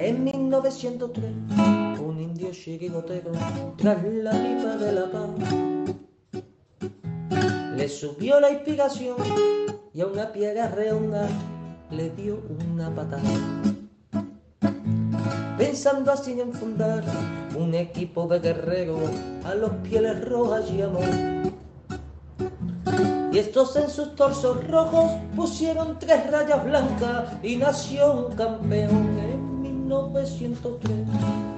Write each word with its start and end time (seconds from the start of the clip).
En 0.00 0.22
1903, 0.22 1.32
un 2.00 2.20
indio 2.20 2.52
chiquigotero, 2.52 3.32
tras 3.76 4.00
la 4.04 4.30
pipa 4.30 4.76
de 4.76 4.92
la 4.92 5.10
paz, 5.10 5.28
le 7.76 7.88
subió 7.88 8.38
la 8.38 8.52
inspiración 8.52 9.16
y 9.92 10.00
a 10.00 10.06
una 10.06 10.32
piega 10.32 10.68
redonda 10.68 11.28
le 11.90 12.10
dio 12.10 12.40
una 12.72 12.94
patada. 12.94 13.28
Pensando 15.58 16.12
así 16.12 16.40
en 16.40 16.52
fundar 16.52 17.02
un 17.56 17.74
equipo 17.74 18.28
de 18.28 18.38
guerreros 18.38 19.10
a 19.44 19.56
los 19.56 19.72
pieles 19.82 20.24
rojas 20.28 20.70
y 20.70 20.80
amor. 20.80 21.02
Y 23.32 23.38
estos 23.38 23.74
en 23.74 23.90
sus 23.90 24.14
torsos 24.14 24.64
rojos 24.68 25.10
pusieron 25.34 25.98
tres 25.98 26.30
rayas 26.30 26.64
blancas 26.64 27.32
y 27.42 27.56
nació 27.56 28.28
un 28.28 28.36
campeón 28.36 29.27
1903. 29.88 30.90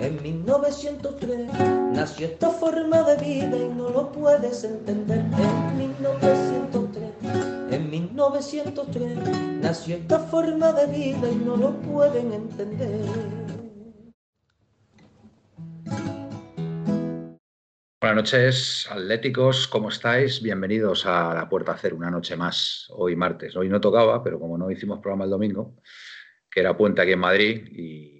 En 0.01 0.23
1903 0.23 1.49
nació 1.93 2.27
esta 2.29 2.51
forma 2.51 3.03
de 3.03 3.17
vida 3.17 3.57
y 3.57 3.69
no 3.75 3.91
lo 3.91 4.13
puedes 4.13 4.63
entender. 4.63 5.19
En 5.19 5.79
1903, 5.79 7.11
en 7.73 7.91
1903 7.91 9.19
nació 9.61 9.97
esta 9.97 10.21
forma 10.21 10.73
de 10.73 10.87
vida 10.87 11.29
y 11.29 11.35
no 11.35 11.57
lo 11.57 11.73
pueden 11.81 12.33
entender. 12.33 13.05
Buenas 18.01 18.17
noches, 18.17 18.89
atléticos, 18.91 19.67
¿cómo 19.67 19.89
estáis? 19.89 20.41
Bienvenidos 20.41 21.05
a 21.05 21.35
La 21.35 21.49
Puerta 21.49 21.77
Cero, 21.79 21.97
una 21.97 22.11
noche 22.11 22.37
más, 22.37 22.87
hoy 22.91 23.17
martes. 23.17 23.57
Hoy 23.57 23.69
no 23.69 23.81
tocaba, 23.81 24.23
pero 24.23 24.39
como 24.39 24.57
no 24.57 24.71
hicimos 24.71 25.01
programa 25.01 25.25
el 25.25 25.31
domingo, 25.31 25.75
que 26.51 26.61
era 26.61 26.77
puente 26.77 27.03
aquí 27.03 27.13
en 27.13 27.19
Madrid, 27.19 27.67
y, 27.71 28.20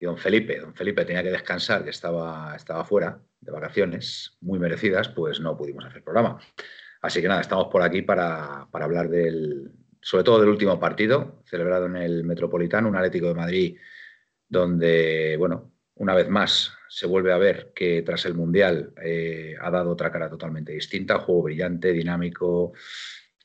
y 0.00 0.06
don 0.06 0.16
Felipe, 0.16 0.58
don 0.58 0.74
Felipe 0.74 1.04
tenía 1.04 1.22
que 1.22 1.30
descansar, 1.30 1.84
que 1.84 1.90
estaba, 1.90 2.56
estaba 2.56 2.84
fuera 2.84 3.20
de 3.38 3.52
vacaciones, 3.52 4.38
muy 4.40 4.58
merecidas, 4.58 5.10
pues 5.10 5.40
no 5.40 5.56
pudimos 5.56 5.84
hacer 5.84 6.02
programa. 6.02 6.40
Así 7.02 7.20
que 7.20 7.28
nada, 7.28 7.42
estamos 7.42 7.68
por 7.68 7.82
aquí 7.82 8.00
para, 8.00 8.66
para 8.70 8.86
hablar 8.86 9.10
del, 9.10 9.70
sobre 10.00 10.24
todo 10.24 10.40
del 10.40 10.48
último 10.48 10.80
partido, 10.80 11.42
celebrado 11.44 11.86
en 11.86 11.96
el 11.96 12.24
Metropolitano, 12.24 12.88
un 12.88 12.96
Atlético 12.96 13.28
de 13.28 13.34
Madrid, 13.34 13.76
donde, 14.48 15.36
bueno, 15.38 15.72
una 15.96 16.14
vez 16.14 16.28
más 16.30 16.72
se 16.88 17.06
vuelve 17.06 17.32
a 17.32 17.38
ver 17.38 17.72
que 17.74 18.00
tras 18.02 18.24
el 18.24 18.34
Mundial 18.34 18.94
eh, 19.02 19.54
ha 19.60 19.70
dado 19.70 19.90
otra 19.90 20.10
cara 20.10 20.30
totalmente 20.30 20.72
distinta, 20.72 21.18
juego 21.18 21.42
brillante, 21.42 21.92
dinámico, 21.92 22.72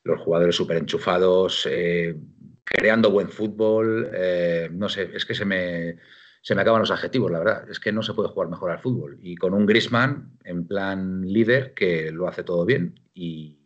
los 0.04 0.22
jugadores 0.22 0.56
súper 0.56 0.78
enchufados, 0.78 1.68
eh, 1.70 2.16
creando 2.64 3.12
buen 3.12 3.30
fútbol, 3.30 4.10
eh, 4.14 4.70
no 4.72 4.88
sé, 4.88 5.12
es 5.14 5.26
que 5.26 5.36
se 5.36 5.46
me, 5.46 5.98
se 6.46 6.54
me 6.54 6.62
acaban 6.62 6.82
los 6.82 6.92
adjetivos, 6.92 7.32
la 7.32 7.40
verdad, 7.40 7.68
es 7.72 7.80
que 7.80 7.92
no 7.92 8.04
se 8.04 8.14
puede 8.14 8.30
jugar 8.30 8.50
mejor 8.50 8.70
al 8.70 8.78
fútbol. 8.78 9.18
Y 9.20 9.36
con 9.36 9.56
un 9.56 9.66
Grisman 9.66 10.38
en 10.44 10.68
plan 10.68 11.22
líder 11.26 11.74
que 11.74 12.12
lo 12.12 12.28
hace 12.28 12.44
todo 12.44 12.66
bien. 12.66 13.00
Y, 13.16 13.58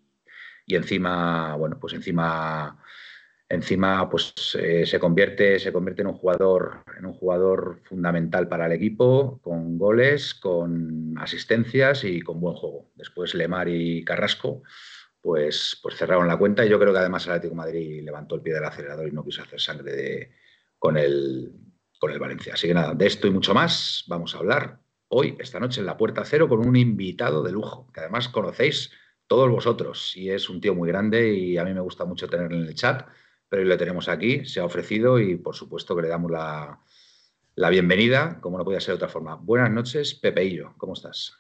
y 0.66 0.76
encima, 0.76 1.58
bueno, 1.58 1.78
pues 1.78 1.94
encima 1.94 2.82
encima 3.50 4.10
pues 4.10 4.34
eh, 4.58 4.86
se 4.86 4.98
convierte 4.98 5.60
se 5.60 5.74
convierte 5.74 6.04
en 6.04 6.08
un 6.08 6.14
jugador 6.14 6.84
en 6.98 7.08
un 7.08 7.14
jugador 7.14 7.82
fundamental 7.84 8.48
para 8.48 8.68
el 8.68 8.74
equipo 8.74 9.42
con 9.42 9.78
goles 9.80 10.36
con 10.36 11.18
asistencias 11.18 12.06
y 12.06 12.22
con 12.22 12.40
buen 12.40 12.56
juego. 12.56 12.92
Después 12.96 13.34
Lemar 13.36 13.68
y 13.68 14.06
Carrasco 14.06 14.62
pues 15.20 15.78
pues 15.84 15.96
cerraron 15.98 16.30
la 16.30 16.38
cuenta. 16.38 16.66
Y 16.66 16.70
yo 16.70 16.80
creo 16.80 16.94
que 16.94 17.00
además 17.00 17.26
el 17.26 17.34
Atlético 17.34 17.56
Madrid 17.56 18.04
levantó 18.06 18.36
el 18.36 18.42
pie 18.42 18.54
del 18.54 18.64
acelerador 18.64 19.10
y 19.10 19.12
no 19.12 19.26
quiso 19.26 19.42
hacer 19.42 19.60
sangre 19.60 19.92
de, 19.92 20.32
con 20.78 20.96
el 20.96 21.69
con 22.00 22.12
el 22.12 22.20
Valencia 22.20 22.54
así 22.54 22.68
que 22.68 22.74
nada 22.74 22.96
de 22.96 23.06
esto 23.06 23.28
y 23.28 23.32
mucho 23.32 23.54
más 23.54 24.06
vamos 24.08 24.34
a 24.34 24.40
hablar 24.40 24.80
hoy 25.10 25.38
esta 25.40 25.60
noche 25.60 25.82
en 25.82 25.86
la 25.86 25.98
puerta 25.98 26.26
cero 26.26 26.50
con 26.50 26.66
un 26.68 26.76
invitado 26.76 27.44
de 27.44 27.52
lujo 27.52 27.88
que 27.94 28.00
además 28.00 28.30
conocéis 28.30 28.92
todos 29.28 29.50
vosotros 29.50 30.18
y 30.18 30.32
es 30.32 30.50
un 30.50 30.60
tío 30.60 30.74
muy 30.74 30.90
grande 30.90 31.34
y 31.34 31.58
a 31.58 31.64
mí 31.64 31.74
me 31.74 31.82
gusta 31.82 32.06
mucho 32.06 32.28
tenerlo 32.28 32.58
en 32.58 32.64
el 32.64 32.74
chat 32.74 33.08
pero 33.50 33.64
lo 33.66 33.78
tenemos 33.78 34.08
aquí, 34.08 34.46
se 34.46 34.60
ha 34.60 34.66
ofrecido 34.66 35.20
y 35.20 35.36
por 35.36 35.56
supuesto 35.56 35.96
que 35.96 36.04
le 36.04 36.08
damos 36.08 36.32
la, 36.32 36.80
la 37.56 37.70
bienvenida, 37.70 38.40
como 38.42 38.58
no 38.58 38.64
podía 38.64 38.80
ser 38.80 38.94
de 38.94 38.98
otra 38.98 39.10
forma. 39.10 39.36
Buenas 39.36 39.72
noches, 39.72 40.14
Pepeillo, 40.14 40.76
¿cómo 40.78 40.94
estás? 40.94 41.36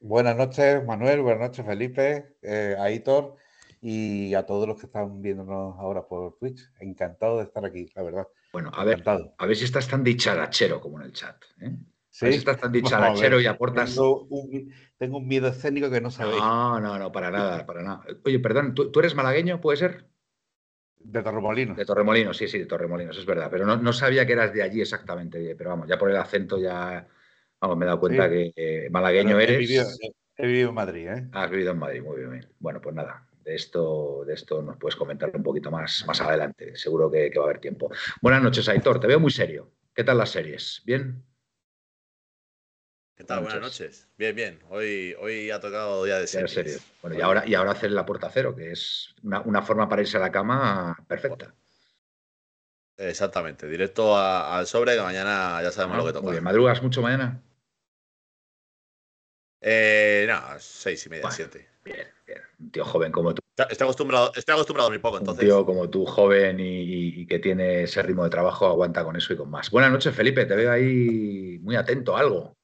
Buenas 0.00 0.36
noches, 0.36 0.84
Manuel, 0.84 1.20
buenas 1.20 1.50
noches, 1.50 1.66
Felipe, 1.66 2.36
eh, 2.40 2.76
Aitor 2.78 3.36
y 3.82 4.32
a 4.34 4.46
todos 4.46 4.66
los 4.66 4.78
que 4.78 4.86
están 4.86 5.20
viéndonos 5.20 5.78
ahora 5.78 6.06
por 6.06 6.38
Twitch. 6.38 6.70
Encantado 6.80 7.38
de 7.38 7.44
estar 7.44 7.64
aquí, 7.64 7.90
la 7.94 8.02
verdad. 8.02 8.28
Bueno, 8.52 8.70
a 8.74 8.84
ver, 8.84 8.98
Encantado. 8.98 9.34
a 9.38 9.46
ver 9.46 9.56
si 9.56 9.64
estás 9.64 9.88
tan 9.88 10.04
dicharachero 10.04 10.80
como 10.80 10.98
en 11.00 11.06
el 11.06 11.12
chat. 11.12 11.42
¿eh? 11.60 11.70
¿Sí? 12.10 12.24
A 12.24 12.28
ver 12.28 12.32
si 12.34 12.38
estás 12.40 12.58
tan 12.58 12.72
dicharachero 12.72 13.40
y 13.40 13.46
aportas... 13.46 13.94
Tengo 13.94 14.24
un, 14.24 14.72
tengo 14.98 15.16
un 15.18 15.26
miedo 15.26 15.48
escénico 15.48 15.90
que 15.90 16.00
no 16.00 16.10
sabéis. 16.10 16.38
No, 16.38 16.78
no, 16.78 16.98
no, 16.98 17.10
para 17.10 17.30
nada, 17.30 17.64
para 17.64 17.82
nada. 17.82 18.04
Oye, 18.24 18.38
perdón, 18.38 18.74
¿tú, 18.74 18.90
tú 18.90 19.00
eres 19.00 19.14
malagueño, 19.14 19.60
puede 19.60 19.78
ser? 19.78 20.06
De 20.98 21.22
Torremolinos. 21.22 21.76
De 21.76 21.84
Torremolinos, 21.84 22.36
sí, 22.36 22.46
sí, 22.46 22.58
de 22.60 22.66
Torremolinos, 22.66 23.16
es 23.18 23.26
verdad. 23.26 23.48
Pero 23.50 23.64
no, 23.66 23.76
no 23.76 23.92
sabía 23.92 24.24
que 24.26 24.34
eras 24.34 24.52
de 24.52 24.62
allí 24.62 24.80
exactamente. 24.82 25.56
Pero 25.56 25.70
vamos, 25.70 25.88
ya 25.88 25.98
por 25.98 26.10
el 26.10 26.16
acento 26.16 26.58
ya. 26.58 27.08
Vamos, 27.60 27.76
me 27.76 27.84
he 27.84 27.86
dado 27.86 27.98
cuenta 28.00 28.28
Sí. 28.28 28.52
que 28.54 28.84
eh, 28.86 28.90
malagueño 28.90 29.40
he 29.40 29.44
eres. 29.44 29.58
vivido, 29.58 29.84
he 30.36 30.46
vivido 30.46 30.68
en 30.68 30.74
Madrid, 30.74 31.08
¿eh? 31.08 31.28
Has 31.32 31.50
vivido 31.50 31.72
en 31.72 31.78
Madrid, 31.78 32.02
muy 32.02 32.18
bien. 32.20 32.48
Bueno, 32.60 32.80
pues 32.80 32.94
nada, 32.94 33.26
de 33.44 33.54
esto, 33.54 34.24
de 34.24 34.34
esto 34.34 34.62
nos 34.62 34.76
puedes 34.76 34.96
comentar 34.96 35.30
un 35.34 35.42
poquito 35.42 35.70
más, 35.70 36.04
más 36.06 36.20
adelante. 36.20 36.76
Seguro 36.76 37.10
que, 37.10 37.30
que 37.30 37.38
va 37.38 37.46
a 37.46 37.48
haber 37.48 37.60
tiempo. 37.60 37.90
Buenas 38.20 38.42
noches, 38.42 38.68
Aitor. 38.68 39.00
Te 39.00 39.06
veo 39.06 39.20
muy 39.20 39.30
serio. 39.30 39.70
¿Qué 39.94 40.04
tal 40.04 40.18
las 40.18 40.30
series? 40.30 40.82
¿Bien? 40.84 41.24
¿Qué 43.14 43.24
tal? 43.24 43.40
Buenas 43.40 43.60
noches. 43.60 44.08
Bien, 44.16 44.34
bien. 44.34 44.60
Hoy, 44.70 45.14
hoy 45.20 45.50
ha 45.50 45.60
tocado 45.60 46.04
día 46.04 46.16
de 46.16 46.22
Ya 46.22 46.26
series. 46.26 46.52
serio. 46.52 46.78
Bueno, 47.02 47.16
y 47.18 47.20
ahora, 47.20 47.44
y 47.46 47.54
ahora 47.54 47.72
hacer 47.72 47.90
la 47.92 48.06
puerta 48.06 48.30
cero, 48.32 48.54
que 48.56 48.72
es 48.72 49.14
una, 49.22 49.40
una 49.42 49.62
forma 49.62 49.88
para 49.88 50.02
irse 50.02 50.16
a 50.16 50.20
la 50.20 50.32
cama 50.32 50.96
perfecta. 51.06 51.54
Exactamente. 52.96 53.68
Directo 53.68 54.16
a- 54.16 54.56
al 54.58 54.66
sobre, 54.66 54.94
que 54.96 55.02
mañana 55.02 55.60
ya 55.62 55.70
sabemos 55.70 55.98
lo 55.98 56.04
que 56.04 56.12
Muy 56.12 56.20
toca. 56.20 56.30
bien. 56.32 56.44
¿Madrugas 56.44 56.82
mucho 56.82 57.02
mañana? 57.02 57.42
Eh, 59.60 60.26
no, 60.28 60.40
seis 60.58 61.06
y 61.06 61.08
media, 61.08 61.22
Bueno. 61.22 61.36
siete. 61.36 61.68
Bien. 61.84 62.06
Un 62.62 62.70
tío 62.70 62.84
joven 62.84 63.10
como 63.12 63.34
tú. 63.34 63.42
Está- 63.68 63.84
acostumbrado, 63.84 64.32
estoy 64.34 64.52
acostumbrado 64.54 64.86
a 64.86 64.88
dormir 64.90 65.02
poco, 65.02 65.16
Un 65.16 65.22
entonces. 65.22 65.44
tío 65.44 65.66
como 65.66 65.90
tú, 65.90 66.06
joven 66.06 66.60
y, 66.60 67.20
y 67.22 67.26
que 67.26 67.38
tiene 67.38 67.82
ese 67.82 68.02
ritmo 68.02 68.24
de 68.24 68.30
trabajo, 68.30 68.66
aguanta 68.66 69.04
con 69.04 69.16
eso 69.16 69.32
y 69.32 69.36
con 69.36 69.50
más. 69.50 69.70
Buenas 69.70 69.90
noches, 69.92 70.14
Felipe. 70.14 70.44
Te 70.46 70.54
veo 70.54 70.70
ahí 70.70 71.58
muy 71.60 71.76
atento 71.76 72.16
a 72.16 72.20
algo. 72.20 72.56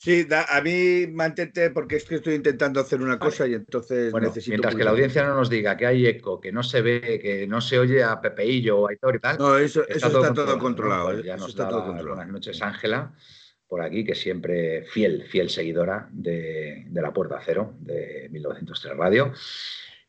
Sí, 0.00 0.24
da- 0.24 0.44
a 0.48 0.60
mí 0.60 1.08
mantente 1.08 1.70
porque 1.70 1.96
es 1.96 2.04
que 2.04 2.16
estoy 2.16 2.34
intentando 2.34 2.78
hacer 2.78 3.00
una 3.00 3.16
Vale. 3.16 3.30
cosa 3.30 3.48
y 3.48 3.54
entonces 3.54 4.12
Bueno, 4.12 4.28
necesito. 4.28 4.52
mientras 4.52 4.76
que 4.76 4.84
la 4.84 4.90
audiencia 4.92 5.24
no 5.24 5.34
nos 5.34 5.50
diga 5.50 5.76
que 5.76 5.86
hay 5.86 6.06
eco, 6.06 6.40
que 6.40 6.52
no 6.52 6.62
se 6.62 6.82
ve, 6.82 7.18
que 7.20 7.48
no 7.48 7.60
se 7.60 7.80
oye 7.80 8.04
a 8.04 8.20
Pepeillo 8.20 8.78
o 8.78 8.86
a 8.86 8.90
Aitor 8.90 9.16
y 9.16 9.18
tal, 9.18 9.38
No, 9.38 9.58
eso 9.58 9.80
está 9.88 10.06
eso 10.06 10.20
está 10.22 10.34
todo 10.34 10.56
controlado. 10.60 11.06
Pues 11.06 11.18
¿eh? 11.20 11.22
ya 11.24 11.34
eso 11.34 11.40
nos 11.40 11.48
está 11.50 11.68
todo 11.68 11.84
controlado. 11.84 12.14
buenas 12.16 12.32
noches 12.32 12.62
Ángela, 12.62 13.12
por 13.68 13.82
aquí, 13.82 14.04
que 14.04 14.14
siempre 14.14 14.84
fiel, 14.84 15.24
fiel 15.24 15.50
seguidora 15.50 16.08
de, 16.10 16.86
La 16.92 17.12
Puerta 17.12 17.40
Cero, 17.44 17.74
de 17.80 18.28
1903 18.30 18.96
Radio. 18.96 19.32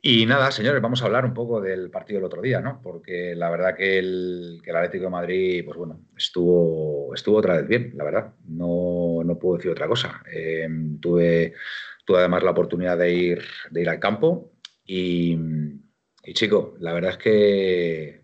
Y 0.02 0.26
nada, 0.26 0.50
señores, 0.52 0.82
vamos 0.82 1.02
a 1.02 1.06
hablar 1.06 1.26
un 1.26 1.34
poco 1.34 1.60
del 1.60 1.90
partido 1.92 2.20
del 2.20 2.26
otro 2.26 2.42
día, 2.42 2.62
¿no? 2.62 2.82
Porque 2.82 3.36
la 3.36 3.50
verdad 3.50 3.76
que 3.76 4.00
el, 4.00 4.62
que 4.64 4.72
Atlético 4.72 5.06
de 5.06 5.10
Madrid, 5.10 5.66
pues 5.66 5.78
bueno, 5.78 6.06
estuvo, 6.16 7.14
estuvo 7.14 7.38
otra 7.38 7.58
vez 7.58 7.68
bien, 7.68 7.92
la 7.96 8.06
verdad. 8.06 8.34
No, 8.48 9.22
no 9.26 9.38
puedo 9.38 9.58
decir 9.58 9.72
otra 9.72 9.88
cosa. 9.88 10.24
Eh, 10.32 10.70
tuve, 11.02 11.54
tuve 12.06 12.20
además 12.20 12.44
la 12.44 12.52
oportunidad 12.52 12.98
de 12.98 13.14
ir, 13.14 13.44
de 13.72 13.82
ir 13.82 13.90
al 13.90 14.00
campo 14.00 14.54
y, 14.86 15.38
y, 16.24 16.34
chico, 16.34 16.76
la 16.80 16.94
verdad 16.94 17.12
es 17.12 17.18
que 17.18 18.20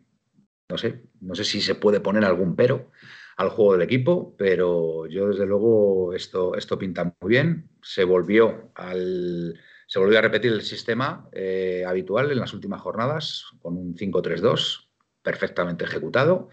no 0.69 0.77
sé, 0.77 1.04
no 1.19 1.36
sé 1.36 1.44
si 1.44 1.62
se 1.62 1.75
puede 1.75 2.00
poner 2.00 2.25
algún 2.25 2.56
pero 2.56 2.89
al 3.35 3.49
juego 3.49 3.73
del 3.73 3.81
equipo, 3.81 4.35
pero 4.37 5.07
yo 5.07 5.27
desde 5.27 5.45
luego 5.45 6.13
esto, 6.13 6.55
esto 6.55 6.77
pinta 6.77 7.03
muy 7.03 7.29
bien. 7.29 7.69
Se 7.81 8.03
volvió 8.03 8.71
al 8.75 9.59
se 9.87 9.99
volvió 9.99 10.17
a 10.17 10.21
repetir 10.21 10.51
el 10.51 10.61
sistema 10.61 11.29
eh, 11.31 11.83
habitual 11.87 12.31
en 12.31 12.39
las 12.39 12.53
últimas 12.53 12.81
jornadas 12.81 13.45
con 13.61 13.77
un 13.77 13.95
5-3-2 13.95 14.89
perfectamente 15.21 15.85
ejecutado, 15.85 16.49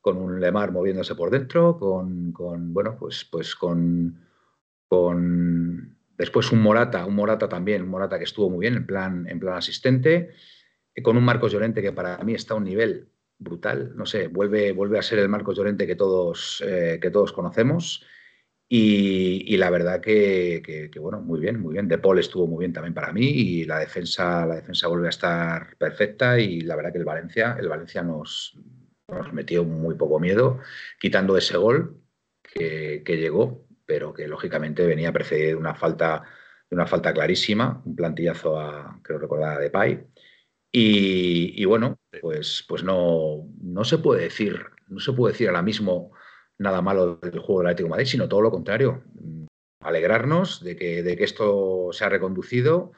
con 0.00 0.16
un 0.16 0.40
Lemar 0.40 0.72
moviéndose 0.72 1.14
por 1.14 1.30
dentro, 1.30 1.78
con, 1.78 2.32
con 2.32 2.72
bueno, 2.72 2.96
pues, 2.98 3.24
pues 3.24 3.54
con, 3.54 4.20
con 4.88 5.96
después 6.16 6.50
un 6.52 6.62
Morata, 6.62 7.06
un 7.06 7.14
Morata 7.14 7.48
también, 7.48 7.82
un 7.82 7.88
Morata 7.88 8.18
que 8.18 8.24
estuvo 8.24 8.50
muy 8.50 8.60
bien 8.60 8.74
en 8.74 8.86
plan, 8.86 9.26
en 9.28 9.40
plan 9.40 9.56
asistente, 9.56 10.34
con 11.02 11.16
un 11.16 11.24
Marcos 11.24 11.52
Llorente 11.52 11.82
que 11.82 11.92
para 11.92 12.18
mí 12.18 12.34
está 12.34 12.54
a 12.54 12.56
un 12.56 12.64
nivel 12.64 13.08
brutal, 13.38 13.92
no 13.96 14.06
sé, 14.06 14.28
vuelve, 14.28 14.72
vuelve 14.72 14.98
a 14.98 15.02
ser 15.02 15.18
el 15.18 15.28
Marcos 15.28 15.56
Llorente 15.56 15.86
que 15.86 15.96
todos, 15.96 16.62
eh, 16.66 16.98
que 17.00 17.10
todos 17.10 17.32
conocemos. 17.32 18.04
Y, 18.68 19.56
la 19.56 19.70
verdad 19.70 20.00
que, 20.00 20.90
bueno, 21.00 21.20
muy 21.20 21.38
bien, 21.38 21.60
muy 21.60 21.74
bien. 21.74 21.86
De 21.86 21.98
Paul 21.98 22.18
estuvo 22.18 22.46
muy 22.46 22.60
bien 22.60 22.72
también 22.72 22.94
para 22.94 23.12
mí 23.12 23.24
y 23.24 23.64
la 23.64 23.78
defensa, 23.78 24.44
la 24.46 24.56
defensa 24.56 24.88
vuelve 24.88 25.06
a 25.06 25.10
estar 25.10 25.76
perfecta 25.76 26.40
y 26.40 26.62
la 26.62 26.74
verdad 26.74 26.92
que 26.92 26.98
el 26.98 27.04
Valencia, 27.04 27.56
el 27.60 27.68
Valencia 27.68 28.02
nos, 28.02 28.58
nos 29.08 29.32
metió 29.32 29.64
muy 29.64 29.94
poco 29.96 30.18
miedo, 30.18 30.60
quitando 30.98 31.36
ese 31.36 31.56
gol 31.56 32.00
que, 32.42 33.02
llegó, 33.06 33.66
pero 33.86 34.12
que 34.14 34.28
lógicamente 34.28 34.86
venía 34.86 35.12
precedido 35.12 35.48
de 35.48 35.54
una 35.56 35.74
falta, 35.74 36.22
de 36.70 36.76
una 36.76 36.86
falta 36.86 37.12
clarísima, 37.12 37.82
un 37.84 37.94
plantillazo 37.96 38.58
a, 38.58 39.00
creo 39.02 39.18
recordar, 39.18 39.60
de 39.60 39.70
Pai. 39.70 40.06
Y, 40.72 41.62
y, 41.62 41.64
bueno, 41.66 41.98
pues, 42.20 42.64
pues 42.68 42.82
no, 42.82 43.46
no 43.60 43.84
se 43.84 43.98
puede 43.98 44.22
decir, 44.22 44.60
no 44.88 45.00
se 45.00 45.12
puede 45.12 45.32
decir 45.32 45.48
ahora 45.48 45.62
mismo 45.62 46.12
nada 46.58 46.82
malo 46.82 47.16
del 47.16 47.38
juego 47.38 47.60
del 47.60 47.68
Atlético 47.68 47.86
de 47.86 47.90
Madrid, 47.90 48.06
sino 48.06 48.28
todo 48.28 48.42
lo 48.42 48.50
contrario. 48.50 49.02
Alegrarnos 49.80 50.62
de 50.62 50.76
que, 50.76 51.02
de 51.02 51.16
que 51.16 51.24
esto 51.24 51.90
se 51.92 52.04
ha 52.04 52.08
reconducido. 52.08 52.92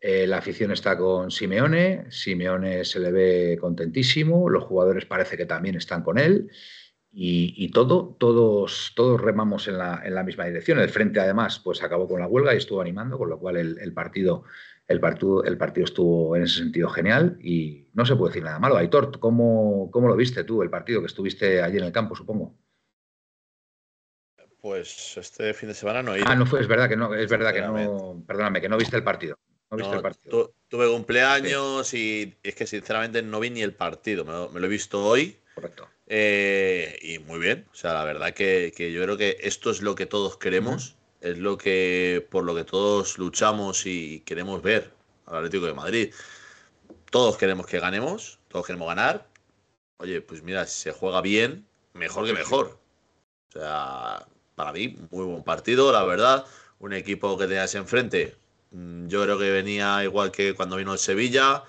Eh, 0.00 0.26
la 0.26 0.38
afición 0.38 0.72
está 0.72 0.98
con 0.98 1.30
Simeone, 1.30 2.06
Simeone 2.10 2.84
se 2.84 2.98
le 2.98 3.12
ve 3.12 3.58
contentísimo, 3.60 4.48
los 4.48 4.64
jugadores 4.64 5.06
parece 5.06 5.36
que 5.36 5.46
también 5.46 5.76
están 5.76 6.02
con 6.02 6.18
él 6.18 6.50
y, 7.14 7.70
todo, 7.72 8.16
todos, 8.18 8.92
todos 8.96 9.20
remamos 9.20 9.68
en 9.68 9.76
la, 9.76 10.00
en 10.02 10.14
la, 10.14 10.22
misma 10.22 10.46
dirección. 10.46 10.78
El 10.78 10.88
frente 10.88 11.20
además 11.20 11.58
pues 11.58 11.82
acabó 11.82 12.08
con 12.08 12.20
la 12.20 12.26
huelga 12.26 12.54
y 12.54 12.56
estuvo 12.56 12.80
animando, 12.80 13.18
con 13.18 13.28
lo 13.28 13.38
cual 13.38 13.56
el, 13.56 13.92
partido, 13.92 14.44
el, 14.88 15.00
partido, 15.00 15.44
el 15.44 15.58
partido 15.58 15.84
estuvo 15.84 16.36
en 16.36 16.42
ese 16.42 16.58
sentido 16.58 16.88
genial 16.88 17.38
y 17.40 17.88
no 17.94 18.04
se 18.04 18.16
puede 18.16 18.30
decir 18.30 18.44
nada 18.44 18.58
malo. 18.58 18.76
Aitor, 18.76 19.18
¿cómo, 19.18 19.90
¿cómo 19.90 20.08
lo 20.08 20.16
viste 20.16 20.44
tú 20.44 20.62
el 20.62 20.70
partido 20.70 21.00
que 21.00 21.06
estuviste 21.06 21.62
allí 21.62 21.78
en 21.78 21.84
el 21.84 21.92
campo, 21.92 22.14
supongo? 22.14 22.54
Pues 24.60 25.16
este 25.16 25.54
fin 25.54 25.68
de 25.68 25.74
semana 25.74 26.04
no 26.04 26.14
he 26.14 26.18
ido. 26.18 26.28
Ah, 26.28 26.36
no 26.36 26.46
fue, 26.46 26.60
es 26.60 26.68
verdad 26.68 26.88
que 26.88 26.96
no, 26.96 27.12
es 27.14 27.28
verdad 27.28 27.52
que 27.52 27.60
no, 27.62 28.22
perdóname, 28.26 28.60
que 28.60 28.68
no 28.68 28.76
viste 28.76 28.96
el 28.96 29.02
partido. 29.02 29.36
No 29.72 29.76
viste 29.76 29.96
el 29.96 30.02
partido. 30.02 30.54
tuve 30.68 30.88
cumpleaños 30.88 31.92
y 31.94 32.36
es 32.42 32.54
que 32.54 32.66
sinceramente 32.66 33.22
no 33.22 33.40
vi 33.40 33.50
ni 33.50 33.62
el 33.62 33.74
partido. 33.74 34.24
Me 34.24 34.60
lo, 34.60 34.66
he 34.66 34.68
visto 34.68 35.04
hoy. 35.04 35.36
Correcto. 35.54 35.88
Eh, 36.06 36.96
y 37.02 37.18
muy 37.18 37.40
bien. 37.40 37.66
O 37.72 37.74
sea, 37.74 37.94
la 37.94 38.04
verdad 38.04 38.34
que, 38.34 38.70
yo 38.76 39.02
creo 39.02 39.16
que 39.16 39.38
esto 39.40 39.70
es 39.70 39.82
lo 39.82 39.94
que 39.94 40.06
todos 40.06 40.36
queremos. 40.36 40.94
Es 41.22 41.38
lo 41.38 41.56
que 41.56 42.26
por 42.32 42.42
lo 42.42 42.52
que 42.52 42.64
todos 42.64 43.16
luchamos 43.16 43.86
y 43.86 44.20
queremos 44.26 44.60
ver 44.60 44.92
al 45.26 45.36
Atlético 45.36 45.66
de 45.66 45.72
Madrid. 45.72 46.12
Todos 47.10 47.36
queremos 47.36 47.66
que 47.66 47.78
ganemos, 47.78 48.40
todos 48.48 48.66
queremos 48.66 48.88
ganar. 48.88 49.28
Oye, 49.98 50.20
pues 50.20 50.42
mira, 50.42 50.66
si 50.66 50.80
se 50.82 50.92
juega 50.92 51.20
bien, 51.20 51.64
mejor 51.92 52.26
que 52.26 52.32
mejor. 52.32 52.76
O 53.50 53.52
sea, 53.52 54.26
para 54.56 54.72
mí, 54.72 54.96
muy 55.12 55.24
buen 55.24 55.44
partido, 55.44 55.92
la 55.92 56.02
verdad. 56.02 56.44
Un 56.80 56.92
equipo 56.92 57.38
que 57.38 57.46
tenías 57.46 57.74
enfrente, 57.76 58.36
mm, 58.72 59.06
yo 59.06 59.22
creo 59.22 59.38
que 59.38 59.50
venía 59.52 60.02
igual 60.02 60.32
que 60.32 60.54
cuando 60.54 60.74
vino 60.76 60.92
el 60.92 60.98
Sevilla, 60.98 61.62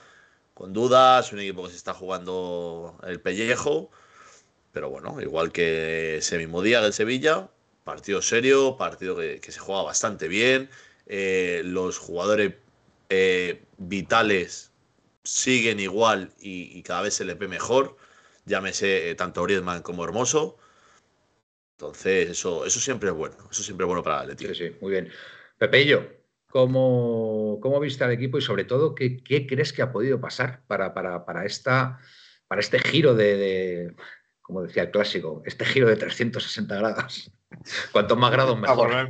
con 0.56 0.74
dudas, 0.74 1.32
un 1.32 1.40
equipo 1.42 1.64
que 1.66 1.70
se 1.70 1.78
está 1.78 1.94
jugando 1.94 2.98
el 3.06 3.22
pellejo, 3.22 3.92
pero 4.72 4.90
bueno, 4.90 5.22
igual 5.22 5.52
que 5.52 6.18
ese 6.18 6.40
mismo 6.40 6.64
día 6.64 6.82
del 6.82 6.94
Sevilla, 6.94 7.50
partido 7.84 8.22
serio, 8.22 8.78
partido 8.78 9.16
que, 9.16 9.40
se 9.42 9.60
juega 9.60 9.84
bastante 9.84 10.28
bien, 10.28 10.70
eh, 11.06 11.62
los 11.66 11.98
jugadores 11.98 12.54
eh, 13.10 13.64
vitales 13.78 14.72
siguen 15.24 15.80
igual 15.80 16.32
y, 16.40 16.82
cada 16.84 17.02
vez 17.04 17.14
se 17.14 17.26
les 17.26 17.38
ve 17.38 17.48
mejor, 17.48 17.98
llámese 18.46 19.10
eh, 19.10 19.16
tanto 19.16 19.44
Griezmann 19.44 19.82
como 19.82 20.04
Hermoso. 20.04 20.58
Entonces, 21.78 22.30
eso, 22.30 22.66
eso 22.66 22.80
siempre 22.80 23.10
es 23.10 23.16
bueno. 23.16 23.36
Eso 23.52 23.64
siempre 23.64 23.86
es 23.86 23.88
bueno 23.88 24.04
para 24.04 24.24
el. 24.24 24.38
Sí, 24.38 24.54
sí, 24.56 24.76
muy 24.80 24.92
bien. 24.92 25.10
Pepeillo, 25.58 26.08
¿cómo, 26.48 27.60
cómo 27.62 27.80
viste 27.80 28.04
al 28.04 28.12
equipo 28.12 28.38
y 28.38 28.42
sobre 28.42 28.64
todo 28.64 28.96
qué, 28.96 29.24
crees 29.24 29.74
que 29.74 29.82
ha 29.82 29.92
podido 29.92 30.22
pasar 30.22 30.64
para, 30.68 30.94
para, 30.94 31.46
esta, 31.46 32.00
para 32.48 32.62
este 32.62 32.80
giro 32.80 33.16
de, 33.16 33.96
como 34.44 34.62
decía 34.62 34.84
el 34.84 34.92
clásico, 34.92 35.42
este 35.46 35.66
giro 35.66 35.88
de 35.88 35.96
360 35.96 36.76
grados? 36.76 37.32
Cuanto 37.92 38.16
más 38.16 38.32
grados, 38.32 38.60
mejor. 38.60 38.92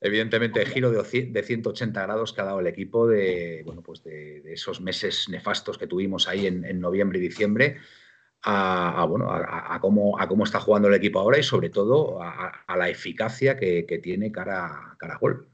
Evidentemente, 0.00 0.60
el 0.60 0.68
giro 0.68 0.90
de, 0.90 1.26
de, 1.30 1.42
180 1.42 2.02
grados 2.02 2.32
que 2.32 2.40
ha 2.40 2.44
dado 2.44 2.60
el 2.60 2.66
equipo 2.68 3.08
de, 3.08 3.62
bueno, 3.64 3.82
pues 3.82 4.04
de, 4.04 4.42
esos 4.52 4.80
meses 4.80 5.28
nefastos 5.28 5.76
que 5.76 5.88
tuvimos 5.88 6.28
ahí 6.28 6.46
en, 6.46 6.64
en 6.64 6.78
noviembre 6.78 7.18
y 7.18 7.22
diciembre 7.22 7.78
a, 8.42 9.04
bueno, 9.08 9.28
a, 9.30 9.78
cómo, 9.80 10.18
a 10.20 10.28
cómo 10.28 10.44
está 10.44 10.60
jugando 10.60 10.88
el 10.88 10.94
equipo 10.94 11.18
ahora 11.18 11.38
y 11.38 11.42
sobre 11.42 11.70
todo 11.70 12.22
a, 12.22 12.76
la 12.76 12.88
eficacia 12.88 13.56
que, 13.56 14.00
tiene 14.02 14.30
cara, 14.30 14.96
cara 14.98 15.14
a 15.14 15.18
gol. 15.18 15.48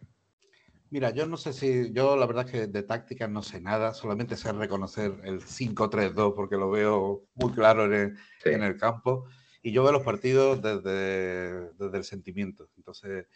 Mira, 0.95 1.11
yo 1.11 1.27
no 1.27 1.37
sé 1.37 1.53
si, 1.53 1.93
yo 1.93 2.17
la 2.17 2.25
verdad 2.25 2.45
es 2.47 2.53
que 2.53 2.67
de 2.69 2.85
táctica 2.85 3.27
no 3.27 3.43
sé 3.43 3.61
nada, 3.61 3.95
solamente 3.95 4.37
sé 4.37 4.53
reconocer 4.53 5.13
el 5.25 5.41
5-3-2 5.41 6.37
porque 6.37 6.55
lo 6.55 6.71
veo 6.71 7.25
muy 7.35 7.51
claro 7.51 7.93
en 7.93 8.17
el, 8.45 8.77
campo 8.77 9.25
y 9.61 9.73
yo 9.73 9.83
veo 9.83 9.91
los 9.91 10.05
partidos 10.05 10.63
desde, 10.63 11.73
desde 11.73 11.99
el 11.99 12.05
sentimiento. 12.05 12.69
Entonces, 12.77 13.27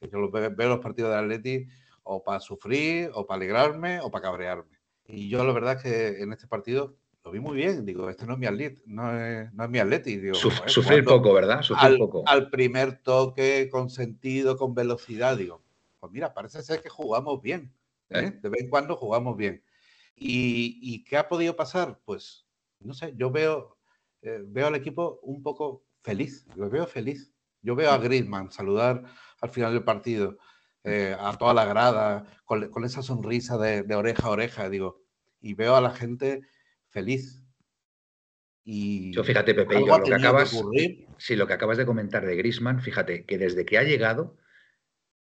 yo 0.00 0.30
veo, 0.30 0.54
veo 0.54 0.68
los 0.68 0.78
partidos 0.78 1.10
de 1.10 1.16
Atleti 1.16 1.66
o 2.04 2.22
para 2.22 2.38
sufrir, 2.38 3.10
o 3.12 3.26
para 3.26 3.38
alegrarme, 3.38 3.98
o 4.00 4.12
para 4.12 4.22
cabrearme. 4.22 4.78
Y 5.08 5.28
yo 5.28 5.42
la 5.42 5.52
verdad 5.52 5.74
es 5.74 5.82
que 5.82 6.22
en 6.22 6.32
este 6.32 6.46
partido 6.46 6.98
lo 7.24 7.32
vi 7.32 7.40
muy 7.40 7.56
bien. 7.56 7.84
Digo, 7.84 8.08
este 8.08 8.26
no 8.26 8.34
es 8.34 8.38
mi 8.38 8.46
atleti, 8.46 8.80
no 8.86 9.18
es, 9.18 9.52
no 9.54 9.64
es 9.64 9.70
mi 9.70 9.80
atleti. 9.80 10.18
Digo, 10.18 10.36
sufrir 10.36 11.02
poco, 11.02 11.32
¿verdad? 11.32 11.62
Sufrir 11.62 11.84
al, 11.84 11.98
poco. 11.98 12.22
Al 12.28 12.48
primer 12.48 13.02
toque, 13.02 13.68
con 13.72 13.90
sentido, 13.90 14.56
con 14.56 14.72
velocidad, 14.72 15.36
digo, 15.36 15.64
pues 16.00 16.12
mira, 16.12 16.34
parece 16.34 16.62
ser 16.62 16.80
que 16.80 16.88
jugamos 16.88 17.40
bien. 17.42 17.72
¿eh? 18.10 18.20
¿Eh? 18.20 18.38
De 18.42 18.48
vez 18.48 18.62
en 18.62 18.70
cuando 18.70 18.96
jugamos 18.96 19.36
bien. 19.36 19.62
¿Y, 20.14 20.78
¿Y, 20.82 21.04
qué 21.04 21.16
ha 21.16 21.28
podido 21.28 21.54
pasar? 21.54 22.00
Pues, 22.04 22.46
no 22.80 22.92
sé, 22.94 23.14
yo 23.16 23.30
veo, 23.30 23.78
eh, 24.22 24.42
veo 24.44 24.66
al 24.66 24.74
equipo 24.74 25.20
un 25.22 25.42
poco 25.42 25.84
feliz, 26.02 26.46
lo 26.56 26.68
veo 26.68 26.86
feliz. 26.86 27.32
Yo 27.62 27.74
veo 27.76 27.90
a 27.90 27.98
Griezmann 27.98 28.50
saludar 28.50 29.04
al 29.40 29.50
final 29.50 29.72
del 29.72 29.84
partido, 29.84 30.38
a 30.84 31.36
toda 31.38 31.52
la 31.52 31.66
grada, 31.66 32.24
con, 32.46 32.70
con 32.70 32.84
esa 32.84 33.02
sonrisa 33.02 33.58
de, 33.58 33.82
de, 33.82 33.94
oreja 33.94 34.28
a 34.28 34.30
oreja, 34.30 34.70
digo, 34.70 35.02
y 35.40 35.52
veo 35.52 35.76
a 35.76 35.82
la 35.82 35.90
gente 35.90 36.42
feliz. 36.88 37.42
Y 38.64 39.12
Yo 39.12 39.24
fíjate, 39.24 39.54
Pepe, 39.54 39.80
lo 39.80 40.02
que 40.02 40.14
acabas, 40.14 40.54
sí, 41.18 41.36
lo 41.36 41.46
que 41.46 41.52
acabas 41.52 41.78
de 41.78 41.86
comentar 41.86 42.26
de 42.26 42.36
Grisman, 42.36 42.80
fíjate 42.80 43.24
que 43.24 43.38
desde 43.38 43.64
que 43.64 43.78
ha 43.78 43.82
llegado, 43.82 44.36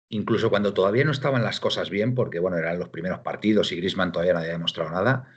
incluso 0.09 0.49
cuando 0.49 0.73
todavía 0.73 1.03
no 1.03 1.11
estaban 1.11 1.43
las 1.43 1.59
cosas 1.59 1.89
bien, 1.89 2.15
porque 2.15 2.39
bueno, 2.39 2.57
eran 2.57 2.79
los 2.79 2.89
primeros 2.89 3.19
partidos 3.19 3.71
y 3.71 3.77
Grisman 3.77 4.11
todavía 4.11 4.33
no 4.33 4.39
había 4.39 4.51
demostrado 4.51 4.91
nada, 4.91 5.27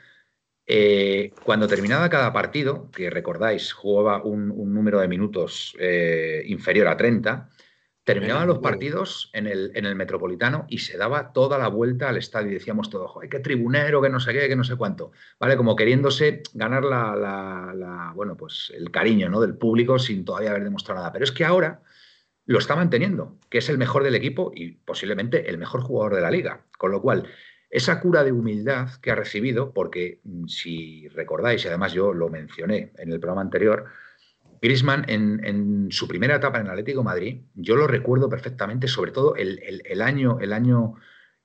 eh, 0.67 1.33
cuando 1.45 1.67
terminaba 1.67 2.11
cada 2.11 2.33
partido, 2.33 2.91
que 2.91 3.09
recordáis, 3.09 3.73
jugaba 3.73 4.23
un, 4.23 4.49
número 4.75 5.01
de 5.01 5.09
minutos 5.09 5.75
eh, 5.79 6.43
inferior 6.47 6.89
a 6.89 6.97
30, 6.97 7.49
Terminaban 8.09 8.49
los 8.49 8.61
partidos 8.61 9.29
en 9.35 9.47
el, 9.47 9.71
en 9.75 9.85
el 9.85 9.95
Metropolitano 9.95 10.65
y 10.71 10.79
se 10.79 10.97
daba 10.97 11.35
toda 11.35 11.59
la 11.59 11.69
vuelta 11.69 12.09
al 12.09 12.17
estadio 12.17 12.51
y 12.51 12.55
decíamos 12.55 12.89
todo, 12.89 13.07
joder, 13.07 13.29
qué 13.29 13.39
tribunero, 13.41 14.01
que 14.01 14.09
no 14.09 14.19
sé 14.19 14.33
qué, 14.33 14.49
que 14.49 14.57
no 14.57 14.65
sé 14.65 14.77
cuánto, 14.77 15.13
¿vale? 15.39 15.59
Como 15.59 15.77
queriéndose 15.77 16.43
ganar 16.55 16.85
la, 16.85 18.13
bueno, 18.17 18.35
pues 18.35 18.73
el 18.75 18.91
cariño 18.91 19.29
¿no? 19.29 19.43
del 19.43 19.59
público 19.59 19.99
sin 19.99 20.25
todavía 20.25 20.49
haber 20.49 20.65
demostrado 20.65 21.01
nada. 21.01 21.13
Pero 21.13 21.25
es 21.27 21.33
que 21.33 21.45
ahora 21.45 21.83
lo 22.49 22.59
está 22.59 22.75
manteniendo, 22.75 23.39
que 23.51 23.59
es 23.59 23.69
el 23.69 23.77
mejor 23.77 24.03
del 24.05 24.15
equipo 24.15 24.53
y 24.55 24.73
posiblemente 24.73 25.51
el 25.51 25.59
mejor 25.59 25.83
jugador 25.83 26.15
de 26.15 26.23
la 26.23 26.31
liga. 26.31 26.65
Con 26.79 26.91
lo 26.91 27.03
cual, 27.03 27.29
esa 27.69 28.01
cura 28.01 28.25
de 28.25 28.33
humildad 28.33 28.89
que 29.03 29.11
ha 29.11 29.15
recibido, 29.15 29.75
porque 29.75 30.21
mm, 30.25 30.47
si 30.47 31.09
recordáis, 31.09 31.65
y 31.65 31.69
además 31.69 31.93
yo 31.93 32.15
lo 32.15 32.31
mencioné 32.31 32.93
en 32.97 33.13
el 33.13 33.21
programa 33.21 33.43
anterior, 33.43 33.85
Griezmann 34.63 35.05
en, 35.09 35.89
su 35.91 36.09
primera 36.09 36.37
etapa 36.37 36.59
en 36.59 36.65
el 36.65 36.71
Atlético 36.71 37.05
Madrid, 37.05 37.43
yo 37.55 37.77
lo 37.77 37.87
recuerdo 37.87 38.31
perfectamente, 38.31 38.89
sobre 38.89 39.13
todo 39.13 39.37
el, 39.37 39.61
año, 40.01 40.39
el, 40.41 40.55
año, 40.55 40.95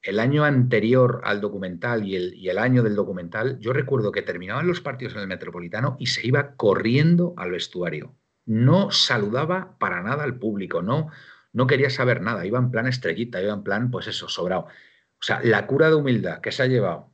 el 0.01 0.19
año 0.19 0.45
anterior 0.45 1.19
al 1.25 1.41
documental 1.41 2.07
y 2.07 2.15
el, 2.49 2.57
año 2.57 2.81
del 2.81 2.95
documental, 2.95 3.59
yo 3.59 3.73
recuerdo 3.73 4.13
que 4.13 4.21
terminaban 4.21 4.67
los 4.67 4.79
partidos 4.79 5.15
en 5.15 5.19
el 5.19 5.27
Metropolitano 5.27 5.97
y 5.99 6.07
se 6.07 6.25
iba 6.25 6.55
corriendo 6.55 7.33
al 7.37 7.51
vestuario. 7.51 8.15
No 8.45 8.91
saludaba 8.91 9.77
para 9.79 10.01
nada 10.01 10.23
al 10.23 10.37
público, 10.37 10.81
no, 10.81 11.09
no 11.53 11.67
quería 11.67 11.89
saber 11.89 12.21
nada, 12.21 12.45
iba 12.45 12.59
en 12.59 12.71
plan 12.71 12.87
estrellita, 12.87 13.41
iba 13.41 13.53
en 13.53 13.63
plan, 13.63 13.91
pues 13.91 14.07
eso, 14.07 14.27
sobrado. 14.27 14.63
O 14.63 15.25
sea, 15.25 15.39
la 15.43 15.65
cura 15.67 15.89
de 15.89 15.95
humildad 15.95 16.41
que 16.41 16.51
se 16.51 16.63
ha 16.63 16.67
llevado 16.67 17.13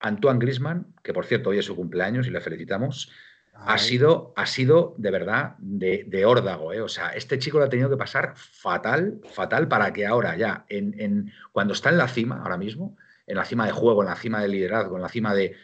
Antoine 0.00 0.38
Griezmann, 0.38 0.94
que 1.02 1.12
por 1.12 1.26
cierto 1.26 1.50
hoy 1.50 1.58
es 1.58 1.64
su 1.66 1.76
cumpleaños 1.76 2.26
y 2.26 2.30
le 2.30 2.40
felicitamos, 2.40 3.10
ha 3.54 3.78
sido, 3.78 4.32
ha 4.36 4.46
sido 4.46 4.94
de 4.98 5.10
verdad 5.10 5.56
de, 5.58 6.24
órdago. 6.24 6.72
¿eh? 6.72 6.80
O 6.80 6.88
sea, 6.88 7.10
este 7.10 7.38
chico 7.38 7.58
lo 7.58 7.64
ha 7.64 7.68
tenido 7.68 7.90
que 7.90 7.96
pasar 7.96 8.32
fatal, 8.36 9.20
fatal 9.32 9.68
para 9.68 9.92
que 9.92 10.06
ahora 10.06 10.36
ya, 10.36 10.64
en, 10.68 11.32
cuando 11.52 11.74
está 11.74 11.90
en 11.90 11.98
la 11.98 12.08
cima, 12.08 12.40
ahora 12.42 12.56
mismo, 12.56 12.96
en 13.26 13.36
la 13.36 13.44
cima 13.44 13.66
de 13.66 13.72
juego, 13.72 14.02
en 14.02 14.08
la 14.08 14.16
cima 14.16 14.40
de 14.40 14.48
liderazgo, 14.48 14.96
en 14.96 15.02
la 15.02 15.08
cima 15.08 15.34
de, 15.34 15.54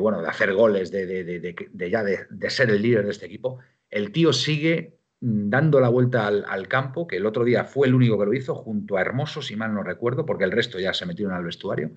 bueno, 0.00 0.22
de 0.22 0.28
hacer 0.28 0.54
goles, 0.54 0.90
de, 0.90 1.90
ya 1.90 2.02
de, 2.02 2.50
ser 2.50 2.70
el 2.70 2.82
líder 2.82 3.04
de 3.04 3.10
este 3.10 3.26
equipo, 3.26 3.58
el 3.90 4.12
tío 4.12 4.32
sigue 4.32 4.96
dando 5.20 5.80
la 5.80 5.88
vuelta 5.88 6.26
al, 6.26 6.68
campo, 6.68 7.06
que 7.06 7.16
el 7.16 7.26
otro 7.26 7.44
día 7.44 7.64
fue 7.64 7.86
el 7.86 7.94
único 7.94 8.18
que 8.18 8.26
lo 8.26 8.34
hizo, 8.34 8.54
junto 8.54 8.96
a 8.96 9.00
Hermoso, 9.00 9.42
si 9.42 9.56
mal 9.56 9.74
no 9.74 9.82
recuerdo, 9.82 10.26
porque 10.26 10.44
el 10.44 10.52
resto 10.52 10.78
ya 10.78 10.92
se 10.92 11.06
metieron 11.06 11.34
al 11.34 11.44
vestuario. 11.44 11.94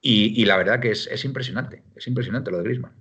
Y, 0.00 0.44
la 0.44 0.56
verdad 0.56 0.80
que 0.80 0.92
es, 0.92 1.06
es 1.08 1.24
impresionante, 1.24 1.84
es 1.94 2.06
impresionante 2.06 2.50
lo 2.50 2.58
de 2.58 2.64
Griezmann. 2.64 2.94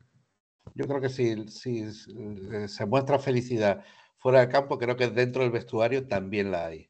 yo 0.75 0.85
creo 0.85 0.99
que 0.99 1.09
si, 1.09 1.47
si 1.47 1.83
eh, 1.83 2.67
se 2.67 2.85
muestra 2.85 3.19
felicidad 3.19 3.85
fuera 4.17 4.41
del 4.41 4.49
campo, 4.49 4.77
creo 4.77 4.97
que 4.97 5.07
dentro 5.07 5.43
del 5.43 5.51
vestuario 5.51 6.07
también 6.07 6.51
la 6.51 6.67
hay. 6.67 6.89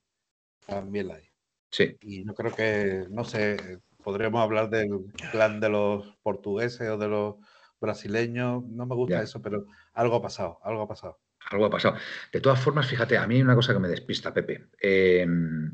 También 0.66 1.10
la 1.10 1.16
hay. 1.16 1.30
Sí. 1.72 1.96
Y 2.02 2.26
yo 2.26 2.34
creo 2.34 2.56
que, 2.56 3.06
no 3.10 3.24
sé, 3.24 3.58
podríamos 4.04 4.42
hablar 4.42 4.70
del 4.70 4.90
plan 5.32 5.60
de 5.60 5.70
los 5.70 6.18
portugueses 6.24 6.90
o 6.90 6.98
de 6.98 7.08
los 7.08 7.36
brasileños. 7.80 8.64
No 8.66 8.86
me 8.86 8.96
gusta 8.96 9.18
Ya. 9.18 9.24
eso, 9.24 9.42
pero 9.42 9.66
algo 9.94 10.16
ha 10.16 10.22
pasado, 10.22 10.60
algo 10.64 10.82
ha 10.82 10.88
pasado. 10.88 11.20
Algo 11.50 11.66
ha 11.66 11.70
pasado. 11.70 11.96
De 12.32 12.42
todas 12.42 12.60
formas, 12.60 12.88
fíjate, 12.88 13.18
a 13.18 13.26
mí 13.26 13.36
hay 13.36 13.42
una 13.42 13.56
cosa 13.56 13.74
que 13.74 13.80
me 13.80 13.88
despista, 13.88 14.34
Pepe. 14.34 14.68
Eh, 14.80 15.26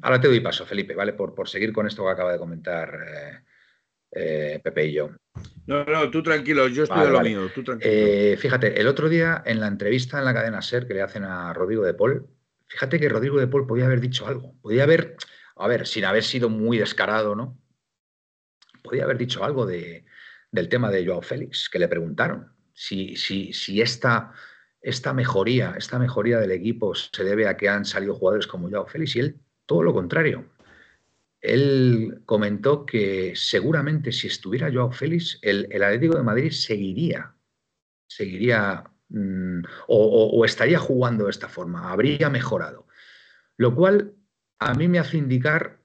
ahora 0.01 0.21
te 0.21 0.27
doy 0.27 0.39
paso, 0.39 0.65
Felipe, 0.65 0.95
¿vale? 0.95 1.13
Por, 1.13 1.35
por 1.35 1.49
seguir 1.49 1.73
con 1.73 1.85
esto 1.85 2.03
que 2.05 2.11
acaba 2.11 2.31
de 2.31 2.37
comentar 2.39 2.97
eh, 3.07 3.39
eh, 4.11 4.61
Pepe 4.63 4.85
y 4.85 4.93
yo. 4.93 5.09
No, 5.67 5.83
no, 5.83 6.09
tú 6.09 6.23
tranquilo, 6.23 6.67
yo 6.69 6.83
estoy 6.83 6.97
Vale, 6.97 7.09
a 7.09 7.11
lo 7.11 7.17
vale. 7.17 7.29
mío, 7.29 7.51
tú 7.53 7.63
tranquilo. 7.63 7.91
Eh, 7.93 8.37
fíjate, 8.39 8.79
el 8.79 8.87
otro 8.87 9.09
día 9.09 9.43
en 9.45 9.59
la 9.59 9.67
entrevista 9.67 10.19
en 10.19 10.25
la 10.25 10.33
cadena 10.33 10.61
SER 10.61 10.87
que 10.87 10.93
le 10.93 11.01
hacen 11.01 11.25
a 11.25 11.51
Rodrigo 11.53 11.83
de 11.83 11.93
Paul, 11.93 12.25
fíjate 12.67 12.97
que 12.97 13.09
Rodrigo 13.09 13.37
de 13.39 13.47
Paul 13.47 13.67
podía 13.67 13.85
haber 13.85 13.99
dicho 13.99 14.25
algo. 14.25 14.55
Podía 14.61 14.83
haber, 14.83 15.17
a 15.57 15.67
ver, 15.67 15.85
sin 15.85 16.05
haber 16.05 16.23
sido 16.23 16.49
muy 16.49 16.77
descarado, 16.77 17.35
¿no? 17.35 17.59
Podía 18.81 19.03
haber 19.03 19.17
dicho 19.17 19.43
algo 19.43 19.65
de, 19.65 20.05
del 20.51 20.69
tema 20.69 20.89
de 20.89 21.05
Joao 21.05 21.21
Félix, 21.21 21.67
que 21.69 21.79
le 21.79 21.89
preguntaron 21.89 22.53
si, 22.73 23.17
si, 23.17 23.51
si 23.51 23.81
esta, 23.81 24.31
esta 24.85 25.13
mejoría, 25.13 25.73
esta 25.77 25.97
mejoría 25.97 26.37
del 26.37 26.51
equipo 26.51 26.93
se 26.93 27.23
debe 27.23 27.47
a 27.47 27.57
que 27.57 27.67
han 27.67 27.85
salido 27.85 28.13
jugadores 28.13 28.45
como 28.45 28.69
Joao 28.69 28.85
Félix 28.85 29.15
y 29.15 29.19
él 29.19 29.39
todo 29.65 29.81
lo 29.81 29.93
contrario. 29.93 30.45
Él 31.41 32.21
comentó 32.25 32.85
que 32.85 33.33
seguramente 33.35 34.11
si 34.11 34.27
estuviera 34.27 34.71
Joao 34.71 34.91
Félix, 34.91 35.39
el, 35.41 35.67
el 35.71 35.83
Atlético 35.83 36.15
de 36.17 36.23
Madrid 36.23 36.51
seguiría, 36.51 37.35
seguiría 38.07 38.83
mm, 39.09 39.59
o, 39.87 40.39
o- 40.39 40.45
estaría 40.45 40.77
jugando 40.77 41.25
de 41.25 41.31
esta 41.31 41.49
forma, 41.49 41.91
habría 41.91 42.29
mejorado. 42.29 42.87
Lo 43.57 43.73
cual 43.73 44.13
a 44.59 44.75
mí 44.75 44.87
me 44.87 44.99
hace 44.99 45.17
indicar 45.17 45.81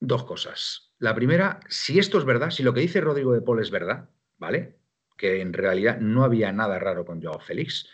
dos 0.00 0.24
cosas. 0.24 0.92
La 0.98 1.14
primera, 1.14 1.60
si 1.70 1.98
esto 1.98 2.18
es 2.18 2.24
verdad, 2.26 2.50
si 2.50 2.62
lo 2.62 2.74
que 2.74 2.80
dice 2.80 3.00
Rodrigo 3.00 3.32
de 3.32 3.40
Paul 3.40 3.60
es 3.60 3.70
verdad, 3.70 4.10
¿vale? 4.36 4.76
Que 5.18 5.42
en 5.42 5.52
realidad 5.52 5.98
no 6.00 6.24
había 6.24 6.50
nada 6.52 6.78
raro 6.78 7.04
con 7.04 7.20
Joao 7.22 7.40
Félix, 7.40 7.86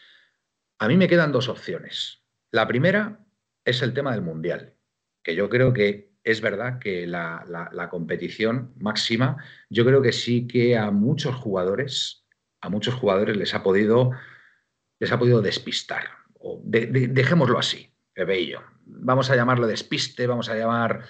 a 0.79 0.87
mí 0.87 0.97
me 0.97 1.09
quedan 1.09 1.33
dos 1.33 1.49
opciones. 1.49 2.23
La 2.53 2.69
primera 2.69 3.19
es 3.65 3.83
el 3.83 3.93
tema 3.95 4.13
del 4.13 4.21
Mundial, 4.23 4.75
que 5.25 5.35
yo 5.35 5.49
creo 5.49 5.73
que 5.73 6.13
es 6.23 6.41
verdad 6.41 6.79
que 6.79 7.07
la, 7.07 7.45
la- 7.49 7.71
competición 7.89 8.73
máxima, 8.79 9.43
yo 9.69 9.85
creo 9.85 10.01
que 10.03 10.13
sí 10.13 10.47
que 10.47 10.77
a 10.77 10.91
muchos 10.91 11.35
jugadores, 11.35 12.25
a 12.61 12.69
muchos 12.69 12.95
jugadores 12.95 13.37
les 13.37 13.55
ha 13.55 13.63
podido, 13.63 14.13
les 15.01 15.11
ha 15.13 15.19
podido 15.19 15.43
despistar. 15.43 16.05
O 16.39 16.61
de- 16.65 16.87
de- 16.87 17.09
dejémoslo 17.09 17.59
así, 17.59 17.91
yo. 18.47 18.61
Vamos 18.87 19.31
a 19.31 19.37
llamarlo 19.37 19.67
despiste, 19.67 20.27
vamos 20.27 20.49
a 20.49 20.57
llamar 20.57 21.05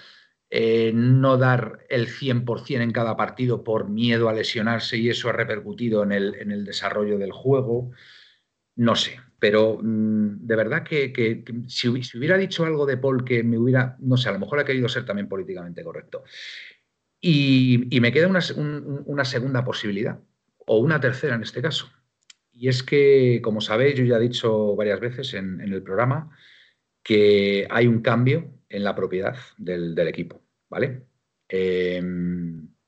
eh, 0.49 0.91
no 0.93 1.37
dar 1.37 1.85
el 1.89 2.07
100% 2.07 2.81
en 2.83 2.91
cada 2.91 3.17
partido 3.17 3.63
por 3.63 3.89
miedo 3.89 4.29
a 4.29 4.33
lesionarse 4.33 4.97
y 4.97 5.09
eso 5.09 5.29
ha 5.29 5.33
repercutido 5.33 6.03
en 6.03 6.11
el, 6.11 6.35
en 6.35 6.51
el 6.51 6.65
desarrollo 6.65 7.17
del 7.17 7.31
juego. 7.31 7.91
No 8.75 8.95
sé, 8.95 9.19
pero 9.39 9.79
mm, 9.81 10.45
de 10.45 10.55
verdad 10.55 10.83
que, 10.83 11.43
si, 11.67 11.87
hubi- 11.87 12.03
si 12.03 12.17
hubiera 12.17 12.37
dicho 12.37 12.65
algo 12.65 12.85
de 12.85 12.97
Paul 12.97 13.23
que 13.23 13.43
me 13.43 13.57
hubiera, 13.57 13.97
no 13.99 14.17
sé, 14.17 14.29
a 14.29 14.33
lo 14.33 14.39
mejor 14.39 14.59
ha 14.59 14.65
querido 14.65 14.89
ser 14.89 15.05
también 15.05 15.27
políticamente 15.29 15.83
correcto. 15.83 16.23
Y, 17.19 17.99
me 17.99 18.11
queda 18.11 18.27
una, 18.27 18.39
una 19.05 19.25
segunda 19.25 19.63
posibilidad, 19.63 20.19
o 20.67 20.77
una 20.77 20.99
tercera 20.99 21.35
en 21.35 21.41
este 21.43 21.61
caso. 21.61 21.89
Y 22.51 22.67
es 22.69 22.83
que, 22.83 23.41
como 23.43 23.61
sabéis, 23.61 23.95
yo 23.95 24.05
ya 24.05 24.17
he 24.17 24.21
dicho 24.21 24.75
varias 24.75 24.99
veces 24.99 25.33
en 25.33 25.59
el 25.61 25.81
programa 25.81 26.29
que 27.03 27.67
hay 27.69 27.87
un 27.87 28.01
cambio 28.01 28.51
en 28.75 28.83
la 28.83 28.95
propiedad 28.95 29.37
del, 29.57 29.97
equipo, 30.07 30.41
¿vale? 30.69 31.07
Eh, 31.49 32.01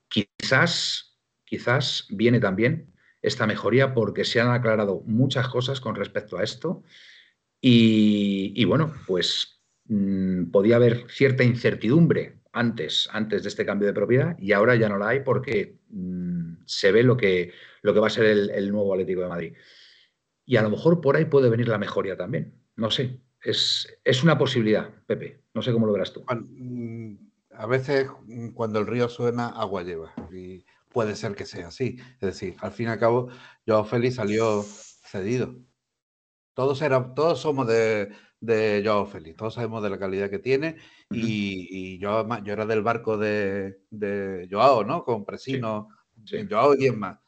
quizás, 0.08 1.18
quizás 1.46 2.08
viene 2.10 2.40
también 2.40 2.94
esta 3.22 3.48
mejoría 3.48 3.94
porque 3.94 4.26
se 4.26 4.40
han 4.40 4.50
aclarado 4.50 5.02
muchas 5.06 5.48
cosas 5.48 5.80
con 5.82 5.96
respecto 5.96 6.38
a 6.38 6.44
esto 6.44 6.84
y, 7.62 8.54
y 8.56 8.66
bueno, 8.66 8.94
pues 9.08 9.62
mm, 9.86 10.52
podía 10.52 10.76
haber 10.76 11.10
cierta 11.10 11.44
incertidumbre 11.44 12.40
antes, 12.52 13.10
antes 13.12 13.44
de 13.44 13.50
este 13.50 13.66
cambio 13.66 13.88
de 13.88 13.94
propiedad 13.94 14.38
y 14.40 14.52
ahora 14.52 14.76
ya 14.76 14.90
no 14.90 14.98
la 14.98 15.10
hay 15.10 15.22
porque 15.22 15.80
mm, 15.90 16.64
se 16.66 16.92
ve 16.92 17.04
lo 17.04 17.18
que, 17.18 17.54
lo 17.82 17.94
que 17.94 18.00
va 18.00 18.08
a 18.08 18.12
ser 18.12 18.26
el, 18.26 18.50
el 18.50 18.72
nuevo 18.72 18.94
Atlético 18.94 19.22
de 19.22 19.30
Madrid. 19.30 19.54
Y 20.46 20.58
a 20.58 20.62
lo 20.62 20.70
mejor 20.70 21.02
por 21.02 21.16
ahí 21.16 21.26
puede 21.26 21.50
venir 21.50 21.68
la 21.68 21.78
mejoría 21.78 22.18
también. 22.18 22.54
No 22.76 22.90
sé. 22.92 23.20
Es, 23.42 23.88
es 24.04 24.24
una 24.24 24.38
posibilidad, 24.38 24.90
Pepe. 25.06 25.44
No 25.54 25.62
sé 25.62 25.72
cómo 25.72 25.86
lo 25.86 25.94
verás 25.94 26.14
tú. 26.14 26.24
Mm, 26.30 27.16
A 27.52 27.66
veces 27.66 28.10
mm, 28.26 28.50
cuando 28.50 28.80
el 28.80 28.88
río 28.88 29.10
suena, 29.10 29.48
agua 29.50 29.84
lleva. 29.84 30.14
Y 30.32 30.66
puede 30.90 31.16
ser 31.16 31.36
que 31.36 31.46
sea 31.46 31.68
así. 31.68 31.98
Es 32.16 32.22
decir, 32.22 32.56
al 32.60 32.72
fin 32.72 32.88
y 32.88 32.90
al 32.92 33.00
cabo, 33.00 33.30
Joao 33.66 33.86
Félix 33.86 34.16
salió 34.16 34.64
cedido. 34.64 35.56
Todos, 36.54 36.82
eran, 36.82 37.14
todos 37.14 37.40
somos 37.40 37.68
de, 37.68 38.10
de 38.40 38.82
Joao 38.84 39.06
Félix, 39.06 39.38
todos 39.38 39.54
sabemos 39.54 39.84
de 39.84 39.92
la 39.92 40.00
calidad 40.00 40.30
que 40.30 40.40
tiene. 40.40 40.78
Y, 41.12 41.68
y 41.70 42.00
yo, 42.00 42.28
yo 42.44 42.54
era 42.54 42.66
del 42.66 42.82
barco 42.82 43.18
de, 43.18 43.82
de 43.92 44.48
Joao, 44.50 44.84
¿no? 44.84 45.04
Con 45.04 45.24
Presino, 45.24 45.90
sí. 46.26 46.48
Joao 46.50 46.74
y 46.74 46.78
10 46.78 46.98
más. 46.98 47.20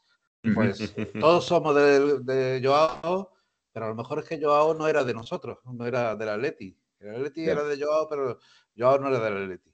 Pues 0.55 0.95
todos 1.19 1.45
somos 1.45 1.75
de, 1.75 2.19
de 2.19 2.61
Joao, 2.65 3.31
pero 3.79 3.85
a 3.85 3.89
lo 3.91 3.95
mejor 3.95 4.19
es 4.19 4.25
que 4.25 4.37
Joao 4.43 4.73
no 4.73 4.89
era 4.89 5.05
de 5.05 5.13
nosotros, 5.13 5.59
no 5.63 5.85
era 5.85 6.13
del 6.17 6.27
Atleti. 6.27 6.77
El 6.99 7.15
Atleti 7.15 7.45
Ya. 7.45 7.53
era 7.53 7.63
de 7.63 7.81
Joao, 7.81 8.09
pero 8.09 8.37
Joao 8.77 8.99
no 8.99 9.07
era 9.07 9.19
del 9.21 9.43
Atleti. 9.43 9.73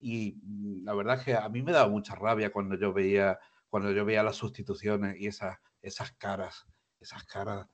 Y 0.00 0.40
mm, 0.42 0.84
la 0.84 0.92
verdad 0.94 1.18
es 1.20 1.24
que 1.24 1.34
a 1.36 1.48
mí 1.48 1.62
me 1.62 1.70
daba 1.70 1.88
mucha 1.88 2.16
rabia 2.16 2.50
cuando 2.50 2.74
yo 2.74 2.92
veía, 2.92 3.38
cuando 3.68 3.92
yo 3.92 4.04
veía 4.04 4.24
las 4.24 4.34
sustituciones 4.34 5.20
y 5.20 5.28
esas, 5.28 5.56
esas 5.82 6.10
caras, 6.14 6.66
esas 6.98 7.22
caras, 7.26 7.68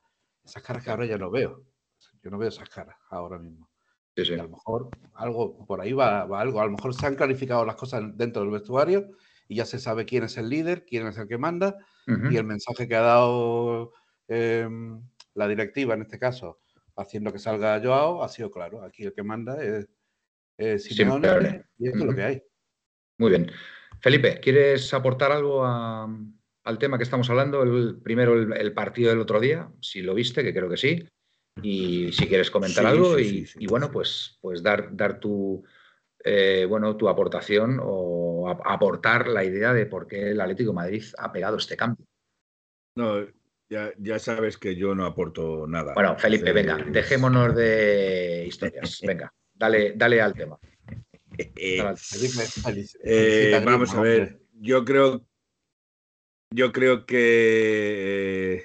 esas 0.44 0.62
caras 0.62 0.84
que 0.84 0.90
ahora 0.90 1.06
ya 1.06 1.16
no 1.16 1.30
veo. 1.30 1.64
Yo 2.22 2.30
no 2.30 2.36
veo 2.36 2.50
esas 2.50 2.68
caras 2.68 2.96
ahora 3.08 3.38
mismo. 3.38 3.70
Sí, 4.16 4.26
sí. 4.26 4.32
Y 4.34 4.38
a 4.38 4.42
lo 4.42 4.50
mejor 4.50 4.90
algo, 5.14 5.64
por 5.64 5.80
ahí 5.80 5.94
va, 5.94 6.26
va 6.26 6.42
algo. 6.42 6.60
A 6.60 6.66
lo 6.66 6.72
mejor 6.72 6.92
se 6.92 7.06
han 7.06 7.14
clarificado 7.14 7.64
las 7.64 7.76
cosas 7.76 8.02
dentro 8.18 8.42
del 8.42 8.50
vestuario 8.50 9.12
y 9.48 9.56
ya 9.56 9.64
se 9.64 9.78
sabe 9.78 10.04
quién 10.04 10.24
es 10.24 10.36
el 10.36 10.50
líder, 10.50 10.84
quién 10.84 11.06
es 11.06 11.16
el 11.16 11.26
que 11.26 11.38
manda 11.38 11.74
Ujú. 12.06 12.32
y 12.32 12.36
el 12.36 12.44
mensaje 12.44 12.86
que 12.86 12.96
ha 12.96 13.00
dado 13.00 13.92
em, 14.28 15.02
la 15.34 15.48
directiva, 15.48 15.94
en 15.94 16.02
este 16.02 16.18
caso, 16.18 16.60
haciendo 16.96 17.32
que 17.32 17.38
salga 17.38 17.80
Joao, 17.82 18.22
ha 18.22 18.28
sido 18.28 18.50
claro. 18.50 18.82
Aquí 18.82 19.04
el 19.04 19.12
que 19.12 19.22
manda 19.22 19.62
es, 19.62 19.88
es 20.56 20.84
Simeone 20.84 21.28
Simeone. 21.28 21.64
y 21.78 21.86
esto 21.88 21.98
es 22.00 22.04
lo 22.06 22.14
que 22.14 22.22
hay. 22.22 22.42
Muy 23.18 23.30
bien. 23.30 23.50
Felipe, 24.00 24.40
¿quieres 24.40 24.92
aportar 24.94 25.32
algo 25.32 25.64
a- 25.64 26.08
al 26.64 26.78
tema 26.78 26.96
que 26.98 27.04
estamos 27.04 27.28
hablando? 27.30 27.62
El, 27.62 28.00
primero, 28.02 28.34
el, 28.34 28.52
el 28.52 28.72
partido 28.72 29.10
del 29.10 29.20
otro 29.20 29.40
día, 29.40 29.70
si 29.80 30.02
lo 30.02 30.14
viste, 30.14 30.42
que 30.42 30.52
creo 30.54 30.68
que 30.68 30.76
sí. 30.76 31.06
Y 31.62 32.12
si 32.12 32.26
quieres 32.26 32.50
comentar 32.50 32.84
Sí, 32.84 32.90
algo 32.90 33.16
sí, 33.16 33.22
y, 33.22 33.28
sí, 33.28 33.46
sí, 33.46 33.58
y 33.62 33.66
bueno, 33.66 33.90
pues, 33.90 34.38
pues 34.40 34.62
dar, 34.62 34.88
dar 34.94 35.20
tu, 35.20 35.64
eh, 36.24 36.66
bueno, 36.68 36.96
tu 36.96 37.08
aportación 37.08 37.78
o 37.82 38.48
ap- 38.48 38.62
aportar 38.64 39.28
la 39.28 39.44
idea 39.44 39.72
de 39.72 39.86
por 39.86 40.06
qué 40.06 40.30
el 40.32 40.40
Atlético 40.40 40.70
de 40.70 40.76
Madrid 40.76 41.04
ha 41.16 41.32
pegado 41.32 41.56
este 41.56 41.76
cambio. 41.76 42.04
No, 42.96 43.24
ya, 43.68 43.92
ya 43.98 44.18
sabes 44.18 44.56
que 44.56 44.76
yo 44.76 44.94
no 44.94 45.04
aporto 45.06 45.66
nada. 45.66 45.94
Bueno, 45.94 46.16
Felipe, 46.18 46.52
venga, 46.52 46.72
Entonces, 46.74 46.92
dejémonos 46.92 47.54
de 47.54 48.44
historias. 48.46 49.00
Venga, 49.02 49.32
dale, 49.54 49.92
dale 49.96 50.20
al 50.20 50.34
tema. 50.34 50.58
eh, 51.38 51.82
Eh, 53.02 53.60
vamos 53.64 53.94
a 53.94 54.00
ver, 54.00 54.40
yo 54.60 54.84
creo, 54.84 55.24
yo 56.50 56.72
creo 56.72 57.06
que 57.06 58.54
eh, 58.56 58.64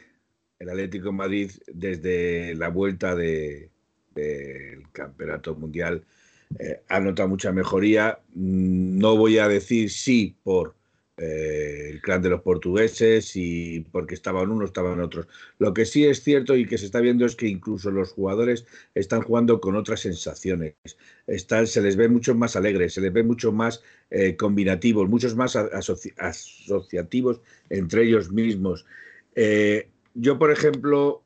el 0.59 0.69
Atlético 0.69 1.05
de 1.07 1.11
Madrid 1.13 1.51
desde 1.67 2.53
la 2.55 2.69
vuelta 2.69 3.15
de- 3.15 3.71
del 4.13 4.91
Campeonato 4.91 5.55
Mundial 5.55 6.03
eh, 6.59 6.81
ha 6.89 6.99
notado 6.99 7.29
mucha 7.29 7.51
mejoría. 7.51 8.19
Mm, 8.33 8.97
No 8.99 9.15
voy 9.15 9.37
a 9.37 9.47
decir 9.47 9.89
sí 9.91 10.35
por 10.43 10.75
eh, 11.21 11.89
el 11.89 12.01
clan 12.01 12.21
de 12.21 12.29
los 12.29 12.41
portugueses 12.41 13.35
y 13.35 13.81
porque 13.91 14.15
estaban 14.15 14.49
unos, 14.51 14.69
estaban 14.69 15.01
otros. 15.01 15.27
Lo 15.57 15.73
que 15.73 15.85
sí 15.85 16.05
es 16.05 16.23
cierto 16.23 16.55
y 16.55 16.65
que 16.65 16.77
se 16.77 16.85
está 16.85 17.01
viendo 17.01 17.25
es 17.25 17.35
que 17.35 17.47
incluso 17.47 17.91
los 17.91 18.13
jugadores 18.13 18.65
están 18.95 19.21
jugando 19.21 19.59
con 19.59 19.75
otras 19.75 19.99
sensaciones. 19.99 20.75
Están, 21.27 21.67
se 21.67 21.81
les 21.81 21.97
ve 21.97 22.07
mucho 22.07 22.35
más 22.35 22.55
alegres, 22.55 22.93
se 22.93 23.01
les 23.01 23.11
ve 23.11 23.23
mucho 23.23 23.51
más 23.51 23.83
eh, 24.11 24.37
combinativos, 24.37 25.09
muchos 25.09 25.35
más 25.35 25.57
asociativos 25.57 27.41
entre 27.69 28.03
ellos 28.03 28.31
mismos. 28.31 28.85
Eh, 29.35 29.89
yo, 30.13 30.39
por 30.39 30.51
ejemplo, 30.51 31.21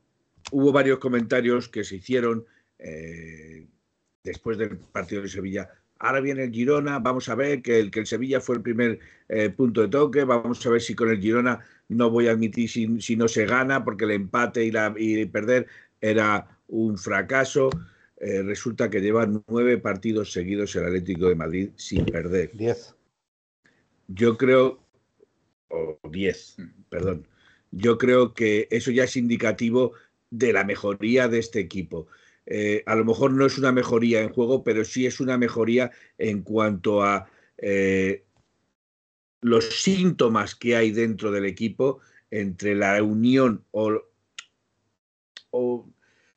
hubo 0.50 0.72
varios 0.72 0.98
comentarios 0.98 1.68
que 1.68 1.84
se 1.84 1.96
hicieron 1.96 2.44
después 4.24 4.58
del 4.58 4.76
partido 4.76 5.22
de 5.22 5.28
Sevilla 5.28 5.70
ahora 6.04 6.20
viene 6.20 6.44
el 6.44 6.52
Girona, 6.52 6.98
vamos 6.98 7.30
a 7.30 7.34
ver 7.34 7.62
que 7.62 7.80
el, 7.80 7.90
que 7.90 8.00
el 8.00 8.06
Sevilla 8.06 8.40
fue 8.40 8.56
el 8.56 8.62
primer 8.62 9.00
eh, 9.28 9.48
punto 9.48 9.80
de 9.80 9.88
toque, 9.88 10.24
vamos 10.24 10.64
a 10.64 10.70
ver 10.70 10.82
si 10.82 10.94
con 10.94 11.08
el 11.08 11.18
Girona 11.18 11.60
no 11.88 12.10
voy 12.10 12.28
a 12.28 12.32
admitir 12.32 12.68
si, 12.68 13.00
si 13.00 13.16
no 13.16 13.26
se 13.26 13.46
gana, 13.46 13.84
porque 13.84 14.04
el 14.04 14.10
empate 14.10 14.64
y, 14.64 14.70
la, 14.70 14.94
y 14.98 15.24
perder 15.24 15.66
era 16.02 16.60
un 16.68 16.98
fracaso. 16.98 17.70
Eh, 18.18 18.42
resulta 18.42 18.90
que 18.90 19.00
lleva 19.00 19.26
nueve 19.48 19.78
partidos 19.78 20.30
seguidos 20.30 20.76
el 20.76 20.84
Atlético 20.84 21.28
de 21.28 21.34
Madrid 21.34 21.70
sin 21.76 22.04
perder. 22.04 22.50
Diez. 22.52 22.94
Yo 24.06 24.36
creo, 24.36 24.80
o 25.68 25.98
diez, 26.10 26.56
perdón, 26.90 27.26
yo 27.70 27.96
creo 27.96 28.34
que 28.34 28.68
eso 28.70 28.90
ya 28.90 29.04
es 29.04 29.16
indicativo 29.16 29.92
de 30.30 30.52
la 30.52 30.64
mejoría 30.64 31.28
de 31.28 31.38
este 31.38 31.60
equipo. 31.60 32.08
Eh, 32.46 32.82
a 32.86 32.94
lo 32.94 33.04
mejor 33.04 33.32
no 33.32 33.46
es 33.46 33.58
una 33.58 33.72
mejoría 33.72 34.20
en 34.20 34.30
juego, 34.30 34.62
pero 34.62 34.84
sí 34.84 35.06
es 35.06 35.20
una 35.20 35.38
mejoría 35.38 35.90
en 36.18 36.42
cuanto 36.42 37.02
a 37.02 37.28
eh, 37.58 38.24
los 39.40 39.64
síntomas 39.82 40.54
que 40.54 40.76
hay 40.76 40.90
dentro 40.90 41.30
del 41.30 41.46
equipo 41.46 42.00
entre 42.30 42.74
la 42.74 43.02
unión 43.02 43.64
o, 43.70 44.02
o 45.50 45.88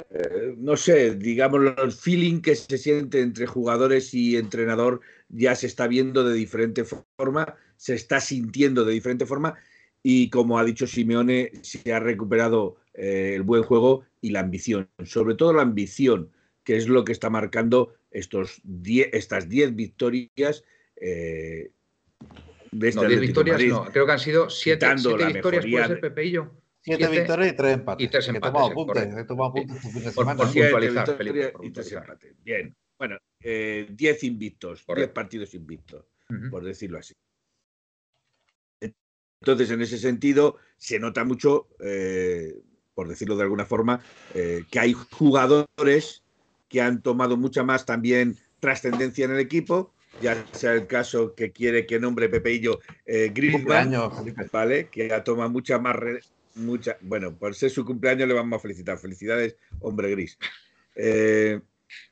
eh, 0.09 0.53
no 0.57 0.77
sé, 0.77 1.15
digamos, 1.15 1.73
el 1.77 1.91
feeling 1.91 2.41
que 2.41 2.55
se 2.55 2.77
siente 2.77 3.21
entre 3.21 3.47
jugadores 3.47 4.13
y 4.13 4.37
entrenador 4.37 5.01
ya 5.29 5.55
se 5.55 5.67
está 5.67 5.87
viendo 5.87 6.23
de 6.23 6.33
diferente 6.33 6.85
forma, 6.85 7.55
se 7.75 7.95
está 7.95 8.19
sintiendo 8.21 8.85
de 8.85 8.93
diferente 8.93 9.25
forma 9.25 9.55
y 10.03 10.29
como 10.29 10.57
ha 10.59 10.63
dicho 10.63 10.87
Simeone, 10.87 11.51
se 11.63 11.91
ha 11.91 11.99
recuperado 11.99 12.77
eh, 12.97 13.33
el 13.35 13.43
buen 13.43 13.63
juego 13.63 14.03
y 14.21 14.31
la 14.31 14.41
ambición, 14.41 14.89
sobre 15.05 15.35
todo 15.35 15.53
la 15.53 15.61
ambición, 15.61 16.31
que 16.63 16.75
es 16.75 16.87
lo 16.87 17.05
que 17.05 17.13
está 17.13 17.29
marcando 17.29 17.93
estos 18.11 18.59
diez, 18.63 19.09
estas 19.13 19.47
10 19.47 19.75
victorias. 19.75 20.63
Eh, 20.95 21.71
de 22.71 22.89
este 22.89 23.01
no, 23.01 23.07
10 23.07 23.21
victorias 23.21 23.63
no, 23.63 23.85
creo 23.85 24.05
que 24.05 24.11
han 24.11 24.19
sido 24.19 24.49
7 24.49 24.95
victorias, 24.95 25.37
puede 25.41 25.61
ser 25.87 25.99
Pepeillo. 26.01 26.51
Siete, 26.87 27.07
victorias 27.09 27.51
y 27.51 27.55
tres 27.57 27.73
empates. 27.73 28.05
Y 28.05 28.09
tres 28.09 28.27
empates. 28.29 28.47
He 28.47 28.53
tomado 28.53 28.71
apuntes, 28.71 29.17
he 29.17 29.23
tomado 29.25 29.49
apuntes 29.49 29.75
este 29.75 29.89
fin 29.89 30.03
de 30.03 30.11
por, 30.11 30.23
semana. 30.23 30.37
por 30.37 30.53
puntualizar, 30.53 31.17
Felipe, 31.17 31.53
y 31.61 31.71
tres 31.71 31.91
empates. 31.91 32.35
Bien. 32.43 32.75
Bueno, 32.97 33.17
10 33.41 33.43
eh, 33.43 34.17
invictos, 34.21 34.85
10 34.87 35.09
partidos 35.09 35.53
invictos, 35.53 36.05
uh 36.29 36.33
-huh. 36.33 36.49
por 36.49 36.63
decirlo 36.63 36.97
así. 36.97 37.13
Entonces, 39.41 39.69
en 39.69 39.81
ese 39.81 39.97
sentido, 39.97 40.57
se 40.77 40.97
nota 40.97 41.23
mucho, 41.23 41.67
eh, 41.79 42.55
por 42.97 43.07
decirlo 43.07 43.35
de 43.35 43.43
alguna 43.43 43.67
forma, 43.67 44.01
eh, 44.33 44.63
que 44.71 44.79
hay 44.79 44.93
jugadores 44.93 46.23
que 46.67 46.81
han 46.81 47.03
tomado 47.03 47.37
mucha 47.37 47.63
más 47.63 47.85
también 47.85 48.35
trascendencia 48.59 49.25
en 49.25 49.33
el 49.33 49.39
equipo, 49.39 49.93
ya 50.19 50.43
sea 50.51 50.73
el 50.73 50.87
caso 50.87 51.35
que 51.35 51.51
quiere 51.51 51.85
que 51.85 51.99
nombre 51.99 52.27
Pepeillo 52.27 52.79
eh, 53.05 53.29
Griezmann, 53.31 53.93
¿vale? 54.51 54.87
que 54.87 55.13
ha 55.13 55.23
tomado 55.23 55.51
mucha 55.51 55.77
más... 55.77 55.95
Mucha, 56.55 56.97
bueno, 57.01 57.37
por 57.37 57.53
ser 57.53 57.69
su 57.69 57.85
cumpleaños 57.85 58.27
le 58.27 58.33
vamos 58.33 58.57
a 58.57 58.61
felicitar. 58.63 58.97
Felicidades, 58.97 59.55
hombre 59.79 60.09
gris. 60.09 60.39
Eh, 60.95 61.61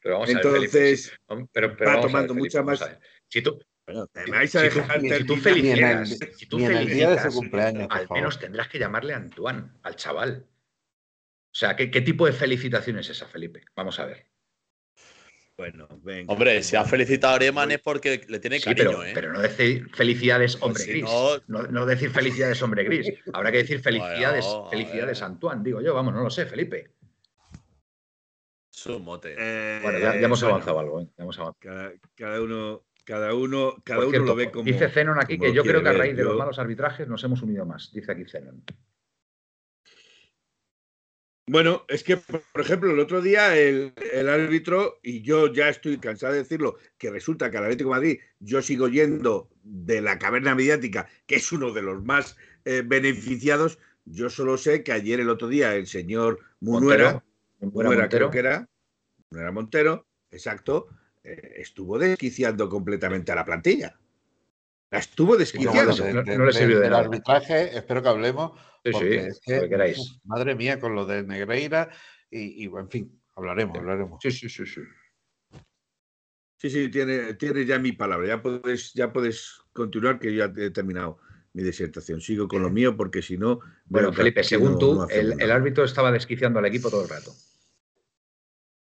pero 0.04 0.20
vamos 0.20 0.30
entonces, 0.30 1.12
a 1.28 1.34
ver, 1.34 1.48
pero, 1.52 1.76
pero 1.76 1.90
va 1.96 2.02
tomando 2.02 2.36
ver, 2.36 2.44
mucha 2.44 2.64
Felipe, 2.64 2.86
más... 2.86 2.98
Si 3.28 3.42
tú, 3.42 3.60
bueno, 3.88 4.06
te 4.06 4.30
vais 4.30 4.56
a 4.56 4.62
si 4.62 4.70
tú, 4.70 4.76
dejar 4.76 5.02
si 5.02 5.26
tú 5.26 5.36
felicitas, 5.38 6.10
si 6.38 6.46
tú 6.46 6.60
felicitas, 6.60 7.26
al 7.90 8.08
menos 8.12 8.40
tendrás 8.40 8.68
que 8.68 8.78
llamarle 8.78 9.16
Antoine, 9.16 9.64
al 9.82 9.96
chaval. 9.96 10.46
O 11.56 11.58
sea, 11.58 11.74
¿qué, 11.74 11.90
qué 11.90 12.02
tipo 12.02 12.26
de 12.26 12.34
felicitación 12.34 13.00
es 13.00 13.10
esa, 13.10 13.28
Felipe? 13.28 13.62
Vamos 13.78 13.98
a 14.02 14.06
ver. 14.06 14.26
Bueno, 15.56 15.88
venga. 16.04 16.34
Hombre, 16.34 16.62
si 16.62 16.76
ha 16.76 16.84
felicitado 16.84 17.32
a 17.32 17.36
Areman 17.38 17.72
es 17.72 17.80
porque 17.80 18.26
le 18.28 18.40
tiene 18.40 18.60
Sí, 18.60 18.66
cariño, 18.66 18.90
pero, 18.90 19.04
¿eh? 19.06 19.12
pero 19.14 19.32
no 19.32 19.40
decir 19.40 19.90
felicidades, 19.96 20.58
hombre 20.62 20.84
si 20.84 20.90
gris. 20.92 21.04
no- 21.06 21.38
No, 21.48 21.64
no 21.64 21.86
decir 21.86 22.10
felicidades, 22.10 22.62
hombre 22.62 22.84
gris. 22.84 23.08
Habrá 23.32 23.54
que 23.54 23.60
decir 23.60 23.80
felicidades, 23.80 24.44
Bueno, 24.46 24.70
felicidades, 24.70 25.22
ver. 25.22 25.30
Antoine, 25.30 25.64
digo 25.64 25.80
yo. 25.80 25.94
Vamos, 25.94 26.14
no 26.14 26.24
lo 26.24 26.30
sé, 26.30 26.46
Felipe. 26.46 26.92
Es 28.74 28.86
un 28.88 29.06
mote. 29.06 29.34
Eh, 29.38 29.80
Bueno, 29.82 29.98
ya, 30.00 30.14
ya 30.20 30.26
hemos 30.26 30.42
bueno, 30.42 30.56
avanzado 30.56 30.80
algo. 30.82 31.02
¿eh? 31.04 31.08
Ya 31.18 31.24
hemos 31.24 31.40
avanzado. 31.40 31.58
Cada, 31.62 31.94
cada 32.16 32.42
uno, 32.42 32.84
cada 33.06 33.34
uno, 33.34 33.76
cada 33.86 34.00
Por 34.02 34.08
uno 34.08 34.12
cierto, 34.12 34.28
lo 34.28 34.36
ve 34.36 34.52
como. 34.52 34.66
dice 34.66 34.90
Zenon 34.90 35.20
aquí 35.22 35.40
que 35.40 35.54
yo 35.54 35.64
creo 35.64 35.82
que 35.82 35.88
a 35.88 35.92
ver. 35.94 36.00
raíz 36.02 36.18
de 36.18 36.24
los 36.26 36.36
malos 36.38 36.60
arbitrajes 36.60 37.08
nos 37.08 37.24
hemos 37.24 37.42
unido 37.42 37.66
más. 37.66 37.94
Dice 37.94 38.12
aquí 38.12 38.26
Zenon. 38.26 38.62
Bueno, 41.48 41.86
es 41.90 42.04
que, 42.04 42.18
por 42.18 42.62
ejemplo, 42.62 42.92
el 42.92 43.00
otro 43.00 43.22
día 43.22 43.56
el, 43.56 43.94
el 44.14 44.30
árbitro, 44.30 45.00
y 45.04 45.22
yo 45.22 45.54
ya 45.54 45.70
estoy 45.70 46.00
cansado 46.00 46.34
de 46.34 46.40
decirlo, 46.40 46.78
que 46.98 47.12
resulta 47.12 47.52
que 47.52 47.58
al 47.58 47.66
Atlético 47.66 47.90
de 47.90 47.96
Madrid 47.96 48.20
yo 48.40 48.64
sigo 48.64 48.88
yendo 48.88 49.50
de 49.62 50.02
la 50.02 50.18
caverna 50.18 50.56
mediática, 50.56 51.08
que 51.28 51.36
es 51.36 51.52
uno 51.52 51.72
de 51.72 51.84
los 51.84 52.04
más 52.04 52.36
eh, 52.66 52.82
beneficiados. 52.84 53.78
Yo 54.06 54.30
solo 54.32 54.58
sé 54.58 54.84
que 54.84 54.92
ayer, 54.92 55.20
el 55.20 55.30
otro 55.30 55.48
día, 55.48 55.76
el 55.76 55.86
señor 55.86 56.40
Munuera, 56.62 57.24
Montero, 57.60 57.72
Munuera 57.72 58.10
creo 58.10 58.32
que 58.32 58.40
era, 58.40 58.68
Munuera 59.30 59.52
Montero, 59.52 60.08
exacto, 60.32 60.88
eh, 61.24 61.58
estuvo 61.58 62.00
desquiciando 62.00 62.70
completamente 62.70 63.32
a 63.32 63.36
la 63.36 63.46
plantilla. 63.46 64.00
La 64.96 65.00
estuvo 65.02 65.34
no, 65.34 65.40
desquiciando. 65.40 65.96
no, 65.98 66.24
no- 66.24 66.38
no 66.38 66.46
le 66.46 66.54
sirvió 66.54 66.78
de 66.78 66.84
del 66.84 66.92
nada. 66.92 67.04
arbitraje, 67.04 67.78
espero 67.78 68.02
que 68.02 68.08
hablemos. 68.10 68.52
Sí, 68.84 68.92
sí, 68.92 68.92
porque 68.94 69.16
es 69.28 69.42
lo 69.48 69.62
que 69.64 69.70
queráis. 69.70 69.98
uf, 70.00 70.08
madre 70.24 70.56
mía, 70.56 70.80
con 70.80 70.96
lo 70.96 71.06
de 71.06 71.24
Negreira 71.24 71.90
y, 72.30 72.64
y, 72.64 72.66
en 72.66 72.90
fin, 72.90 73.22
hablaremos, 73.36 73.78
hablaremos. 73.78 74.20
Sí, 74.22 74.32
sí, 74.32 74.48
sí, 74.48 74.66
sí. 74.66 74.82
Sí, 76.58 76.70
sí, 76.70 76.90
tiene, 76.90 77.34
tiene 77.34 77.66
ya 77.66 77.78
mi 77.78 77.92
palabra. 77.92 78.28
Ya 78.28 78.42
puedes, 78.42 78.94
ya 78.94 79.12
puedes 79.12 79.60
continuar, 79.74 80.18
que 80.20 80.34
ya 80.34 80.52
he 80.56 80.70
terminado 80.72 81.18
mi 81.52 81.62
disertación. 81.64 82.22
Sigo 82.22 82.48
con 82.48 82.62
lo 82.62 82.70
mío, 82.70 82.96
porque 82.96 83.22
si 83.22 83.38
no. 83.38 83.60
Bueno, 83.86 84.14
Felipe, 84.14 84.44
según 84.44 84.74
no- 84.74 84.78
tú, 84.78 84.96
no 84.96 85.08
el 85.10 85.52
árbitro 85.52 85.84
estaba 85.84 86.12
desquiciando 86.12 86.60
al 86.60 86.66
equipo 86.66 86.90
todo 86.90 87.04
el 87.04 87.10
rato. 87.10 87.36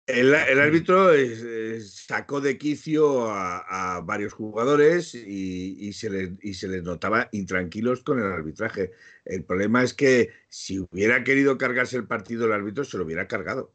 El, 0.06 0.34
el 0.34 0.60
árbitro 0.60 1.12
es- 1.14 1.40
es- 1.42 1.94
sacó 2.06 2.40
de 2.42 2.58
quicio 2.58 3.30
a, 3.30 3.96
a 3.96 4.00
varios 4.02 4.34
jugadores 4.34 5.14
y, 5.14 5.76
y 5.88 5.92
se 5.94 6.10
les, 6.10 6.30
y 6.42 6.54
se 6.54 6.68
les 6.68 6.82
notaba 6.82 7.28
intranquilos 7.32 8.02
con 8.02 8.18
el 8.18 8.26
arbitraje. 8.26 8.92
El 9.24 9.44
problema 9.44 9.82
es 9.82 9.94
que 9.94 10.30
si 10.48 10.78
hubiera 10.78 11.24
querido 11.24 11.56
cargarse 11.56 11.96
el 11.96 12.06
partido 12.06 12.44
el 12.46 12.52
árbitro, 12.52 12.84
se 12.84 12.98
lo 12.98 13.04
hubiera 13.04 13.26
cargado. 13.28 13.74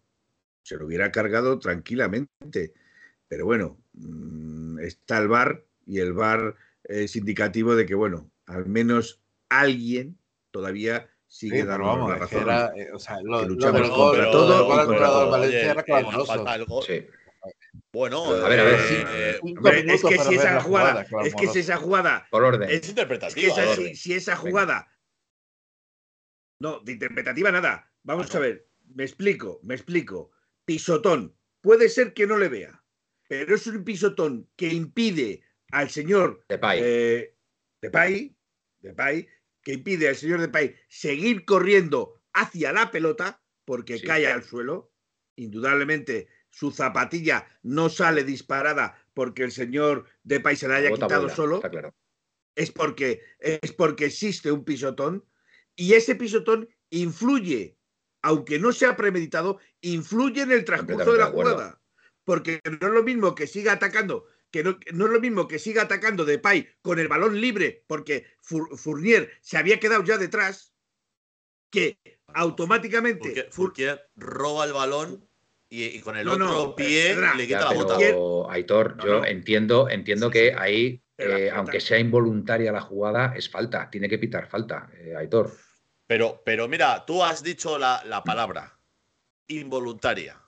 Se 0.63 0.77
lo 0.77 0.85
hubiera 0.85 1.11
cargado 1.11 1.57
tranquilamente. 1.59 2.73
Pero 3.27 3.45
bueno, 3.45 3.81
mm, 3.93 4.79
está 4.79 5.17
el 5.19 5.27
VAR 5.29 5.65
y 5.85 5.99
el 5.99 6.13
VAR 6.13 6.55
es 6.83 7.15
indicativo 7.15 7.75
de 7.75 7.85
que, 7.87 7.95
bueno, 7.95 8.31
al 8.45 8.67
menos 8.67 9.23
alguien 9.49 10.17
todavía 10.51 11.09
sigue 11.31 11.59
pero 11.59 11.67
dando 11.67 11.85
vamos, 11.85 12.09
la 12.09 12.15
razón. 12.17 12.41
era, 12.41 12.71
eh, 12.75 12.89
o 12.91 12.99
sea, 12.99 13.21
lo, 13.21 13.45
luchamos 13.45 13.81
del 13.81 13.89
No, 13.89 13.95
gol, 13.95 14.09
contra 14.17 14.31
todo 14.31 14.63
y 14.63 14.67
gol 14.67 14.85
contra 14.85 15.05
todo. 15.07 15.29
Valencia 15.31 15.71
era 15.71 15.83
clamoroso. 15.83 16.45
Sí. 16.85 17.07
Bueno, 17.93 18.25
A 18.25 18.49
ver, 18.49 18.59
a 18.59 18.63
ver, 18.63 18.79
sí. 18.81 18.95
eh, 19.07 19.39
Hombre, 19.41 19.79
es 19.93 20.03
que 20.03 20.17
si 20.19 20.35
esa 20.35 20.59
jugada, 20.61 21.05
jugada, 21.05 21.25
es 21.27 21.35
que 21.35 21.47
si 21.47 21.59
esa 21.59 21.77
jugada 21.77 22.27
Por 22.29 22.43
orden. 22.43 22.63
es 22.69 22.75
Es 22.75 22.81
que 22.81 22.89
interpretativa. 22.89 23.47
esa- 23.47 23.75
si, 23.95 24.13
esa 24.13 24.31
Venga. 24.35 24.41
jugada. 24.49 24.99
No, 26.59 26.79
de 26.81 26.91
interpretativa 26.93 27.51
nada. 27.51 27.89
Vamos 28.03 28.27
Ah, 28.27 28.33
no. 28.33 28.39
a 28.39 28.41
ver, 28.41 28.67
me 28.95 29.03
explico, 29.03 29.59
me 29.63 29.75
explico. 29.75 30.31
Pisotón, 30.65 31.35
puede 31.61 31.89
ser 31.89 32.13
que 32.13 32.27
no 32.27 32.37
le 32.37 32.49
vea, 32.49 32.83
pero 33.27 33.55
es 33.55 33.65
un 33.67 33.83
pisotón 33.83 34.49
que 34.55 34.67
impide 34.67 35.41
al 35.71 35.89
señor 35.89 36.43
Depay. 36.49 36.79
eh, 36.83 37.35
Depay, 37.81 38.35
Depay, 38.81 39.27
que 39.69 39.75
impide 39.75 40.09
al 40.09 40.15
señor 40.15 40.41
Depay 40.41 40.75
seguir 40.87 41.45
corriendo 41.45 42.15
hacia 42.33 42.73
la 42.73 42.89
pelota 42.89 43.39
porque 43.65 43.99
Sí. 43.99 44.07
cae 44.07 44.25
al 44.25 44.43
suelo. 44.43 44.91
Indudablemente 45.35 46.27
su 46.49 46.71
zapatilla 46.71 47.45
no 47.61 47.87
sale 47.89 48.23
disparada 48.23 48.97
porque 49.13 49.43
el 49.43 49.51
señor 49.51 50.05
Depay 50.23 50.55
se 50.55 50.67
la 50.67 50.77
haya 50.77 50.89
Bota 50.89 51.05
quitado 51.05 51.29
solo 51.29 51.57
Está 51.57 51.69
claro. 51.69 51.95
es 52.55 52.71
porque, 52.71 53.21
es 53.37 53.71
porque 53.73 54.05
existe 54.05 54.51
un 54.51 54.65
pisotón 54.65 55.23
y 55.75 55.93
ese 55.93 56.15
pisotón 56.15 56.67
influye, 56.89 57.77
aunque 58.23 58.57
no 58.57 58.71
sea 58.71 58.97
premeditado, 58.97 59.59
influye 59.81 60.41
en 60.41 60.51
el 60.51 60.65
transcurso 60.65 61.13
de 61.13 61.19
la 61.19 61.25
de 61.27 61.31
jugada. 61.31 61.81
Porque 62.23 62.59
no 62.65 62.87
es 62.87 62.93
lo 62.93 63.03
mismo 63.03 63.35
que 63.35 63.45
siga 63.45 63.73
atacando, 63.73 64.25
que 64.51 64.63
no, 64.63 64.79
no 64.93 65.05
es 65.05 65.11
lo 65.11 65.19
mismo 65.19 65.47
que 65.47 65.59
siga 65.59 65.83
atacando 65.83 66.25
Depay 66.25 66.67
con 66.81 66.99
el 66.99 67.07
balón 67.07 67.39
libre, 67.39 67.83
porque 67.87 68.25
Fournier 68.41 69.31
se 69.41 69.57
había 69.57 69.79
quedado 69.79 70.03
ya 70.03 70.17
detrás, 70.17 70.73
que 71.71 71.99
automáticamente 72.33 73.19
Porque 73.29 73.47
Furquier 73.51 74.09
roba 74.15 74.65
el 74.65 74.73
balón 74.73 75.27
y, 75.69 75.83
y 75.85 75.99
con 76.01 76.17
el 76.17 76.25
No, 76.25 76.35
no, 76.37 76.49
otro 76.57 76.75
pie 76.75 77.15
le 77.15 77.45
quita 77.45 77.59
Ya, 77.59 77.65
la 77.65 77.69
pero, 77.69 77.81
bota. 77.83 77.93
Furquier- 77.95 78.29
Aitor, 78.51 78.95
No, 78.97 79.05
yo 79.05 79.19
no. 79.19 79.25
entiendo, 79.25 79.89
entiendo 79.89 80.27
Sí, 80.27 80.33
que 80.33 80.49
sí. 80.49 80.55
ahí, 80.57 81.03
Pero 81.15 81.37
eh, 81.37 81.51
aunque 81.51 81.79
sea 81.79 81.99
involuntaria 81.99 82.71
la 82.71 82.81
jugada, 82.81 83.33
es 83.35 83.49
falta. 83.49 83.89
Tiene 83.89 84.09
que 84.09 84.17
pitar 84.17 84.47
falta, 84.47 84.89
eh, 84.97 85.13
Aitor. 85.15 85.51
Pero, 86.07 86.41
pero 86.43 86.67
mira, 86.67 87.05
tú 87.05 87.23
has 87.23 87.43
dicho 87.43 87.77
la, 87.77 88.01
la 88.05 88.23
palabra 88.23 88.79
involuntaria. 89.47 90.41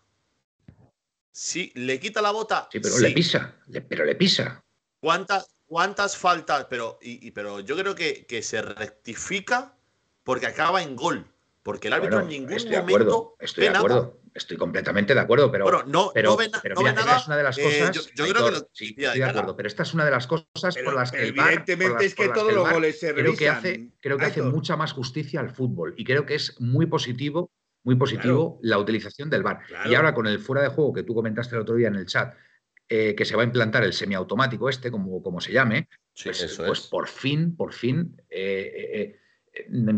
Sí, 1.32 1.72
le 1.76 2.00
quita 2.00 2.22
la 2.22 2.32
bota. 2.32 2.67
Sí, 2.72 2.80
pero 2.80 3.00
le 3.00 3.12
pisa, 3.12 3.56
pero 3.88 4.06
le 4.06 4.15
pisa. 4.15 4.63
¿Cuántas, 5.00 5.56
cuántas 5.65 6.17
faltas? 6.17 6.67
Pero, 6.70 7.00
y, 7.02 7.32
pero 7.32 7.62
yo 7.62 7.78
creo 7.78 7.96
que, 7.96 8.26
que, 8.26 8.44
se 8.44 8.62
rectifica 8.62 9.76
porque 10.24 10.48
acaba 10.48 10.84
en 10.84 10.96
gol. 10.96 11.28
Porque 11.63 11.88
el 11.88 11.94
árbitro 11.94 12.22
en 12.22 12.28
ningún 12.28 12.54
estoy 12.54 12.72
momento. 12.72 12.88
De 12.88 13.04
acuerdo, 13.04 13.36
estoy 13.39 13.63
de 13.63 13.78
acuerdo. 13.78 14.22
Estoy 14.34 14.58
completamente 14.58 15.13
de 15.13 15.20
acuerdo, 15.20 15.52
pero. 15.52 15.65
Bueno, 15.65 15.84
no, 15.86 16.12
pero, 16.13 16.32
no 16.32 16.38
ven, 16.38 16.52
pero 16.62 16.76
no 16.76 16.82
mira, 16.82 16.94
nada, 16.94 17.17
es 17.17 17.28
una 17.28 17.38
de 17.38 17.44
las 17.44 17.58
eh, 17.58 17.63
cosas. 17.63 17.96
yo, 17.96 18.02
yo 18.15 18.34
creo 18.34 18.46
que 18.46 18.52
lo, 18.52 18.70
sí, 18.72 18.96
estoy 18.98 19.20
de 19.20 19.26
acuerdo, 19.26 19.58
pero 19.58 19.67
esta 19.67 19.84
es 19.84 19.94
una 19.94 20.06
de 20.06 20.12
las 20.12 20.26
cosas 20.26 20.74
pero, 20.74 20.86
por 20.86 20.96
las 20.96 21.12
que. 21.12 21.28
Evidentemente 21.28 21.86
el 21.86 21.91
bar, 21.91 22.04
es 22.04 22.15
que 22.15 22.30
todos 22.30 22.54
los 22.54 22.70
goles 22.70 23.00
se 23.00 23.13
creo 23.13 23.36
que 23.36 23.52
revisan. 23.52 23.58
hace, 23.58 23.89
creo 24.00 24.17
que 24.17 24.26
hace 24.26 24.41
mucha 24.41 24.78
más 24.78 24.94
justicia 24.94 25.41
al 25.41 25.50
fútbol 25.50 25.94
y 25.98 26.06
creo 26.06 26.26
que 26.26 26.36
es 26.36 26.60
muy 26.62 26.86
positivo, 26.86 27.52
muy 27.84 27.96
positivo 27.96 28.60
claro. 28.60 28.60
la 28.62 28.78
utilización 28.78 29.30
del 29.30 29.44
bar. 29.44 29.60
Claro. 29.67 29.89
Y 29.89 29.96
ahora 29.96 30.13
con 30.13 30.28
el 30.28 30.39
fuera 30.39 30.62
de 30.62 30.70
juego 30.70 30.94
que 30.94 31.04
tú 31.04 31.13
comentaste 31.13 31.56
el 31.56 31.62
otro 31.62 31.76
día 31.76 31.88
en 31.88 31.96
el 31.96 32.06
chat, 32.06 32.36
eh, 32.88 33.15
que 33.15 33.26
se 33.26 33.36
va 33.36 33.44
a 33.44 33.46
implantar 33.46 33.84
el 33.84 33.94
semiautomático 33.94 34.70
este, 34.70 34.91
como, 34.91 35.24
como 35.24 35.39
se 35.39 35.54
llame, 35.54 35.88
sí, 36.13 36.30
pues, 36.30 36.62
pues 36.65 36.88
por 36.88 37.08
fin, 37.08 37.56
por 37.56 37.74
fin. 37.74 38.22
Eh, 38.30 39.21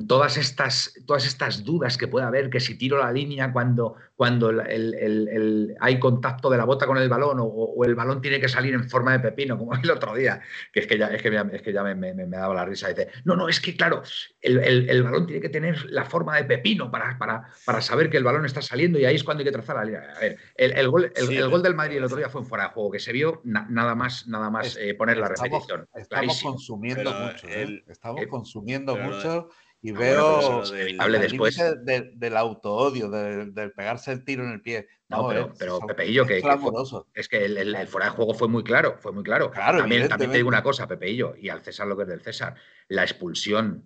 todas 0.08 0.38
estas, 0.38 0.94
todas 1.06 1.26
estas 1.26 1.64
dudas 1.64 1.98
que 1.98 2.08
puede 2.08 2.26
haber, 2.26 2.50
que 2.50 2.60
si 2.60 2.78
tiro 2.78 2.98
la 2.98 3.12
línea 3.12 3.52
cuando, 3.52 3.96
cuando 4.16 4.50
el, 4.50 4.60
el, 4.62 5.28
el, 5.28 5.76
hay 5.80 6.00
contacto 6.00 6.50
de 6.50 6.58
la 6.58 6.66
bota 6.66 6.86
con 6.86 6.98
el 6.98 7.10
balón 7.10 7.40
o, 7.40 7.46
o, 7.46 7.86
el 7.86 7.96
balón 7.96 8.22
tiene 8.22 8.40
que 8.40 8.48
salir 8.48 8.74
en 8.74 8.90
forma 8.90 9.12
de 9.14 9.20
pepino, 9.20 9.58
como 9.58 9.74
el 9.76 9.90
otro 9.92 10.16
día, 10.16 10.42
que 10.72 10.82
es 10.82 10.88
que 10.88 10.98
ya, 10.98 11.08
es 11.08 11.22
que, 11.22 11.44
es 11.54 11.62
que 11.62 11.74
ya 11.74 11.84
me, 11.84 11.96
me, 11.96 12.14
me, 12.14 12.26
daba 12.28 12.54
la 12.54 12.66
risa. 12.66 12.90
Dice, 12.90 13.10
no, 13.26 13.36
no, 13.36 13.50
es 13.50 13.60
que 13.60 13.76
claro, 13.76 14.04
el, 14.42 15.04
balón 15.04 15.26
tiene 15.26 15.42
que 15.42 15.50
tener 15.50 15.86
la 15.90 16.06
forma 16.06 16.36
de 16.38 16.46
pepino 16.46 16.92
para, 16.92 17.18
para, 17.18 17.50
para, 17.66 17.82
saber 17.82 18.10
que 18.10 18.18
el 18.18 18.24
balón 18.24 18.46
está 18.46 18.62
saliendo 18.62 19.00
y 19.00 19.06
ahí 19.06 19.16
es 19.16 19.24
cuando 19.24 19.42
hay 19.42 19.46
que 19.46 19.52
trazar 19.52 19.76
la 19.78 19.86
línea. 19.86 20.14
A 20.16 20.20
ver, 20.20 20.38
el, 20.56 20.90
gol, 20.90 21.12
sí, 21.16 21.42
gol 21.42 21.64
del 21.64 21.76
Madrid 21.76 21.98
el 21.98 22.04
otro 22.06 22.18
día 22.18 22.30
fue 22.30 22.42
en 22.42 22.48
fuera 22.48 22.66
de 22.66 22.70
juego, 22.72 22.92
que 22.92 23.00
se 23.00 23.12
vio 23.12 23.42
na, 23.44 23.68
nada 23.70 23.96
más, 23.96 24.28
nada 24.28 24.50
más 24.50 24.78
eh, 24.78 24.94
poner 24.94 25.18
la 25.18 25.30
repetición. 25.30 25.88
Estamos 25.96 26.42
consumiendo 26.42 27.12
Pero 27.12 27.26
mucho, 27.26 27.48
el- 27.48 27.78
¿eh? 27.78 27.84
estamos 27.88 28.22
eh, 28.22 28.28
consumiendo 28.28 28.96
mucho 28.96 29.50
y 29.86 29.90
Ah, 29.92 30.00
veo 30.00 30.36
bueno, 30.62 30.72
del- 30.72 31.00
hable 31.02 31.20
después. 31.20 31.58
de- 31.58 32.12
del 32.16 32.38
autoodio, 32.38 33.10
del, 33.10 33.54
del 33.54 33.74
pegarse 33.74 34.12
el 34.14 34.24
tiro 34.24 34.44
en 34.44 34.52
el 34.54 34.62
pie. 34.62 34.88
No, 35.10 35.28
pero, 35.28 35.42
es- 35.52 35.60
pero 35.60 35.78
son- 35.78 35.88
Pepeillo, 35.88 36.26
que, 36.26 36.38
es 36.38 36.42
que 36.44 36.48
fue- 36.50 36.58
clamoroso. 36.58 37.08
es 37.14 37.28
que 37.28 37.44
el, 37.46 37.58
el- 37.58 37.76
el 37.76 37.88
fuera 37.88 38.08
de 38.08 38.14
juego 38.14 38.34
fue 38.34 38.48
muy 38.48 38.64
claro, 38.64 38.96
fue 39.00 39.12
muy 39.12 39.24
claro. 39.24 39.52
Claro, 39.52 39.80
también, 39.80 40.08
también 40.08 40.32
te 40.32 40.38
digo 40.38 40.48
una 40.48 40.64
cosa, 40.64 40.88
Pepeillo, 40.88 41.36
y 41.38 41.50
al 41.50 41.62
César 41.62 41.86
lo 41.86 41.98
que 41.98 42.04
es 42.04 42.10
del 42.10 42.22
César. 42.22 42.56
La 42.88 43.04
expulsión 43.04 43.86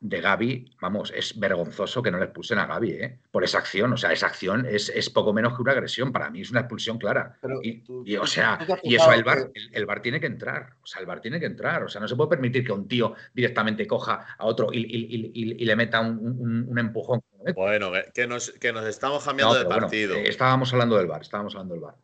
de 0.00 0.20
Gaby, 0.20 0.76
vamos, 0.80 1.12
es 1.14 1.38
vergonzoso 1.38 2.02
que 2.02 2.10
no 2.10 2.18
le 2.18 2.24
expulsen 2.24 2.58
a 2.58 2.66
Gaby, 2.66 2.90
¿eh? 2.92 3.18
Por 3.30 3.44
esa 3.44 3.58
acción. 3.58 3.92
O 3.92 3.96
sea, 3.96 4.12
esa 4.12 4.26
acción 4.26 4.66
es, 4.66 4.88
es 4.88 5.10
poco 5.10 5.32
menos 5.32 5.54
que 5.54 5.62
una 5.62 5.72
agresión. 5.72 6.12
Para 6.12 6.30
mí 6.30 6.40
es 6.40 6.50
una 6.50 6.60
expulsión 6.60 6.98
clara. 6.98 7.36
Pero 7.40 7.60
y, 7.62 7.82
tú- 7.82 8.02
y, 8.06 8.16
o 8.16 8.26
sea, 8.26 8.58
y 8.82 8.94
eso 8.94 9.12
el 9.12 9.24
bar, 9.24 9.52
que- 9.52 9.60
el, 9.60 9.70
el 9.72 9.86
VAR 9.86 10.02
tiene 10.02 10.20
que 10.20 10.26
entrar. 10.26 10.74
O 10.82 10.86
sea, 10.86 11.00
el 11.00 11.06
bar 11.06 11.20
tiene 11.20 11.38
que 11.40 11.46
entrar. 11.46 11.82
O 11.82 11.88
sea, 11.88 12.00
no 12.00 12.08
se 12.08 12.16
puede 12.16 12.30
permitir 12.30 12.64
que 12.64 12.72
un 12.72 12.86
tío 12.88 13.14
directamente 13.34 13.86
coja 13.86 14.34
a 14.38 14.44
otro 14.46 14.68
y, 14.72 14.78
y- 14.78 15.06
y- 15.16 15.30
y- 15.34 15.62
y 15.62 15.64
le 15.64 15.76
meta 15.76 16.00
un, 16.00 16.18
un- 16.18 16.66
un 16.68 16.78
empujón. 16.78 17.20
Bueno, 17.54 17.92
que- 18.14 18.26
nos, 18.26 18.50
que 18.52 18.72
nos 18.72 18.84
estamos 18.86 19.24
No, 19.24 19.26
cambiando 19.30 19.54
de 19.58 19.64
bueno, 19.64 19.80
partido. 19.82 20.16
eh, 20.16 20.28
estábamos 20.28 20.72
hablando 20.72 20.96
del 20.96 21.06
bar, 21.06 21.22
estábamos 21.22 21.54
hablando 21.54 21.74
del 21.74 21.82
bar. 21.82 21.94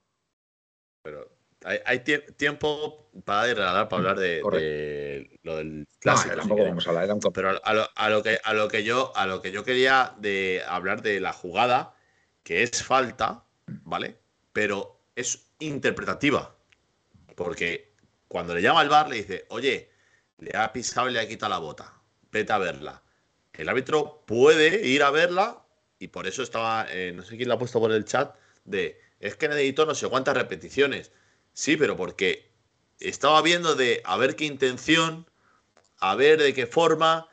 Hay, 1.65 1.79
hay 1.85 1.99
tie- 2.01 2.37
tiempo 2.37 3.09
para 3.25 3.49
ir 3.51 3.61
a 3.61 3.71
hablar, 3.71 3.89
para 3.89 4.01
hablar 4.01 4.19
de, 4.19 4.41
lo 5.43 5.57
del 5.57 5.79
No, 5.81 5.87
clásico. 6.01 6.35
si 6.43 6.49
queréis. 6.49 6.69
vamos 6.69 6.87
a 6.87 6.91
hablar, 6.91 7.05
era 7.05 7.15
un 7.15 7.21
Pero 7.21 7.61
a 7.65 7.75
lo, 7.75 7.89
a 7.95 8.11
lo 8.11 8.23
que, 8.23 8.39
a, 8.43 8.53
lo 8.55 8.69
que 8.69 8.85
yo, 8.85 9.13
a 9.17 9.27
lo 9.27 9.43
que 9.43 9.53
yo 9.53 9.65
quería 9.65 10.15
de 10.19 10.63
hablar 10.67 11.03
de 11.03 11.21
la 11.21 11.33
jugada, 11.33 11.95
que 12.43 12.63
es 12.63 12.83
falta, 12.83 13.45
¿vale? 13.67 14.19
Pero 14.53 15.01
es 15.15 15.47
interpretativa. 15.59 16.55
Porque 17.37 17.93
cuando 18.29 18.55
le 18.55 18.63
llama 18.63 18.81
al 18.81 18.89
bar, 18.89 19.09
le 19.09 19.17
dice, 19.17 19.47
oye, 19.49 19.91
le 20.39 20.57
ha 20.57 20.73
pisado 20.73 21.09
y 21.09 21.13
le 21.13 21.21
ha 21.21 21.29
quitado 21.29 21.51
la 21.51 21.59
bota. 21.59 21.95
Vete 22.31 22.53
a 22.53 22.59
verla. 22.59 23.03
El 23.53 23.69
árbitro 23.69 24.25
puede 24.27 24.87
ir 24.87 25.03
a 25.03 25.11
verla 25.11 25.65
y 25.99 26.09
por 26.09 26.27
eso 26.27 26.43
estaba, 26.43 26.87
eh, 26.91 27.13
no 27.15 27.23
sé 27.23 27.37
quién 27.37 27.49
lo 27.49 27.55
ha 27.55 27.59
puesto 27.59 27.79
por 27.79 27.93
el 27.93 28.05
chat, 28.05 28.35
de, 28.65 28.99
es 29.21 29.37
que 29.37 29.49
necesito 29.49 29.87
no 29.87 29.95
sé 29.95 30.09
cuántas 30.09 30.37
repeticiones. 30.37 31.13
Sí, 31.53 31.77
pero 31.77 31.97
porque 31.97 32.51
estaba 32.99 33.43
viendo 33.43 33.75
de 33.75 34.01
a 34.05 34.17
ver 34.17 34.37
qué 34.37 34.45
intención, 34.45 35.27
a 36.01 36.15
ver 36.15 36.41
de 36.41 36.55
qué 36.55 36.67
forma. 36.67 37.29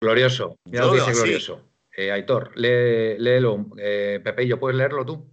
Glorioso. 0.00 0.56
Mira 0.64 0.84
Yo 0.84 0.94
lo 0.94 1.04
que 1.04 1.10
dice. 1.10 1.12
Glorioso. 1.12 1.64
Eh, 1.96 2.12
Aitor, 2.12 2.56
lee- 2.56 3.18
léelo. 3.18 3.66
Eh, 3.78 4.20
Pepeillo, 4.22 4.60
¿puedes 4.60 4.76
leerlo 4.76 5.04
tú? 5.04 5.28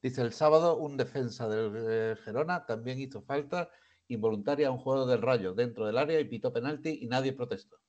Dice 0.00 0.22
el 0.22 0.32
sábado 0.32 0.76
un 0.76 0.96
defensa 0.96 1.48
del 1.48 1.72
eh, 1.88 2.16
Gerona 2.24 2.66
también 2.66 3.00
hizo 3.00 3.22
falta 3.22 3.70
involuntaria 4.06 4.68
a 4.68 4.70
un 4.70 4.78
jugador 4.78 5.08
del 5.08 5.22
Rayo 5.22 5.54
dentro 5.54 5.86
del 5.86 5.96
área 5.98 6.20
y 6.20 6.24
pitó 6.24 6.52
penalti 6.52 6.98
y 7.02 7.06
nadie 7.06 7.32
protestó. 7.32 7.80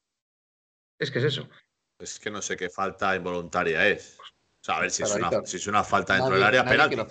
Es 0.97 1.11
que 1.11 1.19
es 1.19 1.25
eso. 1.25 1.47
Es 1.99 2.19
que 2.19 2.31
no 2.31 2.41
sé 2.41 2.55
qué 2.57 2.69
falta 2.69 3.15
involuntaria 3.15 3.87
es. 3.87 4.17
O 4.65 4.67
sea, 4.67 4.78
a 4.78 4.82
ver 4.82 4.89
si 4.89 5.04
es, 5.04 5.13
una, 5.13 5.28
Aitor, 5.28 5.47
si 5.47 5.58
es 5.58 5.67
una 5.67 5.84
falta 5.84 6.13
dentro 6.15 6.32
Nadie- 6.32 6.38
del 6.39 6.43
área, 6.45 6.63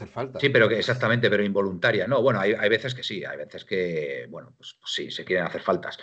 falta. 0.08 0.40
Sí, 0.40 0.48
pero 0.48 0.68
que 0.68 0.76
exactamente, 0.76 1.30
pero 1.30 1.44
involuntaria. 1.44 2.08
No, 2.08 2.20
bueno, 2.20 2.40
hay, 2.40 2.52
hay 2.52 2.68
veces 2.68 2.96
que 2.96 3.04
sí, 3.04 3.24
hay 3.24 3.36
veces 3.36 3.64
que, 3.64 4.26
bueno, 4.28 4.52
pues, 4.56 4.76
pues 4.80 4.92
sí, 4.92 5.08
se 5.12 5.24
quieren 5.24 5.46
hacer 5.46 5.60
faltas. 5.62 5.96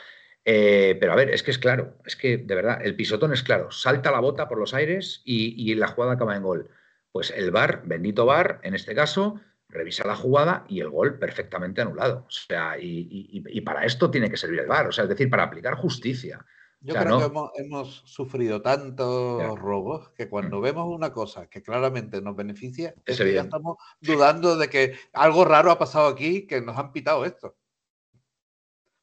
Eh, 0.46 0.96
pero 0.98 1.12
a 1.12 1.16
ver, 1.18 1.30
es 1.30 1.44
que 1.44 1.52
es 1.52 1.60
claro, 1.60 1.98
es 2.06 2.16
que 2.16 2.38
de 2.38 2.56
verdad, 2.56 2.80
el 2.82 2.96
pisotón 2.96 3.34
es 3.34 3.44
claro, 3.44 3.70
salta 3.70 4.12
la 4.12 4.22
bota 4.22 4.48
por 4.48 4.60
los 4.60 4.74
aires 4.74 5.22
y, 5.26 5.70
y 5.70 5.76
la 5.76 5.90
jugada 5.90 6.14
acaba 6.14 6.38
en 6.38 6.44
gol. 6.44 6.70
Pues 7.12 7.32
el 7.32 7.52
VAR, 7.52 7.82
bendito 7.84 8.26
VAR, 8.26 8.62
en 8.64 8.74
este 8.74 8.96
caso, 8.96 9.42
revisa 9.68 10.08
la 10.08 10.16
jugada 10.16 10.64
y 10.70 10.80
el 10.80 10.90
gol 10.90 11.20
perfectamente 11.20 11.82
anulado. 11.82 12.28
O 12.28 12.32
sea, 12.32 12.78
y, 12.80 13.08
y- 13.12 13.44
y 13.46 13.60
para 13.60 13.84
esto 13.84 14.10
tiene 14.10 14.30
que 14.30 14.38
servir 14.38 14.62
el 14.62 14.68
VAR, 14.68 14.88
o 14.88 14.92
sea, 14.94 15.04
es 15.04 15.10
decir, 15.10 15.30
para 15.30 15.44
aplicar 15.44 15.76
justicia. 15.76 16.46
Yo 16.84 16.96
creo 16.96 17.20
que 17.20 17.26
hemos, 17.26 17.52
hemos 17.56 18.04
sufrido 18.06 18.62
tantos 18.62 19.60
robos 19.60 20.10
que 20.10 20.28
cuando 20.28 20.62
vemos 20.62 20.88
una 20.88 21.13
cosa 21.13 21.48
que 21.48 21.62
claramente 21.62 22.22
nos 22.22 22.36
beneficia, 22.36 22.96
Es 23.06 23.20
es 23.20 23.26
que 23.26 23.34
ya 23.34 23.41
estamos 23.41 23.78
dudando 24.00 24.58
de 24.58 24.67
que 24.67 24.96
algo 25.13 25.46
raro 25.46 25.70
ha 25.70 25.78
pasado 25.78 26.08
aquí, 26.08 26.48
que 26.48 26.60
nos 26.60 26.76
han 26.78 26.91
pitado 26.91 27.24
esto. 27.24 27.56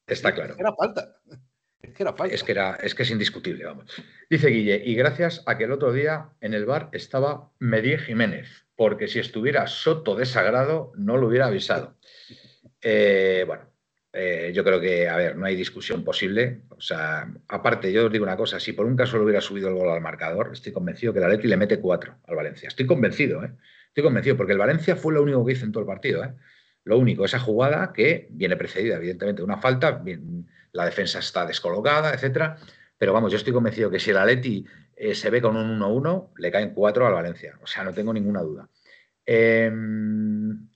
Está 0.05 0.29
Es 0.29 0.35
claro. 0.35 0.55
que 0.55 0.61
era 0.61 0.73
falta. 0.73 1.15
Es 1.81 1.93
que 1.93 2.03
era 2.03 2.13
falta. 2.13 2.35
Es 2.35 2.43
que, 2.43 2.51
era, 2.51 2.75
es 2.75 2.93
que 2.93 3.03
es 3.03 3.11
indiscutible, 3.11 3.63
vamos. 3.63 3.85
Dice 4.29 4.49
Guille, 4.49 4.81
y 4.83 4.95
gracias 4.95 5.41
a 5.45 5.57
que 5.57 5.63
el 5.63 5.71
otro 5.71 5.93
día 5.93 6.31
en 6.41 6.53
el 6.53 6.65
bar 6.65 6.89
estaba 6.91 7.53
Medie 7.59 7.97
Jiménez, 7.97 8.67
porque 8.75 9.07
si 9.07 9.19
estuviera 9.19 9.67
Soto 9.67 10.15
de 10.15 10.25
Sagrado 10.25 10.91
no 10.95 11.15
lo 11.15 11.27
hubiera 11.27 11.47
avisado. 11.47 11.95
Eh, 12.81 13.43
bueno, 13.45 13.68
eh, 14.11 14.51
yo 14.53 14.63
creo 14.63 14.81
que, 14.81 15.07
a 15.07 15.15
ver, 15.17 15.35
no 15.35 15.45
hay 15.45 15.55
discusión 15.55 16.03
posible. 16.03 16.61
O 16.69 16.81
sea, 16.81 17.31
aparte, 17.47 17.91
yo 17.91 18.07
os 18.07 18.11
digo 18.11 18.23
una 18.23 18.37
cosa, 18.37 18.59
si 18.59 18.73
por 18.73 18.85
un 18.85 18.95
caso 18.95 19.17
le 19.17 19.23
hubiera 19.23 19.41
subido 19.41 19.69
el 19.69 19.75
gol 19.75 19.89
al 19.89 20.01
marcador, 20.01 20.49
estoy 20.53 20.71
convencido 20.71 21.13
que 21.13 21.19
el 21.19 21.25
Atleti 21.25 21.47
le 21.47 21.57
mete 21.57 21.79
cuatro 21.79 22.17
al 22.27 22.35
Valencia. 22.35 22.67
Estoy 22.67 22.85
convencido, 22.85 23.43
¿eh? 23.43 23.51
Estoy 23.87 24.03
convencido, 24.03 24.37
porque 24.37 24.53
el 24.53 24.59
Valencia 24.59 24.95
fue 24.95 25.13
lo 25.13 25.23
único 25.23 25.45
que 25.45 25.53
hizo 25.53 25.65
en 25.65 25.71
todo 25.71 25.81
el 25.81 25.87
partido, 25.87 26.23
¿eh? 26.23 26.33
Lo 26.83 26.97
único, 26.97 27.25
esa 27.25 27.39
jugada 27.39 27.93
que 27.93 28.27
viene 28.31 28.55
precedida, 28.55 28.95
evidentemente, 28.95 29.41
de 29.41 29.43
una 29.43 29.57
falta, 29.57 30.01
la 30.71 30.85
defensa 30.85 31.19
está 31.19 31.45
descolocada, 31.45 32.13
etcétera. 32.13 32.57
Pero 32.97 33.13
vamos, 33.13 33.31
yo 33.31 33.37
estoy 33.37 33.53
convencido 33.53 33.91
que 33.91 33.99
si 33.99 34.11
el 34.11 34.17
Atleti 34.17 34.65
eh, 34.95 35.13
se 35.13 35.29
ve 35.29 35.41
con 35.41 35.55
un 35.55 35.79
1-1, 35.79 36.31
le 36.37 36.51
caen 36.51 36.73
cuatro 36.73 37.05
al 37.05 37.13
Valencia. 37.13 37.59
O 37.61 37.67
sea, 37.67 37.83
no 37.83 37.93
tengo 37.93 38.13
ninguna 38.13 38.41
duda. 38.41 38.69
Eh, 39.25 39.71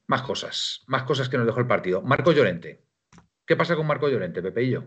más 0.05 0.21
cosas, 0.21 0.83
más 0.87 1.03
cosas 1.03 1.29
que 1.29 1.37
nos 1.37 1.45
dejó 1.45 1.59
el 1.59 1.67
partido. 1.67 2.01
Marco 2.01 2.31
Llorente. 2.31 2.82
¿Qué 3.45 3.57
pasa 3.57 3.75
con 3.75 3.85
Marco 3.85 4.07
Llorente, 4.07 4.41
Pepe 4.41 4.63
y 4.63 4.71
yo? 4.71 4.83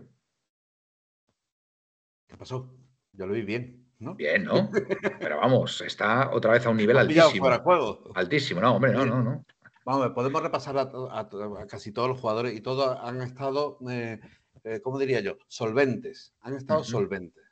¿Qué 2.27 2.35
pasó? 2.37 2.73
Yo 3.13 3.27
lo 3.27 3.33
vi 3.33 3.43
bien, 3.43 3.93
¿no? 3.99 4.15
Bien, 4.15 4.43
¿no? 4.43 4.69
Pero 5.19 5.37
vamos, 5.37 5.81
está 5.81 6.31
otra 6.31 6.53
vez 6.53 6.65
a 6.65 6.69
un 6.69 6.77
nivel 6.77 6.97
altísimo. 6.97 7.49
juego. 7.59 8.11
Altísimo, 8.15 8.61
no, 8.61 8.75
hombre, 8.75 8.93
no, 8.93 9.05
no, 9.05 9.21
no. 9.21 9.45
Vamos, 9.85 10.09
podemos 10.09 10.41
repasar 10.41 10.77
a, 10.77 11.67
casi 11.67 11.91
todos 11.91 12.09
los 12.09 12.19
jugadores 12.19 12.53
y 12.53 12.61
todos 12.61 12.97
han 13.01 13.21
estado, 13.21 13.77
eh, 13.89 14.19
eh, 14.63 14.81
¿cómo 14.81 14.99
diría 14.99 15.21
yo? 15.21 15.37
Solventes. 15.47 16.33
Han 16.41 16.55
estado 16.55 16.81
Ujú. 16.81 16.89
solventes. 16.89 17.43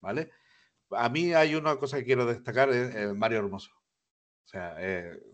¿Vale? 0.00 0.30
A 0.90 1.08
mí 1.08 1.34
hay 1.34 1.54
una 1.54 1.76
cosa 1.76 1.98
que 1.98 2.04
quiero 2.04 2.24
destacar, 2.26 2.70
es 2.70 2.94
eh, 2.94 3.12
Mario 3.14 3.38
Hermoso. 3.38 3.70
O 4.44 4.48
sea, 4.48 4.76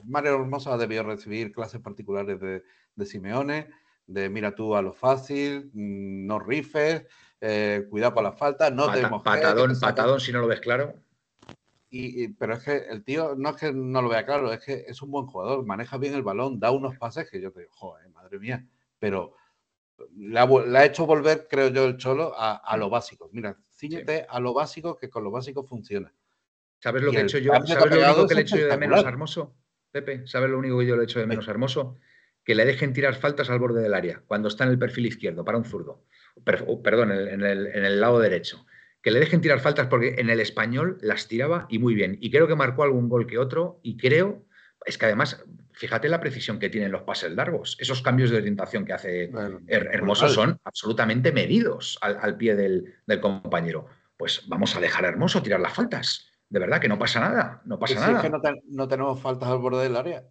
Mario 0.03 0.35
Hermoso 0.35 0.73
ha 0.73 0.77
debido 0.77 1.05
recibir 1.05 1.53
clases 1.53 1.81
particulares 1.81 2.41
de, 2.41 2.65
de 2.97 3.07
Simeone, 3.07 3.71
de 4.07 4.29
mira 4.29 4.55
tú 4.55 4.75
a 4.77 4.83
lo 4.83 4.93
fácil, 4.93 5.71
mm, 5.73 6.27
no 6.27 6.39
rifes, 6.39 7.07
eh, 7.41 7.87
cuidado 7.91 8.15
con 8.15 8.25
las 8.25 8.39
faltas, 8.39 8.73
no 8.73 8.87
te 8.87 8.99
Pata- 8.99 9.09
mojes, 9.09 9.25
te 9.25 9.31
patadón, 9.39 9.71
saques- 9.71 9.81
patadón, 9.81 10.21
si 10.21 10.33
no 10.33 10.41
lo 10.41 10.47
ves 10.47 10.61
claro. 10.61 10.95
y, 11.91 12.25
y- 12.25 12.29
pero 12.29 12.55
es 12.55 12.65
que 12.65 12.77
el 12.91 13.05
tío 13.05 13.35
no 13.37 13.51
es 13.51 13.57
que 13.57 13.73
no 13.73 14.03
lo 14.03 14.09
vea 14.09 14.27
claro, 14.27 14.53
es 14.53 14.65
que 14.65 14.85
es 14.89 15.01
un 15.03 15.11
buen 15.11 15.27
jugador, 15.27 15.65
maneja 15.65 15.97
bien 15.97 16.15
el 16.15 16.23
balón, 16.23 16.59
da 16.59 16.71
unos 16.71 16.97
pases 16.99 17.31
que 17.31 17.41
yo 17.41 17.53
te 17.53 17.61
digo, 17.61 17.73
joder, 17.75 18.09
madre 18.11 18.39
mía, 18.39 18.67
pero 18.99 19.35
le 20.17 20.39
ha, 20.41 20.85
hecho 20.85 21.07
volver, 21.07 21.47
creo 21.49 21.69
yo, 21.69 21.85
el 21.85 21.97
Cholo 21.97 22.35
a, 22.37 22.57
a 22.57 22.77
lo 22.77 22.91
básico. 22.91 23.31
Mira, 23.33 23.57
ciñete 23.71 24.27
a 24.29 24.41
lo 24.41 24.53
básico, 24.53 24.97
que 24.97 25.09
con 25.09 25.23
lo 25.23 25.31
básico 25.31 25.63
funciona. 25.63 26.13
¿Sabes 26.81 27.03
lo 27.03 27.11
Y 27.13 27.15
que 27.15 27.21
he 27.21 27.23
hecho 27.25 27.39
yo? 27.39 27.53
¿Sabes 27.65 27.93
lo 27.93 28.01
único 28.03 28.27
que 28.27 28.35
le 28.35 28.41
he 28.41 28.43
hecho 28.43 28.57
yo 28.57 28.67
de 28.67 28.77
menos 28.77 29.05
a. 29.05 29.09
Hermoso? 29.09 29.55
Pepe? 29.93 30.27
¿Sabes 30.27 30.51
lo 30.51 30.59
único 30.59 30.79
que 30.81 30.87
yo 30.87 30.97
le 30.97 31.03
he 31.03 31.05
hecho 31.05 31.21
de 31.21 31.27
menos 31.27 31.47
a 31.47 31.53
Hermoso? 31.53 31.97
Que 32.45 32.55
le 32.55 32.65
dejen 32.65 32.93
tirar 32.93 33.15
faltas 33.15 33.51
al 33.51 33.59
borde 33.59 33.83
del 33.83 33.95
área, 33.95 34.23
cuando 34.27 34.49
está 34.49 34.65
en 34.65 34.71
el 34.71 34.79
perfil 34.79 35.07
izquierdo, 35.07 35.45
para 35.45 35.59
un 35.59 35.65
zurdo. 35.65 36.05
perdón, 36.45 37.13
en 37.13 37.43
el, 37.43 38.01
lado 38.01 38.19
derecho. 38.21 38.67
Que 39.03 39.11
le 39.11 39.21
dejen 39.21 39.41
tirar 39.41 39.61
faltas 39.61 39.87
porque 39.87 40.17
en 40.19 40.31
el 40.31 40.41
español 40.41 40.99
las 41.01 41.29
tiraba 41.29 41.67
y 41.69 41.79
muy 41.79 41.95
bien. 41.95 42.19
Y 42.21 42.31
creo 42.31 42.47
que 42.47 42.55
marcó 42.55 42.83
algún 42.83 43.09
gol 43.09 43.27
que 43.27 43.39
otro. 43.39 43.81
Y 43.83 43.97
creo, 43.97 44.47
es 44.85 44.99
que 44.99 45.07
además, 45.07 45.45
fíjate 45.73 46.09
la 46.09 46.21
precisión 46.21 46.59
que 46.59 46.71
tienen 46.71 46.93
los 46.93 47.03
pases 47.03 47.33
largos. 47.33 47.77
Esos 47.81 48.03
cambios 48.03 48.31
de 48.31 48.39
orientación 48.39 48.85
que 48.85 48.93
hace 48.93 49.31
Hermoso 49.67 50.29
son 50.29 50.59
absolutamente 50.65 51.33
medidos 51.33 51.99
al, 52.01 52.37
pie 52.37 52.55
del, 52.57 52.95
del 53.07 53.21
compañero. 53.21 53.87
Pues 54.17 54.43
vamos 54.49 54.77
a 54.77 54.81
dejar 54.81 55.05
a 55.05 55.09
Hermoso 55.09 55.43
tirar 55.43 55.61
las 55.61 55.75
faltas 55.75 56.31
de 56.55 56.61
verdad 56.61 56.81
que 56.81 56.89
no 56.89 57.01
pasa 57.01 57.19
nada, 57.19 57.63
no 57.65 57.81
pasa 57.81 57.95
nada. 57.99 58.19
Es 58.19 58.31
que 58.31 58.61
no, 58.69 58.87
tenemos 58.87 59.21
faltas 59.21 59.49
al 59.49 59.59
borde 59.59 59.83
del 59.83 59.97
área. 59.97 60.23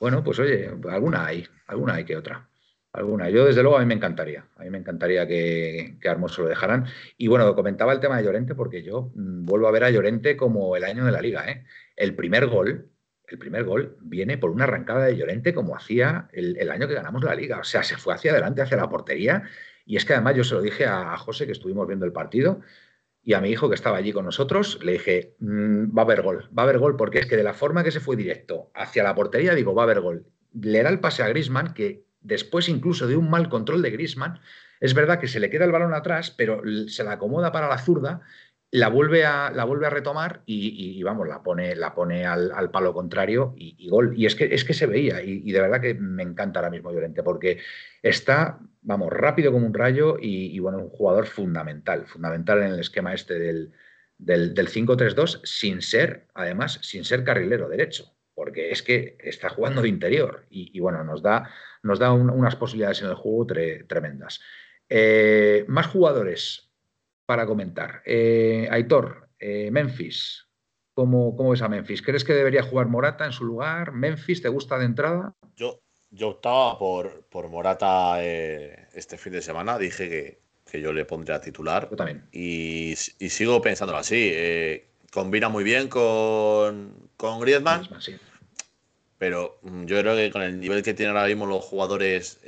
Bueno, 0.00 0.24
pues 0.24 0.38
oye, 0.38 0.70
alguna 0.88 1.26
hay, 1.26 1.46
alguna 1.66 1.94
hay 1.94 2.04
que 2.04 2.16
otra. 2.16 2.48
Alguna. 2.92 3.28
Yo, 3.28 3.44
desde 3.44 3.62
luego, 3.62 3.76
a 3.76 3.80
mí 3.80 3.86
me 3.86 3.94
encantaría. 3.94 4.48
A 4.56 4.64
mí 4.64 4.70
me 4.70 4.78
encantaría 4.78 5.26
que, 5.26 5.98
que 6.00 6.08
Hermoso 6.08 6.42
lo 6.42 6.48
dejaran. 6.48 6.86
Y 7.18 7.28
bueno, 7.28 7.54
comentaba 7.54 7.92
el 7.92 8.00
tema 8.00 8.16
de 8.16 8.24
Llorente 8.24 8.54
porque 8.54 8.82
yo 8.82 9.12
mm, 9.14 9.44
vuelvo 9.44 9.68
a 9.68 9.70
ver 9.70 9.84
a 9.84 9.90
Llorente 9.90 10.36
como 10.38 10.74
el 10.74 10.84
año 10.84 11.04
de 11.04 11.12
la 11.12 11.20
liga. 11.20 11.48
¿eh? 11.50 11.64
El 11.96 12.16
primer 12.16 12.46
gol, 12.46 12.88
el 13.28 13.38
primer 13.38 13.64
gol 13.64 13.98
viene 14.00 14.38
por 14.38 14.50
una 14.50 14.64
arrancada 14.64 15.04
de 15.04 15.16
Llorente 15.16 15.52
como 15.54 15.76
hacía 15.76 16.28
el, 16.32 16.70
año 16.70 16.88
que 16.88 16.94
ganamos 16.94 17.22
la 17.22 17.34
liga. 17.34 17.58
O 17.58 17.64
sea, 17.64 17.82
se 17.82 17.96
fue 17.98 18.14
hacia 18.14 18.32
adelante, 18.32 18.62
hacia 18.62 18.78
la 18.78 18.88
portería. 18.88 19.42
Y 19.84 19.96
es 19.96 20.04
que 20.06 20.14
además 20.14 20.34
yo 20.34 20.44
se 20.44 20.54
lo 20.54 20.62
dije 20.62 20.86
a 20.86 21.16
José 21.18 21.44
que 21.44 21.52
estuvimos 21.52 21.86
viendo 21.86 22.06
el 22.06 22.12
partido 22.12 22.62
y 23.22 23.34
a 23.34 23.40
mi 23.40 23.50
hijo 23.50 23.68
que 23.68 23.74
estaba 23.74 23.98
allí 23.98 24.12
con 24.12 24.24
nosotros 24.24 24.78
le 24.82 24.92
dije, 24.92 25.34
mm, 25.40 25.96
va 25.96 26.02
a 26.02 26.04
haber 26.04 26.22
gol, 26.22 26.48
va 26.56 26.62
a 26.62 26.64
haber 26.64 26.78
gol, 26.78 26.96
porque 26.96 27.18
es 27.18 27.26
que 27.26 27.36
de 27.36 27.42
la 27.42 27.54
forma 27.54 27.84
que 27.84 27.90
se 27.90 28.00
fue 28.00 28.16
directo 28.16 28.70
hacia 28.74 29.02
la 29.02 29.14
portería, 29.14 29.54
digo, 29.54 29.74
va 29.74 29.82
a 29.82 29.84
haber 29.84 30.00
gol. 30.00 30.26
Le 30.52 30.82
da 30.82 30.88
el 30.88 31.00
pase 31.00 31.22
a 31.22 31.28
Grisman, 31.28 31.74
que 31.74 32.04
después 32.20 32.68
incluso 32.68 33.06
de 33.06 33.16
un 33.16 33.30
mal 33.30 33.48
control 33.48 33.82
de 33.82 33.90
Grisman, 33.90 34.40
es 34.80 34.94
verdad 34.94 35.20
que 35.20 35.28
se 35.28 35.40
le 35.40 35.50
queda 35.50 35.66
el 35.66 35.72
balón 35.72 35.94
atrás, 35.94 36.30
pero 36.30 36.62
se 36.88 37.04
la 37.04 37.12
acomoda 37.12 37.52
para 37.52 37.68
la 37.68 37.78
zurda 37.78 38.22
la 38.72 38.88
vuelve 38.88 39.24
a, 39.24 39.50
la 39.50 39.64
vuelve 39.64 39.86
a 39.86 39.90
retomar 39.90 40.42
y, 40.46 41.02
vamos, 41.02 41.26
la 41.26 41.42
pone, 41.42 41.74
la 41.74 41.94
pone 41.94 42.24
al, 42.24 42.70
palo 42.70 42.94
contrario 42.94 43.52
y, 43.56 43.88
gol. 43.88 44.14
Y 44.16 44.26
es 44.26 44.36
que, 44.36 44.54
es 44.54 44.64
que 44.64 44.74
se 44.74 44.86
veía, 44.86 45.22
y, 45.22 45.50
de 45.50 45.60
verdad 45.60 45.80
que 45.80 45.94
me 45.94 46.22
encanta 46.22 46.60
ahora 46.60 46.70
mismo 46.70 46.92
Llorente, 46.92 47.22
porque 47.22 47.58
está, 48.02 48.60
vamos, 48.82 49.10
rápido 49.10 49.52
como 49.52 49.66
un 49.66 49.74
rayo 49.74 50.16
y, 50.20 50.58
bueno, 50.58 50.78
un 50.78 50.88
jugador 50.88 51.26
fundamental, 51.26 52.06
fundamental 52.06 52.62
en 52.62 52.72
el 52.72 52.80
esquema 52.80 53.14
este 53.14 53.38
del, 53.38 53.72
del, 54.18 54.68
5-3-2, 54.68 55.40
sin 55.44 55.82
ser, 55.82 56.28
además, 56.34 56.78
sin 56.82 57.04
ser 57.04 57.24
carrilero 57.24 57.68
derecho, 57.68 58.14
porque 58.34 58.70
es 58.70 58.82
que 58.82 59.16
está 59.20 59.48
jugando 59.48 59.82
de 59.82 59.88
interior 59.88 60.46
y, 60.50 60.78
bueno, 60.80 61.04
nos 61.04 61.22
da, 61.22 61.50
nos 61.82 61.98
da 61.98 62.12
unas 62.12 62.56
posibilidades 62.56 63.02
en 63.02 63.08
el 63.08 63.14
juego 63.14 63.46
tremendas. 63.46 64.40
Eh, 64.88 65.64
más 65.68 65.86
jugadores, 65.86 66.70
para 67.26 67.46
comentar. 67.46 68.02
Eh, 68.04 68.66
Aitor, 68.72 69.28
eh, 69.38 69.70
Memphis, 69.70 70.48
¿cómo, 70.94 71.36
¿cómo, 71.36 71.50
ves 71.50 71.62
a 71.62 71.68
Memphis? 71.68 72.02
¿Crees 72.02 72.24
que 72.24 72.32
debería 72.32 72.64
jugar 72.64 72.88
Morata 72.88 73.24
en 73.24 73.30
su 73.30 73.44
lugar? 73.44 73.92
¿Memphis 73.92 74.42
te 74.42 74.48
gusta 74.48 74.78
de 74.78 74.86
entrada? 74.86 75.36
Yo, 76.10 76.28
optaba 76.28 76.78
por, 76.78 77.22
por 77.30 77.48
Morata 77.48 78.16
eh, 78.18 78.88
este 78.94 79.16
fin 79.16 79.32
de 79.32 79.42
semana. 79.42 79.78
Dije 79.78 80.40
que, 80.70 80.80
yo 80.80 80.92
le 80.92 81.04
pondría 81.04 81.40
titular. 81.40 81.88
Yo 81.90 81.96
también. 81.96 82.26
Y, 82.32 82.94
sigo 82.96 83.60
pensándolo 83.60 83.98
así. 83.98 84.32
combina 85.12 85.48
muy 85.48 85.64
bien 85.64 85.88
con, 85.88 86.94
con 87.16 87.40
Griezmann. 87.40 87.88
Pero 89.18 89.58
mm, 89.62 89.84
yo 89.84 90.00
creo 90.00 90.16
que 90.16 90.30
con 90.30 90.42
el 90.42 90.58
nivel 90.58 90.82
que 90.82 90.94
tienen 90.94 91.16
ahora 91.16 91.28
mismo 91.28 91.46
los 91.46 91.64
jugadores 91.64 92.40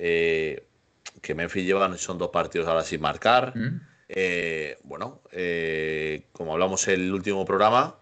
que 1.22 1.34
Memphis 1.34 1.64
llevan, 1.64 1.96
son 1.98 2.18
dos 2.18 2.30
partidos 2.30 2.68
ahora 2.68 2.82
sin 2.82 3.00
marcar. 3.00 3.56
Mm. 3.56 3.80
Eh, 4.08 4.78
bueno, 4.82 5.22
eh, 5.30 6.26
como 6.32 6.52
hablamos 6.52 6.86
en 6.88 7.00
el 7.00 7.14
último 7.14 7.44
programa, 7.44 7.96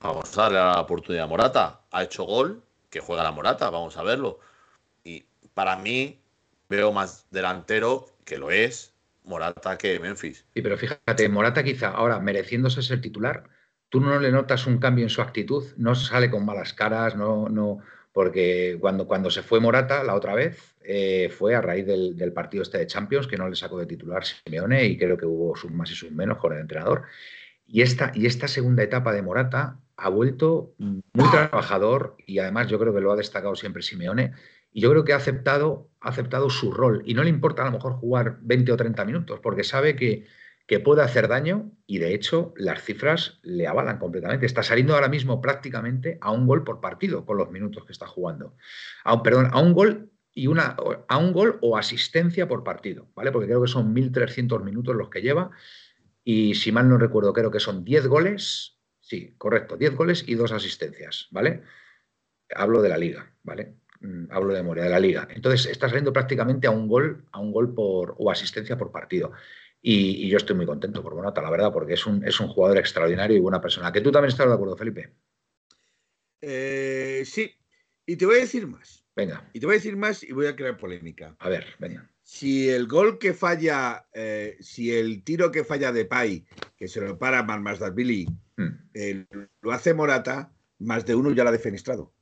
vamos 0.00 0.36
a 0.36 0.42
darle 0.42 0.58
la 0.58 0.80
oportunidad 0.80 1.24
a 1.24 1.28
Morata. 1.28 1.80
Ha 1.92 2.02
hecho 2.02 2.24
gol, 2.24 2.62
que 2.90 3.00
juega 3.00 3.22
la 3.22 3.32
Morata, 3.32 3.70
vamos 3.70 3.96
a 3.96 4.02
verlo. 4.02 4.40
Para 5.56 5.78
mí, 5.78 6.20
veo 6.68 6.92
más 6.92 7.26
delantero, 7.30 8.04
que 8.26 8.36
lo 8.36 8.50
es, 8.50 8.92
Morata 9.24 9.78
que 9.78 9.98
Memphis. 9.98 10.44
Sí, 10.52 10.60
pero 10.60 10.76
fíjate, 10.76 11.30
Morata 11.30 11.64
quizá 11.64 11.88
ahora 11.88 12.20
mereciéndose 12.20 12.82
ser 12.82 13.00
titular, 13.00 13.44
tú 13.88 14.02
no 14.02 14.20
le 14.20 14.30
notas 14.30 14.66
un 14.66 14.76
cambio 14.76 15.06
en 15.06 15.08
su 15.08 15.22
actitud, 15.22 15.64
no 15.78 15.94
sale 15.94 16.30
con 16.30 16.44
malas 16.44 16.74
caras, 16.74 17.16
no, 17.16 17.48
no, 17.48 17.78
porque 18.12 18.76
cuando, 18.78 19.06
cuando 19.06 19.30
se 19.30 19.42
fue 19.42 19.58
Morata 19.58 20.04
la 20.04 20.14
otra 20.14 20.34
vez 20.34 20.76
eh, 20.84 21.30
fue 21.34 21.54
a 21.54 21.62
raíz 21.62 21.86
del, 21.86 22.32
partido 22.34 22.62
este 22.62 22.76
de 22.76 22.86
Champions, 22.86 23.26
que 23.26 23.38
no 23.38 23.48
le 23.48 23.56
sacó 23.56 23.78
de 23.78 23.86
titular 23.86 24.26
Simeone 24.26 24.84
y 24.84 24.98
creo 24.98 25.16
que 25.16 25.24
hubo 25.24 25.56
sus 25.56 25.70
más 25.70 25.90
y 25.90 25.94
sus 25.94 26.10
menos 26.10 26.36
con 26.36 26.52
el 26.52 26.60
entrenador. 26.60 27.04
Y 27.66 27.80
esta, 27.80 28.12
y 28.14 28.26
esta 28.26 28.46
segunda 28.46 28.82
etapa 28.82 29.10
de 29.14 29.22
Morata 29.22 29.80
ha 29.96 30.10
vuelto 30.10 30.74
muy 30.78 31.30
trabajador 31.30 32.14
y 32.26 32.40
además 32.40 32.68
yo 32.68 32.78
creo 32.78 32.92
que 32.94 33.00
lo 33.00 33.10
ha 33.10 33.16
destacado 33.16 33.56
siempre 33.56 33.82
Simeone 33.82 34.34
y 34.76 34.82
yo 34.82 34.90
creo 34.90 35.04
que 35.06 35.14
ha 35.14 35.16
aceptado, 35.16 35.88
ha 36.02 36.10
aceptado 36.10 36.50
su 36.50 36.70
rol 36.70 37.02
y 37.06 37.14
no 37.14 37.22
le 37.22 37.30
importa 37.30 37.62
a 37.62 37.64
lo 37.64 37.70
mejor 37.70 37.94
jugar 37.94 38.36
20 38.42 38.72
o 38.72 38.76
30 38.76 39.06
minutos 39.06 39.40
porque 39.40 39.64
sabe 39.64 39.96
que, 39.96 40.26
que 40.66 40.80
puede 40.80 41.00
hacer 41.00 41.28
daño 41.28 41.72
y 41.86 41.96
de 41.96 42.12
hecho 42.12 42.52
las 42.58 42.84
cifras 42.84 43.40
le 43.42 43.66
avalan 43.66 43.98
completamente. 43.98 44.44
Está 44.44 44.62
saliendo 44.62 44.92
ahora 44.92 45.08
mismo 45.08 45.40
prácticamente 45.40 46.18
a 46.20 46.30
un 46.30 46.46
gol 46.46 46.62
por 46.62 46.82
partido 46.82 47.24
con 47.24 47.38
los 47.38 47.50
minutos 47.50 47.86
que 47.86 47.92
está 47.92 48.06
jugando. 48.06 48.54
Perdón, 49.24 49.48
a 49.50 49.62
un 49.62 49.72
gol 49.72 50.10
y 50.34 50.46
una, 50.46 50.76
a 51.08 51.16
un 51.16 51.32
gol 51.32 51.58
o 51.62 51.78
asistencia 51.78 52.46
por 52.46 52.62
partido, 52.62 53.08
¿vale? 53.14 53.32
Porque 53.32 53.46
creo 53.46 53.62
que 53.62 53.68
son 53.68 53.94
1.300 53.94 54.62
minutos 54.62 54.94
los 54.94 55.08
que 55.08 55.22
lleva 55.22 55.52
y 56.22 56.54
si 56.54 56.70
mal 56.70 56.86
no 56.86 56.98
recuerdo 56.98 57.32
creo 57.32 57.50
que 57.50 57.60
son 57.60 57.82
10 57.82 58.08
goles, 58.08 58.76
sí, 59.00 59.36
correcto, 59.38 59.78
10 59.78 59.96
goles 59.96 60.24
y 60.26 60.34
dos 60.34 60.52
asistencias, 60.52 61.28
¿vale? 61.30 61.62
Hablo 62.54 62.82
de 62.82 62.90
la 62.90 62.98
liga, 62.98 63.32
¿vale? 63.42 63.76
Mm, 64.00 64.26
hablo 64.30 64.54
de 64.54 64.62
memoria 64.62 64.84
de 64.84 64.90
la 64.90 65.00
liga. 65.00 65.28
Entonces 65.30 65.66
está 65.66 65.88
saliendo 65.88 66.12
prácticamente 66.12 66.66
a 66.66 66.70
un 66.70 66.88
gol, 66.88 67.24
a 67.32 67.40
un 67.40 67.52
gol 67.52 67.74
por, 67.74 68.14
o 68.18 68.30
asistencia 68.30 68.76
por 68.76 68.90
partido. 68.90 69.32
Y, 69.82 70.28
yo 70.28 70.36
estoy 70.36 70.56
muy 70.56 70.66
contento 70.66 71.02
por 71.02 71.14
Bonata, 71.14 71.42
la 71.42 71.50
verdad, 71.50 71.72
porque 71.72 71.94
es 71.94 72.06
un, 72.06 72.24
es 72.26 72.40
un 72.40 72.48
jugador 72.48 72.78
extraordinario 72.78 73.36
y 73.36 73.40
buena 73.40 73.60
persona. 73.60 73.92
¿Que 73.92 74.00
tú 74.00 74.10
también 74.10 74.30
estás 74.30 74.48
de 74.48 74.54
acuerdo, 74.54 74.76
Felipe? 74.76 75.12
Eh, 76.40 77.22
sí, 77.24 77.52
y 78.04 78.16
te 78.16 78.26
voy 78.26 78.36
a 78.36 78.40
decir 78.40 78.66
más. 78.66 79.04
Venga. 79.14 79.48
Y 79.52 79.60
te 79.60 79.66
voy 79.66 79.76
a 79.76 79.78
decir 79.78 79.96
más 79.96 80.22
y 80.22 80.32
voy 80.32 80.46
a 80.46 80.56
crear 80.56 80.76
polémica. 80.76 81.36
A 81.38 81.48
ver, 81.48 81.66
venga. 81.78 82.10
Si 82.22 82.68
el 82.68 82.86
gol 82.86 83.18
que 83.18 83.32
falla, 83.32 84.06
eh, 84.12 84.56
si 84.60 84.92
el 84.92 85.22
tiro 85.22 85.52
que 85.52 85.64
falla 85.64 85.92
de 85.92 86.04
Pai, 86.04 86.44
que 86.76 86.88
se 86.88 87.00
lo 87.00 87.16
para 87.16 87.42
más 87.44 87.94
Billy, 87.94 88.26
hmm. 88.56 88.90
eh, 88.94 89.26
lo 89.62 89.72
hace 89.72 89.94
Morata, 89.94 90.52
más 90.78 91.06
de 91.06 91.14
uno 91.14 91.30
ya 91.30 91.44
la 91.44 91.50
ha 91.50 91.52
defenestrado. 91.52 92.12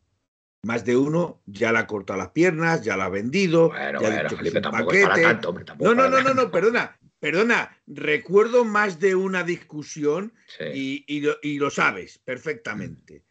Más 0.65 0.85
de 0.85 0.97
uno 0.97 1.43
ya 1.47 1.73
la 1.73 1.81
ha 1.81 1.87
cortado 1.87 2.19
las 2.19 2.31
piernas, 2.31 2.83
ya 2.83 2.97
la 2.97 3.07
ha 3.07 3.09
vendido. 3.09 3.69
Bueno, 3.69 4.01
ya 4.01 4.11
bueno, 4.11 4.31
Felipe, 4.31 4.61
tampoco 4.61 4.93
es 4.93 5.07
para 5.07 5.23
tanto, 5.23 5.49
hombre, 5.51 5.65
no, 5.79 5.95
no, 5.95 6.09
no, 6.09 6.23
no, 6.23 6.35
no, 6.35 6.51
perdona. 6.51 6.99
Perdona, 7.21 7.75
recuerdo 7.87 8.67
más 8.67 9.01
de 9.01 9.15
una 9.15 9.45
discusión 9.45 10.35
y, 10.75 11.23
lo, 11.59 11.71
sabes 11.71 12.19
perfectamente. 12.19 13.25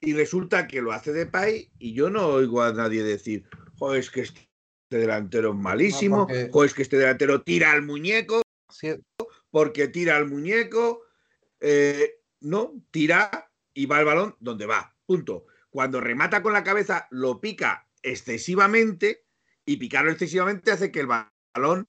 Y 0.00 0.12
resulta 0.12 0.66
que 0.66 0.82
lo 0.82 0.92
hace 0.92 1.14
de 1.14 1.24
Pay 1.24 1.70
y 1.78 1.94
yo 1.94 2.10
no 2.10 2.26
oigo 2.26 2.62
a 2.62 2.74
nadie 2.74 3.02
decir, 3.02 3.44
joder, 3.78 4.00
es 4.00 4.10
que 4.10 4.20
este 4.20 4.46
delantero 4.90 5.50
es 5.52 5.56
malísimo, 5.56 6.26
o 6.52 6.64
es 6.64 6.74
que 6.74 6.82
este 6.82 6.98
delantero 6.98 7.40
tira 7.40 7.72
al 7.72 7.82
muñeco, 7.82 8.42
porque 9.50 9.88
tira 9.88 10.16
al 10.16 10.28
muñeco. 10.28 11.04
Eh, 11.60 12.20
no, 12.40 12.74
tira 12.90 13.50
y 13.72 13.86
va 13.86 14.00
el 14.00 14.04
balón 14.04 14.36
donde 14.40 14.66
va. 14.66 14.94
Punto. 15.06 15.46
Cuando 15.70 16.00
remata 16.00 16.42
con 16.42 16.52
la 16.52 16.64
cabeza, 16.64 17.06
lo 17.10 17.40
pica 17.40 17.88
excesivamente 18.02 19.24
y 19.64 19.76
picarlo 19.76 20.10
excesivamente 20.10 20.70
hace 20.70 20.90
que 20.90 21.00
el 21.00 21.08
balón 21.08 21.88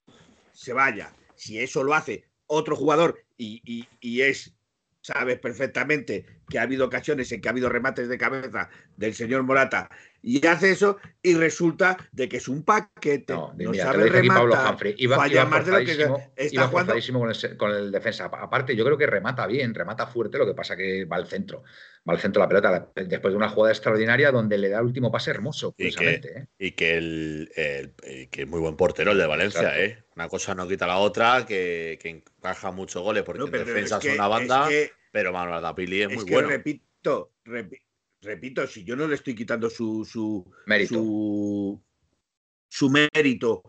se 0.52 0.74
vaya. 0.74 1.16
Si 1.36 1.60
eso 1.60 1.84
lo 1.84 1.94
hace 1.94 2.30
otro 2.46 2.76
jugador 2.76 3.24
y, 3.38 3.88
es 4.02 4.54
sabes 5.02 5.40
perfectamente 5.40 6.26
que 6.50 6.60
ha 6.60 6.64
habido 6.64 6.86
ocasiones 6.86 7.32
en 7.32 7.40
que 7.40 7.48
ha 7.48 7.52
habido 7.52 7.70
remates 7.70 8.10
de 8.10 8.18
cabeza 8.18 8.70
del 8.98 9.14
señor 9.14 9.44
Morata 9.44 9.90
y 10.22 10.46
hace 10.46 10.72
eso 10.72 10.98
y 11.22 11.36
resulta 11.36 11.98
de 12.12 12.28
que 12.30 12.38
es 12.38 12.48
un 12.48 12.64
paquete, 12.64 13.34
no, 13.34 13.54
no 13.58 13.74
sabe 13.74 14.10
rematar, 14.10 14.78
Iba, 14.98 15.18
falla 15.18 15.46
más 15.46 15.66
de 15.66 15.72
lo 15.72 15.78
que 15.80 15.92
está 16.36 16.68
jugando. 16.68 16.94
Con 16.94 17.30
el, 17.30 17.58
con 17.58 17.72
el, 17.72 17.92
defensa. 17.92 18.26
Aparte, 18.26 18.76
yo 18.76 18.86
creo 18.86 18.98
que 18.98 19.08
remata 19.08 19.48
bien, 19.48 19.74
remata 19.74 20.08
fuerte, 20.08 20.38
lo 20.38 20.46
que 20.46 20.54
pasa 20.54 20.76
que 20.76 21.06
va 21.06 21.18
al 21.18 21.28
centro 21.28 21.64
va 22.08 22.14
al 22.14 22.20
centro 22.20 22.42
la 22.42 22.48
pelota 22.48 22.92
después 22.96 23.34
de 23.34 23.38
una 23.38 23.50
jugada 23.50 23.74
extraordinaria 23.74 24.32
donde 24.32 24.58
le 24.58 24.70
da 24.70 24.80
el 24.80 24.86
último 24.86 25.12
pase 25.12 25.32
hermoso. 25.32 25.74
Y 25.78 25.94
que, 25.94 26.14
¿eh? 26.14 26.48
y 26.58 26.72
que, 26.72 26.98
el, 26.98 27.52
que 28.32 28.42
es 28.42 28.48
muy 28.48 28.60
buen 28.60 28.76
portero 28.76 29.12
el 29.12 29.18
de 29.18 29.28
Valencia, 29.28 29.80
¿eh? 29.80 30.04
Una 30.16 30.28
cosa 30.28 30.56
no 30.56 30.68
quita 30.68 30.88
la 30.88 30.98
otra, 30.98 31.46
que, 31.46 31.98
que 32.02 32.10
encaja 32.10 32.72
muchos 32.72 33.02
goles 33.02 33.24
porque 33.24 33.44
en 33.44 33.52
defensa 33.52 34.00
es 34.02 34.14
una 34.14 34.28
banda, 34.28 34.68
pero 35.12 35.32
Manuel 35.32 35.62
Dapili 35.62 36.04
es, 36.04 36.10
muy 36.10 36.26
bueno. 36.26 36.50
Repito, 36.50 37.32
repito, 37.46 37.84
si 38.68 38.84
yo 38.84 38.96
no 38.96 39.08
le 39.08 39.16
estoy 39.16 39.36
quitando 39.36 39.70
su, 39.70 40.06
su 40.06 40.46
Mérito. 40.66 40.96
su, 40.96 41.82
su 42.68 42.90
mérito 42.90 43.64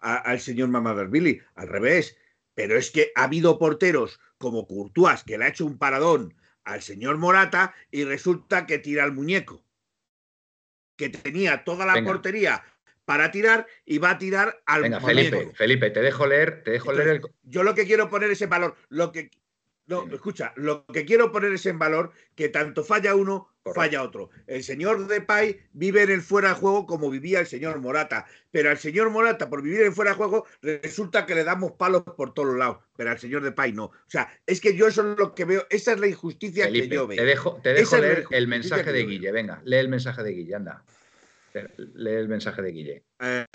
a- 0.00 0.16
al 0.16 0.40
señor 0.40 0.68
Mamadarbili, 0.68 1.40
al 1.54 1.68
revés. 1.68 2.16
Pero 2.54 2.76
es 2.76 2.90
que 2.90 3.12
ha 3.14 3.24
habido 3.24 3.58
porteros 3.58 4.20
como 4.36 4.66
Courtois 4.66 5.22
que 5.24 5.38
le 5.38 5.44
ha 5.44 5.48
hecho 5.48 5.64
un 5.64 5.78
paradón 5.78 6.34
al 6.64 6.82
señor 6.82 7.16
Morata 7.16 7.74
y 7.90 8.04
resulta 8.04 8.66
que 8.66 8.78
tira 8.78 9.04
al 9.04 9.12
muñeco. 9.12 9.64
Que 10.96 11.08
tenía 11.08 11.64
toda 11.64 11.86
la 11.86 11.94
Venga. 11.94 12.10
portería 12.12 12.64
para 13.04 13.30
tirar 13.30 13.66
y 13.86 13.98
va 13.98 14.10
a 14.10 14.18
tirar 14.18 14.60
al 14.66 14.82
Venga, 14.82 14.98
muñeco. 15.00 15.30
Felipe, 15.38 15.54
Felipe, 15.56 15.90
te 15.90 16.00
dejo 16.02 16.26
leer, 16.26 16.62
te 16.64 16.72
dejo 16.72 16.92
leer 16.92 17.08
el. 17.08 17.22
Yo 17.44 17.62
lo 17.62 17.74
que 17.74 17.86
quiero 17.86 18.10
poner 18.10 18.30
es 18.30 18.42
en 18.42 18.50
valor, 18.50 18.76
lo 18.88 19.12
que 19.12 19.30
no, 19.88 20.06
escucha, 20.12 20.52
lo 20.56 20.86
que 20.86 21.04
quiero 21.04 21.32
poner 21.32 21.52
es 21.52 21.64
en 21.66 21.78
valor 21.78 22.12
que 22.34 22.48
tanto 22.48 22.84
falla 22.84 23.14
uno, 23.14 23.48
Correcto. 23.62 23.80
falla 23.80 24.02
otro. 24.02 24.30
El 24.46 24.62
señor 24.62 25.06
Depay 25.06 25.60
vive 25.72 26.02
en 26.02 26.10
el 26.10 26.20
fuera 26.20 26.50
de 26.50 26.54
juego 26.56 26.86
como 26.86 27.10
vivía 27.10 27.40
el 27.40 27.46
señor 27.46 27.80
Morata, 27.80 28.26
pero 28.50 28.70
al 28.70 28.78
señor 28.78 29.10
Morata 29.10 29.48
por 29.48 29.62
vivir 29.62 29.80
en 29.82 29.94
fuera 29.94 30.10
de 30.12 30.16
juego 30.18 30.46
resulta 30.62 31.24
que 31.24 31.34
le 31.34 31.42
damos 31.42 31.72
palos 31.72 32.02
por 32.02 32.34
todos 32.34 32.56
lados, 32.56 32.78
pero 32.96 33.10
al 33.10 33.18
señor 33.18 33.42
Depay 33.42 33.72
no. 33.72 33.84
O 33.84 33.94
sea, 34.06 34.30
es 34.46 34.60
que 34.60 34.76
yo 34.76 34.86
eso 34.88 35.12
es 35.12 35.18
lo 35.18 35.34
que 35.34 35.44
veo, 35.44 35.66
esa 35.70 35.92
es 35.92 36.00
la 36.00 36.06
injusticia 36.06 36.70
que 36.70 36.88
yo 36.88 37.06
veo. 37.06 37.16
te 37.16 37.24
dejo, 37.24 37.60
te 37.62 37.72
dejo 37.72 37.96
leer 37.96 38.24
el 38.30 38.46
mensaje 38.46 38.92
de. 38.92 39.06
Guille. 39.06 39.32
Venga, 39.32 39.62
lee 39.64 39.76
el 39.76 39.88
mensaje 39.88 40.22
de 40.22 40.32
Guille, 40.32 40.54
anda. 40.54 40.84
Lee 41.94 42.14
el 42.14 42.28
mensaje 42.28 42.60
de 42.62 42.72
Guille. 42.72 43.04
Eh, 43.20 43.46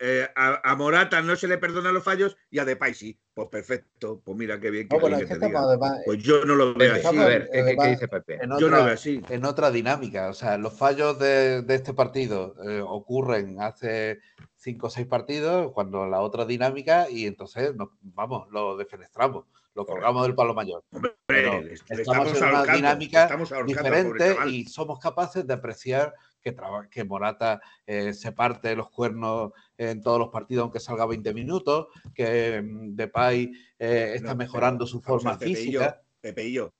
eh, 0.00 0.28
a, 0.36 0.60
a 0.70 0.74
Morata 0.76 1.20
no 1.22 1.34
se 1.36 1.48
le 1.48 1.58
perdonan 1.58 1.94
los 1.94 2.04
fallos 2.04 2.36
y 2.50 2.58
a 2.58 2.64
Depay 2.64 2.94
sí. 2.94 3.18
Pues 3.34 3.48
perfecto, 3.48 4.20
pues 4.24 4.36
mira 4.36 4.58
qué 4.58 4.70
bien 4.70 4.88
que 4.88 4.96
No, 4.96 5.00
bueno, 5.00 5.16
que 5.18 5.26
te 5.26 5.34
diga. 5.34 5.46
estamos 5.46 5.68
además 5.68 6.00
Pues 6.04 6.18
yo 6.22 6.44
no 6.44 6.56
lo 6.56 6.74
veo 6.74 6.94
así. 6.94 7.06
a 7.18 7.24
ver, 7.24 7.42
¿qué, 7.44 7.50
qué- 7.50 7.52
qué 7.52 7.60
además, 7.60 7.88
dice 7.90 8.08
Pepe? 8.08 8.34
En 8.34 8.40
Yo 8.40 8.46
no 8.48 8.58
lo 8.60 8.66
otra, 8.66 8.84
veo 8.84 8.94
así. 8.94 9.22
en 9.28 9.44
otra 9.44 9.70
dinámica. 9.70 10.28
O 10.28 10.34
sea, 10.34 10.58
los 10.58 10.76
fallos 10.76 11.18
de, 11.20 11.62
de 11.62 11.74
este 11.74 11.94
partido 11.94 12.54
eh, 12.68 12.80
ocurren 12.80 13.60
hace 13.60 14.18
cinco 14.56 14.88
o 14.88 14.90
seis 14.90 15.06
partidos, 15.06 15.70
cuando 15.72 16.06
la 16.06 16.20
otra 16.20 16.44
dinámica, 16.44 17.08
y 17.08 17.26
entonces 17.26 17.76
nos, 17.76 17.90
vamos, 18.00 18.48
lo 18.50 18.76
defenestramos, 18.76 19.44
lo 19.74 19.86
colgamos 19.86 20.24
del 20.26 20.34
palo 20.34 20.52
mayor. 20.52 20.82
Hombre, 20.90 21.12
Pero 21.26 21.60
le- 21.62 21.68
le 21.70 21.76
estamos 22.02 22.36
en 22.36 22.44
una 22.44 22.64
dinámica 22.66 23.22
estamos 23.22 23.52
diferente 23.66 24.36
y 24.48 24.64
somos 24.64 24.98
capaces 24.98 25.46
de 25.46 25.54
apreciar 25.54 26.12
que, 26.42 26.50
traba- 26.52 26.88
que 26.88 27.04
Morata 27.04 27.60
eh, 27.86 28.12
se 28.14 28.32
parte 28.32 28.74
los 28.74 28.90
cuernos 28.90 29.52
en 29.78 30.02
todos 30.02 30.18
los 30.18 30.28
partidos 30.28 30.62
aunque 30.62 30.80
salga 30.80 31.06
20 31.06 31.32
minutos, 31.32 31.86
que 32.14 32.60
mm, 32.60 32.96
Depay 32.96 33.52
eh, 33.78 34.12
está 34.16 34.30
No, 34.30 34.36
mejorando 34.36 34.84
pero 34.84 34.86
su 34.88 35.00
forma 35.00 35.36
ver, 35.36 35.48
física. 35.48 36.02
Pepeillo, 36.20 36.74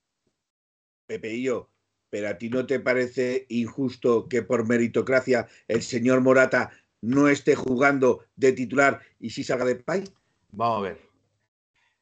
Pepeillo, 1.06 1.70
pero 2.10 2.28
a 2.28 2.36
ti 2.36 2.50
no 2.50 2.66
te 2.66 2.80
parece 2.80 3.46
injusto 3.48 4.28
que 4.28 4.42
por 4.42 4.66
meritocracia 4.66 5.46
el 5.68 5.82
señor 5.82 6.20
Morata 6.20 6.70
no 7.00 7.28
esté 7.28 7.54
jugando 7.54 8.24
de 8.34 8.52
titular 8.52 9.00
y 9.20 9.30
si 9.30 9.44
salga 9.44 9.64
de 9.64 9.76
pay? 9.76 10.04
Vamos 10.50 10.78
a 10.78 10.82
ver. 10.82 11.00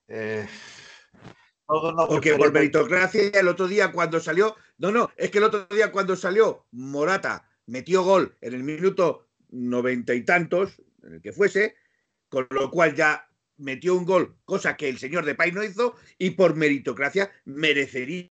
Eh, 0.09 0.47
Porque 1.67 2.35
por 2.37 2.53
meritocracia 2.53 3.29
el 3.35 3.49
otro 3.49 3.69
día 3.69 3.93
cuando 3.93 4.21
salió, 4.21 4.57
no, 4.79 4.91
no, 4.91 5.11
es 5.17 5.31
que 5.31 5.39
el 5.39 5.45
otro 5.45 5.67
día 5.67 5.93
cuando 5.93 6.17
salió 6.17 6.65
Morata 6.71 7.49
metió 7.67 8.03
gol 8.03 8.35
en 8.41 8.55
el 8.55 8.63
minuto 8.63 9.27
noventa 9.51 10.15
y 10.15 10.25
tantos, 10.25 10.81
en 11.03 11.15
el 11.15 11.21
que 11.21 11.33
fuese, 11.33 11.75
con 12.29 12.47
lo 12.51 12.71
cual 12.71 12.95
ya 12.95 13.29
metió 13.59 13.95
un 13.95 14.05
gol, 14.05 14.37
cosa 14.45 14.77
que 14.77 14.89
el 14.89 14.99
señor 14.99 15.25
Depay 15.25 15.53
no 15.53 15.63
hizo, 15.63 15.95
y 16.19 16.31
por 16.31 16.57
meritocracia 16.57 17.31
merecería 17.45 18.29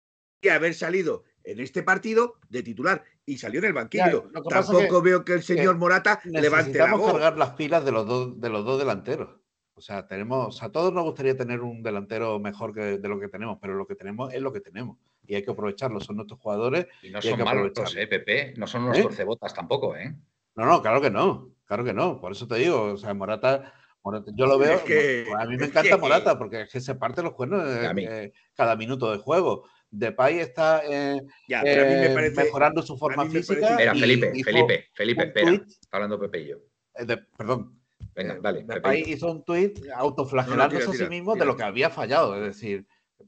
haber 0.51 0.73
salido 0.75 1.23
en 1.43 1.60
este 1.60 1.84
partido 1.84 2.36
de 2.49 2.63
titular 2.63 3.04
y 3.25 3.38
salió 3.38 3.60
en 3.60 3.65
el 3.65 3.73
banquillo. 3.73 4.30
Tampoco 4.49 5.01
que- 5.01 5.10
veo 5.10 5.25
que 5.25 5.34
el 5.34 5.43
señor 5.43 5.78
Morata 5.78 6.19
levante 6.25 6.78
la 6.78 6.95
voz. 6.95 7.12
cargar 7.13 7.38
las 7.38 7.51
pilas 7.51 7.84
de 7.86 7.91
los 7.91 8.06
dos 8.06 8.39
de 8.39 8.49
los 8.49 8.63
dos 8.65 8.78
delanteros. 8.80 9.39
O 9.78 9.82
sea, 9.82 10.08
tenemos, 10.08 10.63
a 10.63 10.71
todos 10.71 10.93
nos 10.93 11.04
gustaría 11.04 11.36
tener 11.36 11.62
un 11.62 11.84
delantero 11.84 12.39
mejor 12.39 12.73
que 12.73 12.97
de 12.97 13.10
lo 13.10 13.19
que 13.19 13.28
tenemos, 13.28 13.58
pero 13.62 13.73
lo 13.73 13.86
que 13.86 13.95
tenemos 13.95 14.34
es 14.34 14.41
lo 14.41 14.54
que 14.54 14.62
tenemos 14.62 14.97
y 15.28 15.36
hay 15.36 15.43
que 15.43 15.51
aprovecharlo. 15.51 15.99
Son 15.99 16.15
nuestros 16.15 16.39
jugadores. 16.39 16.88
Y 17.01 17.10
no 17.10 17.19
y 17.21 17.25
hay 17.25 17.30
son 17.30 17.38
que 17.39 17.43
malos, 17.43 17.95
eh, 17.95 18.08
Pepe. 18.08 18.54
No 18.58 18.67
son 18.67 18.84
unos 18.84 18.97
¿Eh? 18.99 19.04
torcebotas 19.04 19.54
tampoco, 19.54 19.95
¿eh? 19.95 20.15
No, 20.55 20.65
no, 20.65 20.81
claro 20.81 21.01
que 21.01 21.09
no, 21.11 21.49
claro 21.65 21.83
que 21.83 21.93
no. 21.93 22.19
Por 22.19 22.31
eso 22.31 22.47
te 22.47 22.55
digo, 22.55 22.93
o 22.93 22.97
sea, 22.97 23.13
Morata, 23.13 23.73
Morata- 24.03 24.31
yo 24.35 24.45
lo 24.47 24.57
veo. 24.57 24.73
Es 24.77 24.81
que- 24.83 25.25
a 25.37 25.45
mí 25.45 25.57
me 25.57 25.65
encanta 25.65 25.89
que- 25.95 25.97
Morata 25.97 26.37
porque 26.37 26.61
es 26.61 26.69
que 26.71 26.79
se 26.81 26.95
parte 26.95 27.21
los 27.21 27.33
cuernos 27.33 27.63
eh, 27.67 27.91
eh, 27.97 28.33
cada 28.55 28.75
minuto 28.75 29.11
de 29.11 29.17
juego. 29.17 29.67
Depay 29.91 30.39
está 30.39 30.81
eh, 30.85 31.21
Ya, 31.47 31.61
pero 31.61 31.83
a 31.83 31.85
mí 31.85 31.95
me 31.95 32.05
eh, 32.07 32.13
parece. 32.13 32.43
mejorando 32.43 32.81
su 32.81 32.97
forma 32.97 33.23
mí 33.23 33.33
me 33.33 33.39
física. 33.39 33.69
Espera, 33.71 33.93
Felipe, 33.95 34.31
Felipe, 34.43 34.85
Felipe, 34.93 35.23
espera. 35.23 35.51
Está 35.51 35.97
hablando 35.97 36.19
Pepe 36.19 36.39
y 36.41 36.47
yo. 36.49 36.57
eh, 36.95 37.05
de- 37.05 37.17
perdón, 37.37 37.79
Venga, 38.13 38.35
Eh, 38.35 38.39
dale, 38.41 38.63
Depay 38.63 38.99
Pepe. 39.01 39.09
hizo 39.11 39.29
un 39.31 39.43
tuit 39.43 39.77
autoflagelándose 39.93 40.85
tira, 40.85 40.91
a 40.91 40.97
sí 40.97 41.09
mismo 41.09 41.33
tira. 41.33 41.45
de 41.45 41.51
lo 41.51 41.57
que 41.57 41.63
había 41.63 41.89
fallado. 41.89 42.35
Es 42.35 42.41
decir, 42.55 42.85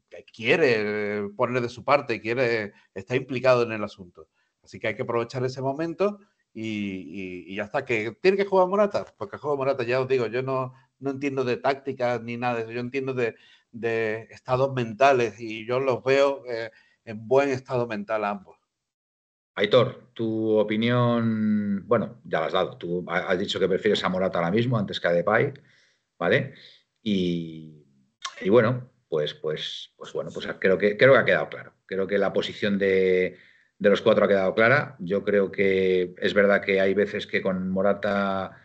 que 0.10 0.24
quiere 0.24 1.28
poner 1.36 1.62
de 1.62 1.68
su 1.70 1.84
parte, 1.84 2.22
quiere, 2.22 2.72
está 2.94 3.16
implicado 3.16 3.64
en 3.64 3.74
el 3.74 3.84
asunto. 3.84 4.30
Así 4.64 4.80
que 4.80 4.88
hay 4.88 4.96
que 4.96 5.02
aprovechar 5.04 5.44
ese 5.46 5.62
momento 5.62 6.20
y, 6.60 7.44
y- 7.48 7.54
y 7.54 7.56
ya 7.56 7.66
está. 7.66 7.86
¿Que 7.86 8.18
tiene 8.22 8.36
que 8.38 8.46
jugar 8.46 8.68
Morata? 8.68 9.06
Porque 9.18 9.38
juega 9.38 9.56
Morata, 9.58 9.84
ya 9.84 10.02
os 10.02 10.08
digo, 10.08 10.26
yo 10.28 10.42
no, 10.42 10.74
no 11.00 11.12
entiendo 11.12 11.44
de 11.44 11.58
tácticas 11.58 12.22
ni 12.24 12.36
nada 12.38 12.56
de 12.56 12.62
eso. 12.64 12.72
Yo 12.72 12.80
entiendo 12.80 13.14
de, 13.14 13.36
estados 14.32 14.74
mentales 14.74 15.40
y 15.40 15.66
yo 15.68 15.80
los 15.80 16.04
veo 16.04 16.44
eh, 16.48 16.72
en 17.06 17.28
buen 17.28 17.50
estado 17.50 17.86
mental 17.88 18.26
ambos. 18.26 18.58
Aitor, 19.54 20.10
tu 20.14 20.58
opinión, 20.58 21.84
bueno, 21.88 22.22
ya 22.24 22.40
la 22.40 22.46
has 22.48 22.54
dado. 22.54 22.78
Tú 22.78 23.06
ha- 23.08 23.30
has 23.32 23.38
dicho 23.40 23.60
que 23.60 23.68
prefieres 23.68 24.04
a 24.04 24.10
Morata 24.10 24.40
ahora 24.40 24.52
mismo 24.52 24.78
antes 24.80 25.00
que 25.00 25.08
a 25.08 25.12
Depay, 25.12 25.54
¿vale? 26.18 26.54
Y, 27.04 27.86
y 28.42 28.50
bueno, 28.50 28.90
pues, 29.08 29.36
pues, 29.36 29.94
pues 29.96 30.12
bueno, 30.14 30.32
pues 30.34 30.48
creo 30.60 30.78
que, 30.78 30.98
creo 30.98 31.14
que 31.14 31.20
ha 31.20 31.26
quedado 31.26 31.50
claro. 31.50 31.74
Creo 31.86 32.08
que 32.08 32.18
la 32.18 32.34
posición 32.34 32.78
de, 32.80 33.38
de 33.80 33.90
los 33.90 34.02
cuatro 34.02 34.26
ha 34.26 34.28
quedado 34.28 34.56
clara. 34.56 34.96
Yo 35.00 35.24
creo 35.24 35.52
que 35.52 36.14
es 36.18 36.34
verdad 36.34 36.62
que 36.64 36.82
hay 36.82 36.94
veces 36.94 37.28
que 37.28 37.42
con 37.42 37.70
Morata 37.70 38.64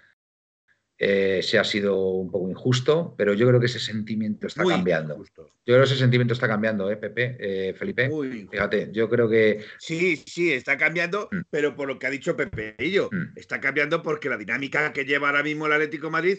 eh, 0.99 1.41
se 1.43 1.59
ha 1.59 1.65
sido 1.65 1.99
un 2.11 2.31
poco 2.31 2.49
injusto, 2.49 3.15
pero 3.19 3.35
yo 3.35 3.47
creo 3.49 3.59
que 3.59 3.67
ese 3.67 3.81
sentimiento 3.81 4.47
está 4.47 4.63
Muy 4.63 4.73
cambiando. 4.75 5.17
Yo 5.37 5.45
creo 5.65 5.79
que 5.79 5.85
ese 5.85 5.97
sentimiento 5.97 6.33
está 6.33 6.47
cambiando, 6.47 6.89
¿eh, 6.91 6.97
Pepe? 6.97 7.37
Eh, 7.41 7.75
Felipe. 7.75 8.09
Muy. 8.09 8.47
Fíjate, 8.51 8.89
yo 8.93 9.09
creo 9.09 9.29
que 9.29 9.65
Sí, 9.79 10.17
sí, 10.27 10.53
está 10.53 10.77
cambiando, 10.79 11.29
Mm. 11.33 11.41
pero 11.51 11.75
por 11.75 11.89
lo 11.89 11.99
que 11.99 12.07
ha 12.07 12.11
dicho 12.11 12.37
Pepe 12.37 12.77
y 12.79 12.93
yo, 12.93 13.09
Mm. 13.11 13.33
está 13.37 13.61
cambiando 13.61 14.01
porque 14.03 14.29
la 14.29 14.37
dinámica 14.37 14.93
que 14.93 15.05
lleva 15.05 15.29
ahora 15.29 15.43
mismo 15.43 15.67
el 15.67 15.73
Atlético 15.73 16.07
de 16.07 16.13
Madrid 16.13 16.39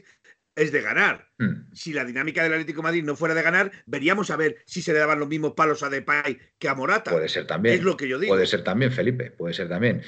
es 0.55 0.71
de 0.71 0.81
ganar. 0.81 1.27
mm, 1.39 1.71
Si 1.73 1.93
la 1.93 2.05
dinámica 2.05 2.43
del 2.43 2.53
Atlético 2.53 2.77
de 2.81 2.83
Madrid 2.83 3.03
no 3.03 3.15
fuera 3.15 3.33
de 3.35 3.41
ganar, 3.41 3.71
veríamos 3.85 4.29
a 4.31 4.35
ver 4.37 4.57
si 4.65 4.81
se 4.81 4.93
le 4.93 4.99
daban 4.99 5.19
los 5.19 5.27
mismos 5.27 5.53
palos 5.53 5.83
a 5.83 5.89
Depay 5.89 6.37
que 6.57 6.69
a 6.69 6.75
Morata. 6.75 7.11
puede 7.11 7.29
ser 7.29 7.47
también. 7.47 7.75
Es 7.75 7.83
lo 7.83 7.97
que 7.97 8.07
yo 8.07 8.19
digo. 8.19 8.33
Puede 8.33 8.45
ser 8.45 8.63
también, 8.63 8.91
Felipe, 8.91 9.31
puede 9.31 9.53
ser 9.53 9.67
también. 9.69 10.01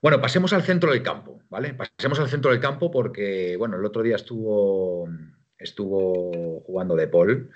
Bueno, 0.00 0.20
pasemos 0.20 0.52
al 0.52 0.62
centro 0.64 0.90
del 0.92 1.02
campo, 1.02 1.40
¿vale? 1.48 1.74
Pasemos 1.74 2.18
al 2.18 2.28
centro 2.28 2.50
del 2.50 2.58
campo 2.60 2.90
porque, 2.90 3.54
bueno, 3.56 3.76
el 3.76 3.84
otro 3.84 4.02
día 4.02 4.16
estuvo, 4.16 5.08
estuvo 5.56 6.60
jugando 6.62 6.96
De 6.96 7.08
Paul. 7.08 7.50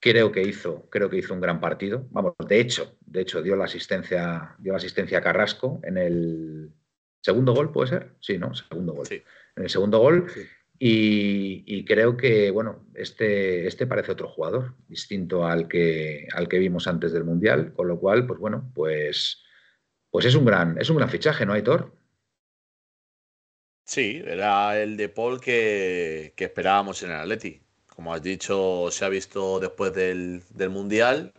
Creo 0.00 0.32
que 0.32 0.40
hizo, 0.42 0.88
creo 0.90 1.10
que 1.10 1.18
hizo 1.18 1.34
un 1.34 1.40
gran 1.40 1.60
partido. 1.60 2.08
Vamos, 2.10 2.34
de 2.48 2.58
hecho, 2.58 2.96
de 3.04 3.20
hecho, 3.20 3.42
dio 3.42 3.54
la 3.54 3.66
asistencia, 3.66 4.54
dio 4.58 4.72
la 4.72 4.78
asistencia 4.78 5.18
a 5.18 5.22
Carrasco 5.22 5.78
en 5.84 5.98
el 5.98 6.70
segundo 7.20 7.52
gol, 7.52 7.70
¿puede 7.70 7.90
ser? 7.90 8.14
Sí, 8.18 8.38
¿no? 8.38 8.54
Segundo 8.54 8.94
gol. 8.94 9.06
Sí. 9.06 9.22
En 9.56 9.62
el 9.64 9.68
segundo 9.70 9.98
gol. 9.98 10.26
Sí. 10.34 10.40
Y, 10.82 11.62
y 11.66 11.84
creo 11.84 12.16
que, 12.16 12.50
bueno, 12.50 12.86
este, 12.94 13.66
este 13.66 13.86
parece 13.86 14.12
otro 14.12 14.28
jugador, 14.28 14.76
distinto 14.88 15.44
al 15.44 15.68
que, 15.68 16.26
al 16.32 16.48
que 16.48 16.58
vimos 16.58 16.86
antes 16.86 17.12
del 17.12 17.24
Mundial, 17.24 17.74
con 17.74 17.86
lo 17.86 18.00
cual, 18.00 18.26
pues 18.26 18.40
bueno, 18.40 18.72
pues, 18.74 19.42
pues 20.10 20.24
es 20.24 20.34
un 20.34 20.46
gran, 20.46 20.78
es 20.80 20.88
un 20.88 20.96
gran 20.96 21.10
fichaje, 21.10 21.44
¿no, 21.44 21.52
Aitor? 21.52 21.94
Sí, 23.84 24.22
era 24.24 24.80
el 24.80 24.96
de 24.96 25.10
Paul 25.10 25.38
que, 25.38 26.32
que 26.34 26.44
esperábamos 26.44 27.02
en 27.02 27.10
el 27.10 27.16
Atleti. 27.16 27.60
Como 27.86 28.14
has 28.14 28.22
dicho, 28.22 28.88
se 28.90 29.04
ha 29.04 29.10
visto 29.10 29.60
después 29.60 29.92
del, 29.92 30.42
del 30.48 30.70
Mundial, 30.70 31.34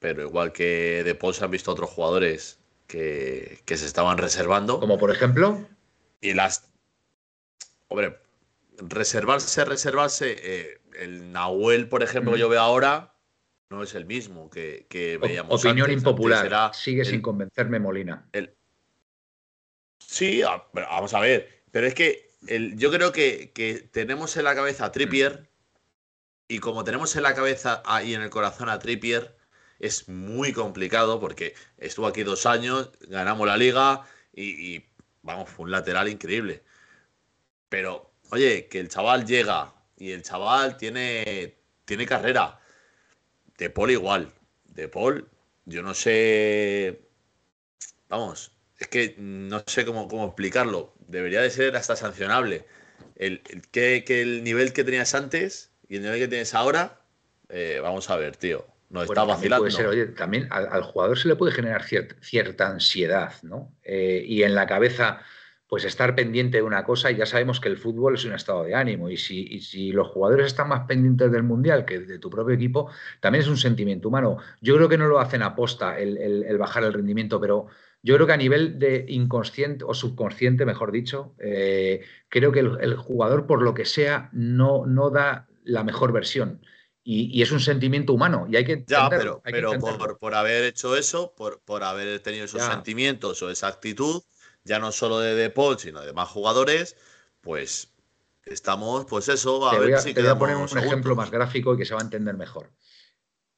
pero 0.00 0.22
igual 0.22 0.52
que 0.52 1.02
de 1.02 1.14
Paul 1.14 1.32
se 1.32 1.44
han 1.44 1.50
visto 1.50 1.72
otros 1.72 1.88
jugadores 1.88 2.60
que, 2.86 3.60
que 3.64 3.78
se 3.78 3.86
estaban 3.86 4.18
reservando. 4.18 4.78
Como 4.80 4.98
por 4.98 5.10
ejemplo, 5.10 5.66
Y 6.20 6.34
las. 6.34 6.70
Hombre, 7.88 8.18
reservarse, 8.88 9.64
reservarse. 9.64 10.36
eh, 10.38 10.80
el 10.98 11.32
Nahuel, 11.32 11.88
por 11.88 12.02
ejemplo, 12.02 12.30
Mm. 12.30 12.34
que 12.34 12.40
yo 12.40 12.48
veo 12.48 12.60
ahora, 12.60 13.14
no 13.70 13.82
es 13.82 13.94
el 13.94 14.04
mismo 14.04 14.50
que, 14.50 14.86
que 14.90 15.16
veíamos. 15.18 15.60
opinión 15.64 15.86
antes. 15.90 16.02
impopular, 16.02 16.52
Antes 16.52 16.80
sigue 16.80 17.00
el- 17.02 17.06
sin 17.06 17.22
convencerme 17.22 17.78
Molina. 17.78 18.28
el- 18.32 18.54
Sí, 19.98 20.42
a- 20.42 20.62
pero 20.72 20.86
vamos 20.88 21.14
a 21.14 21.20
ver. 21.20 21.62
Pero 21.70 21.86
es 21.86 21.94
que 21.94 22.30
el- 22.48 22.76
yo 22.76 22.90
creo 22.90 23.12
que, 23.12 23.52
que 23.54 23.74
tenemos 23.92 24.36
en 24.36 24.44
la 24.44 24.54
cabeza 24.54 24.86
a 24.86 24.92
Trippier. 24.92 25.48
Y 26.48 26.58
como 26.58 26.84
tenemos 26.84 27.16
en 27.16 27.22
la 27.22 27.34
cabeza 27.34 27.82
a- 27.86 28.02
y 28.02 28.14
en 28.14 28.20
el 28.20 28.28
corazón 28.30 28.68
a 28.68 28.78
Trippier, 28.78 29.36
es 29.78 30.08
muy 30.08 30.52
complicado 30.52 31.18
porque 31.18 31.54
estuvo 31.78 32.06
aquí 32.06 32.22
dos 32.24 32.44
años, 32.46 32.90
ganamos 33.08 33.46
la 33.46 33.56
liga 33.56 34.04
y, 34.34 34.74
y 34.76 34.86
vamos, 35.22 35.48
fue 35.48 35.64
un 35.64 35.70
lateral 35.70 36.08
increíble. 36.08 36.62
Pero, 37.70 38.11
oye, 38.32 38.66
que 38.68 38.80
el 38.80 38.88
chaval 38.88 39.24
llega 39.26 39.72
y 39.96 40.10
el 40.12 40.22
chaval 40.22 40.76
tiene, 40.76 41.54
tiene 41.84 42.06
carrera. 42.06 42.58
De 43.58 43.70
Paul 43.70 43.90
igual. 43.90 44.32
De 44.64 44.88
Paul, 44.88 45.28
yo 45.66 45.82
no 45.82 45.94
sé. 45.94 47.02
Vamos, 48.08 48.52
es 48.78 48.88
que 48.88 49.14
no 49.18 49.62
sé 49.66 49.84
cómo, 49.84 50.08
cómo 50.08 50.26
explicarlo. 50.26 50.94
Debería 51.06 51.40
de 51.40 51.50
ser 51.50 51.76
hasta 51.76 51.94
sancionable. 51.94 52.64
El, 53.16 53.42
el 53.50 53.62
que, 53.68 54.02
que 54.04 54.22
el 54.22 54.42
nivel 54.42 54.72
que 54.72 54.82
tenías 54.84 55.14
antes 55.14 55.70
y 55.88 55.96
el 55.96 56.02
nivel 56.02 56.18
que 56.18 56.28
tienes 56.28 56.54
ahora, 56.54 57.00
eh, 57.50 57.80
vamos 57.82 58.08
a 58.10 58.16
ver, 58.16 58.36
tío. 58.36 58.66
Bueno, 58.88 59.04
está 59.04 59.24
vacilando. 59.24 59.62
puede 59.64 59.70
ser, 59.76 59.86
oye, 59.86 60.06
también 60.06 60.48
al, 60.50 60.68
al 60.70 60.82
jugador 60.82 61.18
se 61.18 61.28
le 61.28 61.36
puede 61.36 61.52
generar 61.52 61.82
cier- 61.84 62.14
cierta 62.20 62.68
ansiedad, 62.68 63.34
¿no? 63.42 63.72
Eh, 63.84 64.22
y 64.26 64.42
en 64.42 64.54
la 64.54 64.66
cabeza, 64.66 65.22
pues 65.72 65.84
estar 65.86 66.14
pendiente 66.14 66.58
de 66.58 66.62
una 66.64 66.84
cosa, 66.84 67.10
y 67.10 67.16
ya 67.16 67.24
sabemos 67.24 67.58
que 67.58 67.68
el 67.70 67.78
fútbol 67.78 68.14
es 68.14 68.26
un 68.26 68.34
estado 68.34 68.62
de 68.62 68.74
ánimo, 68.74 69.08
y 69.08 69.16
si, 69.16 69.46
y 69.50 69.60
si 69.60 69.90
los 69.90 70.08
jugadores 70.08 70.46
están 70.48 70.68
más 70.68 70.86
pendientes 70.86 71.32
del 71.32 71.44
mundial 71.44 71.86
que 71.86 71.98
de 72.00 72.18
tu 72.18 72.28
propio 72.28 72.54
equipo, 72.54 72.90
también 73.20 73.40
es 73.42 73.48
un 73.48 73.56
sentimiento 73.56 74.08
humano. 74.08 74.36
Yo 74.60 74.76
creo 74.76 74.88
que 74.90 74.98
no 74.98 75.08
lo 75.08 75.18
hacen 75.18 75.42
aposta 75.42 75.98
el, 75.98 76.18
el- 76.18 76.42
el 76.44 76.58
bajar 76.58 76.84
el 76.84 76.92
rendimiento, 76.92 77.40
pero 77.40 77.68
yo 78.02 78.14
creo 78.16 78.26
que 78.26 78.32
a 78.34 78.36
nivel 78.36 78.78
de 78.78 79.06
inconsciente 79.08 79.84
o 79.84 79.94
subconsciente, 79.94 80.66
mejor 80.66 80.92
dicho, 80.92 81.34
eh, 81.38 82.02
creo 82.28 82.52
que 82.52 82.60
el, 82.60 82.76
el 82.82 82.96
jugador, 82.96 83.46
por 83.46 83.62
lo 83.62 83.72
que 83.72 83.86
sea, 83.86 84.28
no, 84.32 84.84
no 84.86 85.08
da 85.10 85.48
la 85.64 85.84
mejor 85.84 86.12
versión. 86.12 86.60
Y, 87.04 87.36
y 87.36 87.42
es 87.42 87.50
un 87.50 87.60
sentimiento 87.60 88.12
humano 88.12 88.46
y 88.48 88.56
hay 88.56 88.64
que 88.64 88.84
Ya, 88.86 89.08
pero, 89.10 89.40
hay 89.44 89.52
que 89.52 89.58
pero 89.58 89.72
entenderlo. 89.72 89.98
por, 89.98 90.18
por 90.18 90.34
haber 90.34 90.64
hecho 90.64 90.96
eso, 90.96 91.34
por, 91.34 91.60
por 91.62 91.82
haber 91.82 92.20
tenido 92.20 92.44
esos 92.44 92.60
Ya. 92.60 92.72
sentimientos 92.74 93.42
o 93.42 93.50
esa 93.50 93.66
actitud, 93.68 94.22
ya 94.64 94.78
no 94.78 94.92
solo 94.92 95.18
de 95.18 95.34
De 95.34 95.50
Paul, 95.50 95.78
sino 95.78 96.00
de 96.00 96.12
más 96.12 96.28
jugadores, 96.28 96.96
pues 97.40 97.92
estamos, 98.44 99.04
pues 99.06 99.28
eso, 99.28 99.68
a 99.68 99.72
Te 99.72 99.78
voy 99.78 99.86
ver 99.88 99.94
a, 99.96 100.00
si 100.00 100.14
te 100.14 100.20
voy 100.22 100.30
a 100.30 100.38
poner 100.38 100.56
un 100.56 100.78
ejemplo 100.78 101.14
más 101.16 101.30
gráfico 101.30 101.74
y 101.74 101.78
que 101.78 101.84
se 101.84 101.94
va 101.94 102.00
a 102.00 102.04
entender 102.04 102.36
mejor. 102.36 102.72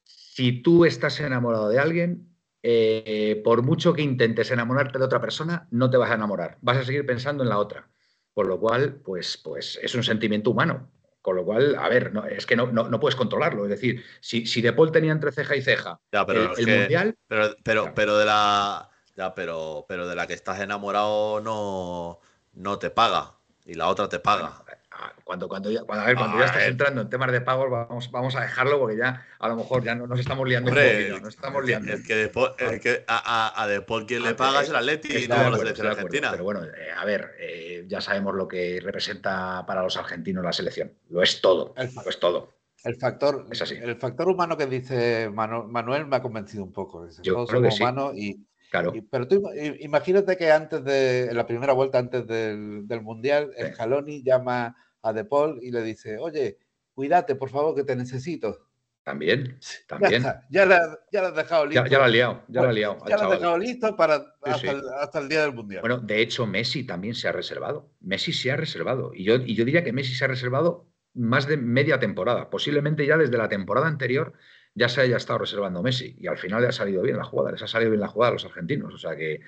Si 0.03 0.61
tú 0.61 0.85
estás 0.85 1.19
enamorado 1.19 1.69
de 1.69 1.79
alguien, 1.79 2.35
eh, 2.61 3.41
por 3.43 3.61
mucho 3.63 3.93
que 3.93 4.01
intentes 4.01 4.51
enamorarte 4.51 4.97
de 4.99 5.05
otra 5.05 5.21
persona, 5.21 5.67
no 5.71 5.89
te 5.89 5.97
vas 5.97 6.11
a 6.11 6.15
enamorar. 6.15 6.57
Vas 6.61 6.77
a 6.77 6.83
seguir 6.85 7.05
pensando 7.05 7.43
en 7.43 7.49
la 7.49 7.57
otra. 7.57 7.89
Por 8.33 8.47
lo 8.47 8.59
cual, 8.59 8.95
pues, 8.95 9.37
pues 9.37 9.79
es 9.81 9.95
un 9.95 10.03
sentimiento 10.03 10.51
humano. 10.51 10.91
Con 11.21 11.37
lo 11.37 11.45
cual, 11.45 11.75
a 11.75 11.87
ver, 11.89 12.11
no, 12.13 12.25
es 12.25 12.45
que 12.45 12.55
no, 12.55 12.67
no, 12.71 12.89
no 12.89 12.99
puedes 12.99 13.15
controlarlo. 13.15 13.63
Es 13.63 13.69
decir, 13.69 14.03
si, 14.19 14.45
si 14.45 14.61
De 14.61 14.73
Paul 14.73 14.91
tenía 14.91 15.11
entre 15.11 15.31
ceja 15.31 15.55
y 15.55 15.61
ceja 15.61 15.99
Ya, 16.11 16.25
pero 16.25 16.43
el, 16.43 16.51
es 16.51 16.59
el 16.59 16.65
que- 16.65 16.79
Mundial, 16.79 17.15
Pero, 17.27 17.55
pero, 17.63 17.81
Claro. 17.83 17.95
pero 17.95 18.17
de 18.17 18.25
la. 18.25 18.89
Ya, 19.15 19.33
pero, 19.33 19.85
pero 19.87 20.07
de 20.07 20.15
la 20.15 20.27
que 20.27 20.33
estás 20.33 20.59
enamorado 20.59 21.39
no, 21.41 22.19
no 22.53 22.79
te 22.79 22.89
paga. 22.89 23.33
Y 23.65 23.73
la 23.73 23.87
otra 23.87 24.07
te 24.09 24.19
paga. 24.19 24.61
Ah, 24.91 25.11
Cuando, 25.23 25.47
cuando, 25.49 25.71
ya, 25.71 25.83
cuando, 25.83 26.03
a 26.03 26.07
ver, 26.07 26.15
cuando 26.15 26.37
ya 26.37 26.45
estás 26.45 26.61
ver. 26.61 26.69
entrando 26.71 27.01
en 27.01 27.09
temas 27.09 27.31
de 27.31 27.41
pagos, 27.41 27.69
vamos, 27.69 28.11
vamos 28.11 28.35
a 28.35 28.41
dejarlo 28.41 28.79
porque 28.79 28.97
ya 28.97 29.25
a 29.39 29.47
lo 29.49 29.55
mejor 29.57 29.83
ya 29.83 29.95
no, 29.95 30.07
nos 30.07 30.19
estamos 30.19 30.47
liando 30.47 30.71
un 30.71 30.77
Hombre, 30.77 31.19
nos 31.19 31.35
estamos 31.35 31.61
el, 31.61 31.67
liando. 31.67 31.87
que- 31.87 31.93
el 31.93 32.03
que 32.07 32.15
De 32.15 32.29
Paul- 32.29 32.53
el 32.59 32.79
que 32.79 33.03
a, 33.07 33.53
a, 33.57 33.63
a 33.63 34.05
quien 34.05 34.23
Ah, 34.23 34.29
le 34.29 34.35
paga 34.35 34.59
eh, 34.59 34.63
es 34.63 34.69
el 34.69 34.75
Atleti 34.75 35.17
y 35.17 35.27
no 35.27 35.49
la 35.49 35.57
selección 35.57 35.87
argentina. 35.87 36.31
Pero 36.31 36.43
bueno, 36.43 36.63
eh, 36.63 36.91
a 36.95 37.03
ver, 37.05 37.31
eh, 37.39 37.83
ya 37.87 37.99
sabemos 38.01 38.35
lo 38.35 38.47
que 38.47 38.79
representa 38.81 39.65
para 39.65 39.81
los 39.81 39.97
argentinos 39.97 40.43
la 40.43 40.53
selección. 40.53 40.93
Lo 41.09 41.21
es 41.23 41.41
todo, 41.41 41.73
El- 41.75 41.93
lo 41.93 42.09
es 42.09 42.19
todo. 42.19 42.53
El 42.83 42.95
factor, 42.97 43.47
Es 43.51 43.61
así. 43.63 43.75
el 43.75 43.95
factor 43.97 44.29
humano 44.29 44.55
que 44.55 44.67
dice 44.67 45.27
Manu- 45.31 45.63
Manuel 45.67 46.05
me 46.05 46.17
ha 46.17 46.21
convencido 46.21 46.63
un 46.63 46.71
poco. 46.71 47.05
Dice, 47.07 47.23
Yo 47.23 47.33
todos 47.33 47.49
creo 47.49 47.61
que 47.63 47.71
somos 47.71 47.77
sí. 47.77 47.83
humanos 47.83 48.13
y, 48.15 48.45
Claro, 48.81 48.95
y- 48.95 49.01
pero 49.01 49.27
tú 49.27 49.43
imagínate 49.79 50.37
que 50.37 50.51
antes 50.51 50.83
de 50.83 51.25
en 51.25 51.35
la 51.35 51.45
primera 51.47 51.73
vuelta, 51.73 51.97
antes 51.99 52.25
del, 52.27 52.87
del 52.87 53.01
Mundial, 53.01 53.51
Sí. 53.57 53.65
Scaloni 53.73 54.23
llama 54.23 54.75
a 55.01 55.13
De 55.13 55.23
Paul 55.25 55.59
y 55.61 55.71
le 55.71 55.81
dice, 55.83 56.17
oye, 56.17 56.57
cuídate, 56.93 57.35
por 57.35 57.49
favor, 57.49 57.75
que 57.75 57.83
te 57.83 57.95
necesito. 57.95 58.67
también, 59.03 59.59
también. 59.87 60.23
ya 60.49 60.65
la, 60.65 60.99
ya 61.11 61.21
la 61.21 61.27
has 61.27 61.35
dejado 61.35 61.65
listo. 61.67 61.83
Ya, 61.83 61.89
ya 61.89 61.97
lo 61.99 62.03
ha 62.05 62.07
liado, 62.07 62.43
ya 62.47 62.61
liado 62.71 62.97
lo 63.05 63.13
has 63.13 63.29
dejado 63.39 63.57
listo 63.59 63.95
para 63.95 64.17
Sí, 64.19 64.23
hasta, 64.45 64.57
sí. 64.59 64.67
El, 64.67 64.81
hasta 64.99 65.19
el 65.19 65.29
día 65.29 65.41
del 65.43 65.53
Mundial. 65.53 65.81
Bueno, 65.81 65.99
de 65.99 66.21
hecho, 66.21 66.47
Messi 66.47 66.83
también 66.85 67.13
se 67.13 67.27
ha 67.27 67.31
reservado. 67.31 67.91
Messi 68.01 68.33
se 68.33 68.51
ha 68.51 68.55
reservado. 68.55 69.13
Y 69.13 69.23
yo, 69.23 69.35
y 69.35 69.53
yo 69.55 69.63
diría 69.63 69.83
que 69.83 69.93
Messi 69.93 70.15
se 70.15 70.25
ha 70.25 70.27
reservado 70.27 70.87
más 71.13 71.47
de 71.47 71.55
media 71.57 71.99
temporada. 71.99 72.49
Posiblemente 72.49 73.05
ya 73.05 73.15
desde 73.17 73.37
la 73.37 73.47
temporada 73.47 73.87
anterior 73.87 74.33
ya 74.75 74.89
se 74.89 75.01
haya 75.01 75.17
estado 75.17 75.39
reservando 75.39 75.81
Messi. 75.83 76.15
Y 76.19 76.27
al 76.27 76.37
final 76.37 76.61
le 76.61 76.67
ha 76.69 76.71
salido 76.73 77.01
bien 77.01 77.17
la 77.17 77.23
jugada, 77.25 77.51
les 77.53 77.63
ha 77.63 77.67
salido 77.67 77.91
bien 77.91 78.01
la 78.01 78.07
jugada 78.09 78.31
a 78.31 78.33
los 78.33 78.45
argentinos. 78.45 78.93
O 78.93 78.97
sea 78.99 79.15
que, 79.15 79.41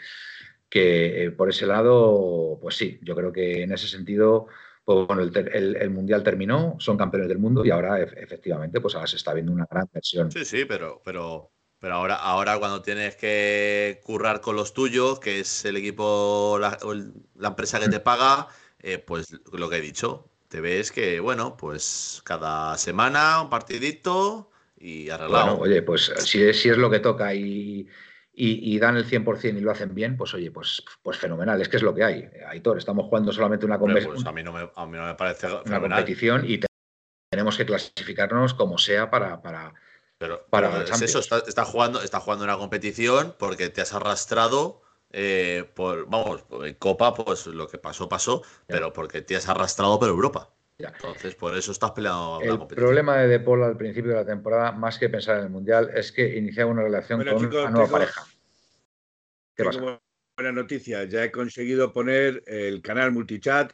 que 0.69 1.25
eh, 1.25 1.31
por 1.31 1.49
ese 1.49 1.65
lado, 1.65 2.57
pues 2.61 2.75
sí, 2.75 2.99
yo 3.01 3.15
creo 3.15 3.31
que 3.31 3.63
en 3.63 3.71
ese 3.71 3.87
sentido, 3.87 4.47
pues 4.83 5.07
bueno, 5.07 5.21
el, 5.23 5.35
el- 5.53 5.75
el 5.77 5.89
Mundial 5.89 6.23
terminó, 6.23 6.75
son 6.79 6.97
campeones 6.97 7.29
del 7.29 7.39
mundo 7.39 7.65
y 7.65 7.71
ahora 7.71 7.99
ef- 7.99 8.13
efectivamente, 8.17 8.81
pues 8.81 8.95
ahora 8.95 9.07
se 9.07 9.15
está 9.17 9.33
viendo 9.33 9.51
una 9.51 9.67
gran 9.69 9.87
versión. 9.93 10.31
Sí, 10.31 10.45
sí, 10.45 10.65
pero, 10.65 11.01
pero, 11.03 11.51
pero 11.79 11.95
ahora, 11.95 12.15
ahora 12.15 12.57
cuando 12.59 12.81
tienes 12.81 13.15
que 13.15 14.01
currar 14.03 14.41
con 14.41 14.55
los 14.55 14.73
tuyos, 14.73 15.19
que 15.19 15.39
es 15.39 15.65
el 15.65 15.77
equipo, 15.77 16.57
la, 16.59 16.77
la 17.35 17.47
empresa 17.49 17.79
que 17.79 17.89
te 17.89 17.99
paga, 17.99 18.47
eh, 18.79 18.97
pues 18.99 19.31
lo 19.53 19.69
que 19.69 19.77
he 19.77 19.81
dicho, 19.81 20.29
te 20.49 20.61
ves 20.61 20.91
que, 20.91 21.19
bueno, 21.19 21.57
pues 21.57 22.21
cada 22.25 22.77
semana 22.77 23.41
un 23.41 23.49
partidito 23.49 24.49
y 24.79 25.09
arreglado. 25.09 25.45
Bueno, 25.57 25.61
oye, 25.61 25.81
pues 25.81 26.11
si 26.17 26.43
es, 26.43 26.61
si 26.61 26.69
es 26.69 26.77
lo 26.77 26.89
que 26.89 26.99
toca 26.99 27.33
y, 27.33 27.87
y- 28.33 28.75
y 28.75 28.79
dan 28.79 28.97
el 28.97 29.05
100% 29.05 29.57
y 29.57 29.61
lo 29.61 29.71
hacen 29.71 29.93
bien, 29.95 30.15
pues 30.17 30.33
oye, 30.33 30.51
pues, 30.51 30.83
pues 31.01 31.17
fenomenal, 31.17 31.59
es 31.61 31.69
que 31.69 31.77
es 31.77 31.83
lo 31.83 31.93
que 31.95 32.03
hay. 32.03 32.29
Aitor, 32.47 32.77
estamos 32.77 33.05
jugando 33.07 33.31
solamente 33.33 33.65
una, 33.65 33.79
conve- 33.79 34.05
pues 34.05 34.25
a 34.25 34.31
mí 34.31 34.43
no 34.43 34.53
me, 34.53 34.69
a 34.75 34.85
mí 34.85 34.97
no 34.97 35.05
me 35.05 35.15
parece 35.15 35.47
una 35.47 35.63
fenomenal. 35.63 35.99
competición 35.99 36.45
y 36.47 36.59
te- 36.59 36.67
tenemos 37.31 37.57
que 37.57 37.65
clasificarnos 37.65 38.53
como 38.53 38.77
sea 38.77 39.09
para... 39.09 39.41
para 39.41 39.73
Pero, 40.17 40.45
para 40.49 40.69
pero 40.71 40.83
la 40.83 40.89
es 40.95 41.01
eso, 41.01 41.19
está, 41.19 41.39
está 41.39 41.65
jugando, 41.65 42.01
está 42.01 42.19
jugando 42.19 42.43
una 42.45 42.57
competición 42.57 43.35
porque 43.39 43.69
te 43.69 43.81
has 43.81 43.93
arrastrado 43.93 44.81
eh, 45.11 45.69
por, 45.75 46.07
vamos, 46.09 46.43
en 46.63 46.73
Copa, 46.75 47.13
pues 47.13 47.47
lo 47.47 47.67
que 47.67 47.77
pasó, 47.77 48.07
pasó, 48.09 48.43
pero 48.67 48.93
porque 48.93 49.21
te 49.21 49.35
has 49.35 49.47
arrastrado 49.49 49.97
por 49.99 50.09
Europa. 50.09 50.49
Ya. 50.79 50.89
Entonces, 50.89 51.33
por 51.35 51.55
eso 51.57 51.71
estás 51.71 51.91
peleando 51.91 52.37
la 52.39 52.45
el 52.45 52.57
competición. 52.59 52.85
problema 52.85 53.17
de 53.17 53.27
De 53.27 53.39
Paul 53.39 53.63
al 53.63 53.77
principio 53.77 54.11
de 54.11 54.17
la 54.17 54.25
temporada, 54.25 54.71
más 54.71 54.99
que 54.99 55.09
pensar 55.09 55.39
en 55.39 55.45
el 55.45 55.49
Mundial, 55.49 55.89
es 55.95 56.11
que 56.11 56.37
iniciaba 56.37 56.71
una 56.71 56.83
relación 56.83 57.17
Bueno, 57.19 57.33
con 57.33 57.41
chicos, 57.43 57.61
una 57.63 57.71
nueva 57.71 57.85
tengo- 57.87 57.97
pareja. 57.97 58.25
¿Qué 59.55 59.63
Tengo 59.63 59.85
pasa? 59.85 60.01
Buena 60.37 60.51
noticia, 60.51 61.03
ya 61.05 61.23
he 61.23 61.31
conseguido 61.31 61.91
poner 61.93 62.43
el 62.45 62.81
canal 62.81 63.11
multichat. 63.11 63.73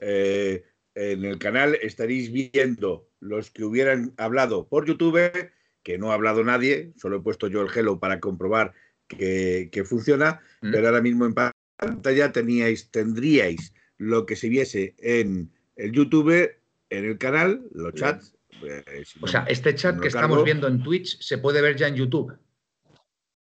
eh, 0.00 0.64
en 0.96 1.24
el 1.24 1.38
canal 1.38 1.76
estaréis 1.80 2.32
viendo 2.32 3.08
los 3.20 3.50
que 3.52 3.62
hubieran 3.64 4.12
hablado 4.16 4.68
por 4.68 4.86
YouTube, 4.86 5.50
que 5.84 5.98
no 5.98 6.10
ha 6.10 6.14
hablado 6.14 6.42
nadie, 6.42 6.92
solo 6.96 7.16
he 7.18 7.20
puesto 7.20 7.46
yo 7.46 7.62
el 7.62 7.68
hello 7.72 7.98
para 8.00 8.18
comprobar 8.18 8.72
que, 9.08 9.68
que 9.72 9.84
funciona, 9.84 10.40
Mm. 10.62 10.70
pero 10.72 10.86
ahora 10.88 11.00
mismo 11.00 11.26
en 11.26 11.34
pantalla 11.76 12.32
teníais, 12.32 12.90
tendríais 12.90 13.72
lo 13.98 14.26
que 14.26 14.34
se 14.34 14.48
viese 14.48 14.94
en 14.98 15.52
el 15.76 15.92
YouTube, 15.92 16.50
en 16.90 17.04
el 17.04 17.18
canal, 17.18 17.62
los 17.72 17.94
chats. 17.94 18.34
eh, 18.62 19.02
si 19.04 19.18
O 19.18 19.22
no- 19.22 19.26
sea, 19.28 19.44
este 19.48 19.74
chat 19.74 19.96
no 19.96 20.00
que 20.02 20.08
estamos 20.08 20.44
viendo 20.44 20.68
en 20.68 20.82
Twitch 20.82 21.20
se 21.20 21.38
puede 21.38 21.60
ver 21.60 21.76
ya 21.76 21.88
en 21.88 21.96
YouTube. 21.96 22.32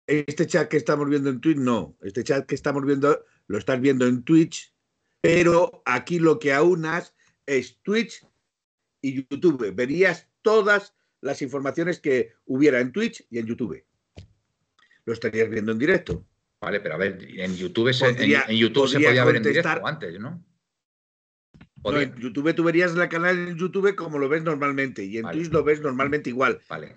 Este 0.06 0.46
chat 0.46 0.68
que 0.68 0.76
estamos 0.76 1.08
viendo 1.08 1.30
en 1.30 1.40
Twitch, 1.40 1.56
no. 1.56 1.96
Este 2.02 2.24
chat 2.24 2.46
que 2.46 2.54
estamos 2.54 2.84
viendo, 2.84 3.24
lo 3.46 3.58
estás 3.58 3.80
viendo 3.80 4.06
en 4.06 4.24
Twitch, 4.24 4.74
pero 5.20 5.82
aquí 5.86 6.18
lo 6.18 6.38
que 6.38 6.52
aunas 6.52 7.14
es 7.46 7.78
Twitch 7.82 8.26
y 9.00 9.24
YouTube. 9.30 9.72
Verías 9.74 10.28
todas 10.42 10.94
las 11.20 11.42
informaciones 11.42 12.00
que 12.00 12.32
hubiera 12.46 12.80
en 12.80 12.92
Twitch 12.92 13.24
y 13.30 13.38
en 13.38 13.46
YouTube. 13.46 13.84
Lo 15.04 15.12
estarías 15.12 15.48
viendo 15.48 15.72
en 15.72 15.78
directo. 15.78 16.26
Vale, 16.60 16.80
pero 16.80 16.96
a 16.96 16.98
ver, 16.98 17.18
en 17.22 17.56
YouTube 17.56 17.92
se, 17.94 18.06
en- 18.08 18.16
Podría- 18.16 18.44
en, 18.48 18.56
YouTube 18.56 18.86
se 18.88 18.94
podría 18.94 19.08
podía 19.10 19.24
ver 19.24 19.36
en 19.36 19.42
directo 19.44 19.86
antes, 19.86 20.20
¿no? 20.20 20.44
No, 21.84 21.98
en 22.00 22.14
YouTube 22.16 22.54
tú 22.54 22.62
verías 22.64 22.94
la 22.94 23.08
canal 23.08 23.38
en 23.38 23.56
YouTube 23.56 23.94
como 23.96 24.18
lo 24.18 24.28
ves 24.28 24.42
normalmente 24.42 25.04
y 25.04 25.16
en 25.18 25.22
Vale. 25.24 25.38
Twitch 25.38 25.50
lo 25.52 25.64
ves 25.64 25.80
normalmente 25.80 26.28
igual. 26.30 26.60
Vale. 26.68 26.96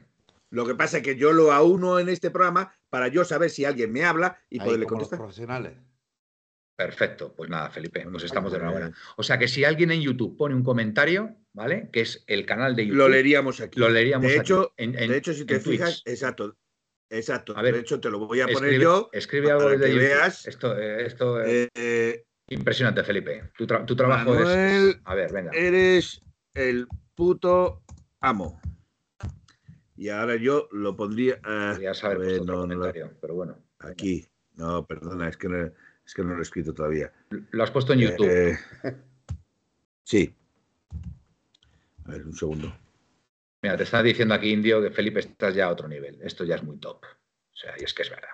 Lo 0.50 0.66
que 0.68 0.76
pasa 0.76 0.98
es 0.98 1.04
que 1.04 1.16
yo 1.16 1.32
lo 1.34 1.52
auno 1.52 2.00
en 2.00 2.10
este 2.10 2.30
programa 2.32 2.74
para 2.90 3.08
yo 3.08 3.24
saber 3.26 3.50
si 3.50 3.66
alguien 3.66 3.92
me 3.92 4.04
habla 4.04 4.38
y 4.50 4.60
Ahí, 4.60 4.66
poderle 4.66 4.86
como 4.86 5.00
los 5.02 5.10
contestar. 5.10 5.20
profesionales. 5.20 5.74
Perfecto, 6.76 7.34
pues 7.36 7.50
nada, 7.50 7.70
Felipe, 7.70 8.04
nos 8.06 8.24
estamos 8.24 8.52
de 8.52 8.58
enhorabuena. 8.58 8.94
O 9.16 9.24
sea 9.24 9.38
que 9.38 9.48
si 9.48 9.64
alguien 9.64 9.92
en 9.92 10.02
YouTube 10.02 10.36
pone 10.36 10.56
un 10.56 10.64
comentario, 10.64 11.36
¿vale? 11.54 11.90
Que 11.94 12.02
es 12.02 12.24
el 12.28 12.46
canal 12.48 12.76
de 12.76 12.88
YouTube, 12.88 12.98
Lo 12.98 13.10
leeríamos 13.10 13.62
aquí. 13.62 13.80
lo 13.80 13.90
leeríamos 13.90 14.28
De 14.28 14.34
aquí, 14.40 14.42
hecho, 14.42 14.74
en, 14.78 14.98
en- 14.98 15.12
de 15.12 15.18
hecho, 15.18 15.34
si 15.34 15.46
te 15.46 15.60
fijas, 15.60 16.04
Twitch. 16.04 16.14
exacto, 16.14 16.58
exacto. 17.12 17.56
A 17.56 17.62
ver, 17.62 17.76
de 17.76 17.82
hecho, 17.82 18.00
te 18.00 18.10
lo 18.10 18.18
voy 18.20 18.42
a 18.42 18.46
poner 18.48 18.64
Escribe, 18.72 18.84
yo. 18.84 19.10
escribe 19.14 19.52
algo 19.52 19.64
para 19.66 19.78
desde 19.78 19.86
que 19.86 19.92
YouTube. 19.94 20.08
veas. 20.08 20.48
Esto, 20.48 20.78
eh, 20.80 21.06
esto 21.06 21.42
es 21.42 21.48
eh, 21.48 21.70
eh, 21.76 22.26
impresionante, 22.54 23.04
Felipe. 23.04 23.52
Tu, 23.58 23.66
tra- 23.66 23.86
tu 23.86 23.96
trabajo 23.96 24.36
es- 24.40 24.98
A 25.04 25.16
ver, 25.16 25.32
venga. 25.32 25.52
eres 25.54 26.22
el 26.54 26.88
puto 27.16 27.84
amo. 28.20 28.60
y 29.96 30.10
ahora 30.10 30.36
yo 30.36 30.68
lo 30.72 30.96
pondría. 30.96 31.40
Uh, 31.46 31.80
ya 31.80 31.94
saber 31.94 32.42
no, 32.46 32.62
comentario, 32.62 33.14
pero 33.22 33.36
bueno. 33.36 33.58
Aquí. 33.80 34.26
No, 34.56 34.86
perdona, 34.86 35.30
es 35.30 35.38
que 35.38 35.50
no, 35.50 35.66
es 36.06 36.14
que 36.14 36.24
no 36.24 36.34
lo 36.34 36.40
he 36.40 36.42
escrito 36.44 36.74
todavía. 36.74 37.12
Lo 37.52 37.64
has 37.64 37.72
puesto 37.72 37.94
en 37.94 38.00
eh, 38.00 38.04
YouTube. 38.04 38.28
Eh, 38.30 38.58
sí. 40.04 40.36
A 42.06 42.12
ver, 42.12 42.26
un 42.26 42.34
segundo. 42.36 42.76
Mira, 43.62 43.78
te 43.78 43.84
está 43.84 44.04
diciendo 44.04 44.34
aquí, 44.34 44.52
Indio, 44.52 44.82
que 44.82 44.92
Felipe 44.92 45.22
estás 45.22 45.56
ya 45.56 45.66
a 45.66 45.72
otro 45.72 45.88
nivel. 45.88 46.20
Esto 46.22 46.44
ya 46.44 46.56
es 46.56 46.64
muy 46.64 46.78
top. 46.78 47.04
O 47.06 47.56
sea, 47.56 47.74
y 47.80 47.84
es 47.84 47.94
que 47.94 48.02
es 48.02 48.10
verdad. 48.10 48.28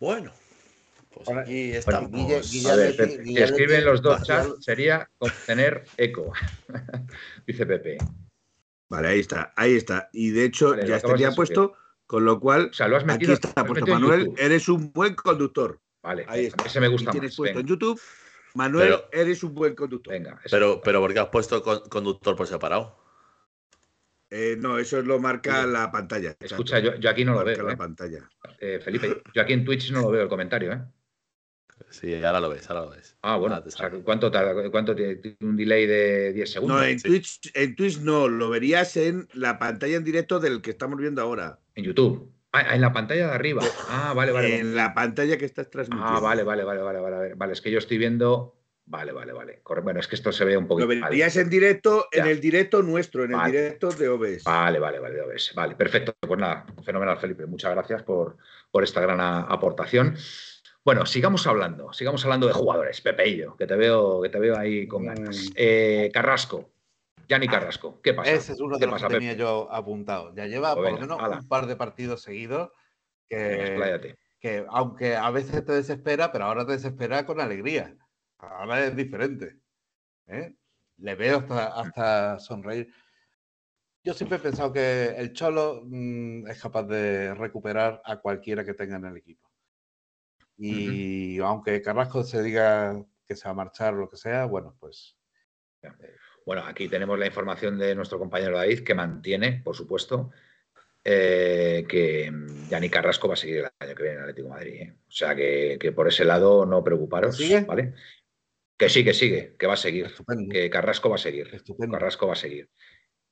Bueno, 0.00 0.32
pues 1.14 1.28
aquí 1.28 1.72
estamos. 1.72 2.10
si 2.46 2.66
escriben 3.36 3.84
los 3.84 4.02
dos 4.02 4.22
chats, 4.22 4.64
sería 4.64 5.08
tener 5.46 5.84
eco, 5.96 6.32
dice 7.46 7.66
Pepe. 7.66 7.98
Vale, 8.88 9.08
ahí 9.08 9.20
está, 9.20 9.52
ahí 9.56 9.74
está. 9.74 10.08
Y 10.12 10.30
de 10.30 10.44
hecho, 10.44 10.78
ya 10.78 10.96
estaría 10.96 11.30
puesto, 11.32 11.74
con 12.06 12.24
lo 12.24 12.38
cual, 12.38 12.68
o 12.70 12.72
sea, 12.74 12.88
lo 12.88 12.96
has 12.96 13.04
metido, 13.04 13.32
aquí 13.32 13.46
está 13.46 13.64
puesto. 13.64 13.86
Manuel, 13.86 14.32
eres 14.36 14.68
un 14.68 14.92
buen 14.92 15.14
conductor. 15.14 15.80
Vale, 16.02 16.24
ahí 16.28 16.46
está. 16.46 16.64
ese 16.64 16.80
me 16.80 16.88
gusta 16.88 17.10
y 17.10 17.12
tienes 17.12 17.36
puesto 17.36 17.58
en 17.58 17.66
YouTube. 17.66 18.00
Manuel, 18.54 18.96
eres 19.12 19.42
un 19.42 19.54
buen 19.54 19.74
conductor. 19.74 20.12
Venga, 20.12 20.38
pero, 20.50 20.80
pero 20.82 21.00
¿por 21.00 21.12
qué 21.12 21.20
has 21.20 21.28
puesto 21.28 21.62
conductor 21.88 22.36
por 22.36 22.46
separado? 22.46 23.02
Eh, 24.34 24.56
no, 24.58 24.78
eso 24.78 25.02
lo 25.02 25.18
marca 25.18 25.66
la 25.66 25.90
pantalla. 25.90 26.34
Escucha, 26.40 26.78
yo, 26.78 26.96
yo, 26.96 27.10
aquí 27.10 27.22
no 27.22 27.34
lo 27.34 27.44
veo. 27.44 27.62
La 27.62 27.74
¿eh? 27.74 27.76
pantalla. 27.76 28.28
Eh, 28.58 28.80
Felipe, 28.82 29.22
yo 29.34 29.42
aquí 29.42 29.52
en 29.52 29.62
Twitch 29.62 29.90
no 29.90 30.00
lo 30.00 30.10
veo 30.10 30.22
el 30.22 30.28
comentario, 30.28 30.72
¿eh? 30.72 30.80
Sí, 31.92 32.14
ahora 32.24 32.40
lo 32.40 32.48
ves, 32.48 32.68
ahora 32.70 32.86
lo 32.86 32.90
ves. 32.90 33.16
Ah, 33.22 33.36
bueno. 33.36 33.62
¿Cuánto, 34.02 34.32
¿Cuánto 34.70 34.94
tiene 34.96 35.20
un 35.40 35.56
delay 35.56 35.86
de 35.86 36.32
10 36.32 36.50
segundos? 36.50 36.80
No, 36.80 36.84
en, 36.84 37.00
Twitch, 37.00 37.50
en 37.54 37.76
Twitch 37.76 38.00
no, 38.00 38.28
lo 38.28 38.48
verías 38.48 38.96
en 38.96 39.28
la 39.34 39.58
pantalla 39.58 39.96
en 39.96 40.04
directo 40.04 40.40
del 40.40 40.62
que 40.62 40.70
estamos 40.70 40.98
viendo 40.98 41.20
ahora. 41.20 41.58
En 41.74 41.84
YouTube. 41.84 42.32
Ah, 42.52 42.74
en 42.74 42.80
la 42.80 42.92
pantalla 42.92 43.28
de 43.28 43.34
arriba. 43.34 43.62
Ah, 43.88 44.14
vale, 44.14 44.32
vale. 44.32 44.58
En 44.58 44.74
la 44.74 44.94
pantalla 44.94 45.36
que 45.36 45.44
estás 45.44 45.70
transmitiendo. 45.70 46.16
Ah, 46.16 46.20
vale, 46.20 46.42
vale, 46.42 46.64
vale, 46.64 46.80
vale, 46.80 46.98
vale. 46.98 47.34
Vale, 47.34 47.52
es 47.52 47.60
que 47.60 47.70
yo 47.70 47.78
estoy 47.78 47.98
viendo. 47.98 48.56
Vale, 48.86 49.12
vale, 49.12 49.32
vale. 49.32 49.62
Bueno, 49.82 50.00
es 50.00 50.08
que 50.08 50.16
esto 50.16 50.32
se 50.32 50.44
ve 50.44 50.56
un 50.56 50.66
poquito. 50.66 50.92
Lo 50.92 51.04
verías 51.08 51.36
en 51.36 51.48
directo, 51.48 52.08
en 52.10 52.26
el 52.26 52.40
directo 52.40 52.82
nuestro, 52.82 53.24
en 53.24 53.32
el 53.32 53.44
directo 53.46 53.90
de 53.90 54.08
OBS. 54.08 54.44
Vale, 54.44 54.78
vade, 54.78 54.98
vale, 54.98 55.14
de 55.14 55.22
OBS. 55.22 55.52
Vale, 55.54 55.76
perfecto. 55.76 56.14
Pues 56.18 56.40
nada, 56.40 56.66
fenomenal, 56.84 57.18
Felipe. 57.18 57.46
Muchas 57.46 57.72
gracias 57.72 58.02
por, 58.02 58.36
por 58.70 58.82
esta 58.82 59.00
gran 59.00 59.20
aportación. 59.20 60.16
Bueno, 60.84 61.06
sigamos 61.06 61.46
hablando, 61.46 61.92
sigamos 61.92 62.24
hablando 62.24 62.48
de 62.48 62.54
jugadores, 62.54 63.00
Pepeillo, 63.00 63.56
que 63.56 63.66
te 63.68 63.76
veo, 63.76 64.20
que 64.20 64.28
te 64.28 64.40
veo 64.40 64.58
ahí 64.58 64.88
con 64.88 65.06
ganas. 65.06 65.50
Eh, 65.54 66.10
Carrasco, 66.12 66.72
Yanni 67.28 67.46
Carrasco, 67.46 68.00
¿qué 68.02 68.14
pasa? 68.14 68.32
Ese 68.32 68.52
es 68.52 68.60
uno 68.60 68.78
de 68.78 68.86
los 68.88 69.00
que 69.00 69.08
tenía 69.08 69.34
yo 69.34 69.72
apuntado. 69.72 70.34
Ya 70.34 70.46
lleva 70.46 70.74
pues 70.74 70.90
por 70.90 71.00
lo 71.00 71.16
menos 71.16 71.38
un 71.40 71.48
par 71.48 71.66
de 71.66 71.76
partidos 71.76 72.22
seguidos 72.22 72.70
que, 73.28 74.16
que, 74.40 74.66
aunque 74.68 75.14
a 75.14 75.30
veces 75.30 75.64
te 75.64 75.72
desespera, 75.72 76.32
pero 76.32 76.46
ahora 76.46 76.66
te 76.66 76.72
desespera 76.72 77.24
con 77.24 77.40
alegría. 77.40 77.96
Ahora 78.38 78.84
es 78.84 78.96
diferente. 78.96 79.60
¿eh? 80.26 80.52
Le 80.96 81.14
veo 81.14 81.38
hasta, 81.38 81.80
hasta 81.80 82.38
sonreír. 82.40 82.92
Yo 84.02 84.14
siempre 84.14 84.38
he 84.38 84.40
pensado 84.40 84.72
que 84.72 85.14
el 85.16 85.32
Cholo 85.32 85.82
mm, 85.84 86.48
es 86.48 86.60
capaz 86.60 86.82
de 86.84 87.34
recuperar 87.34 88.02
a 88.04 88.16
cualquiera 88.16 88.64
que 88.64 88.74
tenga 88.74 88.96
en 88.96 89.04
el 89.04 89.16
equipo. 89.16 89.51
Y 90.56 91.38
aunque 91.38 91.82
Carrasco 91.82 92.22
se 92.22 92.42
diga 92.42 93.04
que 93.26 93.34
se 93.36 93.44
va 93.44 93.50
a 93.50 93.54
marchar 93.54 93.94
o 93.94 93.98
lo 93.98 94.10
que 94.10 94.16
sea, 94.16 94.44
bueno, 94.44 94.76
pues. 94.78 95.16
Bueno, 96.44 96.64
aquí 96.66 96.88
tenemos 96.88 97.18
la 97.18 97.26
información 97.26 97.78
de 97.78 97.94
nuestro 97.94 98.18
compañero 98.18 98.56
David, 98.56 98.80
que 98.80 98.94
mantiene, 98.94 99.60
por 99.64 99.76
supuesto, 99.76 100.30
eh, 101.04 101.84
que 101.88 102.32
Yanni 102.68 102.88
Carrasco 102.88 103.28
va 103.28 103.34
a 103.34 103.36
seguir 103.36 103.58
el 103.58 103.68
año 103.78 103.94
que 103.94 104.02
viene 104.02 104.16
en 104.16 104.22
Atlético 104.22 104.48
de 104.48 104.54
Madrid. 104.54 104.74
¿eh? 104.74 104.96
O 105.06 105.10
sea 105.10 105.34
que, 105.34 105.92
por 105.94 106.08
ese 106.08 106.24
lado 106.24 106.66
no 106.66 106.84
preocuparos, 106.84 107.36
¿Sigue? 107.36 107.60
¿vale? 107.60 107.94
Que 108.76 108.88
sí, 108.88 109.04
que 109.04 109.14
sigue, 109.14 109.56
que 109.58 109.66
va 109.66 109.74
a 109.74 109.76
seguir. 109.76 110.12
Que 110.50 110.70
Carrasco 110.70 111.08
va 111.08 111.16
a 111.16 111.18
seguir. 111.18 111.50
Carrasco 111.90 112.26
va 112.26 112.32
a 112.32 112.36
seguir. 112.36 112.68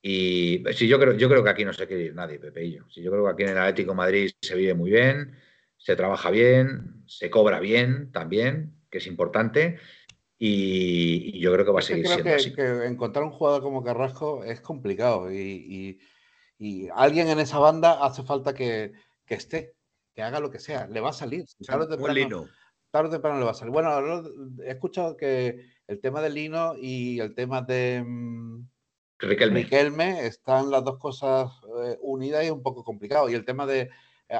Y 0.02 0.64
sí, 0.72 0.88
yo 0.88 0.98
creo, 0.98 1.14
yo 1.14 1.28
creo 1.28 1.44
que 1.44 1.50
aquí 1.50 1.64
no 1.64 1.72
se 1.72 1.86
quiere 1.86 2.04
ir 2.04 2.14
nadie, 2.14 2.38
Pepe 2.38 2.64
y 2.64 2.76
yo. 2.76 2.88
Sí, 2.88 3.02
yo 3.02 3.10
creo 3.10 3.24
que 3.24 3.32
aquí 3.32 3.42
en 3.42 3.50
el 3.50 3.58
Atlético 3.58 3.92
de 3.92 3.96
Madrid 3.96 4.30
se 4.40 4.54
vive 4.54 4.74
muy 4.74 4.90
bien 4.90 5.36
se 5.80 5.96
trabaja 5.96 6.30
bien, 6.30 7.02
se 7.06 7.30
cobra 7.30 7.58
bien 7.58 8.12
también, 8.12 8.76
que 8.90 8.98
es 8.98 9.06
importante. 9.06 9.78
Y, 10.38 11.38
yo 11.40 11.52
creo 11.52 11.64
que 11.64 11.72
va 11.72 11.80
a 11.80 11.82
seguir 11.82 12.06
siendo 12.06 12.34
así. 12.34 12.54
que 12.54 12.86
encontrar 12.86 13.24
un 13.24 13.30
jugador 13.30 13.62
como 13.62 13.82
Carrasco 13.82 14.44
es 14.44 14.60
complicado 14.60 15.32
y, 15.32 15.98
alguien 16.94 17.28
en 17.28 17.40
esa 17.40 17.58
banda 17.58 18.04
hace 18.04 18.22
falta 18.22 18.52
que, 18.52 18.92
esté, 19.26 19.74
que 20.14 20.22
haga 20.22 20.40
lo 20.40 20.50
que 20.50 20.58
sea, 20.58 20.86
le 20.86 21.00
va 21.00 21.10
a 21.10 21.14
salir. 21.14 21.46
Tarde 21.66 21.84
o 21.84 21.88
temprano, 21.88 22.48
tarde 22.90 23.08
o 23.08 23.12
temprano 23.12 23.38
le 23.38 23.44
va 23.46 23.52
a 23.52 23.54
salir. 23.54 23.72
Bueno, 23.72 24.22
he 24.62 24.70
escuchado 24.70 25.16
que 25.16 25.64
el 25.86 26.00
tema 26.00 26.20
de 26.20 26.30
Lino 26.30 26.74
y 26.76 27.18
el 27.20 27.34
tema 27.34 27.62
de 27.62 28.04
mm, 28.06 28.68
Riquelme, 29.18 30.26
están 30.26 30.70
las 30.70 30.84
dos 30.84 30.98
cosas 30.98 31.50
eh, 31.84 31.96
unidas 32.02 32.44
y 32.44 32.50
un 32.50 32.62
poco 32.62 32.84
complicado. 32.84 33.30
Y 33.30 33.34
el 33.34 33.46
tema 33.46 33.66
de 33.66 33.90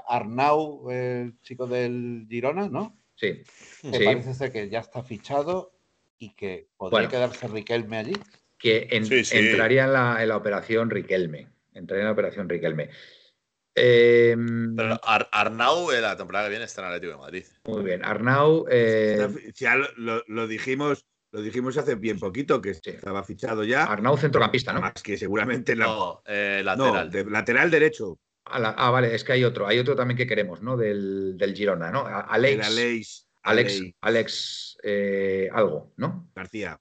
Arnau, 0.06 0.90
el 0.90 1.40
chico 1.42 1.66
del 1.66 2.26
Girona, 2.28 2.68
¿no? 2.68 2.96
Sí. 3.16 3.42
Parece 3.82 4.34
ser 4.34 4.50
que 4.50 4.68
ya 4.68 4.80
está 4.80 5.02
fichado 5.02 5.72
y 6.18 6.34
que 6.34 6.68
podría 6.76 7.08
quedarse 7.08 7.48
Riquelme 7.48 7.98
allí. 7.98 8.12
Que 8.58 8.88
entraría 8.90 9.84
en 9.84 10.28
la, 10.28 10.36
operación 10.36 10.90
Riquelme. 10.90 11.48
Entraría 11.74 12.02
en 12.02 12.06
la 12.06 12.12
operación 12.12 12.48
Riquelme. 12.48 12.90
Em, 13.74 14.74
Pero 14.74 15.00
Arnau 15.04 15.90
la 15.92 16.16
temporada 16.16 16.46
que 16.46 16.50
viene 16.50 16.64
está 16.64 16.82
en 16.82 16.88
Atlético 16.88 17.12
de 17.12 17.18
Madrid. 17.18 17.44
Muy 17.64 17.82
bien. 17.82 18.04
Arnau. 18.04 18.66
Eh, 18.70 19.52
ya 19.54 19.76
lo, 19.96 20.46
dijimos. 20.46 21.06
Lo 21.32 21.42
dijimos 21.42 21.76
hace 21.76 21.94
bien 21.94 22.18
poquito 22.18 22.60
que 22.60 22.70
estaba 22.70 23.22
fichado 23.22 23.64
ya. 23.64 23.84
Arnau 23.84 24.16
centrocampista, 24.16 24.72
¿no? 24.72 24.80
Más 24.80 24.94
que 24.94 25.16
seguramente 25.16 25.76
no. 25.76 26.22
Eh, 26.26 26.60
lateral. 26.64 27.10
lateral 27.30 27.70
derecho. 27.70 28.18
Ah, 28.52 28.90
vale, 28.90 29.14
es 29.14 29.24
que 29.24 29.32
hay 29.32 29.44
otro, 29.44 29.66
hay 29.66 29.78
otro 29.78 29.94
también 29.94 30.16
que 30.16 30.26
queremos, 30.26 30.62
¿no? 30.62 30.76
Del, 30.76 31.52
Girona, 31.54 31.90
¿no? 31.90 32.04
Alex. 32.06 33.26
Alex, 33.42 33.82
Alex, 34.00 34.78
eh, 34.82 35.48
algo, 35.52 35.92
¿no? 35.96 36.30
García. 36.34 36.78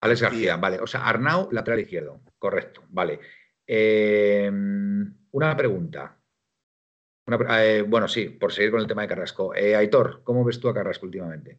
Alex 0.00 0.22
García, 0.22 0.56
vale. 0.56 0.78
O 0.80 0.86
sea, 0.86 1.06
Arnau, 1.06 1.48
lateral 1.50 1.80
izquierdo. 1.80 2.20
Correcto, 2.38 2.84
vale. 2.88 3.18
Em, 3.66 5.12
una 5.32 5.56
pregunta. 5.56 6.16
Eh, 7.50 7.84
bueno, 7.86 8.08
sí, 8.08 8.28
por 8.28 8.52
seguir 8.52 8.70
con 8.70 8.80
el 8.80 8.86
tema 8.86 9.02
de 9.02 9.08
Carrasco. 9.08 9.54
Eh, 9.54 9.74
Aitor, 9.74 10.22
¿cómo 10.22 10.44
ves 10.44 10.60
tú 10.60 10.68
a 10.68 10.74
Carrasco 10.74 11.06
últimamente? 11.06 11.58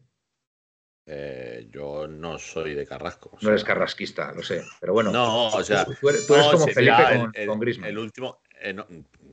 yo 1.72 2.06
no 2.06 2.38
soy 2.38 2.74
de 2.74 2.86
Carrasco. 2.86 3.36
No 3.40 3.48
eres 3.48 3.64
carrasquista, 3.64 4.32
lo 4.32 4.44
sé. 4.44 4.62
Pero 4.80 4.92
bueno, 4.92 5.10
no, 5.10 5.48
o 5.48 5.64
sea, 5.64 5.84
tú, 5.84 6.08
eres, 6.08 6.24
como 6.24 6.68
Felipe 6.68 7.46
con, 7.46 7.58
Griezmann. 7.58 7.90
El 7.90 7.98
último, 7.98 8.40
eh, 8.60 8.74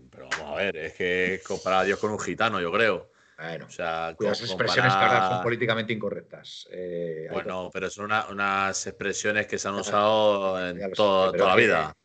pero 0.10 0.30
vamos 0.30 0.54
a 0.54 0.56
ver, 0.56 0.78
es 0.78 0.94
que 0.94 1.42
comparar 1.46 1.82
a 1.82 1.84
Dios 1.84 2.00
con 2.00 2.12
un 2.12 2.20
gitano, 2.20 2.60
yo 2.60 2.72
creo. 2.72 3.12
Bueno, 3.38 3.68
o 3.68 3.70
sea, 3.70 4.16
las 4.20 4.42
expresiones 4.42 4.94
que 4.94 5.00
ahora 5.00 5.30
son 5.30 5.44
políticamente 5.44 5.94
incorrectas. 5.94 6.68
Eh, 6.72 7.28
bueno, 7.32 7.70
pero 7.72 7.90
son 7.90 8.12
unas 8.32 8.88
expresiones 8.88 9.46
que 9.46 9.60
se 9.60 9.68
han 9.68 9.76
usado 9.76 10.68
en 10.68 10.92
toda 10.94 11.38
la 11.38 11.56
vida. 11.56 11.96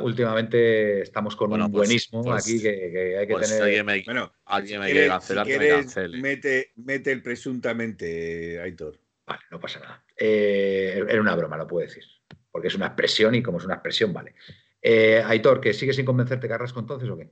últimamente 0.00 1.02
estamos 1.02 1.34
con 1.34 1.52
un 1.52 1.60
pues, 1.62 1.72
buenismo 1.72 2.22
pues, 2.22 2.44
aquí 2.44 2.62
que, 2.62 3.18
hay 3.18 3.26
que 3.26 3.32
pues 3.32 3.48
tener. 3.48 3.64
Alguien 3.64 3.86
me, 3.86 4.02
bueno, 4.04 4.32
alguien 4.44 4.80
me 4.80 4.92
quiere 4.92 5.08
cancelar, 5.08 5.46
si 5.46 5.58
me 5.58 5.68
cancele. 5.68 6.18
Mete, 6.20 6.72
mete 6.76 7.10
el 7.10 7.22
presuntamente, 7.22 8.60
Aitor. 8.60 8.96
Vale, 9.26 9.42
no 9.50 9.58
pasa 9.58 9.80
nada. 9.80 10.04
Eh, 10.16 11.04
era 11.08 11.20
una 11.20 11.34
broma, 11.34 11.56
lo 11.56 11.66
puedo 11.66 11.86
decir. 11.86 12.04
Porque 12.52 12.68
es 12.68 12.74
una 12.76 12.86
expresión 12.86 13.34
y 13.34 13.42
como 13.42 13.58
es 13.58 13.64
una 13.64 13.74
expresión, 13.74 14.12
vale. 14.12 14.34
Eh, 14.82 15.22
Aitor, 15.26 15.60
¿que 15.60 15.74
sigue 15.74 15.92
sin 15.92 16.06
convencerte 16.06 16.48
Carrasco 16.48 16.80
entonces 16.80 17.08
o 17.08 17.16
qué? 17.16 17.30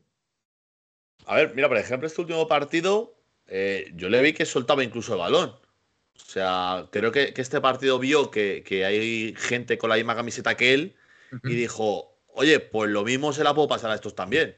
A 1.26 1.36
ver, 1.36 1.55
mira, 1.55 1.68
por 1.68 1.76
ejemplo, 1.76 2.07
este 2.07 2.20
último 2.20 2.46
partido, 2.49 3.14
eh, 3.46 3.90
yo 3.94 4.09
le 4.09 4.22
vi 4.22 4.32
que 4.32 4.46
soltaba 4.46 4.84
incluso 4.84 5.12
el 5.14 5.20
balón. 5.20 5.51
O 5.51 6.30
sea, 6.30 6.88
creo 6.90 7.12
que, 7.12 7.32
este 7.36 7.61
partido 7.61 7.99
vio 7.99 8.30
que, 8.30 8.62
hay 8.84 9.34
gente 9.36 9.78
con 9.78 9.90
la 9.90 9.96
misma 9.96 10.16
camiseta 10.16 10.57
que 10.57 10.74
él 10.74 10.96
y 11.44 11.55
dijo, 11.55 12.18
oye, 12.28 12.61
pues 12.61 12.90
lo 12.90 13.05
mismo 13.05 13.32
se 13.32 13.44
la 13.44 13.55
puedo 13.55 13.68
pasar 13.68 13.90
a 13.90 13.94
estos 13.94 14.14
también. 14.14 14.57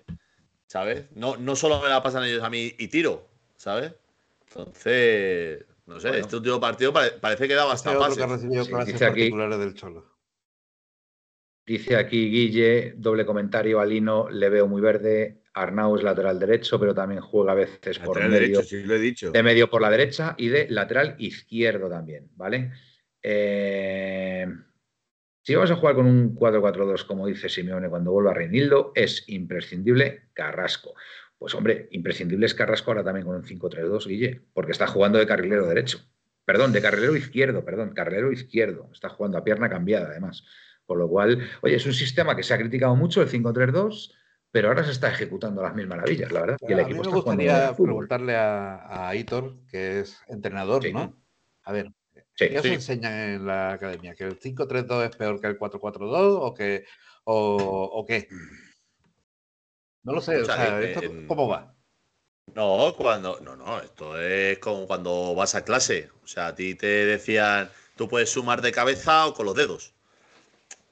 ¿Sabes? 0.67 1.07
No, 1.15 1.37
no 1.37 1.57
solo 1.57 1.83
me 1.83 1.89
la 1.89 2.03
pasan 2.03 2.25
ellos 2.25 2.45
a 2.45 2.51
mí 2.51 2.75
y 2.79 2.89
tiro, 2.89 3.29
¿sabes? 3.57 3.93
Entonces, 4.47 5.65
no 5.87 5.99
sé, 5.99 6.21
este 6.21 6.37
último 6.37 6.61
partido 6.61 6.93
parece 6.93 7.49
que 7.49 7.55
da 7.55 7.73
este 7.75 7.91
bastante 7.95 8.27
pase. 8.27 8.93
dice 8.93 9.05
aquí, 9.05 9.31
del 9.31 9.75
Cholo. 9.75 10.07
Dice 11.71 11.95
aquí 11.95 12.29
Guille, 12.29 12.95
doble 12.97 13.25
comentario, 13.25 13.79
Alino, 13.79 14.29
le 14.29 14.49
veo 14.49 14.67
muy 14.67 14.83
verde. 14.83 15.43
Arnau 15.55 15.95
es 15.95 16.03
lateral 16.03 16.41
derecho, 16.41 16.81
pero 16.81 16.93
también 16.93 17.21
juega 17.21 17.53
a 17.53 17.55
veces 17.55 18.01
por 18.01 18.29
medio. 18.29 18.61
lo 18.87 18.95
he 18.97 18.99
dicho. 18.99 19.31
De 19.31 19.41
medio 19.45 19.71
por 19.71 19.81
la 19.81 19.89
derecha 19.89 20.35
y 20.37 20.49
de 20.49 20.69
lateral 20.69 21.15
izquierdo 21.19 21.89
también, 21.89 22.29
¿vale? 22.35 22.73
Eh, 23.23 24.49
Si 25.43 25.55
vamos 25.55 25.71
a 25.71 25.77
jugar 25.77 25.95
con 25.95 26.07
un 26.07 26.35
4-4-2, 26.35 27.07
como 27.07 27.29
dice 27.29 27.49
Simeone 27.49 27.89
cuando 27.89 28.11
vuelva 28.11 28.33
a 28.33 28.35
Reinildo, 28.35 28.91
es 28.97 29.23
imprescindible 29.29 30.23
Carrasco. 30.33 30.95
Pues 31.39 31.55
hombre, 31.55 31.87
imprescindible 31.93 32.47
es 32.47 32.55
Carrasco 32.55 32.91
ahora 32.91 33.05
también 33.05 33.25
con 33.25 33.37
un 33.37 33.45
5-3-2, 33.45 34.09
Guille, 34.09 34.41
porque 34.55 34.73
está 34.73 34.89
jugando 34.89 35.21
de 35.21 35.27
carrilero 35.29 35.69
derecho. 35.69 36.01
Perdón, 36.45 36.73
de 36.73 36.83
carrilero 36.83 37.15
izquierdo, 37.15 37.65
perdón, 37.65 37.91
carrilero 37.95 38.33
izquierdo. 38.33 38.91
Está 38.93 39.09
jugando 39.09 39.39
a 39.39 39.45
pierna 39.45 39.71
cambiada, 39.71 40.09
además. 40.09 40.45
Con 40.91 40.99
lo 40.99 41.09
cual, 41.09 41.49
oye, 41.61 41.77
es 41.77 41.87
un 41.87 41.95
sistema 41.95 42.35
que 42.35 42.43
se 42.43 42.53
ha 42.53 42.59
criticado 42.59 42.97
mucho, 42.97 43.23
el 43.23 43.29
5-3-2, 43.29 44.13
pero 44.51 44.67
ahora 44.67 44.83
se 44.83 44.91
está 44.91 45.09
ejecutando 45.09 45.63
las 45.63 45.73
mil 45.73 45.87
maravillas, 45.87 46.33
la 46.33 46.41
verdad. 46.41 46.57
a 46.61 46.89
mí 46.89 46.95
me 46.95 47.09
gustaría 47.09 47.73
preguntarle 47.77 48.35
a, 48.35 49.09
a 49.09 49.13
que 49.71 50.01
es 50.01 50.21
entrenador, 50.27 50.85
¿no? 50.93 51.17
A 51.63 51.71
ver, 51.71 51.93
¿qué 52.35 52.59
os 52.59 52.65
enseñan 52.65 53.13
en 53.13 53.47
la 53.47 53.75
academia? 53.75 54.17
¿Que 54.17 54.25
el 54.25 54.41
5-3-2 54.41 55.11
es 55.11 55.17
peor 55.17 55.41
que 55.41 55.47
el 55.47 55.61
4-4-2 55.61 56.39
o, 56.41 56.55
que, 56.55 56.85
o, 57.23 58.05
qué? 58.09 58.27
No 60.03 60.13
lo 60.13 60.21
sé, 60.21 60.39
o 60.39 60.45
sea, 60.45 60.83
¿esto 60.83 61.03
¿cómo 61.29 61.47
va? 61.47 61.73
No, 62.53 62.93
cuando. 62.99 63.39
No, 63.43 63.55
no, 63.55 63.81
esto 63.81 64.21
es 64.21 64.59
como 64.59 64.89
cuando 64.89 65.37
vas 65.37 65.55
a 65.55 65.63
clase. 65.63 66.11
O 66.25 66.27
sea, 66.27 66.49
a 66.49 66.55
ti 66.57 66.75
te 66.75 67.07
decían, 67.07 67.71
tú 67.95 68.09
puedes 68.09 68.31
sumar 68.31 68.61
de 68.61 68.73
cabeza 68.73 69.29
o 69.29 69.35
con 69.35 69.47
los 69.47 69.55
dedos. 69.55 69.95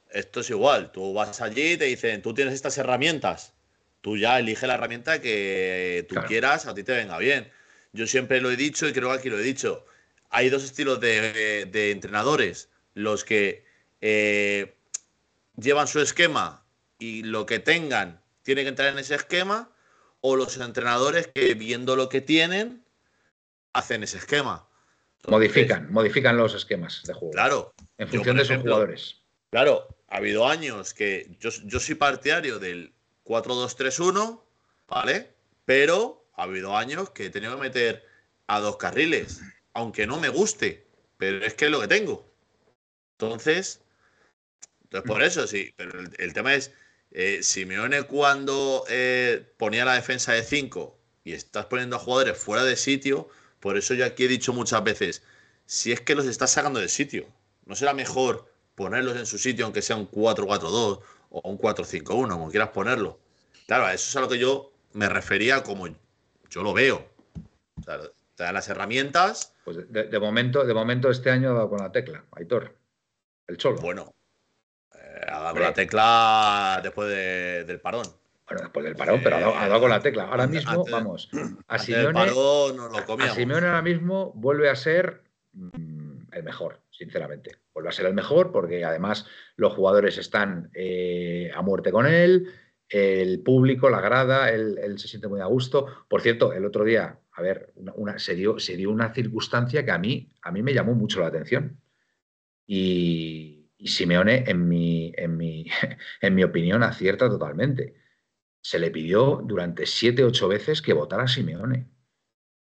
Esto 0.09 0.41
es 0.41 0.49
igual. 0.49 0.91
Tú 0.91 1.13
vas 1.13 1.41
allí 1.41 1.73
y 1.73 1.77
te 1.77 1.85
dicen, 1.85 2.21
tú 2.21 2.33
tienes 2.33 2.53
estas 2.53 2.77
herramientas. 2.77 3.53
Tú 4.01 4.17
ya 4.17 4.39
elige 4.39 4.65
la 4.65 4.75
herramienta 4.75 5.21
que 5.21 6.05
tú 6.07 6.15
quieras, 6.27 6.65
a 6.65 6.73
ti 6.73 6.83
te 6.83 6.93
venga 6.93 7.17
bien. 7.17 7.51
Yo 7.91 8.07
siempre 8.07 8.39
lo 8.39 8.49
he 8.51 8.55
dicho 8.55 8.87
y 8.87 8.93
creo 8.93 9.09
que 9.09 9.17
aquí 9.17 9.29
lo 9.29 9.39
he 9.39 9.43
dicho. 9.43 9.85
Hay 10.29 10.49
dos 10.49 10.63
estilos 10.63 10.99
de, 10.99 11.91
entrenadores. 11.91 12.69
Los 12.93 13.23
que 13.23 13.65
eh, 14.01 14.75
llevan 15.57 15.87
su 15.87 15.99
esquema 15.99 16.63
y 16.97 17.23
lo 17.23 17.45
que 17.45 17.59
tengan 17.59 18.21
tiene 18.43 18.63
que 18.63 18.69
entrar 18.69 18.89
en 18.93 18.99
ese 18.99 19.15
esquema 19.15 19.71
o 20.21 20.35
los 20.35 20.57
entrenadores 20.57 21.27
que 21.27 21.53
viendo 21.53 21.95
lo 21.95 22.09
que 22.09 22.21
tienen 22.21 22.83
hacen 23.73 24.03
ese 24.03 24.17
esquema. 24.17 24.67
modifican, 25.27 25.91
modifican 25.91 26.37
los 26.37 26.53
esquemas 26.53 27.03
de 27.05 27.13
juego. 27.13 27.33
Claro. 27.33 27.73
En 27.97 28.07
función 28.07 28.37
de 28.37 28.45
sus 28.45 28.57
jugadores. 28.57 29.21
Claro, 29.49 29.87
ha 30.07 30.17
habido 30.17 30.47
años 30.47 30.93
que 30.93 31.35
yo, 31.39 31.51
soy 31.51 31.95
partidario 31.95 32.59
del 32.59 32.93
4-2-3-1, 33.25 34.41
¿vale? 34.87 35.33
Pero 35.65 36.29
ha 36.35 36.43
habido 36.43 36.77
años 36.77 37.09
que 37.09 37.25
he 37.25 37.29
tenido 37.29 37.55
que 37.55 37.61
meter 37.61 38.05
a 38.47 38.59
dos 38.59 38.77
carriles, 38.77 39.41
aunque 39.73 40.05
no 40.05 40.19
me 40.19 40.29
guste, 40.29 40.85
pero 41.17 41.43
es 41.45 41.53
que 41.55 41.65
es 41.65 41.71
lo 41.71 41.81
que 41.81 41.87
tengo. 41.87 42.31
Entonces, 43.13 43.81
entonces 44.83 45.07
por 45.07 45.23
eso 45.23 45.47
sí, 45.47 45.73
pero 45.75 45.99
el 45.99 46.33
tema 46.33 46.53
es, 46.53 46.71
eh, 47.11 47.39
Simeone 47.41 48.03
cuando 48.03 48.85
eh, 48.87 49.51
ponía 49.57 49.83
la 49.85 49.95
defensa 49.95 50.33
de 50.33 50.43
5 50.43 50.97
y 51.23 51.33
estás 51.33 51.65
poniendo 51.65 51.95
a 51.95 51.99
jugadores 51.99 52.37
fuera 52.37 52.63
de 52.63 52.75
sitio, 52.75 53.29
por 53.59 53.77
eso 53.77 53.93
yo 53.95 54.05
aquí 54.05 54.25
he 54.25 54.27
dicho 54.27 54.53
muchas 54.53 54.83
veces, 54.83 55.23
si 55.65 55.91
es 55.91 56.01
que 56.01 56.15
los 56.15 56.25
estás 56.25 56.51
sacando 56.51 56.79
de 56.79 56.87
sitio, 56.87 57.27
¿no 57.65 57.75
será 57.75 57.93
mejor 57.93 58.48
ponerlos 58.79 59.17
en 59.17 59.25
su 59.25 59.37
sitio 59.37 59.65
aunque 59.65 59.81
sea 59.81 59.97
un 59.97 60.09
4-4-2 60.09 61.01
o 61.31 61.49
un 61.49 61.57
4-5-1, 61.59 62.29
como 62.29 62.49
quieras 62.49 62.69
ponerlo? 62.69 63.19
Claro, 63.67 63.87
eso 63.89 64.09
es 64.09 64.15
a 64.15 64.21
lo 64.21 64.29
que 64.29 64.39
yo 64.39 64.71
me 64.93 65.09
refería 65.09 65.61
como 65.61 65.87
yo 66.49 66.63
lo 66.63 66.73
veo. 66.73 67.05
O 67.77 67.83
sea, 67.83 67.99
te 68.35 68.43
dan 68.43 68.53
las 68.53 68.69
herramientas. 68.69 69.53
Pues 69.65 69.91
de, 69.91 70.19
momento, 70.19 70.65
de 70.65 70.73
momento 70.73 71.11
este 71.11 71.29
año 71.29 71.51
ha 71.51 71.53
dado 71.53 71.69
con 71.69 71.79
la 71.79 71.91
tecla, 71.91 72.23
Aitor. 72.31 72.73
El 73.47 73.57
cholo. 73.57 73.81
Bueno, 73.81 74.15
ha 75.27 75.39
dado 75.41 75.53
con 75.53 75.61
la 75.61 75.73
tecla 75.73 76.79
después 76.81 77.09
del 77.67 77.81
parón. 77.81 78.05
Bueno, 78.47 78.63
después 78.63 78.85
del 78.85 78.95
parón, 78.95 79.19
pero 79.23 79.35
ha 79.35 79.67
dado, 79.67 79.81
con 79.81 79.89
la 79.89 79.99
tecla. 79.99 80.23
Ahora 80.23 80.47
mismo, 80.47 80.85
vamos, 80.89 81.29
a 81.67 81.77
Simeone, 81.77 82.21
a 82.21 83.35
Simeone 83.35 83.67
ahora 83.67 83.81
mismo 83.81 84.31
vuelve 84.33 84.69
a 84.69 84.75
ser 84.75 85.21
mm, 85.53 85.99
el 86.31 86.43
mejor, 86.43 86.79
sinceramente. 86.99 87.61
Vuelve 87.73 87.89
a 87.89 87.93
ser 87.93 88.05
el 88.07 88.13
mejor 88.13 88.51
porque 88.51 88.83
además 88.83 89.25
los 89.55 89.73
jugadores 89.73 90.17
están 90.17 90.69
eh, 90.73 91.49
a 91.55 91.61
muerte 91.61 91.91
con 91.93 92.05
él, 92.05 92.49
el 92.89 93.41
público, 93.41 93.89
la 93.89 94.01
grada, 94.01 94.49
él, 94.49 94.97
se 94.97 95.07
siente 95.07 95.29
muy 95.29 95.39
a 95.39 95.45
gusto. 95.45 95.85
Por 96.09 96.21
cierto, 96.21 96.51
el 96.51 96.65
otro 96.65 96.83
día, 96.83 97.19
a 97.31 97.41
ver, 97.41 97.71
una, 97.95 98.19
se, 98.19 98.35
dio, 98.35 98.59
se 98.59 98.75
dio 98.75 98.91
una 98.91 99.13
circunstancia 99.13 99.85
que 99.85 99.91
a 99.91 99.97
mí, 99.97 100.33
a 100.41 100.51
mí 100.51 100.61
me 100.61 100.73
llamó 100.73 100.93
mucho 100.93 101.21
la 101.21 101.27
atención. 101.27 101.79
Y, 102.67 103.71
Simeone, 103.85 104.43
en 104.45 104.67
mi, 104.67 105.13
en 105.15 105.37
mi, 105.37 105.67
en 106.21 106.35
mi 106.35 106.43
opinión, 106.43 106.83
acierta 106.83 107.29
totalmente. 107.29 107.95
Se 108.61 108.77
le 108.77 108.91
pidió 108.91 109.41
durante 109.45 109.85
siete, 109.85 110.25
ocho 110.25 110.49
veces 110.49 110.81
que 110.81 110.91
votara 110.91 111.23
a 111.23 111.27
Simeone. 111.29 111.87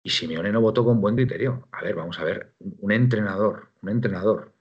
Y 0.02 0.10
Simeone 0.10 0.52
no 0.52 0.60
votó 0.60 0.84
con 0.84 1.00
buen 1.00 1.16
criterio. 1.16 1.68
A 1.72 1.82
ver, 1.82 1.94
vamos 1.94 2.18
a 2.18 2.24
ver, 2.24 2.54
un 2.58 2.92
entrenador, 2.92 3.70
un 3.82 3.90
entrenador 3.90 4.54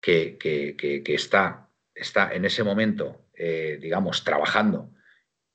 que, 0.00 0.38
que, 0.38 1.02
está, 1.14 1.68
está 1.94 2.32
en 2.32 2.44
ese 2.44 2.62
momento, 2.62 3.26
eh, 3.34 3.78
digamos, 3.80 4.24
trabajando 4.24 4.90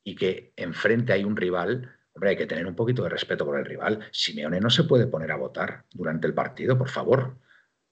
y 0.03 0.16
que 0.16 0.53
enfrente 0.55 1.13
hay 1.13 1.24
un 1.24 1.36
rival, 1.36 1.97
hombre, 2.13 2.32
hay 2.32 2.38
que 2.38 2.45
tener 2.45 2.68
un 2.68 2.76
poquito 2.76 3.03
de 3.03 3.09
respeto 3.09 3.45
por 3.45 3.57
el 3.57 3.66
rival. 3.66 4.07
Simeone 4.11 4.59
no 4.59 4.70
se 4.70 4.84
puede 4.84 5.07
poner 5.07 5.32
a 5.32 5.38
votar 5.38 5.86
durante 5.93 6.28
el 6.28 6.34
partido, 6.34 6.78
por 6.78 6.89
favor 6.89 7.38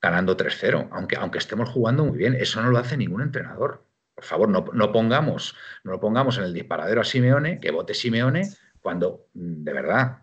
ganando 0.03 0.35
3-0, 0.35 0.89
aunque, 0.91 1.15
aunque 1.15 1.37
estemos 1.37 1.69
jugando 1.69 2.03
muy 2.03 2.17
bien. 2.17 2.35
Eso 2.35 2.61
no 2.61 2.69
lo 2.69 2.77
hace 2.77 2.97
ningún 2.97 3.21
entrenador. 3.21 3.85
Por 4.13 4.25
favor, 4.25 4.49
no, 4.49 4.65
no, 4.73 4.91
pongamos, 4.91 5.55
no 5.85 5.93
lo 5.93 5.99
pongamos 6.01 6.37
en 6.37 6.43
el 6.43 6.53
disparadero 6.53 6.99
a 6.99 7.05
Simeone, 7.05 7.61
que 7.61 7.71
vote 7.71 7.93
Simeone, 7.93 8.49
cuando 8.81 9.27
mm, 9.33 9.63
de 9.63 9.73
verdad 9.73 10.22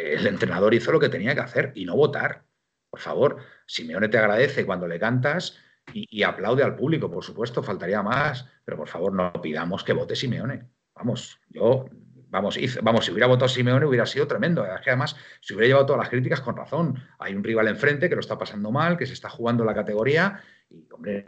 el 0.00 0.26
entrenador 0.26 0.74
hizo 0.74 0.92
lo 0.92 1.00
que 1.00 1.08
tenía 1.08 1.34
que 1.34 1.40
hacer 1.40 1.72
y 1.74 1.84
no 1.84 1.96
votar. 1.96 2.44
Por 2.90 3.00
favor, 3.00 3.36
Simeone 3.66 4.08
te 4.08 4.18
agradece 4.18 4.64
cuando 4.64 4.86
le 4.86 4.98
cantas 4.98 5.58
y, 5.92 6.22
aplaude 6.22 6.62
al 6.62 6.76
público, 6.76 7.10
por 7.10 7.24
supuesto, 7.24 7.62
faltaría 7.62 8.02
más, 8.02 8.46
pero 8.64 8.76
por 8.76 8.88
favor 8.88 9.12
no 9.12 9.32
pidamos 9.40 9.84
que 9.84 9.92
vote 9.92 10.16
Simeone. 10.16 10.68
Vamos, 10.94 11.40
yo 11.48 11.86
Vamos, 12.30 12.58
vamos, 12.82 13.06
si 13.06 13.10
hubiera 13.10 13.26
votado 13.26 13.48
Simeone 13.48 13.86
hubiera 13.86 14.04
sido 14.04 14.26
tremendo. 14.26 14.64
Es 14.64 14.82
que 14.82 14.90
además 14.90 15.16
se 15.40 15.54
hubiera 15.54 15.68
llevado 15.68 15.86
todas 15.86 16.00
las 16.00 16.10
críticas 16.10 16.40
con 16.40 16.56
razón. 16.56 17.02
Hay 17.18 17.34
un 17.34 17.42
rival 17.42 17.68
enfrente 17.68 18.08
que 18.08 18.14
lo 18.14 18.20
está 18.20 18.36
pasando 18.36 18.70
mal, 18.70 18.98
que 18.98 19.06
se 19.06 19.14
está 19.14 19.30
jugando 19.30 19.64
la 19.64 19.74
categoría 19.74 20.42
y, 20.68 20.86
hombre, 20.92 21.24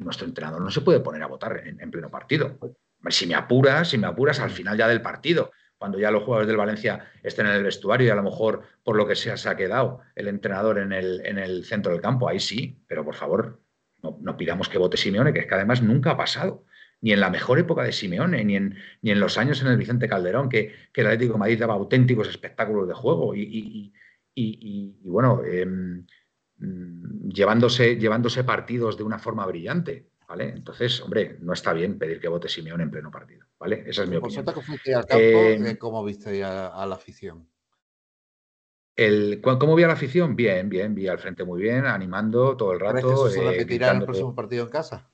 nuestro 0.00 0.26
entrenador 0.26 0.62
no 0.62 0.70
se 0.70 0.80
puede 0.80 1.00
poner 1.00 1.22
a 1.22 1.26
votar 1.26 1.62
en, 1.66 1.90
pleno 1.90 2.10
partido. 2.10 2.58
Si 3.10 3.26
me 3.26 3.34
apuras, 3.34 3.88
si 3.88 3.98
me 3.98 4.06
apuras 4.06 4.40
al 4.40 4.50
final 4.50 4.76
ya 4.76 4.88
del 4.88 5.02
partido, 5.02 5.50
cuando 5.78 5.98
ya 5.98 6.10
los 6.10 6.24
jugadores 6.24 6.48
del 6.48 6.56
Valencia 6.56 7.08
estén 7.22 7.46
en 7.46 7.52
el 7.52 7.62
vestuario 7.62 8.08
y 8.08 8.10
a 8.10 8.14
lo 8.16 8.22
mejor 8.22 8.62
por 8.82 8.96
lo 8.96 9.06
que 9.06 9.14
sea 9.14 9.36
se 9.36 9.48
ha 9.48 9.56
quedado 9.56 10.00
el 10.16 10.28
entrenador 10.28 10.78
en 10.78 10.92
el, 10.92 11.24
en 11.24 11.38
el 11.38 11.64
centro 11.64 11.92
del 11.92 12.00
campo, 12.00 12.28
ahí 12.28 12.40
sí, 12.40 12.82
pero 12.86 13.04
por 13.04 13.14
favor, 13.14 13.60
no, 14.02 14.36
pidamos 14.36 14.68
que 14.68 14.78
vote 14.78 14.96
Simeone, 14.96 15.32
que 15.32 15.40
es 15.40 15.46
que 15.46 15.54
además 15.54 15.82
nunca 15.82 16.10
ha 16.10 16.16
pasado 16.16 16.64
ni 17.00 17.12
en 17.12 17.20
la 17.20 17.30
mejor 17.30 17.60
época 17.60 17.84
de 17.84 17.92
Simeone, 17.92 18.44
ni 18.44 18.56
en, 18.56 18.76
ni 19.02 19.12
en 19.12 19.20
los 19.20 19.38
años 19.38 19.60
en 19.62 19.68
el 19.68 19.76
Vicente 19.76 20.08
Calderón, 20.08 20.48
que, 20.48 20.74
el 20.92 21.06
Atlético 21.06 21.38
Madrid 21.38 21.60
daba 21.60 21.74
auténticos 21.74 22.28
espectáculos 22.28 22.88
de 22.88 22.94
juego 22.94 23.34
y, 23.36 23.92
bueno, 25.04 25.44
em, 25.44 26.04
mm, 26.58 27.28
llevándose, 27.30 27.96
llevándose 27.96 28.42
partidos 28.42 28.96
de 28.96 29.04
una 29.04 29.18
forma 29.20 29.46
brillante. 29.46 30.07
¿Vale? 30.28 30.50
Entonces, 30.50 31.00
hombre, 31.00 31.38
no 31.40 31.54
está 31.54 31.72
bien 31.72 31.98
pedir 31.98 32.20
que 32.20 32.28
vote 32.28 32.50
Simeone 32.50 32.82
en 32.82 32.90
pleno 32.90 33.10
partido, 33.10 33.46
¿vale? 33.58 33.84
Esa 33.86 34.02
es 34.02 34.10
mi 34.10 34.16
opinión. 34.16 34.44
Eh, 35.08 35.76
¿Cómo 35.78 36.04
viste 36.04 36.44
a, 36.44 36.84
la 36.86 36.94
afición? 36.94 37.48
El, 38.94 39.40
¿Cómo 39.40 39.74
vi 39.74 39.84
a 39.84 39.86
la 39.86 39.94
afición? 39.94 40.36
Bien, 40.36 40.68
bien, 40.68 40.94
vi 40.94 41.08
al 41.08 41.18
frente 41.18 41.44
muy 41.44 41.62
bien, 41.62 41.86
animando 41.86 42.58
todo 42.58 42.72
el 42.72 42.80
rato. 42.80 43.08
¿Crees 43.08 43.34
que 43.34 43.40
se 43.40 43.50
repetirá 43.50 43.90
en 43.92 43.96
el 43.98 44.04
próximo 44.04 44.34
partido 44.34 44.64
en 44.64 44.70
casa? 44.70 45.10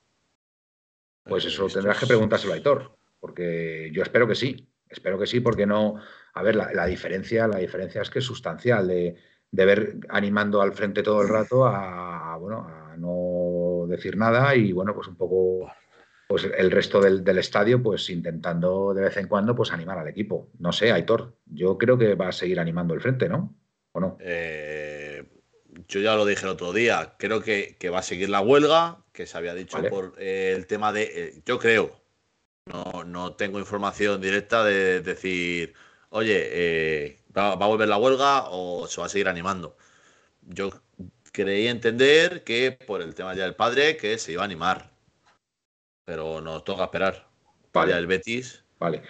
Pues 1.23 1.45
eso 1.45 1.67
tendrás 1.67 1.97
que 1.97 2.07
preguntárselo 2.07 2.51
a 2.51 2.55
Aitor, 2.57 2.97
porque 3.19 3.89
yo 3.93 4.03
espero 4.03 4.27
que 4.27 4.35
sí, 4.35 4.69
espero 4.89 5.17
que 5.17 5.27
sí, 5.27 5.39
porque 5.39 5.65
no, 5.65 5.95
a 6.33 6.43
ver, 6.43 6.55
la, 6.55 6.85
diferencia, 6.85 7.47
la 7.47 7.59
diferencia 7.59 8.01
es 8.01 8.09
que 8.09 8.19
es 8.19 8.25
sustancial 8.25 8.87
de, 8.87 9.15
ver 9.51 9.97
animando 10.09 10.61
al 10.61 10.73
frente 10.73 11.01
todo 11.01 11.21
el 11.21 11.29
rato 11.29 11.65
a, 11.65 12.35
bueno, 12.37 12.67
a 12.67 12.97
no 12.97 13.64
decir 13.87 14.17
nada 14.17 14.55
y 14.55 14.71
bueno, 14.71 14.93
pues 14.93 15.07
un 15.07 15.15
poco 15.15 15.71
pues 16.27 16.43
el 16.43 16.71
resto 16.71 16.99
del, 16.99 17.37
estadio 17.37 17.81
pues 17.83 18.09
intentando 18.09 18.93
de 18.93 19.03
vez 19.03 19.17
en 19.17 19.27
cuando 19.27 19.55
pues 19.55 19.71
animar 19.71 19.97
al 19.97 20.07
equipo. 20.07 20.49
No 20.59 20.71
sé, 20.71 20.91
Aitor, 20.91 21.35
yo 21.45 21.77
creo 21.77 21.97
que 21.97 22.15
va 22.15 22.29
a 22.29 22.31
seguir 22.31 22.59
animando 22.59 22.93
el 22.93 23.01
frente, 23.01 23.29
¿no? 23.29 23.55
¿O 23.91 23.99
no? 23.99 24.17
Eh, 24.19 25.23
yo 25.87 25.99
ya 25.99 26.15
lo 26.15 26.25
dije 26.25 26.43
el 26.43 26.51
otro 26.51 26.73
día, 26.73 27.15
creo 27.17 27.41
que, 27.41 27.77
va 27.93 27.99
a 27.99 28.03
seguir 28.03 28.29
la 28.29 28.41
huelga, 28.41 29.03
que 29.11 29.25
se 29.27 29.37
había 29.37 29.53
dicho 29.53 29.77
por 29.89 30.15
eh, 30.17 30.53
el 30.55 30.67
tema 30.67 30.91
de, 30.91 31.03
eh, 31.03 31.41
yo 31.45 31.59
creo, 31.59 32.01
no, 32.65 33.03
no, 33.03 33.35
tengo 33.35 33.59
información 33.59 34.21
directa 34.21 34.63
de 34.63 35.01
decir, 35.01 35.73
oye, 36.09 36.47
eh, 36.51 37.19
va, 37.35 37.51
a 37.53 37.55
volver 37.55 37.87
la 37.87 37.97
huelga 37.97 38.45
o 38.49 38.87
se 38.87 39.01
va 39.01 39.07
a 39.07 39.09
seguir 39.09 39.27
animando. 39.27 39.77
Yo 40.41 40.69
creí 41.35 41.67
entender 41.67 42.43
que 42.43 42.71
por 42.71 43.01
el 43.01 43.13
tema 43.13 43.35
ya 43.35 43.43
del 43.43 43.55
padre, 43.55 43.97
que 43.97 44.17
se 44.17 44.31
iba 44.31 44.41
a 44.41 44.45
animar. 44.45 44.91
pero 46.05 46.39
nos 46.41 46.63
toca 46.63 46.83
esperar. 46.85 47.27
Vale. 47.73 47.91
Vaya 47.91 47.97
el 47.97 48.07
Betis. 48.07 48.63
Vale. 48.79 49.01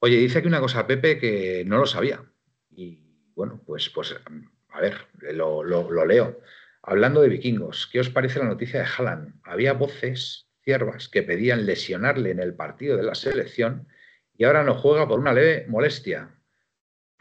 Oye, 0.00 0.16
dice 0.18 0.38
aquí 0.38 0.48
una 0.48 0.60
cosa, 0.60 0.86
Pepe, 0.86 1.18
que 1.18 1.64
no 1.66 1.78
lo 1.78 1.86
sabía. 1.86 2.24
Y 2.70 3.00
bueno, 3.34 3.60
pues, 3.66 3.90
pues 3.90 4.14
a 4.68 4.80
ver, 4.80 4.94
lo, 5.32 5.64
lo- 5.64 5.90
lo 5.90 6.06
leo. 6.06 6.40
Hablando 6.82 7.20
de 7.20 7.28
vikingos, 7.30 7.88
¿qué 7.90 8.00
os 8.00 8.10
parece 8.10 8.38
la 8.38 8.44
noticia 8.44 8.80
de 8.80 8.86
Haaland? 8.86 9.40
Había 9.42 9.72
voces 9.72 10.46
ciervas 10.62 11.08
que 11.08 11.22
pedían 11.22 11.66
lesionarle 11.66 12.30
en 12.30 12.40
el 12.40 12.54
partido 12.54 12.96
de 12.96 13.02
la 13.02 13.14
selección 13.14 13.88
y 14.36 14.44
ahora 14.44 14.62
no 14.64 14.74
juega 14.74 15.08
por 15.08 15.18
una 15.18 15.32
leve 15.32 15.66
molestia. 15.68 16.30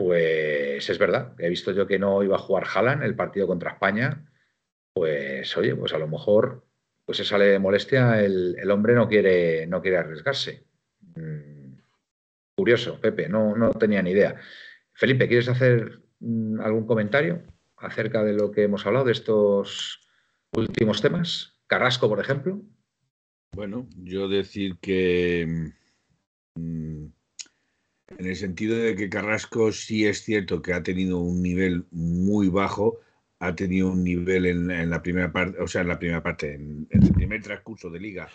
Pues 0.03 0.89
es 0.89 0.99
verdad, 0.99 1.33
he 1.39 1.47
visto 1.47 1.71
yo 1.71 1.87
que 1.87 1.97
no 1.97 2.23
iba 2.23 2.35
a 2.35 2.39
jugar 2.39 2.65
Haaland 2.67 3.03
el 3.03 3.15
partido 3.15 3.47
contra 3.47 3.71
España. 3.71 4.29
Pues 4.93 5.55
oye, 5.55 5.73
pues 5.77 5.93
a 5.93 5.97
lo 5.97 6.09
mejor 6.09 6.67
pues 7.05 7.21
esa 7.21 7.37
leve 7.37 7.57
molestia 7.57 8.21
el, 8.21 8.57
el 8.59 8.69
hombre 8.69 8.95
no 8.95 9.07
quiere, 9.07 9.65
no 9.65 9.81
quiere 9.81 9.97
arriesgarse. 9.97 10.67
Mm, 11.15 11.77
Curioso, 12.53 12.99
Pepe, 12.99 13.29
no, 13.29 13.55
no 13.55 13.71
tenía 13.71 14.01
ni 14.01 14.11
idea. 14.11 14.35
Felipe, 14.91 15.29
¿quieres 15.29 15.47
hacer 15.47 16.01
mm, 16.19 16.59
algún 16.59 16.85
comentario 16.85 17.41
acerca 17.77 18.25
de 18.25 18.33
lo 18.33 18.51
que 18.51 18.63
hemos 18.63 18.85
hablado 18.85 19.05
de 19.05 19.13
estos 19.13 20.01
últimos 20.51 21.01
temas? 21.01 21.61
Carrasco, 21.65 22.09
por 22.09 22.19
ejemplo. 22.19 22.61
Bueno, 23.55 23.87
yo 23.95 24.27
decir 24.27 24.77
que 24.81 25.71
mm, 26.55 27.05
en 28.17 28.25
el 28.25 28.35
sentido 28.35 28.77
de 28.77 28.95
que 28.95 29.09
Carrasco 29.09 29.71
sí 29.71 30.05
es 30.05 30.23
cierto 30.23 30.61
que 30.61 30.73
ha 30.73 30.83
tenido 30.83 31.19
un 31.19 31.41
nivel 31.41 31.85
muy 31.91 32.49
bajo, 32.49 32.99
ha 33.39 33.55
tenido 33.55 33.91
un 33.91 34.03
nivel 34.03 34.45
en, 34.45 34.71
en 34.71 34.89
la 34.89 35.01
primera 35.01 35.31
parte, 35.31 35.61
o 35.61 35.67
sea, 35.67 35.81
en 35.81 35.89
la 35.89 35.99
primera 35.99 36.23
parte, 36.23 36.53
en, 36.53 36.87
en 36.89 37.03
el 37.03 37.13
primer 37.13 37.41
transcurso 37.41 37.89
de 37.89 37.99
liga, 37.99 38.29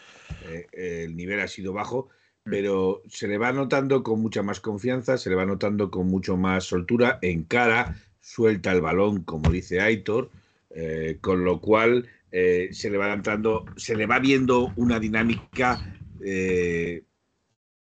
eh, 0.47 0.66
eh, 0.72 1.05
el 1.05 1.16
nivel 1.16 1.41
ha 1.41 1.49
sido 1.49 1.72
bajo, 1.72 2.09
pero 2.45 3.03
se 3.09 3.29
le 3.29 3.39
va 3.39 3.53
notando 3.53 4.03
con 4.03 4.20
mucha 4.20 4.43
más 4.43 4.61
confianza, 4.61 5.16
se 5.16 5.31
le 5.31 5.37
va 5.37 5.47
notando 5.47 5.91
con 5.91 6.09
mucho 6.09 6.37
más 6.37 6.64
soltura, 6.64 7.18
en 7.22 7.45
cara, 7.45 7.97
suelta 8.20 8.72
el 8.72 8.81
balón, 8.81 9.22
como 9.24 9.51
dice 9.51 9.81
Aitor, 9.81 10.31
eh, 10.70 11.18
con 11.20 11.45
lo 11.45 11.61
cual 11.61 12.09
se 12.31 12.91
le 12.91 12.99
va 12.99 13.14
entrando, 13.14 13.64
se 13.79 13.97
le 13.97 14.05
va 14.05 14.18
viendo 14.18 14.74
una 14.76 15.01
dinámica 15.01 15.99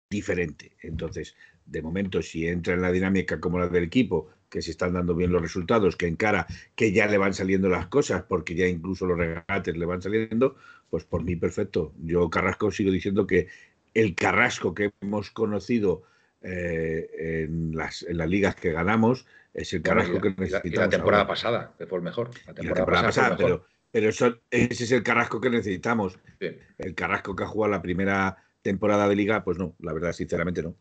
diferente. 0.09 0.73
Entonces, 0.81 1.33
de 1.65 1.81
momento, 1.81 2.21
si 2.21 2.47
entra 2.47 2.73
en 2.73 2.81
la 2.81 2.91
dinámica 2.91 3.39
como 3.39 3.59
la 3.59 3.67
del 3.67 3.85
equipo, 3.85 4.29
que 4.49 4.61
se 4.61 4.71
están 4.71 4.93
dando 4.93 5.15
bien 5.15 5.31
los 5.31 5.41
resultados, 5.41 5.95
que 5.95 6.07
encara 6.07 6.45
que 6.75 6.91
ya 6.91 7.07
le 7.07 7.17
van 7.17 7.33
saliendo 7.33 7.69
las 7.69 7.87
cosas, 7.87 8.23
porque 8.23 8.53
ya 8.55 8.67
incluso 8.67 9.05
los 9.05 9.17
regates 9.17 9.75
le 9.75 9.85
van 9.85 10.01
saliendo, 10.01 10.55
pues 10.89 11.05
por 11.05 11.23
mí 11.23 11.35
perfecto. 11.35 11.93
Yo 12.03 12.29
Carrasco 12.29 12.71
sigo 12.71 12.91
diciendo 12.91 13.25
que 13.25 13.47
el 13.95 14.13
Carrasco 14.13 14.73
que 14.75 14.91
hemos 15.01 15.31
conocido 15.31 16.03
eh, 16.41 17.45
en, 17.47 17.75
las, 17.75 18.03
en 18.03 18.17
las 18.17 18.29
ligas 18.29 18.55
que 18.55 18.71
ganamos 18.71 19.25
es 19.53 19.73
el 19.73 19.81
Carrasco 19.81 20.19
que 20.21 20.29
la, 20.29 20.35
necesitamos. 20.37 20.77
la 20.77 20.89
temporada 20.89 21.23
ahora. 21.23 21.33
pasada, 21.33 21.73
que 21.77 21.87
fue 21.87 21.97
el 21.99 22.03
mejor. 22.03 22.29
La 22.29 22.41
Y 22.41 22.45
la 22.47 22.53
temporada, 22.53 22.75
temporada 22.75 23.03
pasada, 23.07 23.37
pero, 23.37 23.65
pero 23.91 24.09
eso- 24.09 24.39
ese 24.51 24.83
es 24.83 24.91
el 24.91 25.03
Carrasco 25.03 25.41
que 25.41 25.49
necesitamos. 25.49 26.19
Sí, 26.39 26.49
El 26.77 26.93
Carrasco 26.93 27.35
que 27.35 27.43
ha 27.43 27.47
jugado 27.47 27.71
la 27.71 27.81
primera 27.81 28.37
temporada 28.61 29.07
de 29.07 29.15
liga, 29.15 29.43
pues 29.43 29.57
no, 29.57 29.75
la 29.79 29.93
verdad, 29.93 30.13
sinceramente 30.13 30.61
no. 30.61 30.75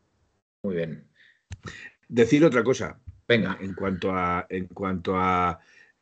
Muy 0.63 0.77
bien. 0.77 1.09
Decir 2.09 2.45
otra 2.45 2.63
cosa, 2.63 3.01
Venga, 3.29 3.57
en 3.61 3.75
cuanto 3.75 4.13
a, 4.13 4.47
en 4.51 4.67
cuanto 4.67 5.17
a 5.17 5.61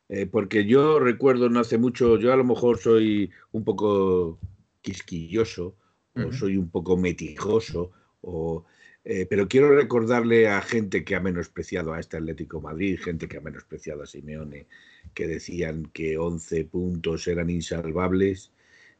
eh, 0.09 0.25
porque 0.25 0.65
yo 0.65 0.99
recuerdo 0.99 1.49
no 1.49 1.61
hace 1.61 1.77
mucho, 1.77 2.19
yo 2.19 2.33
a 2.33 2.35
lo 2.35 2.43
mejor 2.43 2.77
soy 2.77 3.31
un 3.53 3.63
poco 3.63 4.37
quisquilloso 4.81 5.77
o 6.13 6.33
soy 6.33 6.57
un 6.57 6.69
poco 6.69 6.97
metijoso, 6.97 7.91
o, 8.19 8.65
eh, 9.05 9.25
pero 9.29 9.47
quiero 9.47 9.73
recordarle 9.73 10.49
a 10.49 10.61
gente 10.61 11.05
que 11.05 11.15
ha 11.15 11.21
menospreciado 11.21 11.93
a 11.93 12.01
este 12.01 12.17
Atlético 12.17 12.57
de 12.57 12.63
Madrid, 12.63 12.99
gente 13.01 13.29
que 13.29 13.37
ha 13.37 13.41
menospreciado 13.41 14.03
a 14.03 14.05
Simeone, 14.05 14.67
que 15.13 15.27
decían 15.27 15.89
que 15.93 16.17
11 16.17 16.65
puntos 16.65 17.25
eran 17.29 17.49
insalvables, 17.49 18.51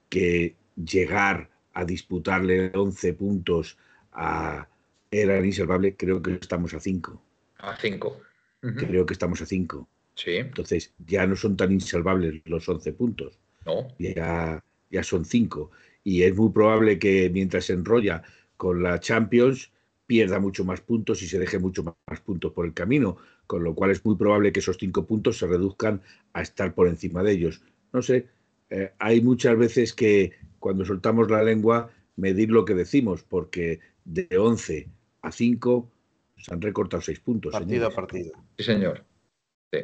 que 0.08 0.56
llegar 0.78 1.50
a 1.74 1.84
disputarle 1.84 2.72
11 2.74 3.14
puntos 3.16 3.78
a, 4.14 4.70
era 5.12 5.46
insalvable, 5.46 5.96
creo 5.96 6.22
que 6.22 6.34
estamos 6.34 6.74
a 6.74 6.80
5. 6.80 7.22
a 7.58 7.76
cinco. 7.76 8.22
Ujú. 8.64 8.76
Creo 8.76 9.06
que 9.06 9.14
estamos 9.14 9.42
a 9.42 9.46
5. 9.46 9.88
Sí, 10.16 10.38
Entonces 10.38 10.94
ya 11.06 11.28
no 11.28 11.36
son 11.36 11.58
tan 11.58 11.72
insalvables 11.72 12.42
los 12.46 12.68
11 12.68 12.94
puntos, 12.94 13.40
no. 13.66 13.88
ya, 14.00 14.64
ya 14.90 15.04
son 15.04 15.26
5. 15.26 15.72
Y 16.04 16.24
es 16.24 16.36
muy 16.36 16.52
probable 16.52 16.98
que 16.98 17.30
mientras 17.30 17.66
se 17.66 17.74
enrolla 17.74 18.24
con 18.58 18.84
la 18.84 19.00
Champions 19.00 19.72
pierda 20.06 20.40
mucho 20.40 20.64
más 20.66 20.82
puntos 20.82 21.22
y 21.22 21.28
se 21.28 21.40
deje 21.40 21.58
mucho 21.60 21.84
más 21.84 22.20
puntos 22.22 22.52
por 22.52 22.66
el 22.66 22.74
camino, 22.74 23.18
con 23.48 23.64
lo 23.64 23.74
cual 23.74 23.92
es 23.92 24.04
muy 24.06 24.16
probable 24.16 24.52
que 24.52 24.60
esos 24.60 24.78
5 24.78 25.06
puntos 25.06 25.38
se 25.38 25.48
reduzcan 25.48 26.02
a 26.34 26.42
estar 26.42 26.74
por 26.74 26.88
encima 26.88 27.24
de 27.24 27.32
ellos. 27.32 27.62
No 27.94 28.02
sé, 28.02 28.28
eh, 28.70 28.92
hay 29.00 29.22
muchas 29.22 29.58
veces 29.58 29.94
que 29.94 30.34
cuando 30.60 30.86
soltamos 30.86 31.30
la 31.32 31.44
lengua 31.44 31.92
medir 32.16 32.52
lo 32.52 32.66
que 32.66 32.76
decimos, 32.76 33.24
porque 33.24 33.80
de 34.06 34.28
11 34.38 34.88
a 35.22 35.32
5 35.32 35.90
se 36.38 36.54
han 36.54 36.62
recortado 36.62 37.02
6 37.02 37.20
puntos. 37.20 37.52
Partido 37.52 37.88
a 37.88 37.92
partido. 37.92 38.32
Sí, 38.58 38.64
señor. 38.64 39.04
Sí. 39.72 39.80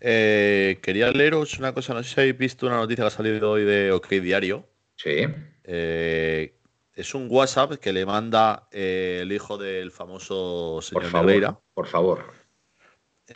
Eh, 0.00 0.78
quería 0.82 1.10
leeros 1.10 1.58
una 1.58 1.72
cosa, 1.72 1.94
no 1.94 2.02
sé 2.02 2.14
si 2.14 2.20
habéis 2.20 2.36
visto 2.38 2.66
una 2.66 2.76
noticia 2.76 3.04
que 3.04 3.08
ha 3.08 3.10
salido 3.10 3.50
hoy 3.52 3.64
de 3.64 3.92
OK 3.92 4.08
Diario. 4.08 4.68
Sí. 4.96 5.24
Eh, 5.64 6.54
es 6.94 7.14
un 7.14 7.26
WhatsApp 7.30 7.74
que 7.74 7.92
le 7.92 8.04
manda 8.04 8.68
eh, 8.72 9.20
el 9.22 9.32
hijo 9.32 9.56
del 9.58 9.90
famoso 9.90 10.74
Por 10.74 10.82
señor 10.84 11.04
favor. 11.06 11.26
Negreira. 11.26 11.58
Por 11.74 11.86
favor. 11.86 12.24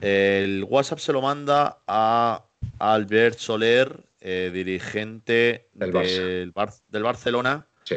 El 0.01 0.65
WhatsApp 0.65 0.99
se 0.99 1.13
lo 1.13 1.23
manda 1.23 1.79
a 1.87 2.45
Albert 2.79 3.39
Soler, 3.39 4.05
eh, 4.21 4.51
dirigente 4.53 5.69
Del 5.73 5.93
del, 5.93 6.51
Bar- 6.53 6.73
del 6.89 7.03
Barcelona. 7.03 7.67
Sí. 7.85 7.97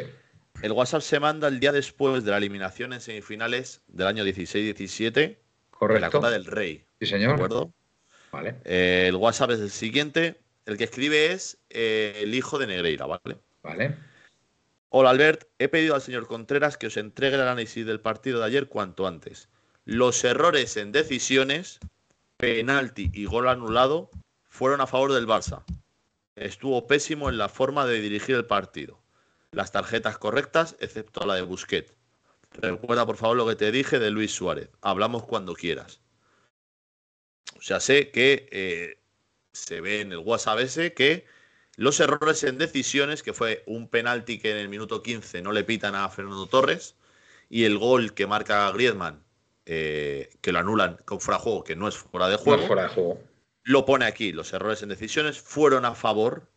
El 0.62 0.72
WhatsApp 0.72 1.00
se 1.00 1.20
manda 1.20 1.48
el 1.48 1.58
día 1.58 1.72
después 1.72 2.22
de 2.24 2.30
la 2.30 2.36
eliminación 2.36 2.92
en 2.92 3.00
semifinales 3.00 3.80
del 3.88 4.06
año 4.06 4.24
16-17 4.24 5.12
de 5.12 5.28
la 5.30 5.70
Correcto. 5.70 6.10
Copa 6.10 6.30
del 6.30 6.44
Rey. 6.44 6.78
Sí, 6.78 6.84
¿De 7.00 7.06
señor. 7.06 7.34
acuerdo? 7.34 7.72
Vale. 8.30 8.56
Eh, 8.64 9.06
el 9.08 9.16
WhatsApp 9.16 9.52
es 9.52 9.60
el 9.60 9.70
siguiente. 9.70 10.40
El 10.66 10.76
que 10.76 10.84
escribe 10.84 11.32
es 11.32 11.58
eh, 11.70 12.20
el 12.22 12.34
hijo 12.34 12.58
de 12.58 12.66
Negreira, 12.66 13.06
¿vale? 13.06 13.38
Vale. 13.62 13.96
Hola 14.90 15.10
Albert, 15.10 15.44
he 15.58 15.68
pedido 15.68 15.94
al 15.94 16.02
señor 16.02 16.26
Contreras 16.26 16.76
que 16.76 16.88
os 16.88 16.96
entregue 16.96 17.36
el 17.36 17.42
análisis 17.42 17.86
del 17.86 18.00
partido 18.00 18.40
de 18.40 18.46
ayer 18.46 18.68
cuanto 18.68 19.06
antes. 19.06 19.48
Los 19.84 20.22
errores 20.24 20.76
en 20.76 20.92
decisiones, 20.92 21.78
penalti 22.36 23.10
y 23.14 23.24
gol 23.24 23.48
anulado 23.48 24.10
fueron 24.48 24.80
a 24.80 24.86
favor 24.86 25.12
del 25.12 25.26
Barça. 25.26 25.62
Estuvo 26.36 26.86
pésimo 26.86 27.28
en 27.30 27.38
la 27.38 27.48
forma 27.48 27.86
de 27.86 28.00
dirigir 28.00 28.34
el 28.34 28.46
partido. 28.46 29.00
Las 29.52 29.72
tarjetas 29.72 30.18
correctas, 30.18 30.76
excepto 30.80 31.26
la 31.26 31.34
de 31.34 31.42
Busquets. 31.42 31.92
Recuerda 32.52 33.06
por 33.06 33.16
favor 33.16 33.36
lo 33.36 33.46
que 33.46 33.56
te 33.56 33.72
dije 33.72 33.98
de 33.98 34.10
Luis 34.10 34.32
Suárez. 34.32 34.70
Hablamos 34.80 35.24
cuando 35.24 35.54
quieras. 35.54 36.00
O 37.56 37.62
sea, 37.62 37.80
sé 37.80 38.10
que 38.10 38.48
eh, 38.50 38.98
se 39.52 39.80
ve 39.80 40.00
en 40.00 40.12
el 40.12 40.18
WhatsApp 40.18 40.60
ese 40.60 40.94
que 40.94 41.26
los 41.76 42.00
errores 42.00 42.42
en 42.44 42.58
decisiones, 42.58 43.22
que 43.22 43.32
fue 43.32 43.62
un 43.66 43.88
penalti 43.88 44.38
que 44.38 44.50
en 44.50 44.56
el 44.58 44.68
minuto 44.68 45.02
15 45.02 45.42
no 45.42 45.52
le 45.52 45.64
pitan 45.64 45.94
a 45.94 46.08
Fernando 46.08 46.46
Torres, 46.46 46.96
y 47.48 47.64
el 47.64 47.78
gol 47.78 48.14
que 48.14 48.26
marca 48.26 48.70
Griezmann, 48.70 49.24
eh, 49.66 50.30
que 50.40 50.52
lo 50.52 50.58
anulan 50.60 50.98
con 51.04 51.20
fuera 51.20 51.38
de 51.38 51.44
juego, 51.44 51.64
que 51.64 51.76
no 51.76 51.88
es 51.88 51.96
fuera 51.96 52.28
de 52.28 52.34
No 52.36 52.38
juego, 52.38 52.62
es 52.62 52.66
fuera 52.66 52.82
de 52.82 52.88
juego. 52.88 53.20
lo 53.64 53.84
pone 53.84 54.04
aquí. 54.04 54.32
Los 54.32 54.52
errores 54.52 54.82
en 54.82 54.88
decisiones 54.88 55.40
fueron 55.40 55.84
a 55.84 55.94
favor 55.94 56.48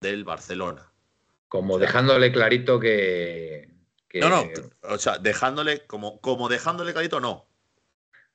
del 0.00 0.24
Barcelona. 0.24 0.91
Como 1.52 1.78
dejándole 1.78 2.32
clarito 2.32 2.80
que. 2.80 3.68
que- 4.08 4.20
No, 4.20 4.30
no, 4.30 4.48
o 4.84 4.96
sea, 4.96 5.18
dejándole, 5.18 5.86
como, 5.86 6.18
como 6.22 6.48
dejándole 6.48 6.94
clarito, 6.94 7.20
no. 7.20 7.46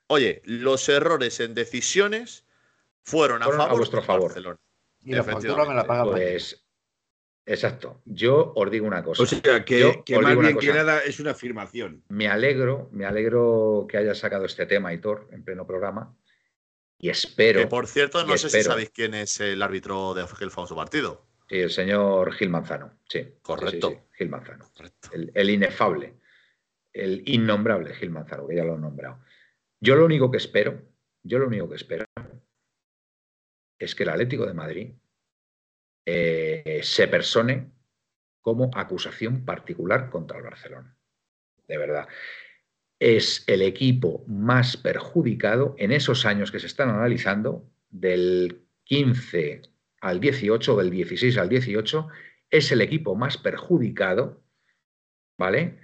Oye, 0.05 0.43
los 0.45 0.88
errores 0.88 1.39
en 1.39 1.55
decisiones 1.55 2.45
fueron 3.01 3.41
a 3.41 3.45
Fueron 3.45 3.61
a 3.61 3.63
favor 3.63 3.80
vuestro 3.80 4.01
del 4.01 4.05
favor. 4.05 4.30
Barcelona. 4.30 4.59
Y 5.01 5.15
la 5.15 5.24
factura 5.24 5.65
me 5.65 5.74
la 5.74 5.88
paga. 5.88 6.11
Pues. 6.11 6.63
Exacto. 7.47 8.03
Yo 8.05 8.53
os 8.55 8.70
digo 8.70 8.86
una 8.86 9.03
cosa. 9.03 9.24
O 9.24 9.26
sea, 9.26 9.65
que, 9.65 10.03
más 10.22 10.38
bien 10.38 10.59
que 10.59 10.74
nada 10.74 10.99
es 10.99 11.20
una 11.20 11.32
afirmación. 11.32 12.03
Me 12.09 12.28
alegro, 12.28 12.88
me 12.91 13.05
alegro 13.07 13.88
que 13.89 13.97
hayas 13.97 14.20
sacado 14.20 14.45
este 14.45 14.68
tema, 14.68 14.93
Hitor, 14.93 15.28
en 15.32 15.43
pleno 15.43 15.65
programa. 15.65 16.15
Y 16.99 17.09
espero. 17.09 17.61
que 17.61 17.68
por 17.68 17.88
cierto, 17.88 18.24
no 18.24 18.38
sé 18.38 18.51
si 18.51 18.61
sabéis 18.61 18.91
quién 18.91 19.15
es 19.15 19.39
el 19.39 19.63
árbitro 19.63 20.13
de 20.13 20.22
aquel 20.22 20.51
famoso 20.51 20.76
partido. 20.76 21.26
Sí, 21.49 21.59
el 21.59 21.69
señor 21.69 22.33
Gil 22.33 22.49
Manzano. 22.49 22.99
Sí. 23.07 23.35
Correcto. 23.41 23.89
sí, 23.89 23.95
sí, 23.95 24.01
Gil 24.17 24.29
Manzano. 24.29 24.65
Correcto. 24.75 25.09
El, 25.13 25.31
el 25.33 25.49
inefable. 25.49 26.15
El 26.91 27.23
innombrable 27.27 27.93
Gil 27.93 28.09
Manzano, 28.09 28.47
que 28.47 28.55
ya 28.55 28.63
lo 28.63 28.75
he 28.75 28.79
nombrado. 28.79 29.19
Yo 29.79 29.95
lo 29.95 30.05
único 30.05 30.31
que 30.31 30.37
espero, 30.37 30.81
yo 31.23 31.39
lo 31.39 31.47
único 31.47 31.69
que 31.69 31.75
espero 31.75 32.05
es 33.79 33.93
que 33.93 34.03
el 34.03 34.09
Atlético 34.09 34.45
de 34.45 34.53
Madrid 34.53 34.93
eh, 36.05 36.79
se 36.83 37.07
persone 37.07 37.71
como 38.41 38.71
acusación 38.73 39.45
particular 39.45 40.09
contra 40.09 40.37
el 40.37 40.43
Barcelona. 40.43 40.97
De 41.67 41.77
verdad. 41.77 42.07
Es 42.99 43.43
el 43.47 43.61
equipo 43.61 44.23
más 44.25 44.77
perjudicado 44.77 45.75
en 45.77 45.91
esos 45.91 46.25
años 46.25 46.51
que 46.51 46.59
se 46.59 46.67
están 46.67 46.89
analizando, 46.89 47.69
del 47.89 48.65
15 48.85 49.61
al 50.01 50.19
18, 50.19 50.75
del 50.77 50.91
16 50.91 51.37
al 51.37 51.49
18, 51.49 52.07
es 52.49 52.71
el 52.71 52.81
equipo 52.81 53.15
más 53.15 53.37
perjudicado, 53.37 54.43
¿vale? 55.37 55.79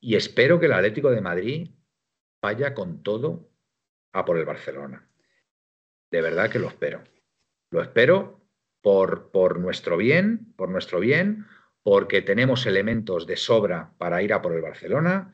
Y 0.00 0.16
espero 0.16 0.60
que 0.60 0.66
el 0.66 0.72
Atlético 0.72 1.10
de 1.10 1.20
Madrid 1.20 1.70
vaya 2.42 2.74
con 2.74 3.02
todo 3.02 3.50
a 4.12 4.24
por 4.24 4.38
el 4.38 4.44
Barcelona. 4.44 5.08
De 6.10 6.20
verdad 6.20 6.50
que 6.50 6.58
lo 6.58 6.68
espero. 6.68 7.02
Lo 7.70 7.82
espero 7.82 8.46
por, 8.82 9.30
por 9.30 9.58
nuestro 9.58 9.96
bien, 9.96 10.52
por 10.56 10.68
nuestro 10.68 11.00
bien, 11.00 11.46
porque 11.82 12.22
tenemos 12.22 12.66
elementos 12.66 13.26
de 13.26 13.36
sobra 13.36 13.94
para 13.98 14.22
ir 14.22 14.32
a 14.32 14.42
por 14.42 14.54
el 14.54 14.62
Barcelona. 14.62 15.32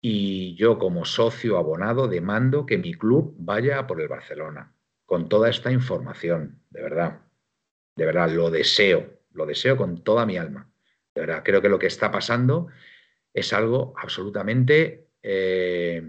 Y 0.00 0.54
yo 0.56 0.78
como 0.78 1.04
socio 1.04 1.56
abonado 1.56 2.08
demando 2.08 2.66
que 2.66 2.76
mi 2.76 2.94
club 2.94 3.34
vaya 3.38 3.78
a 3.78 3.86
por 3.86 4.00
el 4.00 4.08
Barcelona, 4.08 4.73
con 5.06 5.28
toda 5.28 5.50
esta 5.50 5.70
información, 5.70 6.60
de 6.70 6.82
verdad. 6.82 7.20
De 7.96 8.06
verdad, 8.06 8.30
lo 8.30 8.50
deseo, 8.50 9.20
lo 9.32 9.46
deseo 9.46 9.76
con 9.76 10.02
toda 10.02 10.26
mi 10.26 10.36
alma. 10.36 10.70
De 11.14 11.20
verdad, 11.20 11.42
creo 11.44 11.62
que 11.62 11.68
lo 11.68 11.78
que 11.78 11.86
está 11.86 12.10
pasando 12.10 12.68
es 13.32 13.52
algo 13.52 13.94
absolutamente, 13.96 15.08
eh, 15.22 16.02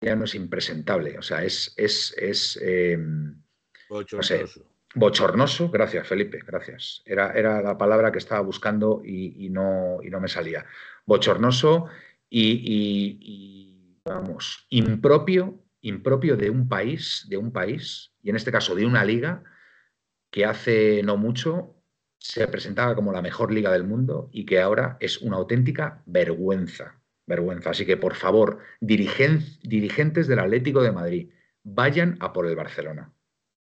ya 0.00 0.16
no 0.16 0.24
es 0.24 0.34
impresentable, 0.34 1.18
o 1.18 1.22
sea, 1.22 1.44
es, 1.44 1.72
es, 1.76 2.14
es 2.18 2.58
eh, 2.62 2.98
bochornoso. 3.88 4.66
bochornoso. 4.94 5.70
Gracias, 5.70 6.08
Felipe, 6.08 6.40
gracias. 6.44 7.02
Era, 7.04 7.32
era 7.32 7.62
la 7.62 7.78
palabra 7.78 8.10
que 8.10 8.18
estaba 8.18 8.40
buscando 8.40 9.02
y, 9.04 9.48
no, 9.50 9.98
y 10.02 10.10
no, 10.10 10.20
me 10.20 10.28
salía. 10.28 10.66
Bochornoso 11.06 11.86
y, 12.28 12.62
y, 12.64 13.98
vamos, 14.04 14.66
impropio, 14.70 15.61
impropio 15.82 16.36
de 16.36 16.50
un 16.50 16.68
país, 16.68 17.26
de 17.28 17.36
un 17.36 17.52
país, 17.52 18.12
y 18.22 18.30
en 18.30 18.36
este 18.36 18.50
caso 18.50 18.74
de 18.74 18.86
una 18.86 19.04
liga, 19.04 19.44
que 20.30 20.46
hace 20.46 21.02
no 21.02 21.16
mucho 21.16 21.76
se 22.18 22.46
presentaba 22.48 22.94
como 22.94 23.12
la 23.12 23.20
mejor 23.20 23.52
liga 23.52 23.72
del 23.72 23.84
mundo 23.84 24.30
y 24.32 24.46
que 24.46 24.60
ahora 24.60 24.96
es 25.00 25.18
una 25.18 25.36
auténtica 25.36 26.02
vergüenza. 26.06 27.02
Vergüenza. 27.26 27.70
Así 27.70 27.84
que, 27.84 27.96
por 27.96 28.14
favor, 28.14 28.58
dirigentes 28.80 30.28
del 30.28 30.38
Atlético 30.38 30.82
de 30.82 30.92
Madrid, 30.92 31.30
vayan 31.64 32.16
a 32.20 32.32
por 32.32 32.46
el 32.46 32.56
Barcelona. 32.56 33.12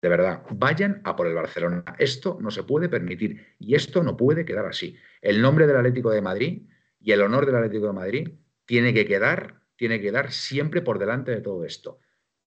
De 0.00 0.09
verdad, 0.09 0.42
vayan 0.50 1.00
a 1.04 1.16
por 1.16 1.26
el 1.26 1.34
Barcelona. 1.34 1.84
Esto 1.98 2.38
no 2.40 2.50
se 2.50 2.62
puede 2.62 2.88
permitir 2.88 3.54
y 3.59 3.74
esto 3.74 4.02
no 4.02 4.16
puede 4.16 4.44
quedar 4.44 4.66
así. 4.66 4.96
El 5.20 5.42
nombre 5.42 5.66
del 5.66 5.76
Atlético 5.76 6.11
de 6.11 6.22
Madrid 6.22 6.62
y 7.00 7.12
el 7.12 7.22
honor 7.22 7.46
del 7.46 7.56
Atlético 7.56 7.88
de 7.88 7.92
Madrid 7.92 8.28
tiene 8.64 8.94
que 8.94 9.06
quedar, 9.06 9.61
tiene 9.79 9.99
que 9.99 10.09
quedar 10.09 10.33
siempre 10.33 10.83
por 10.83 10.99
delante 10.99 11.31
de 11.31 11.41
todo 11.41 11.64
esto. 11.64 12.01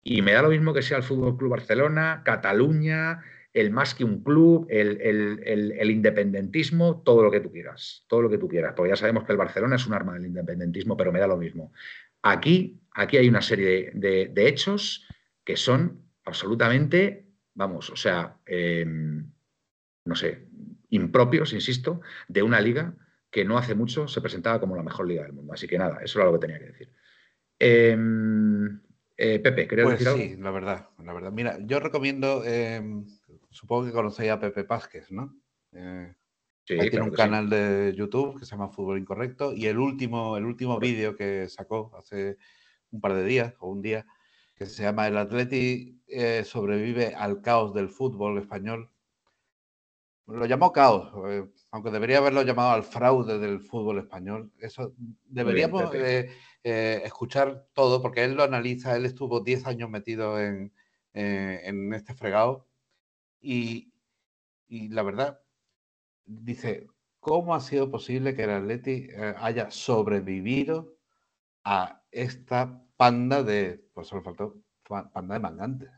Y 0.02 0.20
me 0.20 0.32
da 0.32 0.42
lo 0.42 0.50
mismo 0.50 0.74
que 0.74 0.82
sea 0.82 0.98
el 0.98 1.04
Fútbol 1.04 1.38
Club 1.38 1.52
Barcelona, 1.52 2.22
Cataluña, 2.24 3.22
el 3.52 3.70
más 3.70 3.94
que 3.94 4.04
un 4.04 4.22
club, 4.22 4.66
el, 4.68 5.90
independentismo, 5.90 7.02
todo 7.02 7.22
lo 7.22 7.30
que 7.30 7.40
tú 7.40 7.52
quieras, 7.52 8.04
todo 8.08 8.22
lo 8.22 8.30
que 8.30 8.38
tú 8.38 8.48
quieras, 8.48 8.74
porque 8.76 8.90
ya 8.90 8.96
sabemos 8.96 9.24
que 9.24 9.32
el 9.32 9.38
Barcelona 9.38 9.76
es 9.76 9.86
un 9.86 9.94
arma 9.94 10.14
del 10.14 10.26
independentismo, 10.26 10.96
pero 10.96 11.12
me 11.12 11.20
da 11.20 11.28
lo 11.28 11.36
mismo. 11.36 11.72
Aquí, 12.22 12.80
aquí 12.92 13.16
hay 13.16 13.28
una 13.28 13.42
serie 13.42 13.92
de, 13.94 14.32
hechos 14.36 15.06
que 15.44 15.56
son 15.56 16.02
absolutamente, 16.24 17.26
vamos, 17.54 17.90
o 17.90 17.96
sea, 17.96 18.38
em, 18.46 19.30
no 20.04 20.14
sé, 20.16 20.48
impropios, 20.90 21.52
insisto, 21.52 22.00
de 22.28 22.42
una 22.42 22.60
liga 22.60 22.94
que 23.30 23.44
no 23.44 23.56
hace 23.56 23.74
mucho 23.74 24.08
se 24.08 24.20
presentaba 24.20 24.58
como 24.58 24.74
la 24.76 24.82
mejor 24.82 25.06
liga 25.06 25.22
del 25.22 25.32
mundo. 25.32 25.52
Así 25.52 25.68
que 25.68 25.78
nada, 25.78 26.00
eso 26.02 26.18
era 26.18 26.30
lo 26.30 26.38
que 26.38 26.46
tenía 26.46 26.58
que 26.58 26.66
decir. 26.66 26.88
Em, 27.60 28.80
eh, 29.16 29.38
Pepe, 29.38 29.68
¿querías 29.68 29.86
pues 29.86 29.98
decir 29.98 30.08
algo? 30.08 30.22
Sí, 30.22 30.36
la 30.40 30.50
verdad, 30.50 30.88
la 31.04 31.12
verdad. 31.12 31.30
Mira, 31.30 31.58
yo 31.60 31.78
recomiendo 31.78 32.42
em, 32.44 33.04
supongo 33.50 33.86
que 33.86 33.92
conocéis 33.92 34.30
a 34.30 34.40
Pepe 34.40 34.64
Pásquez, 34.64 35.12
¿no? 35.12 35.36
Eh, 35.72 36.14
tiene 36.66 37.02
un 37.02 37.10
canal 37.10 37.50
de 37.50 37.92
YouTube 37.96 38.38
que 38.38 38.44
se 38.44 38.52
llama 38.52 38.68
Fútbol 38.68 38.98
Incorrecto 38.98 39.52
y 39.52 39.66
el 39.66 39.78
último, 39.78 40.36
el 40.36 40.46
último 40.46 40.78
vídeo 40.78 41.16
que 41.16 41.48
sacó 41.48 41.92
hace 41.98 42.38
un 42.90 43.00
par 43.00 43.14
de 43.14 43.24
días 43.24 43.54
o 43.58 43.68
un 43.70 43.82
día, 43.82 44.06
que 44.56 44.66
se 44.66 44.82
llama 44.82 45.08
El 45.08 45.16
Atleti 45.18 46.00
eh, 46.06 46.44
sobrevive 46.44 47.14
al 47.14 47.42
caos 47.42 47.74
del 47.74 47.88
fútbol 47.88 48.38
español. 48.38 48.90
Lo 50.30 50.46
llamó 50.46 50.72
caos, 50.72 51.12
eh, 51.28 51.46
aunque 51.70 51.90
debería 51.90 52.18
haberlo 52.18 52.42
llamado 52.42 52.70
al 52.70 52.84
fraude 52.84 53.38
del 53.38 53.60
fútbol 53.60 53.98
español. 53.98 54.52
Eso 54.58 54.94
deberíamos 55.26 55.90
escuchar 56.62 57.66
todo 57.72 58.02
porque 58.02 58.24
él 58.24 58.34
lo 58.34 58.42
analiza, 58.42 58.96
él 58.96 59.06
estuvo 59.06 59.40
10 59.40 59.66
años 59.66 59.90
metido 59.90 60.40
en, 60.40 60.72
en 61.12 61.94
este 61.94 62.14
fregado 62.14 62.70
y, 63.40 63.92
la 64.68 65.02
verdad, 65.02 65.40
dice, 66.24 66.86
¿cómo 67.18 67.54
ha 67.54 67.60
sido 67.60 67.90
posible 67.90 68.34
que 68.34 68.44
el 68.44 68.50
Atleti 68.50 69.08
eh, 69.10 69.34
haya 69.38 69.70
sobrevivido 69.70 70.96
a 71.64 72.02
esta 72.10 72.82
panda 72.96 73.42
de, 73.42 73.88
pues 73.94 74.08
solo 74.08 74.22
faltó, 74.22 74.56
panda 74.84 75.34
de 75.34 75.40
mangantes? 75.40 75.90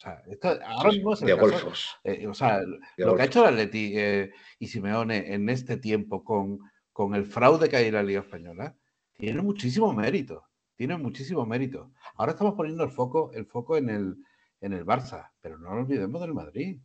Sea, 0.00 0.22
esto 0.28 0.58
ahora 0.64 0.90
mismo 0.90 1.12
es 1.12 1.20
el 1.20 1.26
de 1.26 1.34
golfos. 1.34 1.90
Eh, 2.04 2.26
o 2.26 2.32
sea, 2.32 2.62
lo 2.96 3.14
que 3.14 3.22
ha 3.22 3.26
hecho 3.26 3.46
el 3.46 3.54
Atleti 3.54 3.92
eh, 3.98 4.32
y 4.58 4.66
Simeone 4.66 5.34
en 5.34 5.50
este 5.50 5.76
tiempo 5.76 6.24
con, 6.24 6.60
con 6.90 7.14
el 7.14 7.26
fraude 7.26 7.68
que 7.68 7.76
hay 7.76 7.88
en 7.88 7.94
la 7.94 8.02
Liga 8.02 8.20
Española, 8.20 8.74
tiene 9.18 9.42
muchísimo 9.42 9.92
mérito. 9.92 10.46
Tiene 10.74 10.96
muchísimo 10.96 11.44
mérito. 11.44 11.92
Ahora 12.16 12.32
estamos 12.32 12.54
poniendo 12.54 12.82
el 12.82 12.90
foco, 12.90 13.30
el 13.34 13.44
foco 13.44 13.76
en 13.76 13.90
el, 13.90 14.16
en 14.62 14.72
el 14.72 14.86
Barça, 14.86 15.32
pero 15.42 15.58
no 15.58 15.68
nos 15.74 15.84
olvidemos 15.84 16.18
del 16.22 16.32
Madrid. 16.32 16.80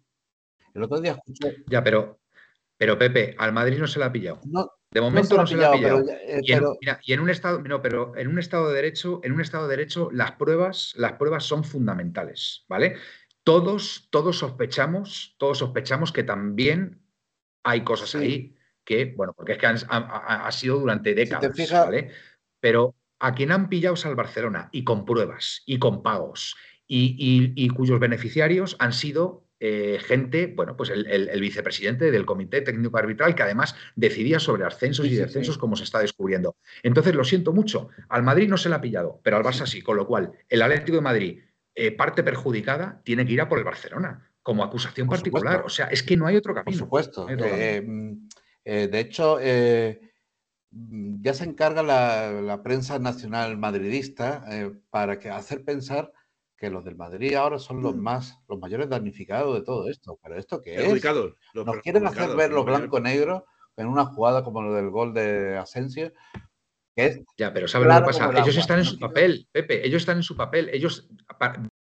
El 0.74 0.84
otro 0.84 0.99
día 0.99 1.13
escuché. 1.13 1.63
Ya, 1.68 1.82
pero, 1.82 2.20
pero 2.76 2.97
Pepe, 2.97 3.34
al 3.38 3.53
Madrid 3.53 3.80
no 3.80 3.88
se 3.88 3.99
la 3.99 4.07
ha 4.07 4.11
pillado. 4.11 4.41
De 4.95 5.01
momento 5.01 5.35
no 5.35 5.45
se, 5.45 5.57
la 5.57 5.67
ha 5.67 5.71
pillado. 5.73 6.05
Eh, 6.09 6.39
y, 6.41 6.53
en, 7.11 7.19
un 7.19 7.29
estado, 7.29 7.61
no, 7.61 7.81
pero 7.81 8.15
en 8.15 8.29
un 8.29 8.39
estado 8.39 8.69
de 8.69 8.75
derecho, 8.75 9.19
en 9.25 9.33
un 9.33 9.41
estado 9.41 9.67
de 9.67 9.75
derecho, 9.75 10.07
las 10.13 10.31
pruebas, 10.31 10.93
las 10.95 11.13
pruebas 11.13 11.43
son 11.43 11.65
fundamentales, 11.65 12.63
¿vale? 12.69 12.95
Todos, 13.43 14.07
todos 14.09 14.37
sospechamos, 14.37 15.35
todos 15.37 15.57
sospechamos 15.57 16.13
que 16.13 16.23
también 16.23 17.01
hay 17.65 17.83
cosas 17.83 18.15
ahí 18.15 18.55
que, 18.85 19.13
bueno, 19.17 19.33
porque 19.35 19.51
es 19.51 19.57
que 19.57 19.65
ha, 19.67 20.51
sido 20.53 20.79
durante 20.79 21.13
décadas, 21.13 21.53
¿vale? 21.69 22.11
Pero 22.61 22.95
a 23.19 23.35
quien 23.35 23.51
han 23.51 23.67
pillado 23.67 23.95
es 23.95 24.05
al 24.05 24.15
Barcelona 24.15 24.69
y 24.71 24.85
con 24.85 25.03
pruebas 25.03 25.61
y 25.65 25.77
con 25.77 26.03
pagos 26.03 26.55
y 26.87 27.67
cuyos 27.71 27.99
beneficiarios 27.99 28.77
han 28.79 28.93
sido 28.93 29.44
eh, 29.60 29.99
gente, 30.01 30.47
bueno, 30.47 30.76
pues 30.76 30.89
el, 30.89 31.39
vicepresidente 31.39 32.12
del 32.12 32.26
Comité 32.26 32.62
Técnico 32.62 32.97
Arbitral, 32.97 33.36
que 33.36 33.43
además 33.43 33.76
decidía 33.95 34.39
sobre 34.39 34.66
ascensos 34.66 35.06
y 35.06 35.16
descensos, 35.16 35.58
como 35.58 35.78
se 35.78 35.86
está 35.86 35.99
descubriendo. 35.99 36.58
Entonces, 36.84 37.16
lo 37.16 37.24
siento 37.24 37.53
mucho, 37.53 37.89
al 38.10 38.24
Madrid 38.24 38.49
no 38.49 38.58
se 38.58 38.68
le 38.68 38.76
ha 38.76 38.82
pillado, 38.82 39.22
pero 39.24 39.38
al 39.38 39.43
Barça 39.43 39.66
sí, 39.66 39.82
con 39.82 39.95
lo 39.95 40.08
cual 40.08 40.34
el 40.49 40.62
Atlético 40.62 40.97
de 40.97 41.01
Madrid, 41.01 41.39
eh, 41.74 41.91
parte 41.91 42.22
perjudicada, 42.22 43.01
tiene 43.06 43.26
que 43.26 43.34
ir 43.34 43.41
a 43.41 43.47
por 43.47 43.58
el 43.58 43.64
Barcelona, 43.64 44.30
como 44.41 44.64
acusación 44.64 45.08
particular. 45.08 45.64
O 45.66 45.70
sea, 45.70 45.88
es 45.88 46.03
que 46.03 46.18
no 46.18 46.28
hay 46.28 46.36
otro 46.36 46.53
camino. 46.53 46.72
Por 46.72 46.76
supuesto. 46.76 47.28
Eh, 47.30 47.82
mm, 47.82 48.28
de 48.66 48.99
hecho, 48.99 49.39
ya 49.39 51.34
se 51.34 51.43
encarga 51.45 51.82
la, 51.82 52.62
prensa 52.62 52.99
nacional 52.99 53.58
madridista 53.58 54.43
para 54.89 55.18
que 55.18 55.30
hacer 55.30 55.64
pensar 55.64 56.12
que 56.58 56.70
los 56.70 56.84
del 56.86 56.95
Madrid 56.95 57.34
ahora 57.36 57.60
son 57.60 57.82
los 57.82 57.95
mm. 57.95 57.99
más, 57.99 58.39
los 58.47 58.60
mayores 58.60 58.89
damnificados 58.89 59.56
de 59.56 59.66
todo 59.66 59.89
esto. 59.89 60.20
Pero 60.22 60.38
esto 60.38 60.62
qué 60.62 60.76
es? 60.76 61.03
Nos 61.53 61.78
quieren 61.80 62.08
hacer 62.08 62.36
ver 62.36 62.51
los 62.51 62.66
blanco-negro 62.66 63.45
en 63.78 63.88
una 63.88 64.06
jugada 64.06 64.43
como 64.43 64.62
lo 64.62 64.74
del 64.74 64.89
gol 64.89 65.14
de 65.14 65.58
Asensio. 65.58 66.14
Que 66.95 67.06
es 67.08 67.22
ya, 67.38 67.53
pero 67.53 67.68
¿sabes 67.68 67.89
lo 67.89 67.95
que 67.95 68.06
pasa? 68.06 68.32
Ellos 68.39 68.56
están 68.56 68.80
en 68.80 68.86
su 68.86 68.97
papel, 68.97 69.49
Pepe, 69.51 69.86
ellos 69.86 70.01
están 70.01 70.16
en 70.16 70.24
su 70.24 70.38
papel. 70.38 70.70
Ellos, 70.72 71.10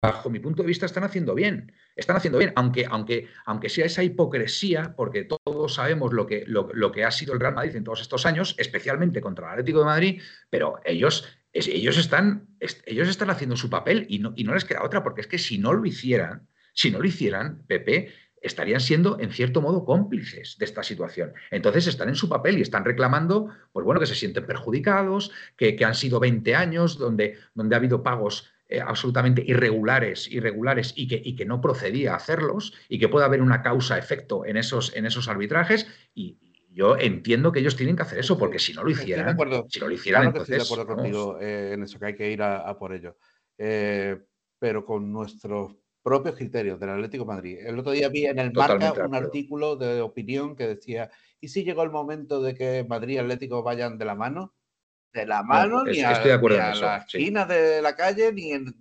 bajo 0.01 0.29
mi 0.29 0.39
punto 0.39 0.61
de 0.61 0.67
vista, 0.67 0.85
están 0.85 1.05
haciendo 1.05 1.33
bien. 1.33 1.71
Están 1.95 2.17
haciendo 2.17 2.37
bien, 2.37 2.51
aunque, 2.57 2.85
aunque, 2.85 3.29
aunque 3.45 3.69
sea 3.69 3.85
esa 3.85 4.03
hipocresía, 4.03 4.93
porque 4.97 5.23
todos 5.23 5.73
sabemos 5.73 6.11
lo 6.11 6.27
que, 6.27 6.43
lo, 6.47 6.67
lo 6.73 6.91
que 6.91 7.05
ha 7.05 7.11
sido 7.11 7.33
el 7.33 7.39
Real 7.39 7.55
Madrid 7.55 7.77
en 7.77 7.85
todos 7.85 8.01
estos 8.01 8.25
años, 8.25 8.55
especialmente 8.57 9.21
contra 9.21 9.45
el 9.45 9.51
Atlético 9.53 9.79
de 9.79 9.85
Madrid, 9.85 10.21
pero 10.49 10.81
ellos 10.83 11.34
ellos, 11.55 11.97
están, 11.97 12.47
ellos 12.85 13.07
están 13.07 13.29
haciendo 13.29 13.55
su 13.55 13.69
papel 13.69 14.05
y 14.09 14.19
no, 14.19 14.33
y 14.35 14.43
no 14.43 14.53
les 14.53 14.65
queda 14.65 14.83
otra, 14.83 15.03
porque 15.03 15.21
es 15.21 15.27
que 15.27 15.37
si 15.37 15.57
no 15.57 15.73
lo 15.73 15.85
hicieran, 15.85 16.47
si 16.73 16.91
no 16.91 16.99
lo 16.99 17.07
hicieran, 17.07 17.63
Pepe, 17.65 18.13
estarían 18.41 18.81
siendo 18.81 19.17
en 19.19 19.31
cierto 19.31 19.61
modo 19.61 19.85
cómplices 19.85 20.57
de 20.59 20.65
esta 20.65 20.83
situación. 20.83 21.33
Entonces 21.49 21.87
están 21.87 22.09
en 22.09 22.15
su 22.15 22.29
papel 22.29 22.57
y 22.57 22.61
están 22.61 22.85
reclamando, 22.85 23.49
pues 23.71 23.85
bueno, 23.85 23.99
que 23.99 24.05
se 24.05 24.15
sienten 24.15 24.45
perjudicados, 24.45 25.31
que, 25.57 25.77
han 25.83 25.95
sido 25.95 26.19
20 26.19 26.55
años 26.55 26.97
donde, 26.97 27.37
donde 27.53 27.75
ha 27.75 27.79
habido 27.79 28.03
pagos 28.03 28.51
eh, 28.67 28.81
absolutamente 28.81 29.43
irregulares, 29.45 30.29
irregulares 30.29 30.93
y 30.95 31.07
que, 31.07 31.21
y 31.23 31.35
que 31.35 31.45
no 31.45 31.61
procedía 31.61 32.13
a 32.13 32.17
hacerlos 32.17 32.73
y 32.89 32.99
que 32.99 33.07
puede 33.07 33.25
haber 33.25 33.41
una 33.41 33.61
causa-efecto 33.61 34.45
en 34.45 34.57
esos, 34.57 34.95
en 34.95 35.05
esos 35.05 35.27
arbitrajes 35.27 35.87
y, 36.13 36.37
Yo 36.75 36.97
entiendo 36.97 37.53
que 37.53 37.59
ellos 37.61 37.77
tienen 37.77 37.95
que 37.95 38.01
hacer 38.01 38.19
eso, 38.19 38.37
porque 38.37 38.59
si 38.59 38.73
no 38.73 38.83
lo 38.83 38.89
hicieran, 38.89 39.37
si 39.69 39.79
no 39.79 39.87
lo 39.87 39.93
hicieran, 39.93 40.23
claro 40.23 40.41
estoy 40.41 40.57
de 40.57 40.63
acuerdo 40.63 40.85
contigo 40.85 41.39
eh, 41.39 41.71
en 41.71 41.83
eso, 41.83 41.97
que 41.97 42.05
hay 42.05 42.15
que 42.15 42.29
ir 42.29 42.41
a, 42.41 42.77
por 42.77 42.93
ello. 42.93 43.15
Eh, 43.57 44.19
pero 44.59 44.83
con 44.83 45.09
nuestros 45.09 45.73
propios 46.03 46.35
criterios 46.35 46.77
del 46.77 46.89
Atlético 46.89 47.23
de 47.23 47.33
Madrid. 47.33 47.57
El 47.65 47.79
otro 47.79 47.93
día 47.93 48.09
vi 48.09 48.25
en 48.25 48.39
el 48.39 48.51
Marca 48.51 48.93
un 49.05 49.15
artículo 49.15 49.77
de 49.77 50.01
opinión 50.01 50.53
que 50.53 50.67
decía, 50.67 51.09
¿y 51.39 51.47
si 51.47 51.63
llegó 51.63 51.81
el 51.81 51.91
momento 51.91 52.41
de 52.41 52.53
que 52.53 52.85
Madrid 52.87 53.15
y 53.15 53.17
Atlético 53.19 53.63
vayan 53.63 53.97
de 53.97 54.05
la 54.05 54.15
mano? 54.15 54.53
De 55.13 55.25
la 55.25 55.43
mano, 55.43 55.85
ni, 55.85 56.01
a, 56.01 56.11
estoy 56.11 56.27
de 56.27 56.33
acuerdo 56.33 56.57
la 56.57 56.97
esquina 56.97 57.45
de 57.45 57.81
la 57.81 57.95
calle, 57.95 58.33
ni 58.33 58.51
en... 58.51 58.75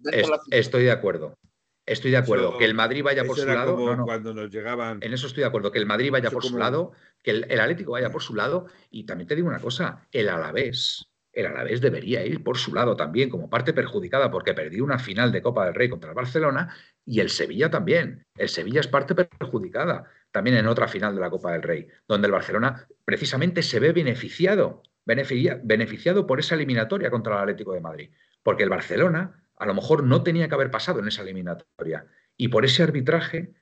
estoy 0.51 0.83
de 0.83 0.91
acuerdo. 0.91 1.39
Estoy 1.87 2.13
de 2.13 2.17
acuerdo. 2.17 2.57
que 2.57 2.65
el 2.65 2.75
Madrid 2.75 3.03
vaya 3.03 3.25
por 3.25 3.39
su 3.39 3.47
lado. 3.47 3.77
Cuando 4.05 4.33
nos 4.35 4.51
llegaban. 4.51 4.99
En 5.03 5.13
eso 5.13 5.27
estoy 5.27 5.43
de 5.43 5.49
acuerdo. 5.49 5.71
Que 5.71 5.79
el 5.79 5.87
Madrid 5.87 6.11
vaya 6.11 6.31
por 6.31 6.43
su 6.43 6.57
lado, 6.57 6.93
que 7.25 7.31
el, 7.31 7.61
Atlético 7.61 7.93
vaya 7.93 8.13
por 8.13 8.23
su 8.23 8.37
lado. 8.37 8.67
Y 8.91 9.05
también 9.05 9.27
te 9.27 9.35
digo 9.35 9.49
una 9.49 9.59
cosa: 9.59 10.07
el 10.13 10.29
Alavés. 10.29 11.11
El 11.33 11.47
Alavés 11.47 11.81
debería 11.81 12.25
ir 12.25 12.45
por 12.45 12.59
su 12.59 12.73
lado 12.73 12.95
también, 12.95 13.29
como 13.29 13.51
parte 13.51 13.73
perjudicada, 13.73 14.31
porque 14.31 14.55
perdió 14.55 14.85
una 14.85 15.01
final 15.01 15.33
de 15.33 15.43
Copa 15.43 15.65
del 15.65 15.75
Rey 15.75 15.89
contra 15.89 16.11
el 16.11 16.15
Barcelona. 16.15 16.73
Y 17.05 17.19
el 17.19 17.31
Sevilla 17.31 17.71
también. 17.71 18.23
El 18.37 18.49
Sevilla 18.49 18.81
es 18.81 18.87
parte 18.87 19.17
perjudicada 19.17 20.05
también 20.31 20.57
en 20.57 20.69
otra 20.69 20.87
final 20.87 21.15
de 21.15 21.21
la 21.21 21.31
Copa 21.31 21.53
del 21.53 21.63
Rey, 21.63 21.89
donde 22.07 22.27
el 22.27 22.33
Barcelona 22.33 22.87
precisamente 23.05 23.63
se 23.63 23.81
ve 23.81 23.93
beneficiado, 23.93 24.83
beneficiado 25.05 26.27
por 26.27 26.41
esa 26.41 26.55
eliminatoria 26.55 27.11
contra 27.11 27.35
el 27.35 27.41
Atlético 27.41 27.73
de 27.73 27.81
Madrid. 27.81 28.11
Porque 28.43 28.63
el 28.63 28.69
Barcelona 28.69 29.45
a 29.57 29.67
lo 29.67 29.75
mejor 29.75 30.05
no 30.05 30.23
tenía 30.23 30.49
que 30.49 30.55
haber 30.55 30.71
pasado 30.71 31.01
en 31.01 31.09
esa 31.09 31.23
eliminatoria. 31.23 32.07
Y 32.37 32.49
por 32.49 32.65
ese 32.65 32.83
arbitraje 32.83 33.55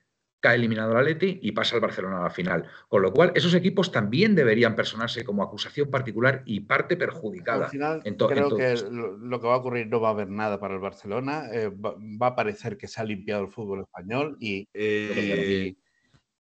cae 0.43 0.57
eliminado 0.57 0.91
el 0.91 0.99
Atleti 0.99 1.39
y 1.41 1.53
pasa 1.53 1.77
el 1.77 1.81
Barcelona 1.81 2.19
a 2.19 2.25
la 2.25 2.31
final. 2.31 2.69
Con 2.89 3.01
lo 3.01 3.13
cual, 3.13 3.31
esos 3.37 3.55
equipos 3.55 3.93
también 3.93 4.35
deberían 4.35 4.75
personarse 4.75 5.25
como 5.25 5.45
acusación 5.45 5.89
particular 5.89 6.43
y 6.45 6.61
parte 6.61 6.97
perjudicada. 6.97 7.67
Al 7.67 7.71
final, 7.71 8.03
creo 8.03 8.57
que 8.57 8.75
lo 8.91 9.41
que 9.41 9.47
va 9.47 9.55
a 9.55 9.59
ocurrir 9.59 9.87
no 9.87 10.01
va 10.01 10.09
a 10.09 10.11
haber 10.11 10.29
nada 10.29 10.59
para 10.59 10.75
el 10.75 10.81
Barcelona. 10.81 11.47
Eh, 11.53 11.71
va, 11.71 12.27
a 12.27 12.35
parecer 12.35 12.77
que 12.77 12.89
se 12.89 13.01
ha 13.01 13.05
limpiado 13.05 13.45
el 13.45 13.53
fútbol 13.53 13.83
español 13.83 14.37
y... 14.41 14.69
Eh, 14.75 15.77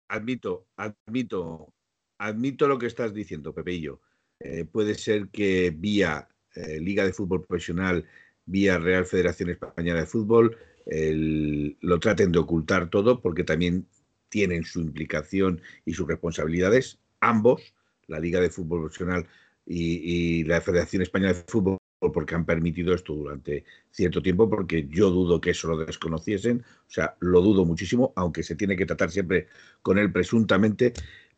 admito, 0.08 0.66
admito, 0.76 1.72
admito 2.18 2.68
lo 2.68 2.80
que 2.80 2.88
estás 2.88 3.14
diciendo, 3.14 3.54
Pepeillo. 3.54 4.02
Eh, 4.39 4.66
puede 4.66 4.95
ser 4.95 5.30
que 5.30 5.72
vía 5.78 6.28
Liga 6.56 7.06
de 7.06 7.14
Fútbol 7.14 7.45
Profesional 7.45 8.06
vía 8.45 8.78
Real 8.80 9.06
Federación 9.06 9.52
Española 9.52 10.02
de 10.02 10.06
Fútbol, 10.08 10.58
lo 10.86 11.99
traten 11.99 12.32
de 12.32 12.39
ocultar 12.39 12.89
todo 12.89 13.21
porque 13.21 13.43
también 13.43 13.88
tienen 14.29 14.63
su 14.63 14.79
implicación 14.79 15.61
y 15.86 15.93
sus 15.93 16.07
responsabilidades, 16.07 16.99
ambos, 17.19 17.73
la 18.07 18.19
Liga 18.19 18.39
de 18.39 18.49
Fútbol 18.49 18.82
Profesional 18.82 19.27
y, 19.65 20.43
la 20.45 20.61
Federación 20.61 21.01
Española 21.01 21.34
de 21.34 21.43
Fútbol, 21.47 21.77
porque 21.99 22.36
han 22.36 22.45
permitido 22.45 22.93
esto 22.93 23.13
durante 23.13 23.63
cierto 23.91 24.21
tiempo, 24.21 24.49
porque 24.49 24.88
yo 24.89 25.11
dudo 25.11 25.39
que 25.39 25.51
eso 25.51 25.67
lo 25.67 25.77
desconociesen, 25.77 26.61
o 26.61 26.89
sea, 26.89 27.15
lo 27.19 27.41
dudo 27.41 27.65
muchísimo, 27.65 28.11
aunque 28.15 28.41
se 28.41 28.55
tiene 28.55 28.75
que 28.75 28.86
tratar 28.86 29.11
siempre 29.11 29.47
con 29.82 29.99
él 29.99 30.11
presuntamente, 30.11 30.93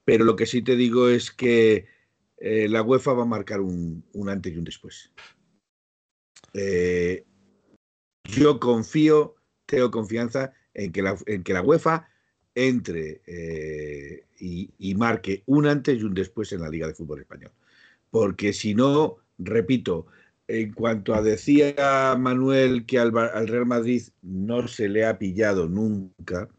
pero 0.05 0.23
lo 0.23 0.35
que 0.35 0.45
sí 0.45 0.61
te 0.61 0.75
digo 0.75 1.09
es 1.09 1.31
que 1.31 1.87
eh, 2.37 2.67
la 2.69 2.81
UEFA 2.81 3.13
va 3.13 3.23
a 3.23 3.25
marcar 3.25 3.59
un 3.59 4.03
antes 4.27 4.53
y 4.53 4.57
un 4.57 4.63
después. 4.63 5.11
Eh, 6.53 7.25
yo 8.23 8.59
confío, 8.59 9.35
tengo 9.65 9.91
confianza 9.91 10.53
en 10.73 10.91
que 10.91 11.01
la, 11.01 11.17
en 11.25 11.43
que 11.43 11.53
la 11.53 11.61
UEFA 11.61 12.07
entre 12.55 13.21
eh, 13.25 14.25
y, 14.39 14.95
marque 14.95 15.43
un 15.45 15.67
antes 15.67 15.99
y 15.99 16.03
un 16.03 16.13
después 16.13 16.51
en 16.51 16.61
la 16.61 16.69
Liga 16.69 16.87
de 16.87 16.93
Fútbol 16.93 17.21
Español. 17.21 17.51
Porque 18.11 18.53
si 18.53 18.75
no, 18.75 19.17
repito, 19.37 20.07
en 20.47 20.73
cuanto 20.73 21.15
a 21.15 21.21
decía 21.21 22.15
Manuel 22.17 22.85
que 22.85 22.99
al, 22.99 23.11
Real 23.11 23.65
Madrid 23.65 24.03
no 24.21 24.67
se 24.67 24.89
le 24.89 25.05
ha 25.05 25.17
pillado 25.17 25.67
nunca, 25.67 26.49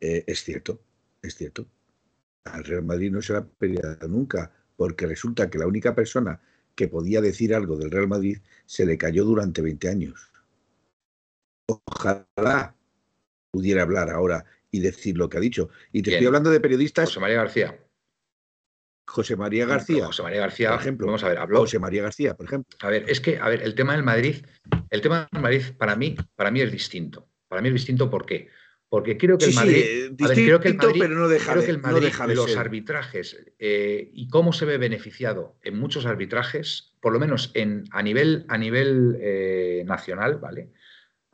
eh, 0.00 0.24
es 0.26 0.42
cierto, 0.42 0.80
es 1.22 1.36
cierto. 1.36 1.66
Al 2.44 2.64
Real 2.64 2.84
Madrid 2.84 3.10
no 3.10 3.22
se 3.22 3.32
le 3.32 3.38
ha 3.40 3.44
pillado 3.44 4.08
nunca, 4.08 4.52
porque 4.76 5.06
resulta 5.06 5.48
que 5.50 5.58
la 5.58 5.66
única 5.66 5.94
persona 5.94 6.40
que 6.74 6.88
podía 6.88 7.20
decir 7.20 7.54
algo 7.54 7.76
del 7.78 7.90
Real 7.90 8.08
Madrid 8.08 8.38
se 8.66 8.84
le 8.84 8.98
cayó 8.98 9.24
durante 9.24 9.62
20 9.62 9.88
años. 9.88 10.30
Ojalá 11.66 12.74
pudiera 13.50 13.82
hablar 13.82 14.10
ahora 14.10 14.44
y 14.70 14.80
decir 14.80 15.16
lo 15.16 15.28
que 15.28 15.38
ha 15.38 15.40
dicho. 15.40 15.70
Y 15.92 16.02
te 16.02 16.12
estoy 16.12 16.26
hablando 16.26 16.50
de 16.50 16.60
periodistas. 16.60 17.08
José 17.08 17.20
María 17.20 17.36
García. 17.36 17.78
José 19.06 19.36
María 19.36 19.66
García. 19.66 20.06
José 20.06 20.22
María 20.22 20.40
García, 20.40 20.70
por 20.70 20.80
ejemplo. 20.80 21.06
Vamos 21.06 21.24
a 21.24 21.28
ver, 21.28 21.38
habló. 21.38 21.60
José 21.60 21.78
María 21.78 22.02
García, 22.02 22.34
por 22.34 22.46
ejemplo. 22.46 22.76
A 22.80 22.90
ver, 22.90 23.04
es 23.08 23.20
que, 23.20 23.38
a 23.38 23.48
ver, 23.48 23.62
el 23.62 23.74
tema 23.74 23.94
del 23.94 24.02
Madrid, 24.02 24.44
el 24.90 25.00
tema 25.00 25.28
del 25.32 25.42
Madrid 25.42 25.62
para 25.78 25.96
mí, 25.96 26.16
para 26.34 26.50
mí 26.50 26.60
es 26.60 26.72
distinto. 26.72 27.28
Para 27.48 27.62
mí 27.62 27.68
es 27.68 27.74
distinto 27.74 28.10
¿por 28.10 28.26
qué? 28.26 28.48
Porque 28.88 29.16
creo 29.16 29.36
que 29.38 29.46
el 29.46 29.54
Madrid. 29.54 29.84
creo 30.16 30.60
que 30.60 30.68
el 30.68 30.76
Madrid, 30.76 31.00
pero 31.00 31.14
no 31.16 31.28
deja, 31.28 31.56
de, 32.26 32.34
los 32.34 32.56
arbitrajes 32.56 33.36
eh, 33.58 34.10
y 34.12 34.28
cómo 34.28 34.52
se 34.52 34.64
ve 34.64 34.78
beneficiado 34.78 35.56
en 35.62 35.78
muchos 35.78 36.06
arbitrajes, 36.06 36.94
por 37.00 37.12
lo 37.12 37.18
menos 37.18 37.50
en, 37.54 37.84
a 37.90 38.02
nivel, 38.02 38.44
a 38.48 38.58
nivel 38.58 39.18
eh, 39.20 39.82
nacional, 39.86 40.38
¿vale? 40.38 40.70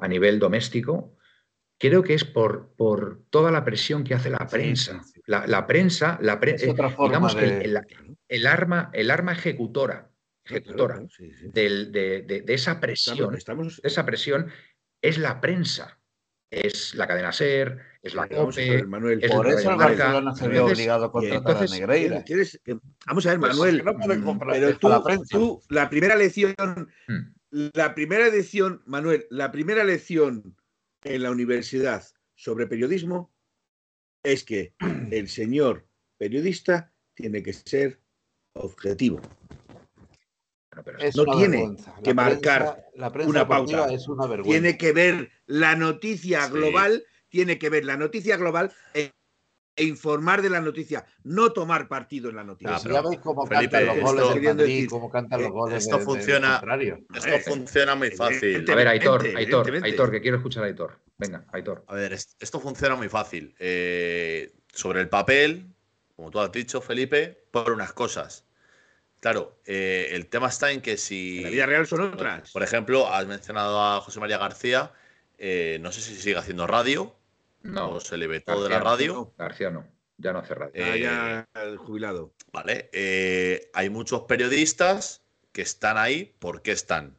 A 0.03 0.09
nivel 0.09 0.39
doméstico, 0.39 1.17
creo 1.79 2.03
que 2.03 2.15
es 2.15 2.25
por, 2.25 2.75
por 2.77 3.23
toda 3.31 3.51
la 3.51 3.65
presión 3.65 4.05
que 4.05 4.15
hace 4.15 4.31
la 4.31 4.47
prensa. 4.47 5.03
La, 5.27 5.67
prensa, 5.67 6.19
la 6.21 6.41
eh, 6.43 6.75
digamos 7.05 7.37
el, 7.37 8.47
arma, 8.47 8.91
el 8.93 9.11
arma 9.11 9.33
ejecutora, 9.33 10.11
ejecutora 10.45 11.01
de, 11.53 12.45
esa 12.49 12.81
presión, 12.81 13.39
esa 13.83 14.05
presión 14.05 14.51
es 15.01 15.19
la 15.19 15.41
prensa 15.41 16.03
es 16.53 16.95
la 16.95 17.07
cadena 17.07 17.33
SER, 17.33 17.79
es 18.03 18.15
la 18.15 18.29
COPE. 18.29 18.85
Manuel, 18.85 19.21
por 19.21 19.49
eso 19.49 19.71
el 19.71 19.77
Barcelona 19.77 20.35
se 20.35 20.49
ve 20.49 20.61
obligado 20.61 21.07
a 21.07 21.11
contratar 21.11 21.57
a 21.57 21.67
Negreira. 21.67 22.23
vamos 23.07 23.27
a 23.27 23.31
ver, 23.31 23.39
Manuel, 23.39 23.83
pero 24.51 24.77
tú, 25.29 25.63
la, 25.71 25.89
primera 25.89 26.15
lección, 26.15 26.55
hmm. 27.09 27.35
La 27.53 27.95
primera 27.95 28.29
lección, 28.29 28.83
Manuel, 28.87 29.27
la 29.31 29.53
primera 29.53 29.85
lección 29.85 30.57
en 31.05 31.23
la 31.23 31.31
universidad 31.31 32.05
sobre 32.35 32.67
periodismo 32.67 33.33
es 34.23 34.43
que 34.43 34.75
el 35.11 35.29
señor 35.29 35.87
periodista 36.17 36.93
tiene 37.15 37.43
que 37.43 37.53
ser 37.53 38.01
objetivo. 38.55 39.21
No 41.15 41.37
tiene 41.37 41.77
que 42.03 42.15
marcar 42.15 42.87
una 43.27 43.47
pauta. 43.47 43.89
tiene 44.43 44.79
que 44.79 44.93
ver 44.93 45.31
la 45.45 45.77
noticia 45.77 46.49
global, 46.49 47.05
tiene 47.29 47.59
que 47.59 47.69
ver 47.69 47.85
la 47.85 47.99
noticia 47.99 48.39
global 48.39 48.73
e, 49.77 49.85
informar 49.85 50.43
de 50.43 50.51
la 50.51 50.61
noticia, 50.61 51.05
no 51.25 51.53
tomar 51.53 51.89
partido 51.89 52.31
en 52.31 52.37
la 52.37 52.45
noticia. 52.45 52.79
ya 52.79 53.03
veis 53.03 53.19
cómo 53.21 53.47
cantan 53.47 53.87
los 53.87 54.01
goles 54.01 54.89
cómo 54.89 55.11
cantan 55.11 55.43
los 55.43 55.51
goles 55.51 55.85
esto 55.85 55.99
funciona, 56.01 56.63
esto 57.15 57.51
funciona 57.51 57.95
muy 57.95 58.11
fácil. 58.11 58.65
A 58.71 58.75
ver, 58.75 58.89
Aitor, 58.89 59.27
Aitor, 59.37 59.85
Aitor, 59.85 60.11
que 60.11 60.21
quiero 60.21 60.37
escuchar 60.39 60.65
a 60.65 60.67
Aitor. 60.67 60.99
Venga, 61.19 61.45
Aitor. 61.53 61.85
A 61.87 61.95
ver, 61.95 62.13
esto 62.13 62.61
funciona 62.61 62.97
muy 62.97 63.09
fácil. 63.09 63.55
Eh, 63.59 64.53
sobre 64.73 65.01
el 65.01 65.09
papel, 65.09 65.67
como 66.17 66.31
tú 66.31 66.41
has 66.41 66.51
dicho, 66.51 66.81
Felipe, 66.81 67.47
por 67.51 67.71
unas 67.73 67.93
cosas 67.93 68.45
Claro, 69.23 69.61
eh, 69.67 70.09
el 70.11 70.27
tema 70.27 70.49
está 70.49 70.73
en 70.73 70.81
que 70.81 70.97
si. 70.97 71.39
En 71.39 71.45
la 71.45 71.51
vida 71.51 71.67
real 71.67 71.87
son 71.87 72.01
otras. 72.01 72.51
Por 72.51 72.65
ejemplo, 72.65 73.07
has 73.07 73.25
mencionado 73.25 73.81
a 73.81 74.01
José 74.01 74.19
María 74.19 74.37
García. 74.37 74.91
Eh, 75.39 75.79
no 75.81 75.93
sé 75.93 76.01
si 76.01 76.17
sigue 76.17 76.37
haciendo 76.37 76.67
radio. 76.67 77.15
No. 77.63 77.93
O 77.93 78.01
se 78.01 78.17
le 78.17 78.27
ve 78.27 78.41
todo 78.41 78.65
de 78.65 78.71
la 78.71 78.81
radio. 78.81 79.33
García 79.39 79.71
no. 79.71 79.87
Ya 80.19 80.33
no 80.33 80.41
hace 80.41 80.55
radio. 80.55 80.85
Ah, 80.85 80.97
ya 80.97 81.49
el 81.63 81.77
jubilado. 81.79 82.35
Vale. 82.53 82.91
Eh, 82.93 83.71
hay 83.75 83.91
muchos 83.91 84.23
periodistas 84.23 85.23
que 85.53 85.63
están 85.63 85.99
ahí. 85.99 86.37
¿Por 86.39 86.63
qué 86.63 86.73
están? 86.73 87.17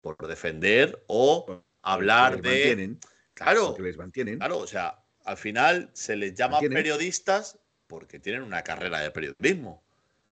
Por 0.00 0.16
defender 0.26 1.04
o 1.06 1.62
hablar 1.82 2.40
de. 2.40 2.48
Mantienen, 2.48 3.00
claro. 3.34 3.74
Que 3.74 3.82
les 3.82 3.96
mantienen. 3.96 4.38
Claro, 4.38 4.58
o 4.58 4.66
sea, 4.66 5.02
al 5.24 5.36
final 5.36 5.90
se 5.92 6.16
les 6.16 6.34
llama 6.34 6.60
periodistas 6.60 7.58
porque 7.86 8.18
tienen 8.18 8.42
una 8.42 8.62
carrera 8.62 9.00
de 9.00 9.10
periodismo. 9.10 9.82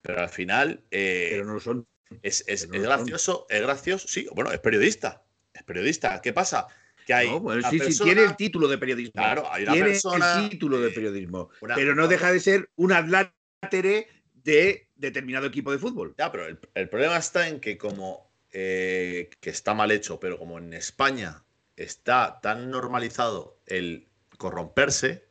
Pero 0.01 0.21
al 0.21 0.29
final. 0.29 0.85
Eh, 0.91 1.29
pero 1.33 1.45
no 1.45 1.55
lo 1.55 1.61
son. 1.61 1.87
Es, 2.23 2.69
gracioso, 2.71 3.47
es 3.49 3.63
gracioso. 3.63 4.07
Sí, 4.09 4.29
bueno, 4.35 4.53
es 4.53 4.61
periodista. 4.61 5.23
Es 5.55 5.63
periodista. 5.63 6.21
¿Qué 6.21 6.33
pasa? 6.33 6.67
Que 7.07 7.15
hay. 7.15 7.29
sí, 7.71 7.79
sí, 7.81 8.05
tiene 8.05 8.25
el 8.25 8.37
título 8.37 8.69
de 8.69 8.79
periodismo. 8.79 9.13
Claro, 9.13 9.45
hay 9.51 9.65
una 9.65 9.73
tiene 9.73 9.89
persona. 9.89 10.43
el 10.43 10.51
título 10.51 10.81
de 10.81 10.91
periodismo. 10.91 11.51
pero 11.75 11.95
no 11.95 12.09
deja 12.09 12.33
de 12.33 12.41
ser 12.41 12.71
un 12.77 12.93
adlátere 12.93 14.09
de 14.35 14.89
determinado 14.95 15.47
equipo 15.47 15.73
de 15.73 15.79
fútbol. 15.79 16.15
Ya, 16.19 16.31
pero 16.31 16.47
el, 16.47 16.89
problema 16.89 17.17
está 17.17 17.49
en 17.49 17.61
que, 17.61 17.79
como. 17.79 18.31
Eh, 18.55 19.31
que 19.41 19.49
está 19.49 19.73
mal 19.73 19.91
hecho, 19.91 20.21
pero 20.21 20.39
como 20.39 20.59
en 20.59 20.75
España 20.75 21.43
está 21.77 22.39
tan 22.43 22.71
normalizado 22.71 23.59
el 23.67 24.09
corromperse, 24.37 25.27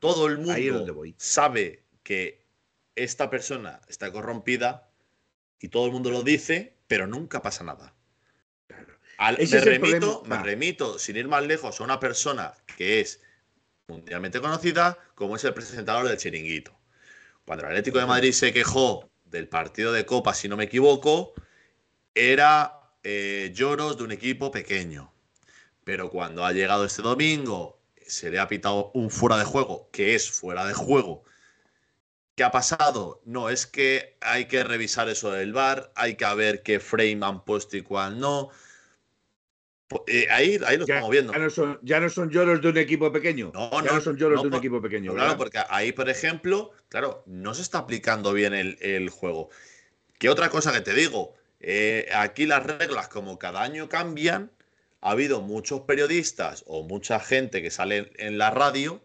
todo 0.00 0.28
el 0.28 0.38
mundo 0.38 1.02
sabe 1.18 1.84
que 2.02 2.46
esta 2.94 3.28
persona 3.28 3.80
está 3.88 4.10
corrompida 4.12 4.90
y 5.60 5.68
todo 5.68 5.86
el 5.86 5.92
mundo 5.92 6.10
lo 6.10 6.22
dice, 6.22 6.76
pero 6.86 7.06
nunca 7.06 7.42
pasa 7.42 7.64
nada. 7.64 7.94
Al- 9.18 9.38
me, 9.38 9.60
remito, 9.60 10.22
me 10.26 10.38
remito, 10.38 10.98
sin 10.98 11.16
ir 11.16 11.28
más 11.28 11.44
lejos, 11.44 11.80
a 11.80 11.84
una 11.84 12.00
persona 12.00 12.54
que 12.76 13.00
es 13.00 13.20
mundialmente 13.88 14.40
conocida 14.40 14.98
como 15.14 15.36
es 15.36 15.44
el 15.44 15.54
presentador 15.54 16.08
del 16.08 16.18
chiringuito. 16.18 16.76
Cuando 17.44 17.64
el 17.64 17.70
Atlético 17.72 17.98
de 17.98 18.06
Madrid 18.06 18.32
se 18.32 18.52
quejó 18.52 19.10
del 19.24 19.48
partido 19.48 19.92
de 19.92 20.06
Copa, 20.06 20.34
si 20.34 20.48
no 20.48 20.56
me 20.56 20.64
equivoco, 20.64 21.34
era 22.14 22.80
eh, 23.02 23.52
lloros 23.54 23.96
de 23.98 24.04
un 24.04 24.12
equipo 24.12 24.50
pequeño. 24.50 25.12
Pero 25.84 26.10
cuando 26.10 26.44
ha 26.44 26.52
llegado 26.52 26.84
este 26.84 27.02
domingo, 27.02 27.80
se 28.06 28.30
le 28.30 28.38
ha 28.38 28.48
pitado 28.48 28.90
un 28.94 29.10
fuera 29.10 29.38
de 29.38 29.44
juego, 29.44 29.88
que 29.92 30.14
es 30.14 30.30
fuera 30.30 30.66
de 30.66 30.74
juego. 30.74 31.24
¿Qué 32.34 32.44
ha 32.44 32.50
pasado? 32.50 33.20
No, 33.24 33.48
es 33.50 33.66
que 33.66 34.16
hay 34.20 34.46
que 34.46 34.62
revisar 34.64 35.08
eso 35.08 35.32
del 35.32 35.52
VAR, 35.52 35.92
hay 35.96 36.16
que 36.16 36.34
ver 36.34 36.62
qué 36.62 36.78
frame 36.80 37.18
han 37.22 37.44
puesto 37.44 37.76
y 37.76 37.82
cuál 37.82 38.20
no. 38.20 38.50
Po- 39.88 40.04
eh, 40.06 40.26
ahí, 40.30 40.58
ahí 40.66 40.76
lo 40.76 40.84
Ya, 40.86 40.94
estamos 40.96 41.10
viendo. 41.10 41.32
ya 41.32 41.38
no 41.38 41.50
son, 41.50 41.78
ya 41.82 41.98
no 42.00 42.10
son 42.10 42.30
lloros 42.30 42.60
de 42.60 42.68
un 42.68 42.76
equipo 42.76 43.10
pequeño. 43.10 43.50
No, 43.54 43.70
ya 43.82 43.88
no, 43.90 43.94
no 43.94 44.00
son 44.02 44.16
lloros 44.16 44.36
no, 44.36 44.42
de 44.42 44.46
un 44.48 44.50
por- 44.52 44.58
equipo 44.58 44.82
pequeño. 44.82 45.12
Claro, 45.12 45.26
¿verdad? 45.30 45.38
porque 45.38 45.58
ahí, 45.70 45.92
por 45.92 46.08
ejemplo, 46.10 46.70
claro, 46.88 47.22
no 47.26 47.54
se 47.54 47.62
está 47.62 47.78
aplicando 47.78 48.32
bien 48.34 48.52
el, 48.54 48.76
el 48.82 49.08
juego. 49.08 49.48
¿Qué 50.18 50.28
otra 50.28 50.50
cosa 50.50 50.72
que 50.72 50.82
te 50.82 50.92
digo? 50.92 51.34
Eh, 51.60 52.08
aquí 52.14 52.44
las 52.46 52.64
reglas, 52.66 53.08
como 53.08 53.38
cada 53.38 53.62
año 53.62 53.88
cambian, 53.88 54.50
ha 55.00 55.12
habido 55.12 55.40
muchos 55.40 55.80
periodistas 55.82 56.64
o 56.66 56.82
mucha 56.82 57.18
gente 57.18 57.62
que 57.62 57.70
sale 57.70 57.96
en, 57.98 58.10
en 58.16 58.38
la 58.38 58.50
radio, 58.50 59.02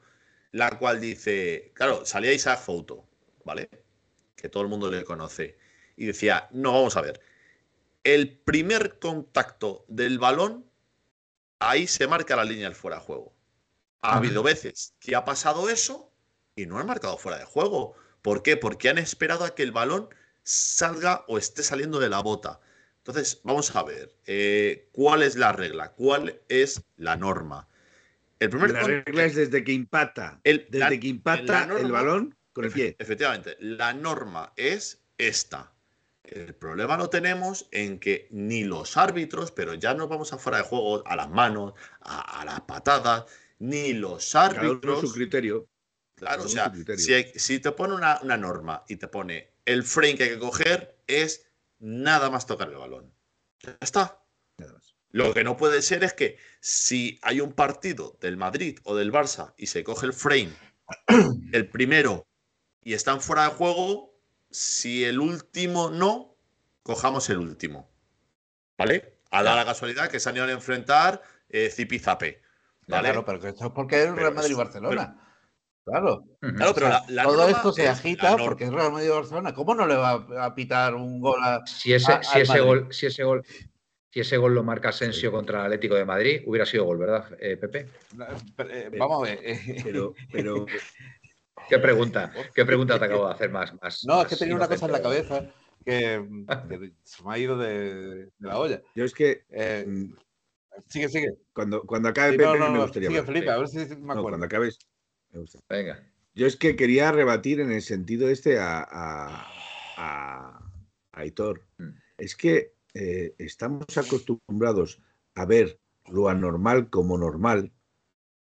la 0.52 0.78
cual 0.80 1.00
dice, 1.00 1.72
claro, 1.76 2.06
salía 2.06 2.34
Isaac 2.34 2.60
Fouto, 2.60 3.06
¿vale? 3.46 3.70
Que 4.36 4.50
todo 4.50 4.64
el 4.64 4.70
mundo 4.70 4.92
le 4.92 5.04
conoce. 5.06 5.58
Y 5.96 6.08
decía, 6.08 6.48
no, 6.52 6.74
vamos 6.74 6.98
a 6.98 7.02
ver. 7.02 7.22
El 8.04 8.38
primer 8.38 9.00
contacto 9.00 9.86
del 9.88 10.20
balón, 10.20 10.66
ahí 11.70 11.88
se 11.88 12.08
marca 12.08 12.36
la 12.36 12.44
línea 12.44 12.66
del 12.66 12.76
fuera 12.76 12.98
de 12.98 13.04
juego. 13.04 13.34
Ha 14.02 14.18
habido 14.18 14.44
veces 14.44 14.94
que 15.00 15.16
ha 15.16 15.24
pasado 15.26 15.70
eso 15.70 16.12
y 16.56 16.66
no 16.66 16.78
han 16.80 16.88
marcado 16.88 17.18
fuera 17.18 17.38
de 17.40 17.46
juego. 17.46 17.96
¿Por 18.22 18.44
qué? 18.44 18.58
Porque 18.58 18.90
han 18.90 18.98
esperado 18.98 19.46
a 19.46 19.56
que 19.56 19.64
el 19.64 19.72
balón 19.72 20.10
salga 20.44 21.24
o 21.28 21.38
esté 21.38 21.64
saliendo 21.64 22.00
de 22.00 22.10
la 22.10 22.20
bota. 22.22 22.60
Entonces, 22.98 23.42
vamos 23.44 23.76
a 23.76 23.84
ver, 23.84 24.14
eh, 24.26 24.90
¿cuál 24.94 25.24
es 25.24 25.36
la 25.36 25.52
regla? 25.52 25.92
¿Cuál 25.92 26.42
es 26.48 26.82
la 26.96 27.16
norma? 27.18 27.68
El 28.40 28.50
primer 28.50 28.72
La 28.72 28.84
regla 28.84 29.26
es 29.26 29.36
desde 29.36 29.64
que 29.64 29.72
impacta. 29.74 30.40
el- 30.44 30.66
Desde 30.70 30.80
la- 30.80 30.90
que 31.00 31.08
impacta 31.08 31.70
el 31.78 31.92
balón 31.92 32.38
con 32.54 32.66
el 32.66 32.72
pie. 32.72 32.96
Efectivamente, 33.00 33.58
la 33.60 33.94
norma 33.94 34.54
es 34.56 35.02
esta. 35.18 35.73
El 36.24 36.56
problema 36.56 36.98
lo 36.98 37.10
tenemos 37.10 37.68
en 37.72 38.00
que 38.00 38.28
ni 38.32 38.64
los 38.64 38.96
árbitros, 38.98 39.52
pero 39.52 39.74
ya 39.74 39.94
nos 39.94 40.08
vamos 40.08 40.32
a 40.32 40.38
fuera 40.38 40.60
de 40.60 40.64
juego, 40.64 41.06
a 41.06 41.16
las 41.16 41.30
manos, 41.30 41.74
a, 42.00 42.42
a 42.42 42.46
las 42.46 42.62
patadas, 42.62 43.26
ni 43.60 43.94
los 43.94 44.32
Cada 44.32 44.50
uno 44.62 44.72
árbitros. 44.72 45.02
su 45.02 45.14
criterio. 45.14 45.68
Claro, 46.16 46.44
o 46.44 46.48
sea, 46.48 46.72
si, 47.36 47.60
te 47.60 47.72
pone 47.72 47.96
una, 47.96 48.20
una 48.22 48.38
norma 48.38 48.84
y 48.88 48.96
te 48.96 49.08
pone 49.08 49.54
el 49.66 49.84
frame 49.84 50.16
que 50.16 50.24
hay 50.24 50.30
que 50.30 50.40
coger 50.40 50.98
es 51.08 51.50
nada 51.80 52.30
más 52.30 52.46
tocar 52.46 52.70
el 52.70 52.78
balón. 52.78 53.14
Ya 53.62 53.78
está. 53.82 54.24
Nada 54.58 54.74
más. 54.74 54.96
Lo 55.10 55.34
que 55.34 55.44
no 55.44 55.58
puede 55.58 55.82
ser 55.82 56.04
es 56.04 56.14
que 56.14 56.38
si 56.60 57.20
hay 57.22 57.42
un 57.42 57.54
partido 57.54 58.18
del 58.22 58.38
Madrid 58.38 58.80
o 58.84 58.96
del 58.96 59.12
Barça 59.12 59.54
y 59.58 59.68
se 59.68 59.84
coge 59.84 60.06
el 60.06 60.14
frame, 60.14 60.54
el 61.52 61.70
primero, 61.70 62.26
y 62.82 62.94
están 62.94 63.22
fuera 63.22 63.44
de 63.44 63.56
juego, 63.56 64.13
si 64.54 65.04
el 65.04 65.20
último 65.20 65.90
no, 65.90 66.38
cojamos 66.84 67.30
el 67.30 67.40
último. 67.40 67.90
¿Vale? 68.78 69.18
Ha 69.32 69.44
dado 69.44 69.58
la 69.58 69.66
casualidad 69.66 70.10
que 70.10 70.20
se 70.20 70.30
han 70.30 70.36
ido 70.36 70.46
a 70.46 70.52
enfrentar 70.52 71.22
eh, 71.50 71.70
Zipizape. 71.70 72.42
¿Vale? 72.88 73.10
Claro, 73.10 73.26
pero 73.26 73.40
que 73.40 73.50
esto 73.50 73.66
es 73.66 73.72
porque 73.72 73.96
es 73.98 74.04
Pero 74.06 74.16
Real 74.16 74.34
Madrid 74.36 74.52
y 74.52 74.56
Barcelona. 74.56 75.20
Claro. 75.86 76.24
Ujú. 76.42 76.56
Claro, 76.56 76.74
pero 76.74 76.88
O 76.88 76.90
sea, 76.90 77.00
la, 77.08 77.14
la 77.14 77.24
todo 77.24 77.38
norma 77.38 77.58
esto 77.58 77.74
se 77.74 77.84
es 77.84 77.90
agita 77.90 78.38
porque 78.38 78.66
es 78.66 78.72
Real 78.72 78.92
Madrid 78.92 79.08
y 79.08 79.12
Barcelona. 79.12 79.54
¿Cómo 79.54 79.74
no 79.76 79.88
le 79.88 79.96
va 79.96 80.12
a 80.46 80.56
pitar 80.56 80.94
un 80.96 81.20
gol 81.20 81.40
a, 81.44 81.66
Si 81.66 81.94
ese, 81.94 82.12
a- 82.14 82.24
si 82.24 82.40
ese 82.42 82.60
gol, 82.60 82.88
si 82.94 83.06
ese 83.08 83.24
gol, 83.24 83.44
si 84.12 84.20
ese 84.20 84.38
gol 84.38 84.54
lo 84.54 84.64
marca 84.64 84.90
Asensio 84.90 85.32
contra 85.32 85.60
el 85.62 85.66
Atlético 85.66 85.96
de 85.96 86.06
Madrid, 86.06 86.44
hubiera 86.46 86.66
sido 86.66 86.86
gol, 86.86 87.00
¿verdad, 87.00 87.36
eh, 87.40 87.58
Pepe? 87.58 87.90
Eh, 88.70 88.90
Vamos 89.00 89.28
a 89.28 89.32
ver. 89.32 89.40
eh, 89.44 89.82
Pero, 89.84 90.14
pero 90.32 90.68
¿Qué 91.70 91.80
pregunta? 91.80 92.32
¿Qué 92.56 92.66
pregunta 92.66 93.00
te 93.00 93.06
acabo 93.06 93.28
de 93.28 93.34
hacer 93.34 93.50
más? 93.52 93.74
más 93.82 94.04
No, 94.06 94.22
es 94.22 94.28
que 94.28 94.36
tenía 94.36 94.56
una 94.56 94.68
cosa 94.68 94.86
en 94.86 94.92
la 94.92 95.02
cabeza 95.02 95.42
que, 95.86 96.28
que 96.70 96.94
se 97.04 97.24
me 97.24 97.34
ha 97.34 97.38
ido 97.38 97.58
de, 97.58 98.26
de 98.26 98.32
la 98.40 98.58
olla. 98.60 98.82
yo 98.96 99.04
es 99.06 99.14
que 99.14 99.46
Eh, 99.50 99.86
mm, 99.88 100.16
sigue, 100.88 101.10
sigue. 101.10 101.34
cuando, 101.54 101.84
cuando 101.84 102.10
acabe 102.10 102.32
Sí, 102.32 102.38
Pepe 102.38 102.50
no, 102.50 102.56
no, 102.58 102.72
me 102.72 102.78
no, 102.78 102.82
gustaría 102.84 103.10
sigue. 103.10 103.24
Felipe, 103.24 103.50
a 103.52 103.58
ver 103.58 103.68
si 103.68 103.78
me 103.80 103.86
No, 103.88 104.12
acuerdo. 104.14 104.24
cuando 104.30 104.46
acabes 104.46 104.80
me 105.32 105.40
gusta. 105.40 105.60
Venga. 105.70 106.04
Yo 106.36 106.48
es 106.48 106.56
que 106.56 106.76
quería 106.76 107.12
rebatir 107.12 107.60
en 107.60 107.72
el 107.72 107.82
sentido 107.82 108.30
este 108.30 108.58
a, 108.58 108.80
a, 108.80 109.48
a- 109.98 110.58
a 111.12 111.20
Aitor. 111.20 111.62
Mm. 111.78 111.90
Es 112.18 112.36
que 112.36 112.74
eh, 112.96 113.36
estamos 113.38 113.98
acostumbrados 113.98 115.02
a 115.36 115.46
ver 115.46 115.80
lo 116.12 116.30
anormal 116.30 116.90
como 116.90 117.18
normal, 117.18 117.72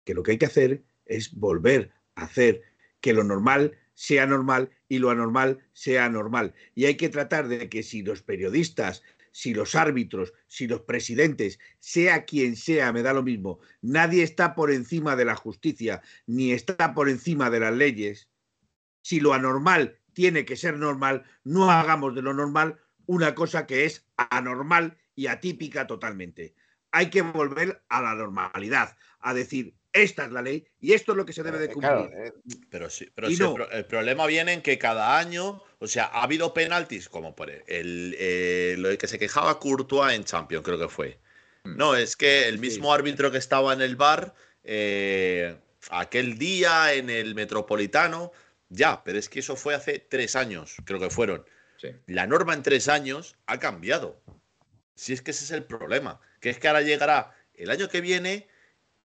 que 0.04 0.14
lo 0.14 0.24
que 0.24 0.32
hay 0.32 0.38
que 0.38 0.46
hacer 0.48 0.84
es 1.06 1.34
volver 1.36 1.92
a 2.16 2.24
hacer 2.24 2.64
que 3.06 3.14
lo 3.14 3.24
normal 3.24 3.78
sea 3.94 4.26
normal 4.26 4.72
y 4.90 4.98
lo 4.98 5.12
anormal 5.12 5.60
sea 5.74 6.10
normal. 6.10 6.56
Y 6.74 6.86
hay 6.86 6.98
que 6.98 7.08
tratar 7.08 7.48
de 7.48 7.70
que 7.70 7.84
si 7.84 8.02
los 8.02 8.24
periodistas, 8.24 9.04
si 9.32 9.54
los 9.54 9.76
árbitros, 9.76 10.34
si 10.48 10.66
los 10.66 10.82
presidentes, 10.82 11.60
sea 11.78 12.26
quien 12.26 12.56
sea, 12.56 12.92
me 12.92 13.04
da 13.04 13.14
lo 13.14 13.22
mismo, 13.22 13.60
nadie 13.84 14.24
está 14.24 14.56
por 14.56 14.72
encima 14.72 15.16
de 15.16 15.26
la 15.26 15.36
justicia, 15.36 16.02
ni 16.26 16.52
está 16.52 16.96
por 16.96 17.08
encima 17.08 17.52
de 17.52 17.60
las 17.60 17.76
leyes. 17.76 18.28
Si 19.04 19.20
lo 19.20 19.36
anormal 19.36 20.00
tiene 20.14 20.44
que 20.44 20.56
ser 20.56 20.80
normal, 20.80 21.26
no 21.44 21.70
hagamos 21.70 22.16
de 22.16 22.24
lo 22.24 22.34
normal 22.34 22.80
una 23.06 23.36
cosa 23.36 23.68
que 23.68 23.86
es 23.86 24.08
anormal 24.18 24.98
y 25.14 25.28
atípica 25.28 25.86
totalmente. 25.86 26.56
Hay 26.92 27.12
que 27.12 27.22
volver 27.22 27.84
a 27.88 28.02
la 28.02 28.16
normalidad, 28.16 28.98
a 29.20 29.36
decir, 29.36 29.76
esta 29.96 30.26
es 30.26 30.32
la 30.32 30.42
ley 30.42 30.68
y 30.80 30.94
esto 30.94 31.14
es 31.14 31.18
lo 31.18 31.26
que 31.26 31.34
se 31.34 31.42
debe 31.42 31.58
de 31.58 31.70
cumplir. 31.70 31.92
claro, 31.92 32.12
eh, 32.14 32.34
Pero 32.70 32.90
sí, 32.90 33.10
pero 33.16 33.28
sí, 33.30 33.34
el, 33.36 33.40
no. 33.40 33.54
pro- 33.56 33.72
el 33.72 33.86
problema 33.86 34.28
viene 34.28 34.54
en 34.54 34.62
que 34.62 34.78
cada 34.78 35.18
año, 35.18 35.64
o 35.80 35.88
sea, 35.88 36.06
ha 36.06 36.24
habido 36.24 36.54
penaltis, 36.54 37.10
como 37.10 37.36
por 37.36 37.50
el, 37.50 38.16
eh, 38.20 38.76
lo 38.78 38.90
de 38.90 38.98
que 38.98 39.08
se 39.08 39.18
quejaba 39.18 39.60
Courtois 39.60 40.14
en 40.14 40.24
Champions, 40.26 40.64
creo 40.66 40.78
que 40.78 40.90
fue. 40.90 41.18
Mm. 41.64 41.78
No, 41.78 41.96
es 41.96 42.16
que 42.16 42.48
el 42.48 42.56
Sí. 42.56 42.60
mismo 42.62 42.94
árbitro 42.94 43.32
que 43.32 43.38
estaba 43.38 43.74
en 43.74 43.82
el 43.82 43.96
bar 43.96 44.36
eh, 44.64 45.56
aquel 45.90 46.38
día 46.38 46.94
en 46.94 47.10
el 47.10 47.36
Metropolitano, 47.36 48.32
ya, 48.70 49.04
pero 49.04 49.18
es 49.20 49.30
que 49.30 49.40
eso 49.40 49.56
fue 49.56 49.76
hace 49.76 50.00
tres 50.00 50.36
años, 50.36 50.76
creo 50.86 51.00
que 51.00 51.10
fueron. 51.10 51.46
Sí. 51.78 51.90
La 52.08 52.26
norma 52.28 52.54
en 52.54 52.64
tres 52.64 52.88
años 52.88 53.36
ha 53.46 53.60
cambiado. 53.60 54.20
Si 54.96 55.14
es 55.14 55.22
que 55.22 55.32
ese 55.32 55.44
es 55.46 55.52
el 55.52 55.64
problema, 55.64 56.20
que 56.40 56.50
es 56.50 56.58
que 56.58 56.68
ahora 56.68 56.82
llegará 56.82 57.36
el 57.54 57.70
año 57.70 57.90
que 57.90 58.02
viene 58.02 58.48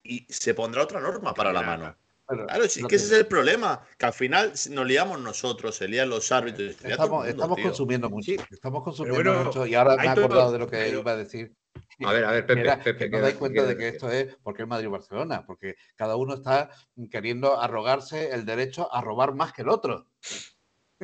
y 0.02 0.26
se 0.28 0.54
pondrá 0.54 0.82
otra 0.82 1.00
norma 1.00 1.34
para 1.34 1.52
la 1.52 1.62
mano. 1.62 1.96
pero 2.26 2.46
Claro, 2.46 2.68
sí, 2.68 2.82
que 2.84 2.96
ese 2.96 3.06
es 3.06 3.12
el 3.12 3.26
problema. 3.26 3.84
Que 3.98 4.06
al 4.06 4.12
final 4.12 4.52
nos 4.70 4.86
liamos 4.86 5.20
nosotros, 5.20 5.74
se 5.76 5.88
lían 5.88 6.08
los 6.08 6.30
árbitros. 6.32 6.76
se 6.76 6.88
Estamos, 6.90 7.26
mundo, 7.26 7.56
consumiendo 7.62 8.08
mucho. 8.08 8.32
Estamos 8.50 8.82
consumiendo 8.84 9.16
bueno, 9.32 9.44
mucho. 9.44 9.66
Y 9.66 9.74
ahora 9.74 9.96
me 9.96 10.04
he 10.06 10.14
todo, 10.14 10.24
acordado 10.26 10.52
de 10.52 10.58
lo 10.60 10.66
que 10.68 10.76
pero- 10.76 11.00
iba 11.00 11.10
a 11.12 11.16
decir. 11.16 11.52
A 12.06 12.12
ver, 12.12 12.24
a 12.24 12.30
ver, 12.32 12.46
Pepe, 12.46 12.60
Era 12.62 12.78
Pepe, 12.82 12.98
que 12.98 13.10
no 13.10 13.16
¿qué- 13.18 13.22
dais 13.22 13.34
cuenta 13.34 13.64
de 13.66 13.76
que 13.76 13.88
esto 13.88 14.10
es 14.10 14.34
porque 14.42 14.62
es 14.62 14.68
Madrid 14.68 14.86
y 14.86 14.90
Barcelona, 14.90 15.44
porque 15.46 15.74
cada 15.96 16.16
uno 16.16 16.32
está 16.34 16.70
queriendo 17.10 17.60
arrogarse 17.60 18.30
el 18.32 18.46
derecho 18.46 18.92
a 18.94 19.02
robar 19.02 19.34
más 19.34 19.52
que 19.52 19.60
el 19.62 19.68
otro. 19.68 20.06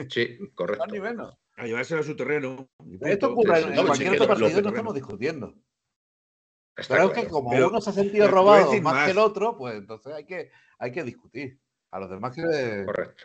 Sí, 0.09 0.39
correcto. 0.55 0.85
Más 0.85 0.93
ni 0.93 1.01
menos. 1.01 1.35
A 1.57 1.67
llevárselo 1.67 2.01
a 2.01 2.05
su 2.05 2.17
terreno. 2.17 2.67
Esto 3.03 3.31
ocurre 3.33 3.63
sí, 3.63 3.69
en 3.69 3.87
cualquier 3.87 4.11
otro 4.13 4.27
lo- 4.27 4.35
lo- 4.35 4.41
partido, 4.41 4.63
no 4.63 4.69
estamos 4.71 4.95
discutiendo. 4.95 5.55
Está 6.77 6.95
Pero 6.97 7.13
es 7.13 7.19
que 7.23 7.29
como 7.29 7.51
Pero- 7.51 7.69
uno 7.69 7.81
se 7.81 7.91
ha 7.91 7.93
sentido 7.93 8.29
robado 8.29 8.73
más, 8.83 9.07
que 9.07 9.13
el 9.13 9.19
otro, 9.19 9.57
pues 9.57 9.75
entonces 9.77 10.13
hay 10.13 10.25
que, 10.27 10.51
hay 10.79 10.93
que 10.93 11.03
discutir. 11.05 11.59
A 11.91 12.01
los 12.01 12.11
demás 12.11 12.35
que... 12.35 12.83
Correcto. 12.85 13.25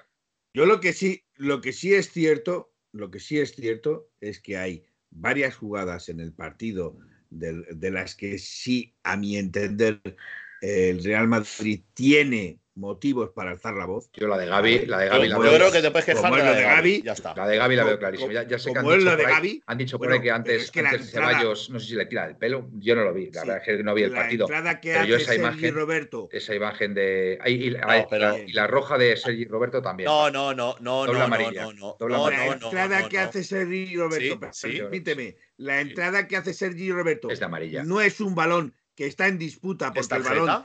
Yo 0.53 0.65
lo 0.65 0.79
que 0.79 0.93
sí, 0.93 1.25
lo 1.35 1.59
que 1.61 1.73
sí 1.73 1.93
es 1.93 2.11
cierto, 2.11 2.73
lo 2.93 3.09
que 3.11 3.19
sí 3.19 3.39
es 3.39 3.53
cierto 3.55 4.09
es 4.21 4.39
que 4.39 4.57
hay 4.57 4.85
varias 5.09 5.55
jugadas 5.55 6.07
en 6.09 6.19
el 6.19 6.33
partido 6.33 6.97
del- 7.29 7.65
de, 7.71 7.91
las 7.91 8.15
que 8.15 8.37
sí, 8.37 8.95
a 9.03 9.17
mi 9.17 9.37
entender, 9.37 10.01
el 10.61 11.03
Real 11.03 11.27
Madrid 11.27 11.81
tiene 11.93 12.59
motivos 12.81 13.29
para 13.29 13.51
alzar 13.51 13.75
la 13.75 13.85
voz. 13.85 14.09
Yo 14.13 14.27
la 14.27 14.37
de 14.37 14.47
Gaby, 14.47 14.85
la 14.87 14.97
de 14.97 15.07
Gaby 15.07 15.27
la 15.29 15.35
yo 15.37 15.41
veo. 15.41 15.53
creo 15.55 15.71
que 15.71 15.81
te 15.81 15.91
puedes 15.91 16.05
quejar 16.05 16.21
como 16.23 16.35
de 16.35 16.39
es 16.41 16.45
la 16.45 16.55
de 16.55 16.63
Gaby. 16.63 16.75
Gaby, 16.75 17.01
Ya 17.03 17.11
está. 17.13 17.35
La 17.35 17.47
de 17.47 17.57
Gaby 17.57 17.75
la 17.75 17.83
veo 17.85 17.99
clarísima. 17.99 18.33
Ya, 18.33 18.43
ya 18.47 18.59
sé 18.59 18.73
que 18.73 18.79
han 18.79 18.85
dicho, 18.85 18.97
la 19.05 19.15
de 19.15 19.25
ahí, 19.25 19.31
Gaby, 19.33 19.63
han 19.67 19.77
dicho 19.77 19.97
por 19.99 20.11
ahí 20.11 20.19
que 20.21 20.31
antes, 20.31 20.63
es 20.63 20.71
que 20.71 20.81
la 20.81 20.89
antes 20.89 21.05
entrada- 21.07 21.29
Ceballos, 21.31 21.69
no 21.69 21.79
sé 21.79 21.87
si 21.87 21.95
le 21.95 22.05
tira 22.07 22.25
el 22.25 22.35
pelo, 22.35 22.67
yo 22.73 22.95
no 22.95 23.03
lo 23.03 23.13
vi, 23.13 23.27
la 23.31 23.41
Sí. 23.41 23.47
verdad 23.47 23.57
es 23.65 23.77
que 23.77 23.83
no 23.83 23.93
vi 23.93 24.03
el 24.03 24.11
la 24.11 24.19
partido. 24.19 24.45
entrada 24.47 24.81
que 24.81 24.91
pero 24.93 25.05
yo 25.05 25.15
hace 25.15 25.23
esa 25.23 25.33
Sergi 25.33 25.45
imagen- 25.47 25.75
Roberto. 25.75 26.29
Esa 26.31 26.55
imagen 26.55 26.93
de. 26.95 27.37
ay, 27.41 27.53
y, 27.53 27.69
la- 27.69 28.07
pero- 28.09 28.37
y 28.37 28.51
la 28.53 28.67
roja 28.67 28.97
de 28.97 29.15
Sergi 29.15 29.45
Roberto 29.45 29.81
también. 29.81 30.07
No, 30.07 30.31
no, 30.31 30.53
no, 30.53 30.75
no, 30.81 31.05
Doble 31.05 31.19
no, 31.19 31.25
amarilla, 31.25 31.61
no, 31.63 31.73
no, 31.73 31.95
doble 31.99 32.15
no, 32.15 32.29
la 32.29 32.35
amarilla. 32.35 32.55
no, 32.55 32.59
no, 32.59 32.65
entrada 32.67 33.07
que 33.07 33.19
hace 33.19 33.43
Sergi 33.43 33.95
Roberto, 33.95 34.39
permíteme, 34.61 35.35
la 35.57 35.81
entrada 35.81 36.27
que 36.27 36.35
hace 36.37 36.53
Sergi 36.53 36.91
Roberto 36.91 37.29
Es 37.29 37.39
de 37.39 37.45
amarilla. 37.45 37.83
no 37.83 38.01
es 38.01 38.19
un 38.19 38.33
balón 38.33 38.73
que 38.95 39.05
está 39.07 39.27
en 39.27 39.37
disputa 39.37 39.87
porque 39.93 39.99
¿Es 40.01 40.11
el 40.11 40.23
balón? 40.23 40.63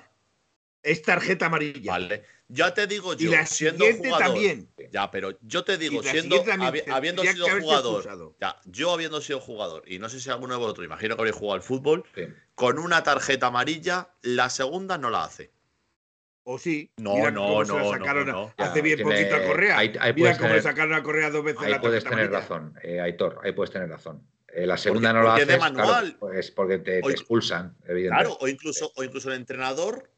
Es 0.87 1.03
tarjeta 1.03 1.47
amarilla. 1.47 1.93
Vale. 1.93 2.23
Ya 2.49 2.73
te 2.73 2.87
digo 2.87 3.15
Y 3.15 3.25
yo, 3.25 3.33
la 3.33 3.45
siendo 3.45 3.85
jugador. 3.93 4.19
también. 4.21 4.69
Ya, 4.93 5.11
pero 5.11 5.37
yo 5.43 5.65
te 5.65 5.77
digo, 5.79 6.01
siendo 6.03 6.45
habi- 6.45 6.85
habiendo 6.89 7.23
sido 7.25 7.49
jugador, 7.61 8.37
ya, 8.41 8.57
yo 8.67 8.93
habiendo 8.93 9.21
sido 9.21 9.41
jugador, 9.41 9.83
y 9.87 9.99
no 9.99 10.09
sé 10.09 10.21
si 10.21 10.31
alguno 10.31 10.55
de 10.55 10.61
vosotros, 10.61 10.87
imagino 10.87 11.17
que 11.17 11.23
habréis 11.23 11.35
jugado 11.37 11.55
al 11.57 11.63
fútbol, 11.63 12.05
Sí. 12.15 12.23
con 12.55 12.79
una 12.79 13.03
tarjeta 13.03 13.49
amarilla, 13.49 14.11
la 14.23 14.49
segunda 14.49 14.97
no 14.97 15.11
la 15.11 15.25
hace. 15.25 15.51
O 16.45 16.57
sí. 16.59 16.93
No, 16.99 17.15
Mira 17.17 17.33
no, 17.33 17.41
cómo 17.49 17.65
se 17.65 17.73
la 17.73 18.15
no, 18.15 18.25
no. 18.25 18.55
Hace 18.59 18.81
bien 18.81 18.99
tiene- 18.99 19.11
poquito 19.11 19.35
a 19.35 19.45
Correa. 19.45 19.79
ahí- 19.79 19.93
ahí 19.99 20.13
Mira 20.15 20.31
cómo 20.35 20.43
tener- 20.43 20.57
le 20.57 20.63
sacaron 20.63 20.95
a 20.95 21.03
Correa 21.03 21.31
dos 21.31 21.43
veces 21.43 21.61
Ahí 21.65 21.73
la 21.73 21.81
puedes 21.81 22.05
tener 22.05 22.27
amarilla. 22.27 22.39
razón, 22.41 22.75
eh, 22.85 23.01
Aitor, 23.01 23.41
ahí 23.43 23.51
puedes 23.51 23.73
tener 23.73 23.89
razón. 23.89 24.23
Eh, 24.55 24.65
la 24.65 24.77
segunda 24.77 25.09
Porque- 25.11 25.19
no 25.19 25.25
la 25.25 25.31
porque 25.35 25.43
haces, 25.43 25.55
es 25.57 25.61
de 25.65 25.71
manual. 25.73 26.03
claro, 26.05 26.19
pues 26.21 26.51
porque 26.53 26.79
te, 26.79 27.01
te 27.01 27.07
O- 27.07 27.11
expulsan, 27.11 27.77
evidentemente. 27.89 28.09
Claro, 28.29 28.39
o 28.41 28.47
incluso, 28.47 28.93
o 28.95 29.03
incluso 29.03 29.31
el 29.31 29.35
entrenador 29.37 30.09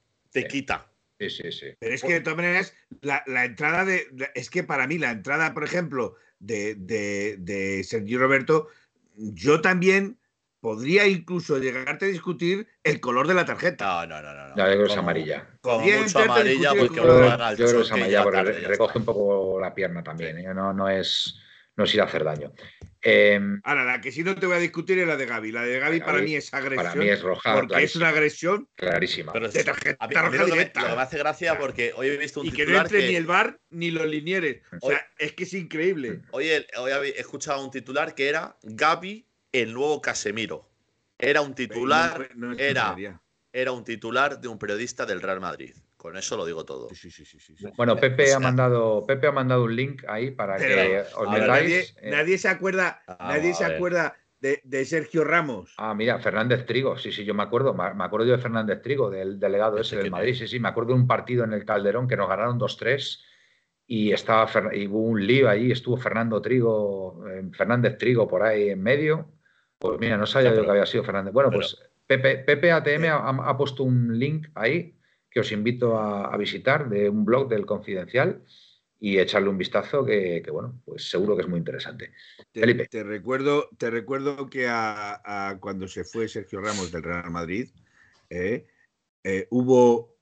te 0.42 0.50
Sí. 0.50 0.58
quita. 0.58 0.90
Sí, 1.20 1.30
sí, 1.30 1.50
sí. 1.52 1.66
Pero 1.80 1.94
es 1.94 2.02
que 2.02 2.12
de 2.12 2.20
todas 2.20 2.36
maneras, 2.36 2.74
la, 3.00 3.22
la 3.26 3.44
entrada 3.44 3.84
de. 3.84 4.06
la- 4.16 4.30
Es 4.34 4.50
que 4.50 4.62
para 4.62 4.86
mí, 4.86 4.98
la 4.98 5.10
entrada, 5.10 5.52
por 5.52 5.64
ejemplo, 5.64 6.14
de, 6.38 6.76
de, 6.76 7.36
de 7.38 7.82
Sergi 7.84 8.16
Roberto, 8.16 8.68
yo 9.16 9.60
también 9.60 10.18
podría 10.60 11.06
incluso 11.06 11.58
llegarte 11.58 12.04
a 12.04 12.08
discutir 12.08 12.68
el 12.84 13.00
color 13.00 13.26
de 13.26 13.34
la 13.34 13.44
tarjeta. 13.44 14.06
No, 14.06 14.06
no, 14.06 14.22
no, 14.22 14.34
no. 14.34 14.48
no. 14.48 14.56
Ya, 14.56 14.64
yo 14.66 14.72
creo 14.74 14.86
que 14.86 14.92
es 14.92 14.98
amarilla. 14.98 15.48
Bien, 15.82 16.02
mucho 16.02 16.18
amarilla, 16.20 16.70
porque 16.70 16.86
con- 16.88 16.96
Yo, 16.96 17.04
no 17.36 17.50
yo 17.54 17.66
creo 17.66 17.76
que 17.78 17.82
es 17.82 17.92
amarilla 17.92 18.22
porque 18.22 18.42
recoge 18.42 18.98
un 18.98 19.04
poco 19.04 19.60
la 19.60 19.74
pierna 19.74 20.02
también. 20.04 20.38
¿eh? 20.38 20.54
No, 20.54 20.72
no, 20.72 20.88
es, 20.88 21.40
no 21.78 21.84
es 21.84 21.94
ir 21.94 22.00
a 22.00 22.04
hacer 22.04 22.24
daño. 22.24 22.52
Eh, 23.00 23.40
Ahora, 23.62 23.84
la 23.84 24.00
que 24.00 24.10
sí 24.10 24.24
no 24.24 24.34
te 24.34 24.44
voy 24.46 24.56
a 24.56 24.58
discutir 24.58 24.98
es 24.98 25.06
la 25.06 25.16
de 25.16 25.24
Gaby. 25.26 25.52
La 25.52 25.62
de 25.62 25.78
Gaby 25.78 26.00
para 26.00 26.18
mí 26.18 26.34
es 26.34 26.52
agresión. 26.52 26.84
para 26.84 26.94
mí 26.96 27.08
es 27.08 27.22
roja 27.22 27.54
porque 27.54 27.84
es 27.84 27.94
una 27.94 28.08
agresión 28.08 28.68
clarísima. 28.74 29.32
Pero 29.32 29.48
de 29.48 29.60
es- 29.60 29.64
tarjeta 29.64 30.04
a 30.04 30.08
mí- 30.08 30.14
a 30.16 30.22
mí 30.22 30.26
roja 30.26 30.38
lo, 30.38 30.44
que 30.46 30.50
me, 30.50 30.56
directa. 30.58 30.80
lo 30.82 30.88
que 30.88 30.96
me 30.96 31.02
hace 31.02 31.18
gracia 31.18 31.56
porque 31.56 31.92
hoy 31.94 32.08
he 32.08 32.16
visto 32.16 32.40
un 32.40 32.46
Y 32.46 32.50
que 32.50 32.62
no 32.62 32.66
titular 32.66 32.86
entre 32.86 33.00
que, 33.00 33.08
ni 33.08 33.14
el 33.14 33.26
bar 33.26 33.60
ni 33.70 33.92
los 33.92 34.06
linieres. 34.08 34.62
O 34.80 34.88
Hoy- 34.88 34.94
sea, 34.96 35.06
es 35.18 35.32
que 35.34 35.44
es 35.44 35.54
increíble. 35.54 36.22
hoy, 36.32 36.48
he- 36.48 36.66
hoy 36.78 36.90
he 37.16 37.20
escuchado 37.20 37.64
un 37.64 37.70
titular 37.70 38.16
que 38.16 38.28
era 38.28 38.56
Gaby, 38.64 39.24
el 39.52 39.72
nuevo 39.72 40.02
Casemiro. 40.02 40.68
Era 41.16 41.40
un 41.40 41.54
titular, 41.54 42.28
No- 42.34 42.48
no 42.48 42.52
es 42.54 42.58
era- 42.58 42.96
era 43.52 43.70
un 43.70 43.84
titular 43.84 44.40
de 44.40 44.48
un 44.48 44.58
periodista 44.58 45.06
del 45.06 45.22
Real 45.22 45.38
Madrid. 45.40 45.74
Con 46.08 46.16
eso 46.16 46.38
lo 46.38 46.46
digo 46.46 46.64
todo. 46.64 46.88
Sí, 46.88 47.10
sí, 47.10 47.22
sí, 47.22 47.38
sí, 47.38 47.54
sí. 47.54 47.66
Bueno, 47.76 47.94
Pepe 47.96 48.22
O 48.22 48.26
sea- 48.28 48.36
ha 48.38 48.40
mandado 48.40 49.04
Pepe 49.06 49.26
ha 49.26 49.32
mandado 49.32 49.64
un 49.64 49.76
link 49.76 50.04
ahí 50.08 50.30
para 50.30 50.56
Pero, 50.56 50.74
que 50.74 51.00
os 51.16 51.28
metáis. 51.30 51.46
nadie, 51.48 51.80
eh, 52.00 52.10
nadie 52.10 52.38
se 52.38 52.48
acuerda, 52.48 53.02
Ah, 53.06 53.28
nadie 53.34 53.52
se 53.52 53.66
acuerda 53.66 54.16
de, 54.40 54.62
de 54.64 54.86
Sergio 54.86 55.22
Ramos. 55.22 55.74
Ah, 55.76 55.92
mira, 55.94 56.18
Fernández 56.18 56.64
Trigo, 56.64 56.96
sí, 56.96 57.12
sí, 57.12 57.26
yo 57.26 57.34
me 57.34 57.42
acuerdo, 57.42 57.74
me 57.74 58.02
acuerdo 58.04 58.24
yo 58.26 58.32
de 58.36 58.38
Fernández 58.42 58.80
Trigo, 58.80 59.10
del 59.10 59.38
delegado 59.38 59.76
¿Ese 59.76 59.96
del 59.98 60.10
Madrid, 60.10 60.34
sí, 60.34 60.48
sí, 60.48 60.58
me 60.58 60.68
acuerdo 60.68 60.94
de 60.94 61.00
un 61.00 61.06
partido 61.06 61.44
en 61.44 61.52
el 61.52 61.66
Calderón 61.66 62.08
que 62.08 62.16
nos 62.16 62.26
ganaron 62.30 62.58
2-3 62.58 63.22
y 63.86 64.12
estaba 64.12 64.48
Fer- 64.48 64.74
y 64.74 64.86
hubo 64.86 65.02
un 65.02 65.26
lío 65.26 65.50
allí, 65.50 65.70
estuvo 65.72 65.98
Fernando 65.98 66.40
Trigo, 66.40 67.22
eh, 67.28 67.42
Fernández 67.52 67.98
Trigo 67.98 68.26
por 68.26 68.44
ahí 68.44 68.70
en 68.70 68.82
medio. 68.82 69.30
Pues 69.78 69.98
mira, 70.00 70.16
no 70.16 70.24
sabía 70.26 70.54
yo 70.54 70.64
que 70.64 70.70
había 70.70 70.86
sido 70.86 71.04
Fernández. 71.04 71.34
Bueno, 71.34 71.50
pero- 71.50 71.60
pues 71.60 71.78
Pepe, 72.06 72.38
Pepe 72.38 72.72
ATM 72.72 73.04
Eh. 73.04 73.08
ha, 73.10 73.28
ha 73.28 73.56
puesto 73.58 73.82
un 73.84 74.18
link 74.18 74.46
ahí 74.54 74.94
que 75.38 75.42
os 75.42 75.52
invito 75.52 75.96
a, 75.96 76.34
a 76.34 76.36
visitar 76.36 76.88
de 76.88 77.08
un 77.08 77.24
blog 77.24 77.48
del 77.48 77.64
Confidencial 77.64 78.42
y 78.98 79.20
echarle 79.20 79.48
un 79.48 79.56
vistazo 79.56 80.04
que, 80.04 80.42
que, 80.44 80.50
bueno, 80.50 80.82
pues 80.84 81.08
seguro 81.08 81.36
que 81.36 81.42
es 81.42 81.48
muy 81.48 81.60
interesante. 81.60 82.10
Te, 82.50 82.58
Felipe. 82.58 82.88
te 82.88 83.04
recuerdo, 83.04 83.68
te 83.78 83.88
recuerdo 83.88 84.50
que 84.50 84.66
a, 84.66 85.22
a 85.24 85.60
cuando 85.60 85.86
se 85.86 86.02
fue 86.02 86.26
Sergio 86.26 86.60
Ramos 86.60 86.90
del 86.90 87.04
Real 87.04 87.30
Madrid, 87.30 87.68
eh, 88.30 88.66
eh, 89.22 89.46
hubo 89.50 90.16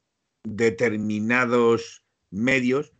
determinados 0.44 2.04
medios 2.30 2.92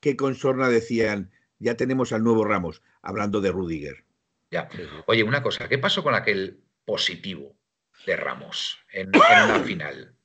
que 0.00 0.16
con 0.16 0.34
sorna 0.34 0.68
decían, 0.68 1.30
ya 1.60 1.76
tenemos 1.76 2.12
al 2.12 2.24
nuevo 2.24 2.44
Ramos, 2.44 2.82
hablando 3.02 3.40
de 3.40 3.52
Rudiger. 3.52 4.04
Ya. 4.50 4.68
Oye, 5.06 5.22
una 5.22 5.44
cosa, 5.44 5.68
¿qué 5.68 5.78
pasó 5.78 6.02
con 6.02 6.16
aquel 6.16 6.60
positivo 6.84 7.54
de 8.04 8.16
Ramos 8.16 8.80
en, 8.90 9.10
en 9.14 9.50
una 9.50 9.60
final? 9.64 10.16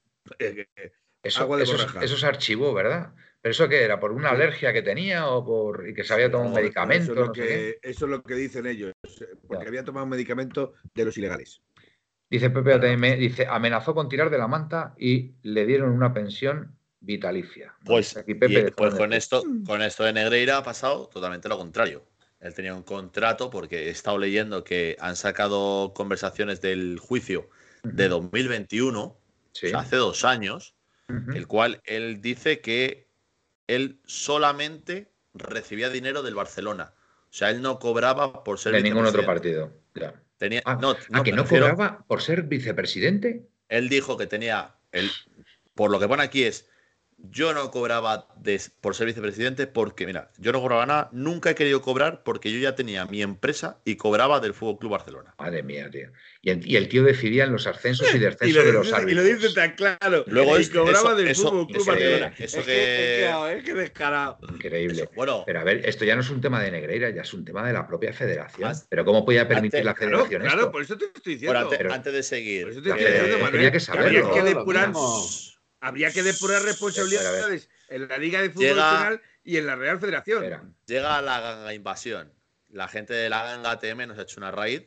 Eso, 1.27 1.41
Agua 1.41 1.57
de 1.57 1.63
eso, 1.63 1.73
borraja. 1.73 2.03
eso 2.03 2.17
se 2.17 2.25
archivó, 2.25 2.73
¿verdad? 2.73 3.13
¿Pero 3.41 3.51
eso 3.51 3.69
qué 3.69 3.83
era? 3.83 3.99
¿Por 3.99 4.11
una 4.11 4.29
alergia 4.31 4.73
que 4.73 4.81
tenía 4.81 5.27
o 5.27 5.45
por 5.45 5.87
y 5.87 5.93
que 5.93 6.03
se 6.03 6.13
había 6.13 6.29
tomado 6.31 6.49
un 6.49 6.55
medicamento? 6.55 7.03
Eso 7.03 7.13
es, 7.13 7.17
lo 7.19 7.25
no 7.27 7.31
que, 7.33 7.79
eso 7.81 8.05
es 8.05 8.11
lo 8.11 8.23
que 8.23 8.35
dicen 8.35 8.65
ellos, 8.65 8.93
porque 9.47 9.63
Ya. 9.63 9.67
había 9.69 9.83
tomado 9.83 10.03
un 10.05 10.09
medicamento 10.09 10.73
de 10.93 11.05
los 11.05 11.17
ilegales. 11.17 11.61
Dice 12.29 12.49
Pepe 12.49 12.73
ATM, 12.73 13.15
dice, 13.17 13.45
amenazó 13.47 13.93
con 13.93 14.09
tirar 14.09 14.29
de 14.29 14.37
la 14.37 14.47
manta 14.47 14.93
y 14.97 15.35
le 15.43 15.65
dieron 15.65 15.91
una 15.91 16.13
pensión 16.13 16.77
vitalicia. 16.99 17.73
Pues, 17.85 18.17
Aquí 18.17 18.33
Pepe 18.35 18.65
y- 18.67 18.71
pues 18.71 18.95
con 18.95 19.13
esto, 19.13 19.43
con 19.65 19.81
esto 19.81 20.03
de 20.03 20.13
Negreira 20.13 20.57
ha 20.57 20.63
pasado 20.63 21.07
totalmente 21.07 21.47
lo 21.47 21.57
contrario. 21.57 22.05
Él 22.39 22.53
tenía 22.53 22.75
un 22.75 22.83
contrato 22.83 23.49
porque 23.49 23.87
he 23.87 23.89
estado 23.89 24.17
leyendo 24.17 24.63
que 24.63 24.97
han 24.99 25.15
sacado 25.15 25.93
conversaciones 25.93 26.59
del 26.61 26.99
juicio 26.99 27.49
de 27.83 28.09
2021, 28.09 29.17
Sí. 29.53 29.67
o 29.67 29.69
sea, 29.69 29.79
hace 29.79 29.95
dos 29.95 30.23
años, 30.25 30.75
El 31.07 31.47
cual 31.47 31.81
él 31.85 32.21
dice 32.21 32.59
que 32.59 33.07
él 33.67 34.01
solamente 34.05 35.11
recibía 35.33 35.89
dinero 35.89 36.21
del 36.21 36.35
Barcelona. 36.35 36.93
O 37.29 37.33
sea, 37.33 37.49
él 37.49 37.61
no 37.61 37.79
cobraba 37.79 38.43
por 38.43 38.59
ser 38.59 38.73
de 38.73 38.81
ningún 38.81 39.05
otro 39.05 39.25
partido. 39.25 39.71
Ya. 39.95 40.21
Tenía, 40.37 40.61
Ah, 40.65 40.77
no, 40.79 40.91
¿A 40.91 40.97
no, 41.09 41.23
que 41.23 41.31
no 41.31 41.45
cobraba 41.45 42.03
por 42.07 42.21
ser 42.21 42.43
vicepresidente? 42.43 43.47
Él 43.69 43.89
dijo 43.89 44.17
que 44.17 44.27
tenía, 44.27 44.75
él, 44.91 45.09
por 45.73 45.91
lo 45.91 45.99
que 45.99 46.07
pone 46.07 46.23
aquí 46.23 46.43
es, 46.43 46.69
yo 47.19 47.53
no 47.53 47.71
cobraba 47.71 48.27
de- 48.37 48.61
por 48.79 48.95
ser 48.95 49.07
vicepresidente 49.07 49.65
porque, 49.67 50.05
mira, 50.05 50.29
yo 50.37 50.51
no 50.51 50.61
cobraba 50.61 50.85
nada, 50.85 51.09
nunca 51.11 51.49
he 51.49 51.55
querido 51.55 51.81
cobrar 51.81 52.21
porque 52.23 52.51
yo 52.51 52.59
ya 52.59 52.75
tenía 52.75 53.05
mi 53.05 53.21
empresa 53.23 53.79
y 53.83 53.95
cobraba 53.95 54.39
del 54.39 54.53
Fútbol 54.53 54.77
Club 54.77 54.91
Barcelona. 54.91 55.33
Madre 55.39 55.63
mía, 55.63 55.89
tío. 55.89 56.09
Y 56.41 56.51
el, 56.51 56.65
y 56.65 56.75
el 56.77 56.87
tío 56.87 57.03
decidía 57.03 57.43
en 57.45 57.51
los 57.51 57.65
ascensos 57.67 58.07
y 58.13 58.17
Y 58.17 58.19
descensos 58.19 58.55
lo, 58.57 58.63
de 58.63 58.71
los 58.71 58.83
dice, 58.85 58.95
y 58.95 59.01
árbitros. 59.01 59.25
lo 59.25 59.33
dice 59.35 59.53
tan 59.55 59.71
claro. 59.75 60.23
Luego 60.27 60.57
y 60.57 60.61
es- 60.61 60.69
cobraba 60.69 60.99
eso- 60.99 61.15
del 61.15 61.27
eso- 61.27 61.49
Fútbol 61.49 61.67
Club 61.67 61.85
Barcelona. 61.87 62.33
eso 62.37 62.59
es 62.59 62.65
que- 62.65 62.71
que, 62.71 63.25
es 63.25 63.35
que, 63.35 63.57
es 63.57 63.63
que 63.63 63.73
descarado. 63.73 64.37
Increíble. 64.53 65.01
Eso, 65.03 65.11
bueno, 65.15 65.43
Pero 65.45 65.59
a 65.59 65.63
ver, 65.63 65.81
esto 65.89 66.05
ya 66.05 66.15
no 66.15 66.21
es 66.21 66.29
un 66.29 66.39
tema 66.39 66.61
de 66.61 66.71
Negreira, 66.71 67.09
ya 67.09 67.23
es 67.23 67.33
un 67.33 67.43
tema 67.43 67.65
de 67.65 67.73
la 67.73 67.87
propia 67.87 68.13
federación. 68.13 68.69
Más- 68.69 68.85
Pero 68.89 69.03
¿cómo 69.03 69.25
podía 69.25 69.47
permitir 69.47 69.79
antes- 69.79 69.85
la 69.85 69.93
Claro, 69.95 70.11
federación 70.25 70.41
claro, 70.43 70.59
esto? 70.59 70.71
por 70.71 70.81
eso 70.83 70.97
te 70.97 71.05
estoy 71.05 71.21
bueno, 71.21 71.39
diciendo. 71.39 71.59
antes, 71.59 71.77
pero- 71.77 71.93
antes 71.93 72.13
de 72.13 72.23
seguir, 72.23 72.61
Por 72.63 72.71
eso 72.71 72.81
te 72.83 72.89
estoy 72.89 73.01
eh, 73.01 73.05
diciendo, 73.05 73.17
federación 73.25 73.41
Manuel, 73.41 73.51
tenía 73.53 73.71
que 73.71 73.79
saberlo. 73.79 74.31
que 74.33 74.41
depurar. 74.43 74.91
Habría 75.79 76.11
que 76.11 76.23
depurar 76.23 76.61
responsabilidades 76.63 77.69
en 77.89 78.07
la 78.07 78.17
Liga 78.17 78.41
de 78.41 78.49
Fútbol 78.49 78.65
Llega- 78.67 78.91
Nacional 78.93 79.21
y 79.43 79.57
en 79.57 79.65
la 79.65 79.75
Real 79.75 79.99
Federación. 79.99 80.43
Espera. 80.43 80.63
llega 80.85 81.21
la 81.21 81.39
ganga 81.39 81.73
invasión. 81.73 82.33
La 82.69 82.87
gente 82.87 83.13
de 83.13 83.29
la 83.29 83.43
ganga 83.43 83.71
ATM 83.71 84.07
nos 84.07 84.17
ha 84.19 84.23
hecho 84.23 84.39
una 84.39 84.51
raid, 84.51 84.83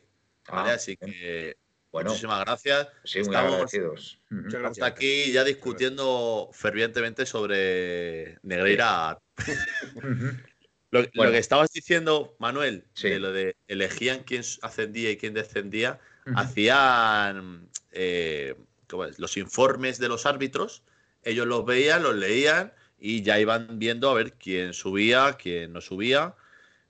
¿vale? 0.47 0.71
Ah, 0.71 0.73
Así 0.75 0.97
que 0.97 1.57
Bueno, 1.91 2.11
muchísimas 2.11 2.39
gracias. 2.45 2.87
sí, 3.03 3.19
muy 3.19 3.27
estamos- 3.27 3.53
agradecidos. 3.53 4.19
Ujú. 4.29 4.35
Muchas 4.41 4.53
Estamos 4.53 4.81
aquí 4.83 5.31
ya 5.31 5.43
discutiendo 5.43 6.49
fervientemente 6.53 7.25
sobre 7.25 8.37
Negreira. 8.43 9.19
Lo, 10.91 11.09
que 11.09 11.37
estabas 11.37 11.71
diciendo, 11.71 12.35
Manuel, 12.39 12.85
Sí. 12.93 13.09
de 13.09 13.19
lo 13.19 13.31
de 13.31 13.55
elegían 13.69 14.23
quién 14.23 14.41
ascendía 14.61 15.09
y 15.09 15.15
quién 15.17 15.33
descendía, 15.33 15.99
hacían 16.35 17.69
eh. 17.91 18.55
Los 19.17 19.37
informes 19.37 19.97
de 19.99 20.07
los 20.09 20.25
árbitros, 20.25 20.83
ellos 21.23 21.47
los 21.47 21.65
veían, 21.65 22.03
los 22.03 22.15
leían 22.15 22.73
y 22.99 23.21
ya 23.23 23.39
iban 23.39 23.79
viendo 23.79 24.09
a 24.09 24.13
ver 24.13 24.33
quién 24.33 24.73
subía, 24.73 25.37
quién 25.41 25.73
no 25.73 25.81
subía. 25.81 26.35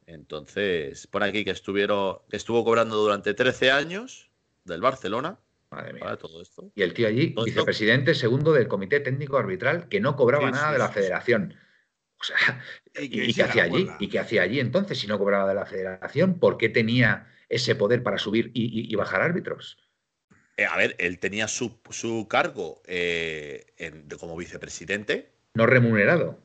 Entonces, 0.08 1.08
pone 1.08 1.26
aquí 1.28 1.44
que 1.46 1.52
estuvieron, 1.52 2.18
que 2.30 2.38
estuvo 2.38 2.64
cobrando 2.66 2.96
durante 2.98 3.34
13 3.34 3.72
años 3.72 4.30
del 4.66 4.82
Barcelona 4.82 5.40
Madre 5.70 5.94
mía. 5.94 6.04
para 6.04 6.18
todo 6.18 6.42
esto. 6.42 6.72
Y 6.76 6.82
el 6.82 6.94
tío 6.94 7.08
allí, 7.08 7.30
Todo 7.34 7.46
esto- 7.46 7.60
vicepresidente 7.62 8.14
segundo 8.14 8.52
del 8.52 8.68
Comité 8.68 9.00
Técnico 9.00 9.38
Arbitral, 9.38 9.88
que 9.88 10.00
no 10.02 10.16
cobraba 10.16 10.48
Sí, 10.48 10.52
nada 10.54 10.68
sí, 10.68 10.74
de 10.74 10.80
la 10.80 10.88
sí, 10.90 10.94
federación. 10.96 11.56
O 12.20 12.24
sea, 12.24 12.64
Y 13.02 13.22
¿y, 13.30 13.34
qué 13.34 13.44
hacía 13.44 13.64
allí? 13.64 13.84
juega. 13.86 13.98
¿Y 14.00 14.10
qué 14.10 14.20
hacía 14.20 14.42
allí 14.44 14.60
entonces 14.60 15.00
si 15.00 15.08
no 15.08 15.18
cobraba 15.18 15.48
de 15.48 15.56
la 15.56 15.66
federación? 15.66 16.40
¿Por 16.40 16.58
qué 16.58 16.68
tenía 16.70 17.28
ese 17.50 17.74
poder 17.76 18.04
para 18.04 18.18
subir 18.18 18.52
y, 18.54 18.66
y- 18.66 18.92
y 18.92 18.96
bajar 18.96 19.22
árbitros? 19.22 19.78
Eh, 20.62 20.66
a 20.66 20.78
ver, 20.78 20.96
él 21.00 21.18
tenía 21.20 21.48
su, 21.48 21.80
su 21.90 22.28
cargo 22.30 22.82
eh, 22.86 23.66
en- 23.78 24.08
de- 24.08 24.18
como 24.18 24.36
vicepresidente, 24.38 25.32
No 25.56 25.66
remunerado. 25.66 26.40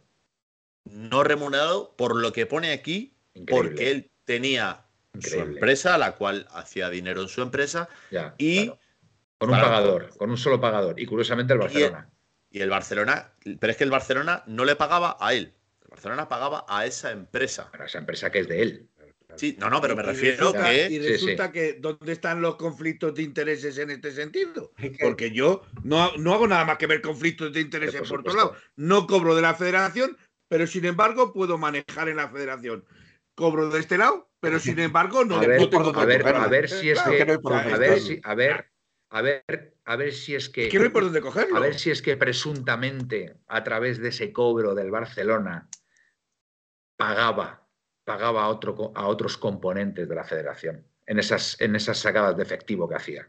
No 0.84 1.22
remunerado 1.22 1.94
por 1.96 2.16
lo 2.16 2.32
que 2.32 2.46
pone 2.46 2.72
aquí, 2.72 3.14
Increíble. 3.34 3.68
porque 3.70 3.90
él 3.90 4.10
tenía 4.24 4.84
su 5.20 5.38
empresa, 5.40 5.98
la 5.98 6.12
cual 6.16 6.46
hacía 6.50 6.88
dinero 6.90 7.20
en 7.22 7.28
su 7.28 7.42
empresa, 7.42 7.88
Ya, 8.10 8.34
y, 8.38 8.64
claro. 8.66 8.78
Con 9.38 9.50
un 9.50 9.56
pagador, 9.60 10.16
con 10.16 10.30
un 10.30 10.38
solo 10.38 10.58
pagador. 10.60 10.98
Y 10.98 11.04
curiosamente 11.04 11.52
el 11.52 11.58
Barcelona. 11.58 12.10
y 12.50 12.60
el 12.60 12.70
Barcelona, 12.70 13.32
pero 13.60 13.70
es 13.70 13.76
que 13.76 13.84
el 13.84 13.90
Barcelona 13.90 14.42
no 14.46 14.64
le 14.64 14.76
pagaba 14.76 15.18
a 15.20 15.34
él, 15.34 15.52
el 15.82 15.88
Barcelona 15.90 16.26
pagaba 16.26 16.64
a 16.68 16.86
esa 16.86 17.10
empresa. 17.10 17.70
Para 17.70 17.84
esa 17.84 17.98
empresa 17.98 18.30
que 18.30 18.38
es 18.40 18.48
de 18.48 18.62
él. 18.62 18.88
Sí, 19.36 19.56
no, 19.58 19.70
no, 19.70 19.80
pero 19.80 19.94
me 19.96 20.02
Y 20.02 20.06
refiero 20.06 20.36
resulta- 20.52 20.64
que 20.70 20.86
Y 20.86 20.88
Sí, 20.88 20.98
resulta 20.98 21.52
que 21.52 21.74
¿dónde 21.74 22.12
están 22.12 22.40
los 22.40 22.56
conflictos 22.56 23.14
de 23.14 23.22
intereses 23.22 23.76
en 23.78 23.90
este 23.90 24.10
sentido? 24.12 24.72
Porque 25.00 25.30
yo 25.30 25.62
no, 25.82 26.16
no 26.16 26.34
hago 26.34 26.46
nada 26.46 26.64
más 26.64 26.78
que 26.78 26.86
ver 26.86 27.00
conflictos 27.02 27.52
de 27.52 27.60
intereses 27.60 28.00
por 28.00 28.08
por 28.08 28.22
todos 28.24 28.36
lados. 28.36 28.58
No 28.76 29.06
cobro 29.06 29.34
de 29.34 29.42
la 29.42 29.54
federación, 29.54 30.16
pero 30.48 30.66
sin 30.66 30.84
embargo 30.84 31.32
puedo 31.32 31.58
manejar 31.58 32.08
en 32.08 32.16
la 32.16 32.28
federación. 32.28 32.84
Cobro 33.34 33.68
de 33.68 33.80
este 33.80 33.98
lado, 33.98 34.30
pero 34.40 34.58
sin 34.58 34.78
embargo 34.78 35.24
no, 35.24 35.36
a 35.38 35.46
ver, 35.46 35.60
no 35.60 35.68
tengo 35.68 35.92
por 35.92 36.02
a 36.02 36.06
ver, 36.06 36.26
a 36.26 36.48
ver 36.48 36.68
si 36.68 36.90
es 36.90 37.00
que, 37.02 37.26
no 37.42 37.56
a 37.56 37.76
ver 37.76 38.00
si, 38.00 38.20
a 38.22 38.34
ver, 38.34 38.70
a 39.10 39.22
ver, 39.22 39.76
a 39.84 39.96
ver 39.96 40.12
si 40.14 40.34
es 40.34 40.48
que, 40.48 40.70
no 40.72 40.82
hay 40.82 40.88
por 40.88 41.04
dónde 41.04 41.20
cogerlo. 41.20 41.56
a 41.56 41.60
ver 41.60 41.78
si 41.78 41.90
es 41.90 42.00
que 42.00 42.16
presuntamente 42.16 43.36
a 43.46 43.62
través 43.62 43.98
de 43.98 44.08
ese 44.08 44.32
cobro 44.32 44.74
del 44.74 44.90
Barcelona 44.90 45.68
pagaba, 46.96 47.65
pagaba 48.06 48.44
a, 48.44 48.48
otro, 48.48 48.92
a 48.94 49.08
otros 49.08 49.36
componentes 49.36 50.08
de 50.08 50.14
la 50.14 50.22
Federación 50.24 50.86
en 51.06 51.18
esas, 51.18 51.60
en 51.60 51.74
esas 51.76 51.98
sacadas 51.98 52.36
de 52.36 52.42
efectivo 52.44 52.88
que 52.88 52.94
hacía. 52.94 53.26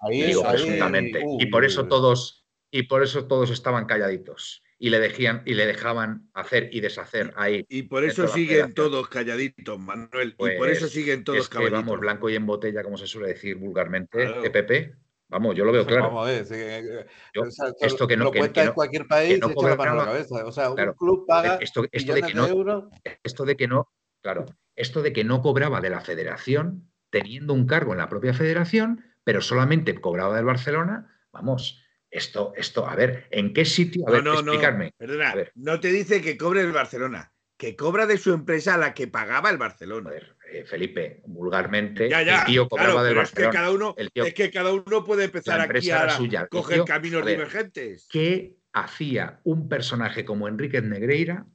Ahí, 0.00 0.22
Digo 0.22 0.44
ahí- 0.44 0.52
presuntamente. 0.56 1.22
uy, 1.24 1.44
y 1.44 1.46
por 1.46 1.64
eso 1.64 1.82
uy. 1.84 1.88
todos, 1.88 2.44
y 2.70 2.82
por 2.84 3.02
eso 3.04 3.26
todos 3.26 3.50
estaban 3.50 3.86
calladitos. 3.86 4.62
Y 4.78 4.90
le 4.90 4.98
dejían, 5.00 5.42
y 5.46 5.54
le 5.54 5.64
dejaban 5.64 6.28
hacer 6.34 6.68
y 6.70 6.80
deshacer 6.80 7.32
ahí. 7.36 7.64
Y 7.70 7.84
por 7.84 8.04
eso 8.04 8.28
siguen 8.28 8.74
todos 8.74 9.08
calladitos, 9.08 9.78
Manuel. 9.78 10.30
y 10.30 10.32
por 10.32 10.56
Pues, 10.58 10.76
eso 10.78 10.88
siguen 10.88 11.24
todos 11.24 11.38
es 11.38 11.48
que 11.48 11.54
calladitos. 11.58 11.84
vamos 11.84 12.00
blanco 12.00 12.28
y 12.28 12.34
en 12.34 12.44
botella, 12.46 12.82
como 12.82 12.98
se 12.98 13.06
suele 13.06 13.28
decir 13.28 13.56
vulgarmente, 13.56 14.18
Claro. 14.26 14.42
que 14.42 14.50
Pepe. 14.50 14.96
Vamos, 15.28 15.56
yo 15.56 15.64
lo 15.64 15.72
veo 15.72 15.86
claro. 15.86 16.02
Vamos 16.08 16.28
a 16.28 16.30
ver, 16.30 16.44
sí, 16.44 16.54
eh, 16.56 17.06
Yo- 17.34 17.42
o 17.42 17.50
sea, 17.50 17.68
esto 17.80 18.06
que 18.06 18.16
no- 18.16 18.24
lo 18.24 18.30
que- 18.32 18.38
cuenta 18.40 18.54
que 18.54 18.60
en 18.60 18.66
no- 18.66 18.74
cualquier 18.74 19.06
país 19.08 19.40
no 19.40 19.48
y 19.48 19.52
echa 19.52 19.68
la 19.70 19.76
mano 19.76 19.92
a 19.92 19.96
la 19.96 20.04
cabeza. 20.04 20.44
O 20.44 20.52
sea, 20.52 20.72
Claro. 20.74 20.90
un 20.92 20.96
club 20.98 21.24
paga 21.26 21.56
Esto, 21.60 21.84
esto 21.90 22.12
de 22.14 22.22
que 22.22 22.34
no, 22.34 22.46
euros. 22.46 22.84
esto 23.24 23.44
de 23.44 23.56
que 23.56 23.66
no, 23.68 23.88
claro, 24.26 24.46
esto 24.74 25.02
de 25.02 25.12
que 25.12 25.22
no 25.22 25.40
cobraba 25.40 25.80
de 25.80 25.88
la 25.90 26.00
federación, 26.00 26.90
teniendo 27.10 27.52
un 27.54 27.64
cargo 27.66 27.92
en 27.92 27.98
la 27.98 28.08
propia 28.08 28.34
federación, 28.34 29.04
pero 29.22 29.40
solamente 29.40 29.94
cobraba 30.00 30.34
del 30.34 30.44
Barcelona, 30.44 31.06
vamos, 31.30 31.84
esto, 32.10 32.52
esto, 32.56 32.88
a 32.88 32.96
ver, 32.96 33.28
¿en 33.30 33.52
qué 33.54 33.64
sitio? 33.64 34.04
A 34.08 34.10
ver, 34.10 34.24
no, 34.24 34.34
no, 34.34 34.42
no. 34.42 34.52
explicarme. 34.52 34.92
Perdona, 34.98 35.30
A 35.30 35.34
ver. 35.36 35.52
no 35.54 35.78
te 35.78 35.92
dice 35.92 36.20
que 36.20 36.36
cobre 36.36 36.62
el 36.62 36.72
Barcelona, 36.72 37.32
que 37.56 37.76
cobra 37.76 38.06
de 38.06 38.18
su 38.18 38.32
empresa 38.32 38.74
a 38.74 38.78
la 38.78 38.94
que 38.94 39.06
pagaba 39.06 39.48
el 39.50 39.58
Barcelona. 39.58 40.10
Joder, 40.10 40.36
eh, 40.52 40.64
Felipe, 40.64 41.22
vulgarmente, 41.26 42.10
Ya, 42.10 42.22
ya. 42.22 42.40
el 42.40 42.44
tío 42.46 42.68
cobraba 42.68 42.90
claro, 42.94 43.04
del 43.04 43.12
pero 43.14 43.22
es 43.22 43.30
que 43.30 43.42
Barcelona. 43.44 43.52
cada 43.60 43.70
uno, 43.72 43.94
tío- 44.12 44.24
es 44.24 44.34
que 44.34 44.50
cada 44.50 44.72
uno 44.72 45.04
puede 45.04 45.24
empezar 45.26 45.60
aquí 45.60 45.88
a 45.92 46.10
suya. 46.10 46.48
Coger 46.48 46.78
tío- 46.78 46.84
caminos 46.84 47.22
a 47.22 47.24
ver, 47.24 47.34
divergentes. 47.36 48.08
¿Qué 48.10 48.56
hacía 48.72 49.40
un 49.44 49.68
personaje 49.68 50.24
como 50.24 50.48
Enrique 50.48 50.82
Negreira 50.82 51.46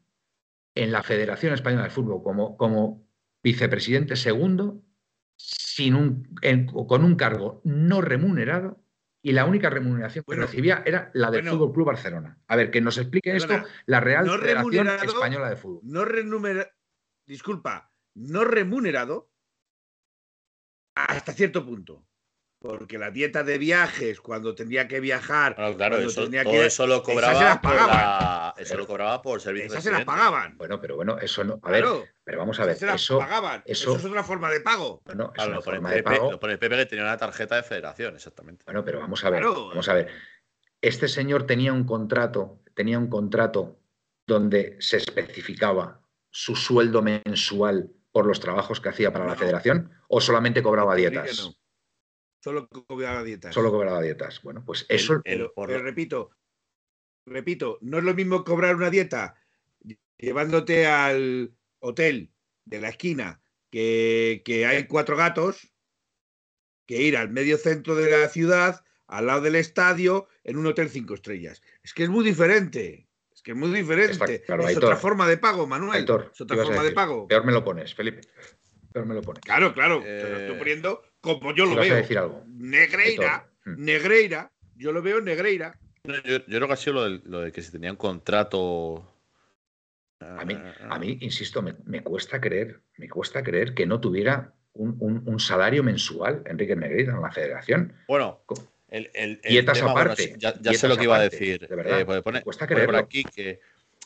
en 0.75 0.91
la 0.91 1.03
Federación 1.03 1.53
Española 1.53 1.83
de 1.83 1.89
Fútbol 1.89 2.23
como, 2.23 2.57
como 2.57 3.07
vicepresidente 3.43 4.15
segundo 4.15 4.83
sin 5.37 5.95
un, 5.95 6.35
en- 6.41 6.67
con 6.67 7.03
un 7.03 7.15
cargo 7.15 7.61
no 7.63 8.01
remunerado 8.01 8.83
y 9.23 9.33
la 9.33 9.45
única 9.45 9.69
remuneración 9.69 10.23
que 10.27 10.35
recibía 10.35 10.81
era 10.85 11.11
la 11.13 11.29
del 11.29 11.41
bueno. 11.41 11.57
Fútbol 11.57 11.73
Club 11.73 11.87
Barcelona? 11.87 12.39
A 12.47 12.55
ver, 12.55 12.71
que 12.71 12.81
nos 12.81 12.97
explique 12.97 13.31
Perdona, 13.31 13.55
esto 13.57 13.69
la 13.85 13.99
Real 13.99 14.25
no 14.25 14.33
Federación 14.33 14.71
remunerado- 14.71 15.03
Española 15.13 15.49
de 15.49 15.55
Fútbol. 15.57 15.81
No 15.83 16.05
remunera- 16.05 16.71
disculpa, 17.27 17.91
no 18.15 18.43
remunerado 18.45 19.29
hasta 20.95 21.33
cierto 21.33 21.65
punto. 21.65 22.05
Porque 22.61 22.99
la 22.99 23.09
dieta 23.09 23.43
de 23.43 23.57
viajes, 23.57 24.21
cuando 24.21 24.53
tendría 24.53 24.87
que 24.87 24.99
viajar, 24.99 25.55
Claro, 25.55 25.75
claro, 25.75 25.95
cuando 25.95 26.11
eso, 26.11 26.23
tenía 26.25 26.43
todo 26.43 26.53
que- 26.53 26.65
eso 26.67 26.85
lo 26.85 26.97
se 26.97 27.01
cobraba 27.11 27.59
por 27.59 27.73
la- 27.75 28.53
eso 28.55 28.77
lo 28.77 28.85
cobraba 28.85 29.19
por 29.23 29.41
servicio 29.41 29.65
esas 29.67 29.83
se 29.83 29.89
las 29.89 30.05
pagaban. 30.05 30.57
Bueno, 30.59 30.79
pero 30.79 30.95
bueno, 30.95 31.17
eso 31.17 31.43
no. 31.43 31.59
A 31.63 31.71
ver, 31.71 31.81
Claro, 31.81 32.05
pero 32.23 32.37
vamos 32.37 32.59
a 32.59 32.65
ver, 32.65 32.71
esas 32.75 32.79
se 32.79 32.85
las 32.85 33.01
eso, 33.01 33.17
pagaban. 33.17 33.63
eso- 33.65 33.95
Eso 33.95 33.97
es 33.97 34.05
otra 34.05 34.23
forma 34.23 34.51
de 34.51 34.61
pago. 34.61 35.01
bueno, 35.05 35.25
es 35.25 35.31
Claro, 35.31 35.51
una 35.53 35.61
forma 35.61 35.91
de 35.91 36.03
pago. 36.03 36.31
lo 36.33 36.39
pone 36.39 36.59
Pepe 36.59 36.77
que 36.77 36.85
tenía 36.85 37.03
una 37.03 37.17
tarjeta 37.17 37.55
de 37.55 37.63
federación, 37.63 38.13
exactamente. 38.13 38.63
Bueno, 38.65 38.85
pero 38.85 38.99
vamos 38.99 39.25
a 39.25 39.31
ver, 39.31 39.41
Claro. 39.41 39.69
vamos 39.69 39.89
a 39.89 39.93
ver. 39.95 40.09
Este 40.81 41.07
señor 41.07 41.47
tenía 41.47 41.73
un 41.73 41.83
contrato, 41.83 42.59
tenía 42.75 42.99
un 42.99 43.07
contrato 43.09 43.79
donde 44.27 44.77
se 44.79 44.97
especificaba 44.97 45.99
su 46.29 46.55
sueldo 46.55 47.01
mensual 47.01 47.89
por 48.11 48.27
los 48.27 48.39
trabajos 48.39 48.79
que 48.79 48.89
hacía 48.89 49.11
para 49.11 49.25
la 49.25 49.35
federación 49.35 49.91
o 50.09 50.21
solamente 50.21 50.61
cobraba 50.61 50.95
Sí 50.95 51.01
que 51.03 51.09
dietas. 51.09 51.57
Solo 52.43 52.67
cobraba 52.67 53.23
dietas. 53.23 53.53
Solo 53.53 53.71
cobraba 53.71 54.01
dietas. 54.01 54.41
Bueno, 54.41 54.63
pues 54.65 54.85
El- 54.89 54.95
eso 54.97 55.13
el- 55.13 55.21
Pero, 55.23 55.53
por 55.53 55.67
pero 55.67 55.79
lo- 55.79 55.85
repito, 55.85 56.31
repito, 57.25 57.77
no 57.81 57.99
es 57.99 58.03
lo 58.03 58.13
mismo 58.13 58.43
cobrar 58.43 58.75
una 58.75 58.89
dieta 58.89 59.35
llevándote 60.17 60.85
al 60.87 61.53
hotel 61.79 62.31
de 62.65 62.81
la 62.81 62.89
esquina 62.89 63.41
que, 63.71 64.41
que 64.45 64.65
hay 64.65 64.85
cuatro 64.87 65.15
gatos 65.15 65.73
que 66.87 67.01
ir 67.01 67.15
al 67.17 67.29
medio 67.29 67.57
centro 67.57 67.95
de 67.95 68.09
la 68.11 68.27
ciudad, 68.27 68.83
al 69.07 69.27
lado 69.27 69.41
del 69.41 69.55
estadio, 69.55 70.27
en 70.43 70.57
un 70.57 70.65
hotel 70.67 70.89
cinco 70.89 71.13
estrellas. 71.13 71.61
Es 71.83 71.93
que 71.93 72.03
es 72.03 72.09
muy 72.09 72.23
diferente. 72.25 73.07
Es 73.33 73.41
que 73.41 73.51
es 73.51 73.57
muy 73.57 73.69
diferente. 73.71 74.11
Está 74.35 74.45
claro, 74.45 74.63
es 74.63 74.69
Aitor. 74.69 74.85
otra 74.85 74.97
forma 74.97 75.27
de 75.27 75.37
pago, 75.37 75.67
Manuel. 75.67 75.99
Aitor, 75.99 76.29
es 76.31 76.37
¿qué 76.37 76.43
otra 76.43 76.63
forma 76.63 76.83
de 76.83 76.91
pago. 76.91 77.27
peor 77.27 77.45
me 77.45 77.51
lo 77.51 77.63
pones, 77.63 77.93
Felipe. 77.95 78.21
Peor 78.91 79.05
me 79.05 79.15
lo 79.15 79.21
pones. 79.21 79.41
Claro, 79.43 79.73
claro. 79.73 80.01
Te 80.01 80.23
lo 80.29 80.37
Eh, 80.37 80.41
estoy 80.41 80.57
poniendo 80.57 81.01
como 81.21 81.53
yo 81.55 81.65
lo 81.65 81.75
veo. 81.75 81.95
decir 81.95 82.17
algo. 82.17 82.43
Negreira. 82.47 83.47
Mm. 83.65 83.83
Negreira, 83.85 84.51
yo 84.75 84.91
lo 84.91 85.01
veo 85.01 85.21
Negreira. 85.21 85.77
Yo, 86.03 86.15
yo 86.25 86.43
creo 86.45 86.67
que 86.67 86.73
ha 86.73 86.77
sido 86.77 86.93
lo 86.95 87.03
de, 87.03 87.21
lo 87.25 87.41
de 87.41 87.51
que 87.51 87.61
se 87.61 87.71
tenía 87.71 87.91
un 87.91 87.97
contrato. 87.97 89.07
A 90.19 90.45
mí, 90.45 90.55
a 90.89 90.99
mí, 90.99 91.17
insisto, 91.21 91.61
me, 91.61 91.75
me 91.85 92.03
cuesta 92.03 92.39
creer, 92.39 92.81
me 92.97 93.07
cuesta 93.09 93.41
creer 93.43 93.73
que 93.73 93.85
no 93.87 93.99
tuviera 93.99 94.53
un, 94.73 94.95
un- 94.99 95.23
un 95.27 95.39
salario 95.39 95.83
mensual 95.83 96.43
Enrique 96.45 96.75
Negreira 96.75 97.13
en 97.15 97.21
la 97.21 97.31
federación. 97.31 97.93
Bueno, 98.07 98.43
el, 98.87 99.09
el- 99.13 99.39
el 99.43 99.51
Dietas 99.51 99.79
tema, 99.79 99.91
aparte, 99.91 100.35
ya, 100.37 100.53
ya 100.53 100.59
dietas 100.59 100.79
sé 100.79 100.87
lo 100.87 100.97
que 100.97 101.03
iba 101.05 101.17
a 101.17 101.21
decir. 101.21 101.67
de 101.67 101.75
verdad, 101.75 101.99
Eh, 102.01 102.05
pone, 102.05 102.39
me 102.39 102.43
cuesta 102.43 102.67
pone 102.67 102.75
por 102.81 102.87
creerlo. 102.87 102.97
aquí 103.05 103.23
que 103.23 103.59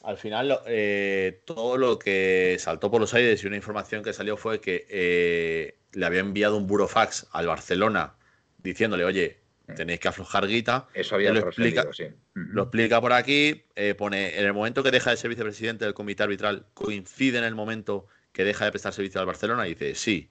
al 0.05 0.17
final 0.17 0.59
eh, 0.67 1.41
todo 1.45 1.77
lo 1.77 1.97
que 1.99 2.57
saltó 2.59 2.91
por 2.91 3.01
los 3.01 3.13
aires 3.13 3.43
y 3.43 3.47
una 3.47 3.55
información 3.55 4.03
que 4.03 4.13
salió 4.13 4.37
fue 4.37 4.61
que 4.61 4.85
eh, 4.89 5.77
le 5.93 6.05
había 6.05 6.19
enviado 6.19 6.57
un 6.57 6.67
burofax 6.67 7.27
al 7.31 7.47
Barcelona 7.47 8.13
diciéndole, 8.57 9.03
oye, 9.05 9.39
tenéis 9.75 9.99
que 9.99 10.07
aflojar 10.07 10.47
guita. 10.47 10.87
Eso 10.93 11.15
había 11.15 11.31
lo 11.33 11.39
explica- 11.39 11.87
sí. 11.91 12.05
Lo 12.33 12.63
explica 12.63 13.01
por 13.01 13.13
aquí, 13.13 13.63
eh, 13.75 13.95
pone, 13.95 14.37
en 14.37 14.45
el 14.45 14.53
momento 14.53 14.83
que 14.83 14.91
deja 14.91 15.09
de 15.11 15.17
ser 15.17 15.29
vicepresidente 15.29 15.85
del 15.85 15.93
comité 15.93 16.23
arbitral, 16.23 16.65
coincide 16.73 17.37
en 17.37 17.43
el 17.43 17.55
momento 17.55 18.07
que 18.31 18.43
deja 18.43 18.65
de 18.65 18.71
prestar 18.71 18.93
servicio 18.93 19.19
al 19.21 19.25
Barcelona, 19.25 19.65
y 19.67 19.75
dice, 19.75 19.95
sí, 19.95 20.29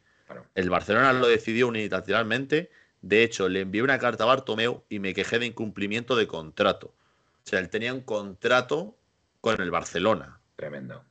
el 0.54 0.70
Barcelona 0.70 1.12
lo 1.12 1.26
decidió 1.26 1.68
unilateralmente, 1.68 2.70
de 3.00 3.22
hecho, 3.22 3.48
le 3.48 3.60
envié 3.60 3.82
una 3.82 3.98
carta 3.98 4.24
a 4.24 4.26
Bartomeu 4.26 4.84
y 4.88 4.98
me 4.98 5.14
quejé 5.14 5.38
de 5.38 5.46
incumplimiento 5.46 6.14
de 6.16 6.26
contrato. 6.26 6.88
O 6.88 7.48
sea, 7.48 7.58
él 7.58 7.68
tenía 7.70 7.92
un 7.92 8.00
contrato 8.02 8.96
con 9.44 9.60
el 9.60 9.70
Barcelona. 9.70 10.40
Tremendo. 10.56 11.04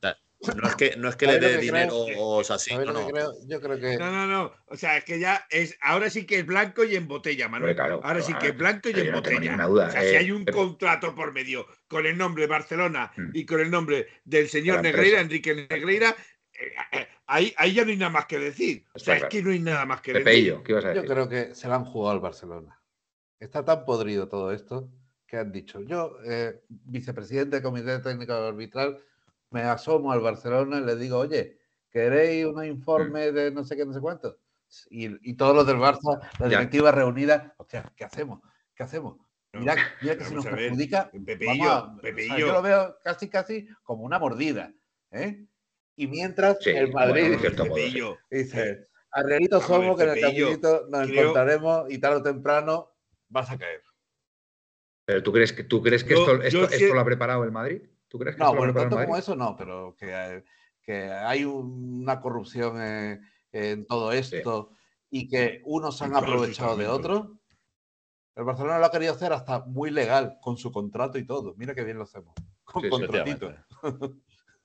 No 0.60 0.68
es 0.68 0.76
que, 0.76 0.94
no 0.96 1.08
es 1.08 1.16
que 1.16 1.26
le 1.26 1.32
¿Sabes 1.34 1.42
lo 1.52 1.56
dé 1.56 1.62
dinero 1.62 2.04
creo? 2.06 2.20
o 2.22 2.44
sea, 2.44 2.56
así, 2.56 2.70
¿Sabes 2.70 2.86
no, 2.86 2.92
no. 2.92 3.08
creo? 3.08 3.32
Yo 3.46 3.60
creo 3.60 3.78
que. 3.80 3.96
No, 3.96 4.10
no, 4.10 4.26
no. 4.26 4.52
O 4.66 4.76
sea, 4.76 4.96
es 4.98 5.04
que 5.04 5.18
ya 5.18 5.46
es. 5.50 5.78
Ahora 5.80 6.10
sí 6.10 6.26
que 6.26 6.40
es 6.40 6.46
blanco 6.46 6.84
y 6.84 6.96
en 6.96 7.08
botella, 7.08 7.48
Manuel. 7.48 7.74
Claro, 7.74 8.00
ahora 8.04 8.20
sí 8.20 8.34
que 8.34 8.48
es 8.48 8.56
blanco 8.56 8.88
y 8.90 8.92
en 8.92 8.96
no 8.98 9.02
tengo 9.04 9.16
botella. 9.18 9.40
ninguna 9.40 9.66
duda, 9.66 9.86
O 9.88 9.90
sea, 9.90 10.00
si 10.02 10.08
eh, 10.08 10.18
hay 10.18 10.30
un 10.30 10.44
pero- 10.44 10.58
contrato 10.58 11.14
por 11.14 11.32
medio 11.32 11.66
con 11.88 12.04
el 12.06 12.16
nombre 12.18 12.46
Barcelona 12.46 13.10
Mm. 13.16 13.30
y 13.32 13.46
con 13.46 13.60
el 13.60 13.70
nombre 13.70 14.06
del 14.24 14.48
señor 14.48 14.82
Negreira. 14.82 15.20
Enrique 15.20 15.54
Negreira, 15.54 16.14
eh, 16.52 16.72
eh, 16.92 17.08
ahí, 17.26 17.54
ahí 17.56 17.72
ya 17.72 17.84
no 17.84 17.90
hay 17.90 17.96
nada 17.96 18.10
más 18.10 18.26
que 18.26 18.38
decir. 18.38 18.84
O 18.92 18.98
sea, 18.98 19.14
Está 19.14 19.26
es 19.28 19.30
que 19.30 19.42
no 19.42 19.50
hay 19.50 19.60
nada 19.60 19.86
más 19.86 20.00
que 20.02 20.12
decir. 20.12 20.56
¿qué 20.64 20.72
ibas 20.72 20.84
a 20.84 20.88
Yo 20.88 21.02
decir? 21.02 21.10
creo 21.10 21.28
que 21.28 21.54
se 21.54 21.68
la 21.68 21.76
han 21.76 21.84
jugado 21.86 22.12
al 22.12 22.20
Barcelona. 22.20 22.80
Está 23.40 23.64
tan 23.64 23.84
podrido 23.86 24.28
todo 24.28 24.52
esto 24.52 24.90
que 25.34 25.40
han 25.40 25.50
dicho, 25.52 25.80
yo, 25.80 26.16
eh, 26.24 26.62
vicepresidente 26.68 27.56
del 27.56 27.62
Comité 27.64 27.98
Técnico 27.98 28.32
Arbitral, 28.34 29.02
me 29.50 29.62
asomo 29.62 30.12
al 30.12 30.20
Barcelona 30.20 30.78
y 30.78 30.84
le 30.84 30.94
digo, 30.94 31.18
oye, 31.18 31.58
¿queréis 31.90 32.46
un 32.46 32.64
informe 32.64 33.32
de 33.32 33.50
no 33.50 33.64
sé 33.64 33.76
qué, 33.76 33.84
no 33.84 33.92
sé 33.92 34.00
cuánto? 34.00 34.38
Y, 34.90 35.30
y 35.30 35.34
todos 35.34 35.54
los 35.56 35.66
del 35.66 35.76
Barça, 35.76 36.20
la 36.38 36.48
Ya. 36.48 36.58
directiva 36.58 36.92
reunida, 36.92 37.52
hostia, 37.58 37.92
¿qué 37.96 38.04
hacemos? 38.04 38.40
¿Qué 38.76 38.84
hacemos? 38.84 39.16
Mira, 39.52 39.74
mira 40.00 40.16
que 40.16 40.24
se 40.24 40.30
vamos 40.30 40.44
nos 40.44 40.54
perjudica. 40.54 41.10
Pepeillo, 41.10 41.92
o 41.96 42.00
sea, 42.16 42.38
yo 42.38 42.52
lo 42.52 42.62
veo 42.62 42.96
casi, 43.02 43.28
casi 43.28 43.68
como 43.82 44.04
una 44.04 44.18
mordida. 44.20 44.72
¿eh? 45.10 45.46
Y 45.96 46.06
mientras 46.06 46.58
Sí, 46.60 46.70
el 46.70 46.92
bueno, 46.92 47.08
Madrid. 47.12 47.38
Pepeillo, 47.40 48.18
Dice, 48.30 48.86
arrieritos 49.10 49.62
Vamos 49.68 49.70
a 49.70 49.78
ver, 49.78 49.86
somos 49.86 49.96
que 49.98 50.02
en 50.04 50.08
el 50.10 50.14
Pepeillo, 50.14 50.44
caminito 50.46 50.86
nos 50.90 51.08
creo- 51.08 51.20
encontraremos 51.22 51.92
y 51.92 51.98
tarde 51.98 52.16
o 52.18 52.22
temprano 52.22 52.90
vas 53.28 53.50
a 53.50 53.58
caer. 53.58 53.82
Pero 55.04 55.22
tú 55.22 55.32
crees 55.32 55.52
que 55.52 55.64
tú 55.64 55.82
crees 55.82 56.02
que 56.04 56.14
Yo- 56.14 56.20
esto, 56.20 56.42
esto, 56.42 56.64
esto 56.74 56.94
lo 56.94 57.00
ha 57.00 57.04
preparado 57.04 57.44
el 57.44 57.52
Madrid? 57.52 57.82
¿Tú 58.08 58.18
crees 58.18 58.36
que 58.36 58.40
No, 58.42 58.50
lo 58.52 58.58
bueno, 58.58 58.66
repara 58.68 58.84
el 58.84 58.90
tanto 58.90 58.96
Madrid? 58.96 59.06
como 59.08 59.18
eso 59.18 59.36
no, 59.36 59.56
pero 59.56 59.96
que, 59.98 60.14
hay- 60.14 60.42
que 60.82 61.10
hay 61.10 61.44
una 61.44 62.20
corrupción 62.20 62.76
eh, 62.80 63.20
en 63.52 63.86
todo 63.86 64.12
esto 64.12 64.70
y 65.10 65.28
que 65.28 65.60
unos 65.64 66.00
han 66.02 66.16
aprovechado 66.16 66.76
de 66.76 66.86
otros. 66.88 67.28
El 68.36 68.44
Barcelona 68.44 68.78
lo 68.80 68.86
ha 68.86 68.90
querido 68.90 69.12
hacer 69.12 69.32
hasta 69.32 69.60
muy 69.60 69.90
legal, 69.92 70.38
con 70.40 70.56
su 70.56 70.72
contrato 70.72 71.18
y 71.18 71.24
todo. 71.26 71.54
Mira 71.56 71.74
qué 71.74 71.84
bien 71.84 71.98
lo 71.98 72.04
hacemos. 72.04 72.34
Con 72.64 72.82
Sí, 72.82 72.88
contratito. 72.88 73.54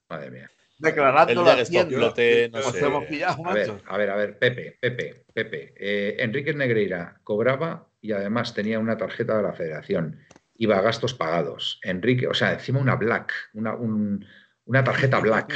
Madre 0.10 0.32
mía. 0.32 0.50
Hacienda. 0.82 2.08
esto 2.08 2.58
no 2.58 2.64
Nos 2.64 2.72
sé. 2.72 2.86
hemos 2.86 3.04
pillado, 3.06 3.46
A 3.46 3.54
ver, 3.54 3.68
macho. 3.72 3.84
a 3.86 3.98
ver, 3.98 4.10
a 4.10 4.16
ver, 4.16 4.40
Pepe, 4.40 4.78
Pepe, 4.80 5.26
Pepe. 5.34 5.74
Eh, 5.78 6.16
Enrique 6.20 6.54
Negreira 6.54 7.20
cobraba 7.24 7.88
y 8.02 8.12
además 8.14 8.54
tenía 8.54 8.80
una 8.80 8.98
tarjeta 8.98 9.36
de 9.38 9.44
la 9.44 9.54
federación. 9.54 10.20
Iba 10.62 10.78
a 10.78 10.82
gastos 10.82 11.14
pagados. 11.14 11.80
Enrique, 11.84 12.28
o 12.28 12.34
sea, 12.34 12.54
encima 12.54 12.80
una 12.80 12.96
black, 12.98 13.34
una, 13.54 13.74
un- 13.76 14.26
una 14.66 14.84
tarjeta 14.84 15.20
black. 15.20 15.54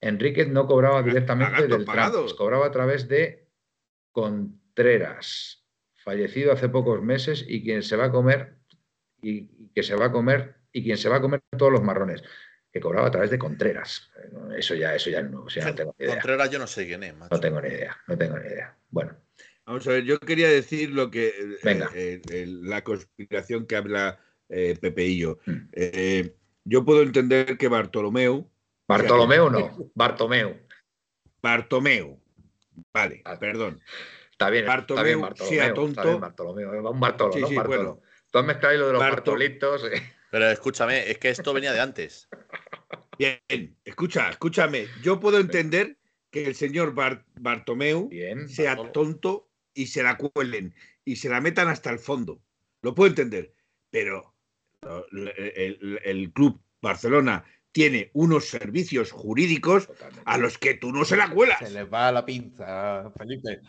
Enrique 0.00 0.44
no 0.46 0.66
cobraba 0.66 1.02
directamente 1.02 1.62
del. 1.66 1.84
Trampes, 2.12 2.34
cobraba 2.34 2.66
a 2.66 2.70
través 2.70 3.08
de 3.08 3.48
Contreras, 4.12 5.64
fallecido 6.04 6.52
hace 6.52 6.68
pocos 6.68 7.02
meses 7.02 7.44
y 7.48 7.62
quien 7.62 7.82
se 7.82 7.96
va 7.96 8.06
a 8.06 8.12
comer 8.12 8.58
y, 9.22 9.50
y 9.64 9.70
que 9.74 9.82
se 9.82 9.94
va 9.96 10.06
a 10.06 10.12
comer 10.12 10.56
y 10.72 10.84
quien 10.84 10.98
se 10.98 11.08
va 11.08 11.16
a 11.16 11.20
comer 11.20 11.40
todos 11.56 11.72
los 11.72 11.82
marrones, 11.82 12.22
que 12.70 12.80
cobraba 12.80 13.08
a 13.08 13.10
través 13.10 13.30
de 13.30 13.38
Contreras. 13.38 14.10
Eso 14.56 14.74
ya, 14.74 14.94
eso 14.94 15.08
ya 15.10 15.22
no, 15.22 15.42
o 15.44 15.48
sea, 15.50 15.66
no 15.66 15.74
tengo 15.74 15.94
ni 15.98 16.04
idea. 16.04 16.16
Contreras 16.16 16.50
yo 16.50 16.58
no 16.58 16.66
sé 16.66 16.86
quién 16.86 17.02
es, 17.02 17.14
macho. 17.16 17.34
No 17.34 17.40
tengo 17.40 17.60
ni 17.62 17.68
idea, 17.68 17.96
no 18.06 18.18
tengo 18.18 18.38
ni 18.38 18.46
idea. 18.48 18.76
Bueno, 18.90 19.16
Vamos 19.68 19.86
a 19.86 19.90
ver, 19.92 20.04
yo 20.04 20.18
quería 20.18 20.48
decir 20.48 20.90
lo 20.90 21.10
que 21.10 21.28
eh, 21.28 21.58
Venga. 21.62 21.90
eh, 21.94 22.22
eh, 22.30 22.46
la 22.48 22.82
conspiración 22.82 23.66
que 23.66 23.76
habla 23.76 24.18
eh, 24.48 24.76
Pepe 24.80 25.04
y 25.04 25.18
yo. 25.18 25.38
Mm. 25.44 25.56
Eh, 25.72 26.34
yo 26.64 26.86
puedo 26.86 27.02
entender 27.02 27.58
que 27.58 27.68
Bartolomeu, 27.68 28.50
Bartolomeo 28.88 29.50
no, 29.50 29.90
Bartomeu. 29.94 30.56
Bartomeu, 31.42 32.18
vale, 32.94 33.20
Ah. 33.26 33.38
perdón, 33.38 33.80
Está 34.30 34.48
bien, 34.50 34.64
está 34.64 34.76
Bartomeu 34.76 35.04
bien 35.04 35.18
sea 35.36 35.64
Bartolomeo. 35.66 35.66
Está 35.66 35.74
tonto. 35.74 36.08
bien 36.08 36.20
Bartolomeo. 36.20 36.90
Un 36.90 37.00
Bartolo, 37.00 37.32
Sí, 37.34 37.40
¿no? 37.40 37.48
sí, 37.48 37.54
Bartolo. 37.56 37.76
bueno. 37.84 38.02
Tú 38.30 38.38
has 38.38 38.44
mezclado 38.46 38.72
ahí 38.72 38.78
lo 38.78 38.86
de 38.86 38.92
los 38.94 39.00
Barto- 39.00 39.16
Bartolitos. 39.32 39.84
eh. 39.92 40.02
Pero 40.30 40.50
escúchame, 40.50 41.10
es 41.10 41.18
que 41.18 41.28
esto 41.28 41.52
venía 41.52 41.72
de 41.74 41.80
antes. 41.80 42.28
Bien, 43.18 43.40
escucha, 43.84 44.30
escúchame. 44.30 44.86
Yo 45.02 45.18
puedo 45.20 45.38
entender 45.38 45.96
que 46.30 46.46
el 46.46 46.54
señor 46.54 46.94
Bar- 46.94 47.24
Bartomeu 47.38 48.08
Bien. 48.08 48.48
sea 48.48 48.76
Bartolo. 48.76 48.92
tonto 48.92 49.47
y 49.78 49.86
se 49.86 50.02
la 50.02 50.16
cuelen 50.16 50.74
y 51.04 51.16
se 51.16 51.28
la 51.28 51.40
metan 51.40 51.68
hasta 51.68 51.90
el 51.90 52.00
fondo. 52.00 52.42
Lo 52.82 52.94
puedo 52.94 53.08
entender. 53.08 53.54
Pero 53.90 54.34
el, 55.12 56.32
club 56.34 56.60
Barcelona 56.82 57.44
tiene 57.72 58.10
unos 58.14 58.48
servicios 58.48 59.12
jurídicos 59.12 59.86
Totalmente. 59.86 60.22
a 60.24 60.38
los 60.38 60.58
que 60.58 60.74
tú 60.74 60.90
no 60.92 61.04
se 61.04 61.16
la 61.16 61.30
cuelas. 61.30 61.60
Se 61.60 61.70
les 61.70 61.90
va 61.92 62.10
la 62.10 62.24
pinza, 62.24 63.10
Felipe. 63.16 63.60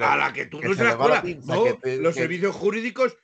A 0.00 0.16
la 0.16 0.32
que 0.32 0.46
tú 0.46 0.60
que 0.60 0.68
no 0.68 0.74
se 0.74 0.78
se 0.78 0.84
la 0.84 0.96
cuelas. 0.96 1.22
pinza, 1.22 1.54
No, 1.54 1.64
que 1.64 1.74
te- 1.74 1.96
los 1.98 2.14
que- 2.14 2.20
servicios 2.20 2.54
jurídicos. 2.54 3.16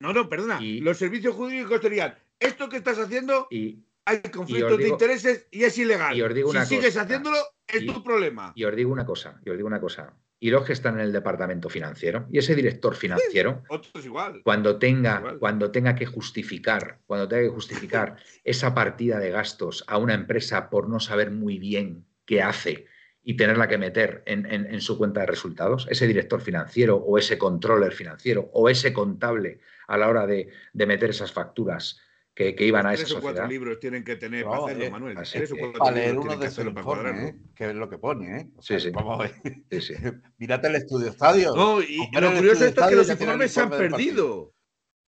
No, 0.00 0.12
no, 0.12 0.28
perdona. 0.28 0.58
Y- 0.62 0.80
Los 0.80 0.98
servicios 0.98 1.34
jurídicos 1.34 1.80
dirían: 1.80 2.14
esto 2.38 2.68
que 2.68 2.76
estás 2.76 2.98
haciendo 2.98 3.48
Y, 3.50 3.78
hay 4.04 4.20
conflictos 4.22 4.76
de 4.78 4.88
intereses 4.88 5.48
y 5.50 5.64
es 5.64 5.76
ilegal. 5.78 6.14
y 6.16 6.20
os 6.22 6.34
digo 6.34 6.50
si 6.50 6.56
una 6.58 6.66
sigues 6.66 6.86
cosa, 6.88 7.02
haciéndolo, 7.02 7.38
es 7.66 7.82
y- 7.82 7.86
tu 7.86 8.04
problema. 8.04 8.52
y 8.54 8.64
os 8.64 8.76
digo 8.76 8.92
una 8.92 9.06
cosa, 9.06 9.40
y 9.44 9.48
os 9.50 9.56
digo 9.56 9.66
una 9.66 9.80
cosa. 9.80 10.14
Y 10.38 10.50
los 10.50 10.64
que 10.64 10.74
están 10.74 10.94
en 10.96 11.00
el 11.00 11.12
departamento 11.12 11.70
financiero, 11.70 12.26
y 12.30 12.38
ese 12.38 12.54
director 12.54 12.94
financiero, 12.94 13.62
Otros 13.70 14.04
igual. 14.04 14.42
cuando 14.44 14.78
tenga, 14.78 15.18
Igual. 15.18 15.38
cuando 15.38 15.70
tenga 15.70 15.94
que 15.94 16.04
justificar, 16.04 16.98
cuando 17.06 17.26
tenga 17.26 17.44
que 17.44 17.48
justificar 17.54 18.16
esa 18.44 18.74
partida 18.74 19.18
de 19.18 19.30
gastos 19.30 19.82
a 19.86 19.96
una 19.96 20.12
empresa 20.14 20.68
por 20.68 20.88
no 20.88 21.00
saber 21.00 21.30
muy 21.30 21.58
bien 21.58 22.04
qué 22.26 22.42
hace 22.42 22.84
y 23.22 23.36
tenerla 23.36 23.66
que 23.66 23.78
meter 23.78 24.22
en, 24.26 24.44
en- 24.46 24.66
en 24.72 24.80
su 24.80 24.98
cuenta 24.98 25.20
de 25.20 25.26
resultados, 25.26 25.88
ese 25.90 26.06
director 26.06 26.40
financiero 26.40 26.96
o 26.96 27.16
ese 27.18 27.38
controller 27.38 27.92
financiero 27.92 28.50
o 28.52 28.68
ese 28.68 28.92
contable 28.92 29.60
a 29.88 29.96
la 29.96 30.08
hora 30.08 30.26
de, 30.26 30.50
de 30.72 30.86
meter 30.86 31.10
esas 31.10 31.32
facturas 31.32 31.98
que, 32.36 32.54
que 32.54 32.66
iban 32.66 32.86
a 32.86 32.92
esa 32.92 33.04
Tres 33.04 33.12
o 33.16 33.20
cuatro 33.22 33.28
sociedad. 33.42 33.48
libros 33.48 33.80
tienen 33.80 34.04
que 34.04 34.14
tener 34.16 34.44
No, 34.44 34.50
para 34.50 34.64
hacerlo, 34.66 34.84
eh, 34.84 34.90
Manuel. 34.90 35.16
así 35.18 35.38
Tres 35.38 35.52
o 35.52 35.54
que- 35.54 35.60
cuatro 35.62 35.78
Para 35.80 35.96
leer 35.96 36.12
uno 36.12 36.20
tienen 36.20 36.38
que 36.38 36.44
de 36.44 36.50
sus 36.50 36.58
hacerlo 36.58 36.74
para 36.74 36.84
cuadrarlo. 36.84 37.20
¿eh? 37.22 37.36
que 37.56 37.68
es 37.70 37.74
lo 37.74 37.88
que 37.88 37.98
pone. 37.98 38.40
¿eh? 38.40 38.48
O 38.56 38.60
Sí, 38.62 38.66
sea, 38.68 38.80
sí. 38.80 38.90
Vamos 38.90 39.18
a 39.18 39.22
ver. 39.22 39.32
Sí, 39.70 39.80
sí. 39.80 39.94
Mírate 40.38 40.68
el 40.68 40.74
estudio 40.76 41.08
estadio. 41.08 41.56
No, 41.56 41.80
y 41.82 41.96
lo 42.12 42.34
curioso 42.34 42.64
esto 42.66 42.82
es 42.82 42.86
que 42.88 42.94
los 42.96 43.10
informes 43.10 43.52
se 43.52 43.60
han 43.62 43.70
perdido. 43.70 44.52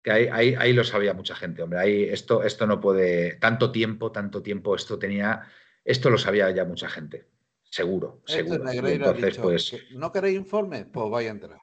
Que 0.04 0.12
ahí, 0.12 0.28
ahí, 0.32 0.56
ahí 0.60 0.74
lo 0.74 0.84
sabía 0.84 1.14
mucha 1.16 1.36
gente, 1.36 1.64
hombre. 1.64 1.80
Ahí 1.80 2.04
esto, 2.04 2.44
esto 2.44 2.68
no 2.68 2.80
puede. 2.80 3.36
Tanto 3.38 3.72
tiempo, 3.72 4.12
tanto 4.12 4.42
tiempo, 4.44 4.76
esto 4.76 4.98
tenía. 5.00 5.42
Esto 5.84 6.10
lo 6.12 6.18
sabía 6.20 6.50
ya 6.52 6.66
mucha 6.66 6.88
gente. 6.88 7.28
Seguro, 7.64 8.22
Este 8.28 8.44
seguro. 8.44 8.70
Entonces, 8.70 9.26
dicho 9.26 9.42
pues. 9.42 9.72
que 9.72 9.96
¿No 9.96 10.12
queréis 10.12 10.38
informes? 10.38 10.86
Pues 10.94 11.10
vaya 11.10 11.30
a 11.30 11.32
entrar. 11.34 11.60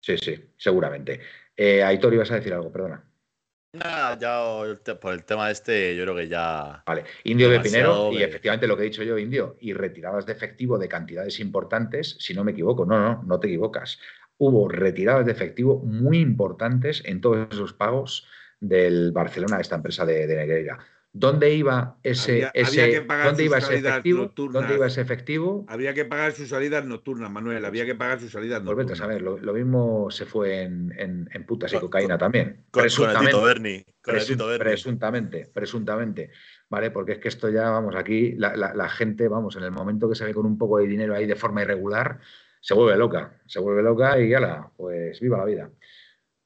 Sí, 0.00 0.16
sí, 0.16 0.50
seguramente. 0.56 1.20
Eh, 1.54 1.82
Aitor, 1.84 2.14
ibas 2.14 2.30
a 2.30 2.36
decir 2.36 2.54
algo, 2.54 2.72
perdona. 2.72 3.04
Ya 3.72 4.18
por 5.00 5.14
el 5.14 5.24
tema 5.24 5.50
este, 5.50 5.94
yo 5.94 6.02
creo 6.02 6.16
que 6.16 6.28
ya. 6.28 6.82
Vale, 6.84 7.04
Indio 7.24 7.48
de 7.48 7.60
Pinero, 7.60 8.12
y 8.12 8.22
efectivamente 8.22 8.66
lo 8.66 8.76
que 8.76 8.82
he 8.82 8.86
dicho 8.86 9.04
yo, 9.04 9.16
Indio, 9.16 9.56
y 9.60 9.72
retiradas 9.72 10.26
de 10.26 10.32
efectivo 10.32 10.76
de 10.76 10.88
cantidades 10.88 11.38
importantes, 11.38 12.16
si 12.18 12.34
no 12.34 12.42
me 12.42 12.50
equivoco, 12.52 12.84
no, 12.84 12.98
no, 12.98 13.22
no 13.22 13.38
te 13.38 13.46
equivocas. 13.46 13.98
Hubo 14.38 14.68
retiradas 14.68 15.24
de 15.24 15.32
efectivo 15.32 15.78
muy 15.78 16.18
importantes 16.18 17.02
en 17.04 17.20
todos 17.20 17.46
esos 17.52 17.72
pagos 17.72 18.26
del 18.58 19.12
Barcelona, 19.12 19.60
esta 19.60 19.76
empresa 19.76 20.04
de, 20.04 20.26
de 20.26 20.36
Negreira. 20.36 20.78
¿Dónde 21.12 21.52
iba 21.54 21.96
ese, 22.04 22.32
Había- 22.32 22.48
había 22.50 22.62
ese- 22.62 22.90
que 22.92 23.00
pagar 23.02 23.26
¿dónde 23.26 23.44
iba 23.44 23.58
ese 23.58 23.74
efectivo? 23.78 24.22
nocturnas. 24.22 24.54
¿Dónde 24.62 24.76
iba 24.76 24.86
ese 24.86 25.00
efectivo? 25.00 25.64
Había 25.68 25.92
que 25.92 26.04
pagar 26.04 26.30
sus 26.32 26.48
salidas 26.48 26.84
nocturnas, 26.84 27.28
Manuel. 27.30 27.64
Había 27.64 27.84
que 27.84 27.96
pagar 27.96 28.20
sus 28.20 28.30
salidas 28.30 28.60
Pues 28.64 28.76
vete 28.76 28.92
a 28.92 28.94
nocturnas. 28.94 28.98
saber, 28.98 29.22
lo, 29.22 29.36
lo 29.38 29.52
mismo 29.52 30.08
se 30.12 30.24
fue 30.24 30.62
en, 30.62 30.94
en- 30.96 31.28
en 31.32 31.46
putas 31.46 31.72
y 31.72 31.74
Con- 31.74 31.82
cocaína 31.86 32.16
también. 32.16 32.64
Con, 32.70 32.82
Presuntamente. 32.82 33.32
Con 33.32 33.40
el 33.40 33.46
Berni. 33.46 33.84
presuntamente, 34.60 35.50
presuntamente, 35.52 36.30
¿vale? 36.68 36.90
Porque 36.90 37.12
es 37.12 37.18
que 37.18 37.28
esto 37.28 37.48
ya, 37.48 37.70
vamos, 37.70 37.96
aquí 37.96 38.32
la, 38.36 38.56
la- 38.56 38.74
la 38.74 38.88
gente, 38.88 39.26
vamos, 39.28 39.56
en 39.56 39.64
el 39.64 39.72
momento 39.72 40.08
que 40.08 40.14
se 40.14 40.24
ve 40.24 40.32
con 40.32 40.46
un 40.46 40.56
poco 40.58 40.78
de 40.78 40.86
dinero 40.86 41.14
ahí 41.14 41.26
de 41.26 41.36
forma 41.36 41.62
irregular, 41.62 42.20
se 42.60 42.74
vuelve 42.74 42.96
loca, 42.96 43.40
se 43.46 43.58
vuelve 43.58 43.82
loca 43.82 44.18
y 44.20 44.32
ala, 44.34 44.70
pues 44.76 45.18
viva 45.20 45.38
la 45.38 45.44
vida. 45.44 45.70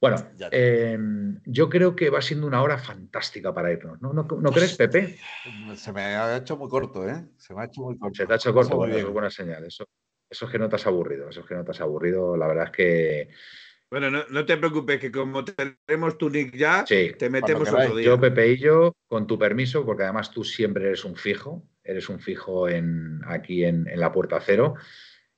Bueno, 0.04 0.22
eh, 0.50 0.98
yo 1.46 1.70
creo 1.70 1.96
que 1.96 2.10
va 2.10 2.20
siendo 2.20 2.46
una 2.46 2.60
hora 2.60 2.76
fantástica 2.76 3.54
para 3.54 3.72
irnos, 3.72 4.02
¿no? 4.02 4.12
¿No, 4.12 4.24
no 4.24 4.52
crees, 4.52 4.76
Pepe? 4.76 5.16
Se 5.76 5.94
me 5.94 6.02
ha 6.02 6.36
hecho 6.36 6.58
muy 6.58 6.68
corto, 6.68 7.08
¿eh? 7.08 7.24
Se 7.38 7.54
me 7.54 7.62
ha 7.62 7.64
hecho 7.64 7.80
muy 7.80 7.96
corto. 7.96 8.14
Se 8.14 8.26
te 8.26 8.34
ha 8.34 8.36
hecho 8.36 8.52
corto, 8.52 8.76
bueno, 8.76 8.94
eso 8.94 9.06
es 9.06 9.12
buena 9.14 9.30
señal. 9.30 9.64
Eso, 9.64 9.88
eso 10.28 10.44
es 10.44 10.52
que 10.52 10.58
no 10.58 10.68
te 10.68 10.76
has 10.76 10.86
aburrido, 10.86 11.30
eso 11.30 11.40
es 11.40 11.46
que 11.46 11.54
no 11.54 11.64
te 11.64 11.70
has 11.70 11.80
aburrido. 11.80 12.36
La 12.36 12.46
verdad 12.46 12.66
es 12.66 12.70
que 12.72 13.28
Bueno, 13.90 14.10
no, 14.10 14.24
no 14.28 14.44
te 14.44 14.58
preocupes, 14.58 15.00
que 15.00 15.10
como 15.10 15.42
tenemos 15.42 16.18
tu 16.18 16.28
nick 16.28 16.54
ya, 16.54 16.84
sí, 16.86 17.12
te 17.18 17.30
metemos 17.30 17.66
otro 17.66 17.96
día. 17.96 18.04
Yo, 18.04 18.20
Pepe 18.20 18.48
y 18.48 18.58
yo, 18.58 18.92
con 19.06 19.26
tu 19.26 19.38
permiso, 19.38 19.86
porque 19.86 20.02
además 20.02 20.30
tú 20.30 20.44
siempre 20.44 20.84
eres 20.84 21.06
un 21.06 21.16
fijo, 21.16 21.66
eres 21.82 22.10
un 22.10 22.20
fijo 22.20 22.68
en, 22.68 23.22
aquí 23.26 23.64
en, 23.64 23.88
en 23.88 24.00
la 24.00 24.12
Puerta 24.12 24.38
Cero. 24.44 24.74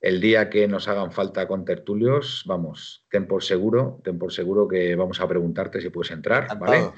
El 0.01 0.21
día 0.21 0.51
que 0.51 0.69
nos 0.69 0.89
hagan 0.89 1.11
falta 1.11 1.49
con 1.49 1.65
tertulios, 1.65 2.45
vamos, 2.47 3.07
ten 3.11 3.27
por 3.27 3.43
seguro, 3.43 4.01
ten 4.05 4.19
por 4.19 4.33
seguro 4.33 4.69
que 4.69 4.95
vamos 4.95 5.21
a 5.21 5.29
preguntarte 5.29 5.81
si 5.81 5.91
puedes 5.91 6.13
entrar, 6.13 6.59
¿vale? 6.59 6.91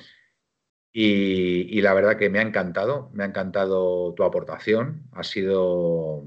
Y 0.93 1.81
la 1.81 1.95
verdad 1.95 2.17
que 2.17 2.29
me 2.29 2.41
ha 2.41 2.43
encantado, 2.43 3.11
me 3.13 3.23
ha 3.23 3.27
encantado 3.27 4.15
tu 4.15 4.25
aportación, 4.25 5.09
ha 5.13 5.23
sido, 5.23 6.25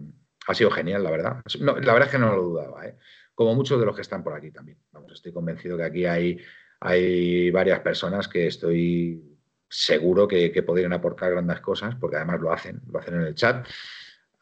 ha 0.47 0.53
sido 0.53 0.71
genial, 0.71 1.03
la 1.03 1.11
verdad. 1.11 1.41
No, 1.59 1.77
la 1.77 1.93
verdad 1.93 2.07
es 2.07 2.11
que 2.11 2.19
no 2.19 2.35
lo 2.35 2.41
dudaba, 2.43 2.87
¿eh? 2.87 2.97
como 3.35 3.55
muchos 3.55 3.79
de 3.79 3.85
los 3.85 3.95
que 3.95 4.01
están 4.01 4.23
por 4.23 4.33
aquí 4.33 4.51
también. 4.51 4.77
Vamos, 4.91 5.11
estoy 5.13 5.33
convencido 5.33 5.75
que 5.75 5.83
aquí 5.83 6.05
hay, 6.05 6.37
hay 6.79 7.49
varias 7.51 7.79
personas 7.79 8.27
que 8.27 8.47
estoy 8.47 9.37
seguro 9.67 10.27
que, 10.27 10.51
que 10.51 10.63
podrían 10.63 10.93
aportar 10.93 11.31
grandes 11.31 11.59
cosas, 11.59 11.95
porque 11.95 12.17
además 12.17 12.39
lo 12.39 12.51
hacen, 12.51 12.81
lo 12.91 12.99
hacen 12.99 13.15
en 13.15 13.21
el 13.21 13.35
chat. 13.35 13.65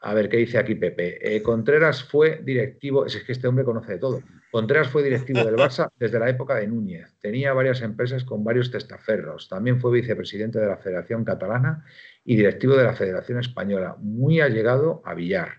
A 0.02 0.14
ver, 0.14 0.30
¿qué 0.30 0.38
dice 0.38 0.58
aquí 0.58 0.76
Pepe? 0.76 1.36
Eh, 1.36 1.42
Contreras 1.42 2.04
fue 2.04 2.42
directivo, 2.44 3.06
es 3.06 3.22
que 3.24 3.34
este 3.34 3.48
hombre 3.48 3.66
conoce 3.66 3.94
de 3.94 4.00
todo. 4.00 4.22
Contreras 4.50 4.90
fue 4.90 5.04
directivo 5.04 5.44
del 5.44 5.56
Barça 5.56 5.90
desde 6.00 6.20
la 6.20 6.30
época 6.30 6.56
de 6.56 6.68
Núñez. 6.68 7.14
Tenía 7.20 7.54
varias 7.54 7.82
empresas 7.82 8.24
con 8.24 8.44
varios 8.44 8.72
testaferros. 8.72 9.50
También 9.50 9.80
fue 9.80 9.92
vicepresidente 9.92 10.60
de 10.60 10.68
la 10.68 10.78
Federación 10.78 11.26
Catalana 11.26 11.84
y 12.24 12.38
directivo 12.38 12.76
de 12.76 12.84
la 12.86 12.94
Federación 12.94 13.40
Española. 13.40 13.98
Muy 14.00 14.40
allegado 14.40 15.02
a 15.06 15.14
Villar. 15.14 15.50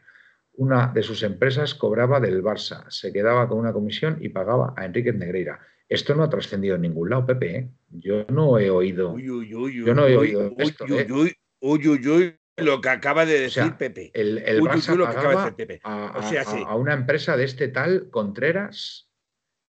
Una 0.55 0.91
de 0.93 1.03
sus 1.03 1.23
empresas 1.23 1.75
cobraba 1.75 2.19
del 2.19 2.43
Barça, 2.43 2.85
se 2.89 3.13
quedaba 3.13 3.49
con 3.49 3.59
una 3.59 3.73
comisión 3.73 4.19
y 4.21 4.31
pagaba 4.31 4.75
a 4.77 4.85
Enrique 4.85 5.13
Negreira. 5.13 5.61
Esto 5.89 6.15
no 6.15 6.23
ha 6.23 6.31
trascendido 6.31 6.77
en 6.77 6.83
ningún 6.83 7.11
lado, 7.11 7.27
Pepe. 7.27 7.57
¿eh? 7.57 7.71
Yo 7.91 8.25
no 8.29 8.59
he 8.59 8.71
oído. 8.71 9.13
Uy, 9.13 9.29
uy, 9.29 9.55
uy, 9.55 9.85
Yo 9.85 9.95
no 9.95 10.07
he 10.07 10.17
oído 10.17 10.53
esto, 10.59 10.85
¿eh? 10.87 11.07
uy, 11.11 11.35
uy, 11.61 11.89
uy, 11.89 12.09
uy, 12.09 12.40
lo 12.63 12.81
que 12.81 12.89
acaba 12.89 13.27
de 13.27 13.47
O 13.47 13.51
sea, 13.51 13.65
decir 13.65 13.79
Pepe. 13.79 14.11
El, 14.15 14.39
el 14.39 14.61
que 14.63 14.79
acaba 14.79 14.97
de 14.97 15.05
pagaba 15.15 15.45
decir 15.45 15.57
Pepe. 15.57 15.81
a, 15.85 16.15
O 16.17 16.23
sea, 16.23 16.43
a- 16.43 16.45
sí. 16.45 16.63
a 16.67 16.75
una 16.75 16.95
empresa 16.95 17.37
de 17.37 17.45
este 17.45 17.69
tal 17.69 18.09
Contreras 18.11 19.09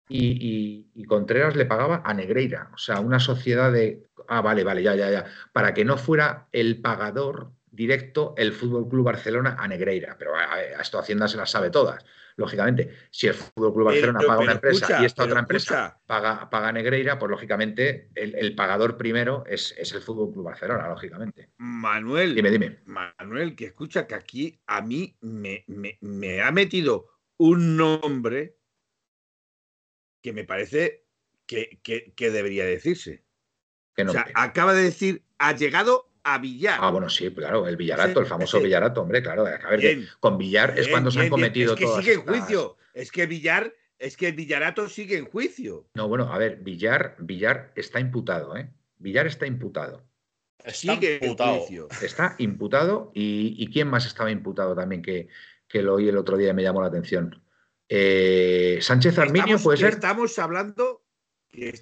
y, 0.08 1.04
Contreras 1.06 1.56
le 1.56 1.66
pagaba 1.66 2.02
a 2.04 2.14
Negreira, 2.14 2.70
o 2.74 2.78
sea, 2.78 3.00
una 3.00 3.18
sociedad 3.20 3.72
de, 3.72 4.06
ah, 4.28 4.40
vale, 4.40 4.64
vale, 4.64 4.82
ya, 4.82 4.94
ya, 4.94 5.10
ya, 5.10 5.24
para 5.52 5.72
que 5.74 5.84
no 5.84 5.96
fuera 5.96 6.48
el 6.52 6.80
pagador 6.80 7.52
directo 7.80 8.34
el 8.36 8.52
Fútbol 8.52 8.86
Club 8.90 9.06
Barcelona 9.06 9.56
a 9.58 9.66
Negreira, 9.66 10.14
pero 10.18 10.36
a, 10.36 10.60
esto 10.60 10.98
Hacienda 10.98 11.26
se 11.28 11.38
las 11.38 11.50
sabe 11.50 11.70
todas. 11.70 12.04
Lógicamente, 12.36 12.94
si 13.10 13.26
el 13.26 13.32
Fútbol 13.32 13.72
Club 13.72 13.86
Barcelona 13.86 14.20
paga 14.26 14.40
una 14.40 14.52
empresa 14.52 15.00
y 15.00 15.06
esta 15.06 15.24
otra 15.24 15.40
empresa 15.40 15.98
paga, 16.04 16.50
paga 16.50 16.72
Negreira, 16.72 17.18
pues 17.18 17.30
lógicamente 17.30 18.10
el, 18.14 18.54
pagador 18.54 18.98
primero 18.98 19.44
es, 19.46 19.74
el 19.78 20.02
Fútbol 20.02 20.30
Club 20.30 20.44
Barcelona, 20.44 20.88
lógicamente. 20.88 21.52
Manuel, 21.56 22.34
dime, 22.34 22.50
dime. 22.50 22.80
Manuel, 22.84 23.56
que 23.56 23.64
escucha 23.64 24.06
que 24.06 24.14
aquí 24.14 24.60
a 24.66 24.82
mí 24.82 25.16
me, 25.22 25.64
me 26.00 26.42
ha 26.42 26.50
metido 26.50 27.06
un 27.38 27.78
nombre 27.78 28.58
que 30.22 30.34
me 30.34 30.44
parece 30.44 31.06
que, 31.46 32.14
debería 32.18 32.66
decirse. 32.66 33.24
o 33.96 34.10
sea, 34.10 34.26
acaba 34.34 34.74
de 34.74 34.82
decir, 34.82 35.24
ha 35.38 35.56
llegado 35.56 36.09
a 36.22 36.38
Villar. 36.38 36.78
Ah, 36.80 36.90
bueno, 36.90 37.08
sí, 37.08 37.30
claro, 37.30 37.66
el 37.66 37.76
Villarato, 37.76 38.20
el 38.20 38.26
famoso 38.26 38.60
Villarato, 38.60 39.02
hombre, 39.02 39.22
claro. 39.22 39.46
A 39.46 39.70
ver, 39.70 40.08
con 40.18 40.38
Villar 40.38 40.78
es 40.78 40.88
cuando 40.88 41.10
se 41.10 41.20
han 41.20 41.28
cometido 41.28 41.74
Es 41.74 41.80
que 41.80 41.86
sigue 41.86 42.12
en 42.14 42.22
juicio. 42.22 42.76
Es 42.94 43.10
que 43.10 43.26
Villar, 43.26 43.74
es 43.98 44.16
que 44.16 44.28
el 44.28 44.34
Villarato 44.34 44.88
sigue 44.88 45.16
en 45.16 45.26
juicio. 45.26 45.88
No, 45.94 46.08
bueno, 46.08 46.32
a 46.32 46.38
ver, 46.38 46.56
Villar, 46.56 47.16
Villar 47.18 47.72
está 47.76 48.00
imputado, 48.00 48.56
¿eh? 48.56 48.70
Villar 48.98 49.26
está 49.26 49.46
imputado. 49.46 50.04
sigue 50.66 51.18
imputado. 51.22 51.66
Está 52.02 52.34
imputado 52.38 53.10
y, 53.14 53.70
¿quién 53.72 53.88
más 53.88 54.06
estaba 54.06 54.30
imputado 54.30 54.74
también 54.74 55.02
que, 55.02 55.28
que 55.68 55.82
lo 55.82 55.94
oí 55.94 56.08
el 56.08 56.16
otro 56.16 56.36
día 56.36 56.50
y 56.50 56.54
me 56.54 56.62
llamó 56.62 56.82
la 56.82 56.88
atención? 56.88 57.42
Eh, 57.88 58.78
Sánchez 58.80 59.18
Arminio 59.18 59.58
puede 59.58 59.78
ser. 59.78 59.94
Estamos 59.94 60.38
hablando. 60.38 61.02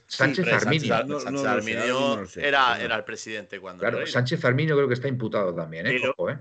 Sánchez 0.07 0.47
Arminio. 0.49 2.25
era, 2.37 2.81
era 2.81 2.97
el 2.97 3.05
presidente 3.05 3.61
cuando. 3.61 3.81
Claro, 3.81 4.07
Sánchez 4.07 4.45
Arminio 4.45 4.77
creo 4.77 4.89
que 4.89 4.95
está 4.95 5.09
imputado 5.09 5.55
también, 5.55 5.87
¿eh? 5.87 5.97
¿eh? 5.97 6.39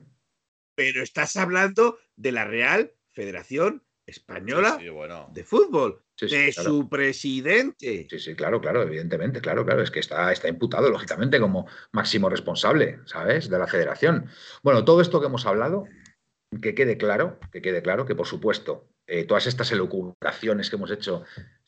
Pero, 0.76 1.04
estás 1.04 1.36
hablando 1.36 2.00
de 2.16 2.32
la 2.32 2.46
Real 2.46 2.94
Federación 3.10 3.84
Española 4.06 4.80
de 5.34 5.44
Fútbol, 5.44 6.04
de 6.22 6.54
su 6.54 6.88
presidente. 6.88 8.08
Sí, 8.10 8.20
sí, 8.20 8.36
claro, 8.36 8.62
claro, 8.62 8.84
evidentemente, 8.84 9.42
claro, 9.42 9.66
claro, 9.66 9.82
es 9.82 9.92
que 9.92 10.00
está, 10.00 10.32
está 10.32 10.48
imputado, 10.48 10.90
lógicamente, 10.90 11.40
como 11.40 11.68
máximo 11.92 12.30
responsable, 12.30 13.00
¿sabes? 13.06 13.50
De 13.50 13.60
la 13.60 13.68
federación. 13.68 14.30
Bueno, 14.64 14.86
todo 14.86 15.02
esto 15.02 15.20
que 15.20 15.28
hemos 15.28 15.46
hablado, 15.46 15.86
que 16.62 16.74
quede 16.74 16.98
claro, 16.98 17.40
que 17.52 17.62
quede 17.62 17.82
claro 17.82 18.06
que, 18.06 18.16
por 18.16 18.28
supuesto, 18.28 18.90
eh, 19.06 19.26
todas 19.26 19.48
estas 19.48 19.72
elucubraciones 19.72 20.70
que 20.70 20.76
hemos 20.76 20.92
hecho 20.92 21.24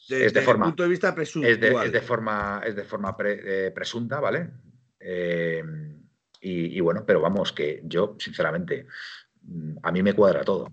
es 0.10 0.34
de 0.34 0.42
forma. 0.42 0.66
punto 0.66 0.84
de 0.84 0.90
vista 0.90 1.14
presuntual. 1.16 1.86
Es 1.86 1.92
de, 1.92 2.02
forma, 2.02 2.62
es 2.66 2.76
de 2.76 2.84
forma 2.84 3.16
eh, 3.24 3.72
presunta, 3.74 4.20
¿vale? 4.20 4.50
Eh, 5.00 5.64
y, 6.42 6.80
bueno, 6.80 7.06
pero 7.06 7.22
vamos, 7.22 7.52
que 7.52 7.82
yo, 7.84 8.16
sinceramente, 8.18 8.88
mm, 9.42 9.78
a 9.84 9.92
mí 9.92 10.04
me 10.04 10.14
cuadra 10.14 10.44
todo. 10.44 10.72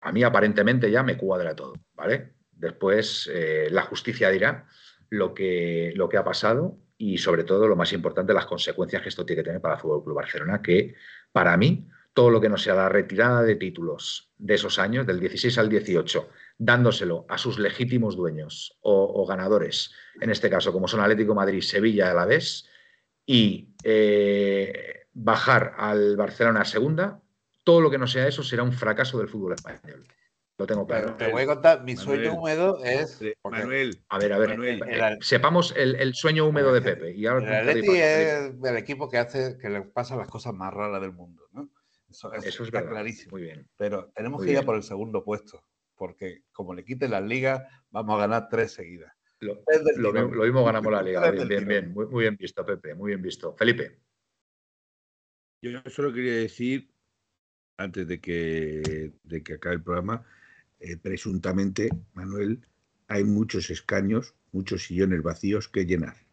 A 0.00 0.12
mí 0.12 0.22
aparentemente 0.22 0.90
ya 0.90 1.02
me 1.02 1.16
cuadra 1.16 1.54
todo, 1.54 1.74
¿vale? 1.94 2.34
Después 2.52 3.30
la 3.70 3.82
justicia 3.82 4.30
dirá 4.30 4.66
lo 5.08 5.34
que, 5.34 5.92
lo 5.96 6.08
que 6.08 6.16
ha 6.16 6.24
pasado 6.24 6.78
y 6.96 7.18
sobre 7.18 7.44
todo 7.44 7.66
lo 7.66 7.74
más 7.74 7.92
importante, 7.92 8.34
las 8.34 8.46
consecuencias 8.46 9.02
que 9.02 9.08
esto 9.08 9.24
tiene 9.24 9.42
que 9.42 9.46
tener 9.46 9.60
para 9.60 9.74
el 9.74 9.80
Fútbol 9.80 10.04
Club 10.04 10.16
Barcelona, 10.16 10.62
que 10.62 10.94
para 11.32 11.56
mí 11.56 11.88
todo 12.14 12.30
lo 12.30 12.40
que 12.40 12.48
no 12.48 12.56
sea 12.56 12.74
la 12.74 12.88
retirada 12.88 13.42
de 13.42 13.56
títulos 13.56 14.32
de 14.38 14.54
esos 14.54 14.78
años, 14.78 15.06
del 15.06 15.20
16 15.20 15.58
al 15.58 15.68
18, 15.68 16.28
dándoselo 16.58 17.26
a 17.28 17.36
sus 17.36 17.58
legítimos 17.58 18.16
dueños 18.16 18.78
o, 18.80 19.26
ganadores, 19.26 19.92
en 20.20 20.30
este 20.30 20.48
caso 20.48 20.72
como 20.72 20.88
son 20.88 21.00
Atlético 21.00 21.34
Madrid, 21.34 21.60
Sevilla 21.60 22.10
a 22.10 22.14
la 22.14 22.24
vez, 22.24 22.68
y 23.26 23.74
eh, 23.82 25.06
bajar 25.12 25.74
al 25.76 26.16
Barcelona 26.16 26.60
a 26.60 26.64
segunda, 26.64 27.20
todo 27.64 27.80
lo 27.80 27.90
que 27.90 27.98
no 27.98 28.06
sea 28.06 28.28
eso 28.28 28.42
será 28.42 28.62
un 28.62 28.72
fracaso 28.72 29.18
del 29.18 29.28
fútbol 29.28 29.54
español. 29.54 30.04
Lo 30.56 30.66
tengo 30.66 30.86
claro. 30.86 31.16
te 31.16 31.32
voy 31.32 31.42
a 31.42 31.46
contar, 31.46 31.82
mi 31.82 31.96
sueño 31.96 32.34
húmedo 32.34 32.78
es. 32.84 33.20
Manuel. 33.42 33.98
A 34.08 34.18
ver, 34.18 34.32
a 34.32 34.38
ver. 34.38 34.56
Eh, 34.62 35.18
sepamos 35.20 35.74
el, 35.76 36.14
sueño 36.14 36.46
húmedo 36.46 36.72
de 36.72 36.80
Pepe. 36.80 37.12
Y 37.12 37.26
ahora 37.26 37.60
el 37.60 37.68
Atleti 37.70 37.98
es 37.98 38.52
el 38.62 38.76
equipo 38.76 39.08
que 39.08 39.18
hace 39.18 39.58
que 39.58 39.68
le 39.68 39.82
pasan 39.82 40.18
las 40.18 40.28
cosas 40.28 40.54
más 40.54 40.72
raras 40.72 41.00
del 41.00 41.12
mundo, 41.12 41.43
Eso, 42.14 42.64
es 42.64 42.70
clarísimo. 42.70 43.32
Muy 43.32 43.42
bien. 43.42 43.68
Pero 43.76 44.10
tenemos 44.14 44.42
que 44.42 44.52
ir 44.52 44.58
a 44.58 44.62
por 44.62 44.76
el 44.76 44.82
segundo 44.82 45.24
puesto, 45.24 45.64
porque 45.96 46.44
como 46.52 46.74
le 46.74 46.84
quiten 46.84 47.10
las 47.10 47.22
ligas, 47.22 47.62
vamos 47.90 48.16
a 48.16 48.20
ganar 48.20 48.48
tres 48.48 48.72
seguidas. 48.72 49.12
Lo, 49.40 50.12
mismo 50.12 50.64
ganamos 50.64 50.92
la 50.92 51.02
liga. 51.02 51.30
Bien, 51.30 51.48
bien, 51.48 51.68
bien. 51.68 51.92
Muy, 51.92 52.22
bien 52.22 52.36
visto, 52.36 52.64
Pepe. 52.64 52.94
Muy 52.94 53.10
bien 53.10 53.22
visto. 53.22 53.54
Felipe. 53.56 54.00
Yo 55.60 55.82
solo 55.86 56.12
quería 56.12 56.34
decir, 56.34 56.90
antes 57.76 58.06
de 58.06 58.20
que, 58.20 59.12
de 59.22 59.42
que 59.42 59.54
acabe 59.54 59.76
el 59.76 59.82
programa, 59.82 60.24
eh, 60.78 60.96
presuntamente, 60.96 61.88
Manuel, 62.12 62.66
hay 63.08 63.24
muchos 63.24 63.70
escaños, 63.70 64.34
muchos 64.52 64.84
sillones 64.84 65.22
vacíos 65.22 65.68
que 65.68 65.84
llenar. 65.84 66.23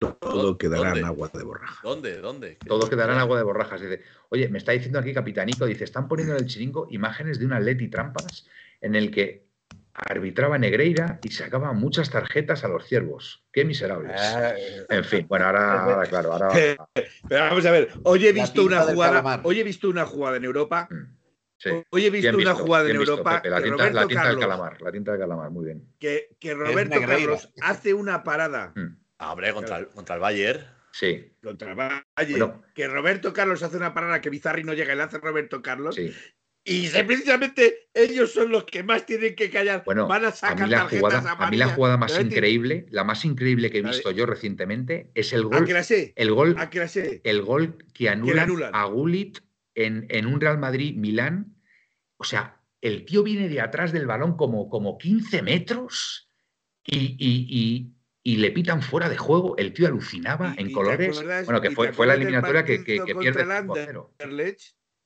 Todo 0.00 0.56
quedará 0.56 0.96
en 0.96 1.04
agua 1.04 1.30
de 1.32 1.44
borraja. 1.44 1.80
¿Dónde? 1.82 2.16
¿Dónde? 2.18 2.56
Todo 2.66 2.88
quedará 2.88 3.12
en 3.12 3.18
agua 3.18 3.36
de 3.36 3.44
borrajas. 3.44 3.82
Dice, 3.82 4.02
oye, 4.30 4.48
me 4.48 4.56
está 4.56 4.72
diciendo 4.72 4.98
aquí 4.98 5.12
Capitanico, 5.12 5.66
dice, 5.66 5.84
están 5.84 6.08
poniendo 6.08 6.34
en 6.34 6.40
el 6.42 6.46
chiringo 6.46 6.88
imágenes 6.90 7.38
de 7.38 7.44
un 7.44 7.52
atleti 7.52 7.88
trampas 7.88 8.46
en 8.80 8.94
el 8.94 9.10
que 9.10 9.50
arbitraba 9.92 10.56
Negreira 10.56 11.20
y 11.22 11.30
sacaba 11.30 11.74
muchas 11.74 12.08
tarjetas 12.08 12.64
a 12.64 12.68
los 12.68 12.86
ciervos. 12.86 13.44
Qué 13.52 13.66
miserables. 13.66 14.18
Eh, 14.18 14.86
en 14.88 15.04
fin, 15.04 15.26
bueno, 15.28 15.44
ahora, 15.48 16.06
claro, 16.08 16.32
ahora. 16.32 16.48
Pero 17.28 17.44
vamos 17.44 17.66
a 17.66 17.70
ver, 17.70 17.90
hoy 18.04 18.26
he 18.26 18.32
visto 18.32 18.64
una 18.64 18.80
jugada, 18.82 19.40
hoy 19.42 19.60
he 19.60 19.64
visto 19.64 19.90
una 19.90 20.06
jugada 20.06 20.38
en 20.38 20.44
Europa. 20.44 20.88
Mm, 20.90 21.80
hoy 21.90 22.06
he 22.06 22.10
visto, 22.10 22.36
una 22.38 22.54
jugada 22.54 22.88
en 22.88 22.96
Europa. 22.96 23.42
La 23.44 23.62
tinta, 23.62 23.90
la 23.90 24.06
tinta 24.06 24.28
del 24.28 24.38
calamar, 24.38 24.80
la 24.80 24.92
tinta 24.92 25.10
del 25.12 25.20
calamar, 25.20 25.50
muy 25.50 25.66
bien. 25.66 25.84
Que, 25.98 26.34
que 26.40 26.54
Roberto 26.54 26.98
Carlos 27.00 27.52
hace 27.60 27.92
una 27.92 28.22
parada. 28.22 28.72
Mm. 28.74 28.99
Ah, 29.20 29.32
hombre, 29.32 29.52
contra, 29.52 29.76
el, 29.76 29.88
contra 29.88 30.14
el 30.14 30.20
Bayern. 30.20 30.66
Sí. 30.92 31.30
Contra 31.42 31.70
el 31.70 31.76
Bayern. 31.76 32.62
que 32.74 32.88
Roberto 32.88 33.34
Carlos 33.34 33.62
hace 33.62 33.76
una 33.76 33.92
parada 33.92 34.22
que 34.22 34.30
Bizarri 34.30 34.64
no 34.64 34.72
llega 34.72 34.94
y 34.94 34.96
le 34.96 35.02
hace 35.02 35.18
Roberto 35.18 35.60
Carlos. 35.60 35.94
Sí. 35.94 36.10
Y 36.64 36.88
precisamente 36.88 37.90
ellos 37.92 38.32
son 38.32 38.50
los 38.50 38.64
que 38.64 38.82
más 38.82 39.04
tienen 39.04 39.34
que 39.34 39.50
callar. 39.50 39.82
Bueno, 39.84 40.06
Van 40.06 40.24
a 40.24 40.30
sacar 40.30 40.62
a 40.62 40.64
mí 40.64 40.70
la 40.70 40.88
jugada, 40.88 41.32
a 41.32 41.50
mí 41.50 41.56
la 41.56 41.68
jugada 41.68 41.96
más 41.98 42.18
increíble, 42.18 42.86
la 42.90 43.04
más 43.04 43.24
increíble 43.24 43.70
que 43.70 43.78
he 43.78 43.82
visto 43.82 44.10
yo 44.10 44.24
recientemente 44.24 45.10
es 45.14 45.32
el 45.32 45.44
gol. 45.44 45.66
El 46.16 46.30
gol, 46.32 46.56
el 47.24 47.42
gol 47.42 47.84
que 47.92 48.08
anulan, 48.08 48.50
a 48.72 48.84
Gullit 48.84 49.38
en, 49.74 50.06
en, 50.08 50.26
un 50.26 50.40
Real 50.40 50.58
Madrid 50.58 50.96
Milán. 50.96 51.56
O 52.16 52.24
sea, 52.24 52.60
el 52.80 53.04
tío 53.04 53.22
viene 53.22 53.48
de 53.48 53.60
atrás 53.60 53.92
del 53.92 54.06
balón 54.06 54.36
como, 54.36 54.68
como 54.68 54.96
15 54.96 55.42
metros 55.42 56.30
y 56.84 57.16
y 57.18 57.99
le 58.24 58.50
pitan 58.50 58.82
fuera 58.82 59.08
de 59.08 59.16
juego. 59.16 59.56
El 59.56 59.72
tío 59.72 59.86
alucinaba 59.86 60.54
en 60.56 60.72
colores. 60.72 61.22
Bueno, 61.44 61.60
que 61.60 61.70
fue, 61.70 61.92
fue 61.92 62.06
la 62.06 62.14
eliminatoria 62.14 62.64
que, 62.64 62.84
que, 62.84 63.02
que 63.04 63.14
pierde 63.14 63.42
el 63.42 64.56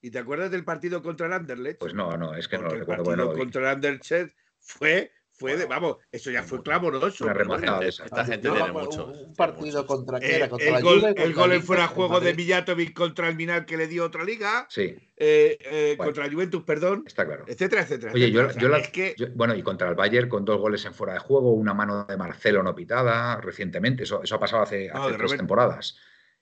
¿Y 0.00 0.10
te 0.10 0.18
acuerdas 0.18 0.50
del 0.50 0.64
partido 0.64 1.02
contra 1.02 1.26
el 1.26 1.32
Anderlecht? 1.32 1.78
Pues 1.78 1.94
no, 1.94 2.16
no, 2.18 2.34
es 2.34 2.46
que 2.46 2.58
no 2.58 2.64
lo 2.64 2.70
recuerdo. 2.70 3.12
El 3.12 3.16
partido 3.16 3.38
contra 3.38 3.62
el 3.62 3.68
Anderlecht 3.68 4.34
fue 4.58 5.10
fue 5.44 5.58
de, 5.58 5.66
vamos, 5.66 5.98
eso 6.10 6.30
ya 6.30 6.42
fue 6.42 6.62
clamoroso. 6.62 7.30
Esta 7.30 8.24
gente 8.24 8.48
tiene 8.48 8.72
mucho. 8.72 9.08
Un 9.08 9.34
partido 9.34 9.86
contra 9.86 10.18
qué 10.18 10.36
era, 10.36 10.48
contra 10.48 10.68
el, 10.68 10.72
la 10.72 10.80
gol, 10.80 11.14
el 11.14 11.34
gol 11.34 11.52
en 11.52 11.62
fuera 11.62 11.86
juego 11.86 12.18
de 12.18 12.32
Villatovic 12.32 12.94
contra 12.94 13.28
el 13.28 13.36
Minal 13.36 13.66
que 13.66 13.76
le 13.76 13.86
dio 13.86 14.06
otra 14.06 14.24
liga. 14.24 14.66
Sí. 14.70 14.96
Eh, 15.16 15.58
eh, 15.60 15.96
contra 15.98 16.26
la 16.26 16.32
Juventus, 16.32 16.62
perdón. 16.62 17.04
Está 17.06 17.26
claro. 17.26 17.44
Etcétera, 17.46 17.82
etcétera. 17.82 18.12
Oye, 18.14 18.30
yo, 18.30 18.42
la, 18.68 18.82
que... 18.82 19.14
bueno, 19.34 19.54
y 19.54 19.62
contra 19.62 19.90
el 19.90 19.94
Bayern 19.94 20.30
con 20.30 20.46
dos 20.46 20.58
goles 20.58 20.82
en 20.86 20.94
fuera 20.94 21.12
de 21.12 21.18
juego, 21.18 21.52
una 21.52 21.74
mano 21.74 22.06
de 22.06 22.16
Marcelo 22.16 22.62
no 22.62 22.74
pitada 22.74 23.38
recientemente. 23.42 24.04
Eso, 24.04 24.22
eso 24.22 24.36
ha 24.36 24.40
pasado 24.40 24.62
hace, 24.62 24.90
hace 24.90 25.14
tres 25.18 25.36
temporadas. 25.36 25.98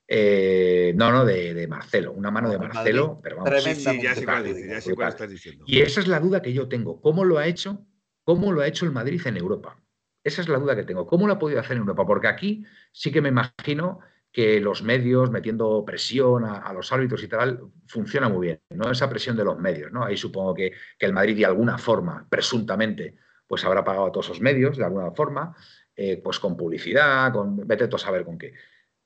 Eh, 0.06 0.92
no, 0.94 1.10
no, 1.10 1.24
de, 1.24 1.54
de, 1.54 1.66
Marcelo, 1.66 2.12
una 2.12 2.30
mano 2.30 2.50
de 2.50 2.58
Marcelo, 2.58 3.18
pero 3.20 3.38
vamos. 3.38 3.64
Sí, 3.64 3.74
sí, 3.74 4.00
ya 4.00 4.14
sé 4.14 4.24
cuál, 4.24 4.68
ya 4.68 4.80
sé 4.80 4.94
cuál 4.94 5.08
estás 5.08 5.28
diciendo. 5.28 5.64
Y 5.66 5.80
esa 5.80 5.98
es 5.98 6.06
la 6.06 6.20
duda 6.20 6.40
que 6.40 6.52
yo 6.52 6.68
tengo. 6.68 7.00
¿Cómo 7.00 7.24
lo 7.24 7.38
ha 7.38 7.48
hecho 7.48 7.84
¿Cómo 8.24 8.52
lo 8.52 8.60
ha 8.60 8.66
hecho 8.66 8.84
el 8.84 8.92
Madrid 8.92 9.20
en 9.26 9.36
Europa? 9.36 9.76
Esa 10.24 10.42
es 10.42 10.48
la 10.48 10.58
duda 10.58 10.76
que 10.76 10.84
tengo. 10.84 11.06
¿Cómo 11.06 11.26
lo 11.26 11.34
ha 11.34 11.38
podido 11.38 11.60
hacer 11.60 11.72
en 11.72 11.82
Europa? 11.82 12.06
Porque 12.06 12.28
aquí 12.28 12.64
sí 12.92 13.10
que 13.10 13.20
me 13.20 13.30
imagino 13.30 14.00
que 14.30 14.60
los 14.60 14.82
medios 14.82 15.30
metiendo 15.30 15.84
presión 15.84 16.44
a, 16.44 16.72
los 16.72 16.90
árbitros 16.90 17.22
y 17.22 17.28
tal 17.28 17.60
funciona 17.86 18.28
muy 18.28 18.46
bien, 18.46 18.60
¿no? 18.70 18.90
Esa 18.90 19.10
presión 19.10 19.36
de 19.36 19.44
los 19.44 19.58
medios, 19.58 19.92
¿no? 19.92 20.04
Ahí 20.04 20.16
supongo 20.16 20.54
que, 20.54 20.72
el 20.98 21.12
Madrid 21.12 21.36
de 21.36 21.44
alguna 21.44 21.76
forma, 21.76 22.26
presuntamente, 22.30 23.16
pues 23.46 23.64
habrá 23.64 23.84
pagado 23.84 24.06
a 24.06 24.12
todos 24.12 24.26
esos 24.26 24.40
medios 24.40 24.78
de 24.78 24.84
alguna 24.84 25.10
forma, 25.10 25.54
eh, 25.94 26.18
pues 26.24 26.38
con 26.38 26.56
publicidad, 26.56 27.30
con 27.32 27.56
vete 27.66 27.88
tú 27.88 27.96
a 27.96 27.98
saber 27.98 28.24
con 28.24 28.38
qué. 28.38 28.54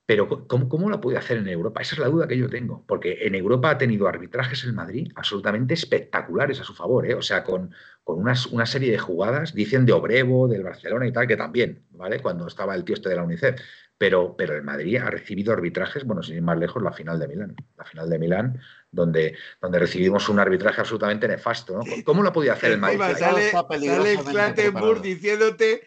Pero 0.07 0.47
¿cómo, 0.47 0.69
¿cómo 0.69 0.89
lo 0.89 1.01
puede 1.01 1.19
hacer 1.19 1.39
en 1.39 1.49
Europa? 1.49 1.83
Esa 1.83 1.97
es 1.97 1.99
la 1.99 2.09
duda 2.09 2.29
que 2.29 2.39
yo 2.39 2.49
tengo, 2.49 2.85
porque 2.87 3.19
en 3.27 3.35
Europa 3.35 3.71
ha 3.71 3.79
tenido 3.79 4.07
arbitrajes 4.07 4.63
el 4.63 4.73
Madrid 4.73 5.11
absolutamente 5.17 5.75
espectaculares 5.75 6.61
a 6.61 6.65
su 6.65 6.75
favor, 6.75 7.11
¿eh? 7.11 7.15
o 7.15 7.23
sea, 7.23 7.43
con, 7.43 7.75
con 8.05 8.21
unas, 8.21 8.47
una 8.47 8.67
serie 8.67 8.93
de 8.93 8.99
jugadas, 8.99 9.53
dicen 9.53 9.85
de 9.85 9.93
Obrevo, 9.93 10.47
del 10.47 10.63
Barcelona 10.63 11.09
y 11.09 11.13
tal, 11.13 11.27
que 11.27 11.37
también, 11.37 11.83
¿vale? 11.91 12.21
Cuando 12.21 12.47
estaba 12.47 12.77
el 12.77 12.85
tío 12.85 12.95
este 12.95 13.09
de 13.09 13.17
la 13.17 13.25
UNICEF. 13.25 13.61
Pero, 13.99 14.37
pero 14.37 14.55
el 14.55 14.63
Madrid 14.63 14.99
ha 14.99 15.11
recibido 15.11 15.55
arbitrajes, 15.55 16.05
bueno, 16.05 16.23
sin 16.23 16.37
ir 16.37 16.43
más 16.43 16.59
lejos, 16.59 16.83
la 16.83 16.93
final 16.93 17.19
de 17.19 17.29
Milán. 17.29 17.57
La 17.79 17.85
final 17.87 18.11
de 18.11 18.19
Milán, 18.19 18.61
donde, 18.91 19.35
donde 19.61 19.79
recibimos 19.79 20.29
un 20.29 20.39
arbitraje 20.39 20.83
absolutamente 20.83 21.27
nefasto. 21.27 21.79
¿no? 21.79 21.85
¿Cómo 22.05 22.23
lo 22.23 22.31
podía 22.31 22.53
hacer 22.53 22.73
el 22.73 22.79
Madrid? 22.79 23.01
Sale, 23.17 23.51
sale 23.51 24.19
Clattenburg 24.23 25.01
diciéndote 25.01 25.83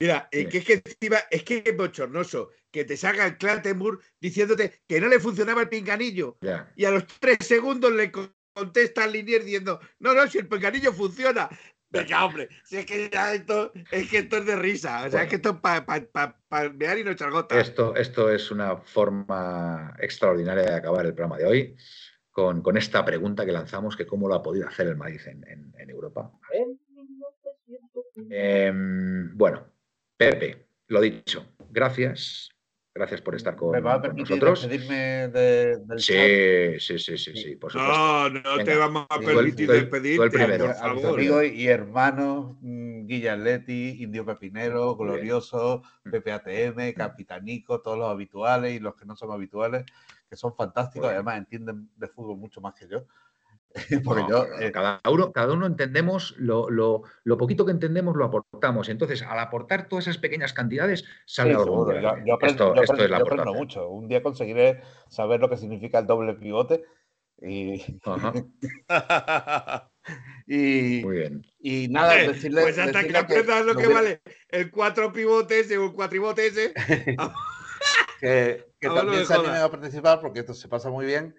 Mira, 0.00 0.28
es 0.30 0.48
que, 0.48 0.58
es 0.58 0.64
que 0.64 0.82
encima, 0.82 1.18
es 1.30 1.42
que 1.44 1.62
es 1.64 1.76
bochornoso 1.76 2.50
que 2.70 2.84
te 2.86 2.96
salga 2.96 3.26
el 3.26 3.36
Clattenburg 3.36 4.00
diciéndote 4.18 4.80
que 4.88 4.98
no 4.98 5.08
le 5.08 5.20
funcionaba 5.20 5.60
el 5.60 5.68
pinganillo. 5.68 6.38
Y 6.74 6.86
a 6.86 6.90
los 6.90 7.06
tres 7.06 7.38
segundos 7.42 7.92
le 7.92 8.10
contesta 8.10 9.04
al 9.04 9.12
Linier 9.12 9.44
diciendo, 9.44 9.78
no, 9.98 10.14
no, 10.14 10.26
si 10.26 10.38
el 10.38 10.48
pinganillo 10.48 10.94
funciona. 10.94 11.50
Venga, 11.90 12.24
hombre, 12.24 12.48
si 12.64 12.78
es 12.78 12.86
que 12.86 13.10
esto, 13.34 13.72
es 13.90 14.08
que 14.08 14.18
esto 14.18 14.38
es 14.38 14.46
de 14.46 14.56
risa. 14.56 15.04
O 15.06 15.10
sea, 15.10 15.24
es 15.24 15.28
que 15.28 15.36
esto 15.36 15.50
es 15.50 15.56
para 15.56 15.84
pa, 15.84 16.38
pa, 16.48 16.64
y 16.64 17.04
no 17.04 17.10
echar 17.10 17.30
gota. 17.30 17.60
Esto, 17.60 17.94
esto 17.96 18.30
es 18.30 18.50
una 18.50 18.76
forma 18.78 19.94
extraordinaria 19.98 20.62
de 20.62 20.74
acabar 20.74 21.04
el 21.04 21.14
programa 21.14 21.36
de 21.36 21.44
hoy. 21.44 21.76
Con, 22.30 22.62
con 22.62 22.76
esta 22.76 23.04
pregunta 23.04 23.44
que 23.44 23.50
lanzamos, 23.50 23.96
que 23.96 24.06
cómo 24.06 24.28
lo 24.28 24.36
ha 24.36 24.42
podido 24.42 24.68
hacer 24.68 24.86
el 24.86 24.96
maíz 24.96 25.26
en, 25.26 25.44
en, 25.48 25.74
en 25.76 25.90
Europa. 25.90 26.30
Eh, 28.30 28.72
bueno, 28.72 29.69
Pepe, 30.20 30.66
lo 30.88 31.00
dicho, 31.00 31.46
gracias. 31.70 32.50
Gracias 32.92 33.22
por 33.22 33.34
estar 33.36 33.56
con, 33.56 33.70
¿Me 33.70 33.80
va 33.80 33.94
a 33.94 34.02
permitir 34.02 34.36
nosotros. 34.36 34.68
despedirme 34.68 35.28
de, 35.28 35.78
del 35.78 36.00
sí, 36.00 36.12
chat? 36.12 36.80
Sí, 36.80 36.98
sí, 36.98 37.16
sí, 37.16 37.36
sí, 37.36 37.56
por 37.56 37.72
supuesto. 37.72 37.94
No, 37.96 38.28
no 38.28 38.56
Venga. 38.56 38.64
te 38.64 38.76
vamos 38.76 39.06
a 39.08 39.18
permitir 39.18 39.70
el, 39.70 39.80
despedirte. 39.80 40.24
El 40.24 40.30
primero. 40.30 40.66
A, 40.66 40.90
a 40.90 40.94
mis 40.94 41.04
amigos 41.06 41.44
y 41.46 41.68
hermanos, 41.68 42.56
mm, 42.60 43.06
Guillaletti, 43.06 44.02
Indio 44.02 44.26
Pepinero, 44.26 44.94
Glorioso, 44.96 45.82
Pepe 46.02 46.32
ATM, 46.32 46.92
Capitanico, 46.94 47.80
todos 47.80 47.96
los 47.96 48.10
habituales 48.10 48.74
y 48.74 48.78
los 48.78 48.96
que 48.96 49.06
no 49.06 49.16
son 49.16 49.30
habituales, 49.32 49.86
que 50.28 50.36
son 50.36 50.54
fantásticos, 50.54 51.10
y 51.10 51.14
además 51.14 51.38
entienden 51.38 51.88
de 51.96 52.08
fútbol 52.08 52.36
mucho 52.36 52.60
más 52.60 52.74
que 52.74 52.86
yo. 52.88 53.06
Porque 54.04 54.22
no, 54.22 54.28
yo, 54.28 54.46
eh, 54.60 54.70
cada, 54.72 55.00
uno, 55.08 55.32
cada 55.32 55.52
uno 55.52 55.66
entendemos, 55.66 56.34
lo, 56.38 56.68
lo, 56.70 57.02
lo, 57.22 57.38
poquito 57.38 57.64
que 57.64 57.70
entendemos 57.72 58.16
lo 58.16 58.24
aportamos. 58.24 58.88
Entonces, 58.88 59.22
al 59.22 59.38
aportar 59.38 59.88
todas 59.88 60.08
esas 60.08 60.18
pequeñas 60.18 60.52
cantidades, 60.52 61.04
sale 61.24 61.54
sí, 61.54 61.60
algo. 61.60 61.92
Yo, 61.92 62.00
yo, 62.00 62.08
aprendo, 62.34 62.36
esto, 62.40 62.74
yo, 62.74 62.82
aprendo, 62.82 63.06
yo 63.06 63.16
aprendo, 63.16 63.54
mucho. 63.54 63.88
Un 63.88 64.08
día 64.08 64.22
conseguiré 64.22 64.82
saber 65.08 65.40
lo 65.40 65.48
que 65.48 65.56
significa 65.56 66.00
el 66.00 66.06
doble 66.06 66.34
pivote. 66.34 66.84
Y, 67.42 67.82
y, 70.46 71.00
Muy 71.02 71.16
bien. 71.16 71.42
y 71.60 71.88
nada, 71.88 72.14
decirle. 72.14 72.60
Pues 72.62 72.78
hasta 72.78 72.98
decirle 72.98 73.12
que 73.12 73.18
aprendas 73.18 73.64
lo 73.64 73.74
que 73.76 73.84
no 73.84 73.94
vale 73.94 74.20
el 74.48 74.70
cuatro 74.70 75.10
pivotes 75.12 75.70
o 75.70 75.84
el 75.84 75.92
cuatribote 75.92 76.48
ese. 76.48 76.74
que, 78.20 78.66
que 78.78 78.88
también 78.88 79.24
se 79.24 79.32
anime 79.32 79.56
a 79.58 79.70
participar 79.70 80.20
porque 80.20 80.40
esto 80.40 80.54
se 80.54 80.68
pasa 80.68 80.90
muy 80.90 81.06
bien 81.06 81.34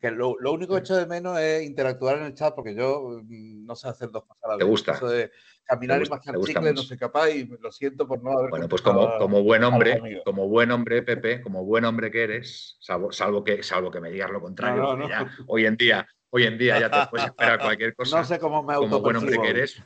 que 0.00 0.10
lo, 0.10 0.36
lo, 0.38 0.52
único 0.52 0.74
que 0.74 0.80
echo 0.80 0.96
de 0.96 1.06
menos 1.06 1.38
es 1.38 1.62
interactuar 1.62 2.18
en 2.18 2.24
el 2.24 2.34
chat 2.34 2.54
porque 2.54 2.74
yo 2.74 3.20
mm, 3.22 3.64
no 3.64 3.74
sé 3.74 3.88
hacer 3.88 4.10
dos 4.10 4.24
cosas 4.24 4.44
a 4.44 4.48
la 4.48 4.54
vez. 4.56 4.64
¿Te 4.64 4.70
gusta? 4.70 4.92
Eso 4.92 5.08
de 5.08 5.30
caminar 5.64 6.00
gusta, 6.00 6.14
y 6.14 6.18
mascar 6.18 6.40
chicle, 6.40 6.74
no 6.74 6.82
soy 6.82 6.98
capaz 6.98 7.30
y 7.30 7.46
lo 7.46 7.72
siento 7.72 8.06
por 8.06 8.22
no 8.22 8.32
haber. 8.32 8.50
Bueno, 8.50 8.68
pues 8.68 8.82
como, 8.82 9.18
como 9.18 9.42
buen 9.42 9.64
hombre, 9.64 10.22
como 10.24 10.48
buen 10.48 10.70
hombre, 10.70 11.02
Pepe, 11.02 11.40
como 11.40 11.64
buen 11.64 11.84
hombre 11.84 12.10
que 12.10 12.24
eres, 12.24 12.76
salvo, 12.80 13.12
salvo, 13.12 13.42
que, 13.42 13.62
salvo 13.62 13.90
que 13.90 14.00
me 14.00 14.10
digas 14.10 14.30
lo 14.30 14.40
contrario, 14.40 14.82
no, 14.82 14.96
no, 14.96 15.08
no. 15.08 15.30
hoy 15.46 15.66
en 15.66 15.76
día, 15.76 16.06
hoy 16.30 16.44
en 16.44 16.58
día 16.58 16.80
ya 16.80 16.90
te 16.90 17.10
puedes 17.10 17.26
esperar 17.26 17.60
cualquier 17.60 17.94
cosa. 17.96 18.18
No 18.18 18.24
sé 18.24 18.38
cómo 18.38 18.62
me 18.62 18.74
Como 18.74 19.00
buen 19.00 19.16
hombre 19.16 19.38
que 19.40 19.48
eres, 19.48 19.82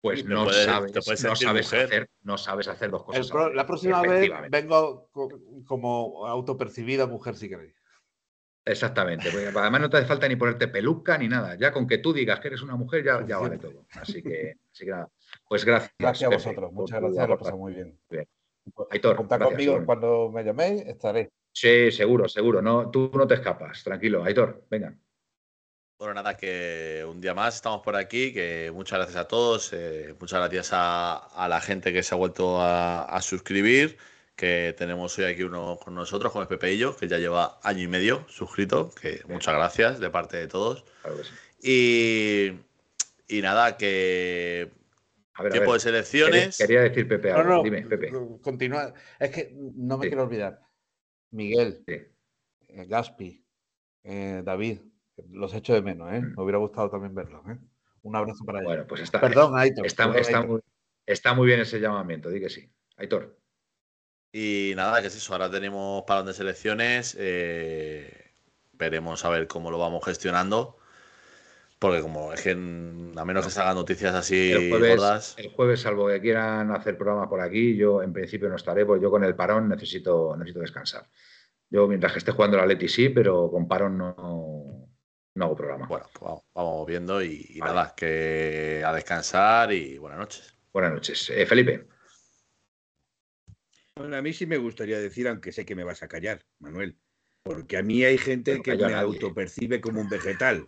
pues 0.00 0.24
no 0.24 0.44
puedes, 0.44 0.64
sabes, 0.64 0.92
no 1.24 1.34
sabes 1.34 1.72
hacer, 1.72 2.10
no 2.22 2.38
sabes 2.38 2.68
hacer 2.68 2.90
dos 2.90 3.04
cosas. 3.04 3.28
Pro, 3.28 3.52
la 3.52 3.66
próxima 3.66 4.00
vez 4.02 4.30
vengo 4.50 5.10
como 5.66 6.26
autopercibida 6.26 7.06
mujer 7.06 7.34
si 7.34 7.48
queréis. 7.48 7.77
Exactamente, 8.68 9.30
porque 9.30 9.46
además 9.46 9.80
no 9.80 9.88
te 9.88 9.96
hace 9.96 10.06
falta 10.06 10.28
ni 10.28 10.36
ponerte 10.36 10.68
peluca 10.68 11.16
ni 11.16 11.26
nada. 11.26 11.56
Ya 11.56 11.72
con 11.72 11.86
que 11.86 11.98
tú 11.98 12.12
digas 12.12 12.38
que 12.38 12.48
eres 12.48 12.60
una 12.60 12.76
mujer 12.76 13.02
ya, 13.02 13.24
ya 13.26 13.38
vale 13.38 13.56
todo. 13.56 13.86
Así 13.92 14.22
que, 14.22 14.56
así 14.70 14.84
que 14.84 14.90
nada. 14.90 15.08
Pues 15.48 15.64
gracias. 15.64 15.94
Gracias 15.98 16.30
a 16.30 16.34
vosotros, 16.34 16.72
muchas 16.72 17.00
gracias, 17.00 17.28
lo 17.28 17.38
pasado 17.38 17.56
muy 17.56 17.72
bien. 17.72 17.98
bien. 18.10 18.28
Aitor, 18.90 19.16
Contad 19.16 19.40
conmigo 19.40 19.72
bueno. 19.72 19.86
cuando 19.86 20.30
me 20.30 20.44
llaméis, 20.44 20.82
estaré. 20.82 21.30
Sí, 21.50 21.90
seguro, 21.90 22.28
seguro. 22.28 22.60
No, 22.60 22.90
tú 22.90 23.10
no 23.14 23.26
te 23.26 23.34
escapas, 23.34 23.82
tranquilo. 23.82 24.22
Aitor, 24.22 24.66
venga. 24.68 24.94
Bueno, 25.98 26.14
nada, 26.14 26.36
que 26.36 27.06
un 27.08 27.22
día 27.22 27.32
más 27.32 27.56
estamos 27.56 27.80
por 27.80 27.96
aquí, 27.96 28.34
que 28.34 28.70
muchas 28.72 28.98
gracias 28.98 29.16
a 29.16 29.26
todos, 29.26 29.72
eh, 29.72 30.14
muchas 30.20 30.40
gracias 30.40 30.70
a, 30.72 31.16
a, 31.16 31.48
la 31.48 31.60
gente 31.62 31.90
que 31.92 32.02
se 32.02 32.14
ha 32.14 32.18
vuelto 32.18 32.60
a, 32.60 33.04
a 33.04 33.22
suscribir 33.22 33.96
que 34.38 34.72
tenemos 34.78 35.18
hoy 35.18 35.24
aquí 35.24 35.42
uno 35.42 35.80
con 35.82 35.96
nosotros, 35.96 36.32
con 36.32 36.42
el 36.42 36.48
Pepeillo, 36.48 36.96
que 36.96 37.08
ya 37.08 37.18
lleva 37.18 37.58
año 37.64 37.82
y 37.82 37.88
medio 37.88 38.24
suscrito, 38.28 38.88
que 38.94 39.20
muchas 39.26 39.52
gracias 39.52 39.98
de 39.98 40.10
parte 40.10 40.36
de 40.36 40.46
todos. 40.46 40.84
Claro 41.02 41.18
sí. 41.24 42.60
y, 43.28 43.36
y, 43.36 43.42
nada, 43.42 43.76
que 43.76 44.70
a 45.34 45.42
ver, 45.42 45.50
tiempo 45.50 45.70
a 45.70 45.72
ver. 45.72 45.80
de 45.80 45.90
selecciones. 45.90 46.56
Quería, 46.56 46.66
quería 46.68 46.88
decir 46.88 47.08
Pepe, 47.08 47.32
no, 47.32 47.42
no, 47.42 47.62
dime, 47.64 47.82
Pepe. 47.82 48.12
Continúa. 48.40 48.94
Es 49.18 49.30
que 49.32 49.52
no 49.74 49.98
me 49.98 50.04
sí. 50.04 50.10
quiero 50.10 50.22
olvidar. 50.22 50.60
Miguel, 51.32 51.82
sí. 51.84 51.94
eh, 51.94 52.86
Gaspi, 52.86 53.44
eh, 54.04 54.42
David, 54.44 54.78
los 55.30 55.52
echo 55.52 55.74
de 55.74 55.82
menos, 55.82 56.12
¿eh? 56.12 56.20
Mm. 56.20 56.36
Me 56.36 56.42
hubiera 56.44 56.58
gustado 56.58 56.88
también 56.90 57.12
verlos, 57.12 57.42
¿eh? 57.48 57.58
Un 58.02 58.14
abrazo 58.14 58.44
para 58.44 58.60
ellos. 58.60 58.68
Bueno, 58.68 58.86
pues 58.86 59.00
está, 59.00 59.20
Perdón, 59.20 59.58
Aitor. 59.58 59.84
Está, 59.84 60.16
está, 60.16 60.38
Aitor. 60.38 60.48
Muy, 60.48 60.60
está 61.04 61.34
muy 61.34 61.48
bien 61.48 61.58
ese 61.58 61.80
llamamiento, 61.80 62.30
di 62.30 62.38
que 62.38 62.48
sí. 62.48 62.70
Aitor. 62.96 63.36
Y 64.32 64.72
nada, 64.76 65.00
que 65.00 65.08
es 65.08 65.16
eso. 65.16 65.32
Ahora 65.32 65.50
tenemos 65.50 66.04
parón 66.04 66.26
de 66.26 66.34
selecciones. 66.34 67.16
Eh, 67.18 68.32
veremos 68.72 69.24
a 69.24 69.30
ver 69.30 69.46
cómo 69.46 69.70
lo 69.70 69.78
vamos 69.78 70.04
gestionando. 70.04 70.76
Porque 71.78 72.00
como 72.00 72.32
es 72.32 72.42
que 72.42 72.50
a 72.50 73.24
menos 73.24 73.44
que 73.44 73.52
salgan 73.52 73.76
noticias 73.76 74.12
así 74.12 74.50
el 74.50 74.70
jueves, 74.70 74.96
gordas. 74.96 75.34
El 75.38 75.50
jueves, 75.50 75.80
salvo 75.80 76.08
que 76.08 76.20
quieran 76.20 76.72
hacer 76.72 76.98
programa 76.98 77.28
por 77.28 77.40
aquí, 77.40 77.76
yo 77.76 78.02
en 78.02 78.12
principio 78.12 78.48
no 78.48 78.56
estaré, 78.56 78.84
porque 78.84 79.02
yo 79.02 79.10
con 79.12 79.22
el 79.22 79.36
parón 79.36 79.68
necesito, 79.68 80.36
necesito 80.36 80.58
descansar. 80.58 81.06
Yo 81.70 81.86
mientras 81.86 82.12
que 82.12 82.18
esté 82.18 82.32
jugando 82.32 82.56
la 82.56 82.66
Leti 82.66 82.88
sí, 82.88 83.10
pero 83.10 83.48
con 83.48 83.68
parón 83.68 83.96
no, 83.96 84.88
no 85.34 85.44
hago 85.44 85.54
programa. 85.54 85.86
Bueno, 85.86 86.06
pues 86.12 86.20
vamos, 86.20 86.42
vamos 86.52 86.86
viendo 86.86 87.22
y, 87.22 87.46
y 87.48 87.60
vale. 87.60 87.74
nada, 87.74 87.94
que 87.94 88.82
a 88.84 88.92
descansar 88.92 89.72
y 89.72 89.98
buenas 89.98 90.18
noches. 90.18 90.54
Buenas 90.72 90.92
noches. 90.92 91.30
Eh, 91.30 91.46
Felipe. 91.46 91.86
Bueno, 93.98 94.16
a 94.16 94.22
mí 94.22 94.32
sí 94.32 94.46
me 94.46 94.56
gustaría 94.58 94.98
decir, 95.00 95.26
aunque 95.26 95.50
sé 95.50 95.66
que 95.66 95.74
me 95.74 95.82
vas 95.84 96.02
a 96.04 96.08
callar, 96.08 96.40
Manuel, 96.60 96.96
porque 97.42 97.76
a 97.76 97.82
mí 97.82 98.04
hay 98.04 98.16
gente 98.16 98.62
que 98.62 98.76
me 98.76 98.94
autopercibe 98.94 99.80
como 99.80 100.00
un 100.00 100.08
vegetal, 100.08 100.64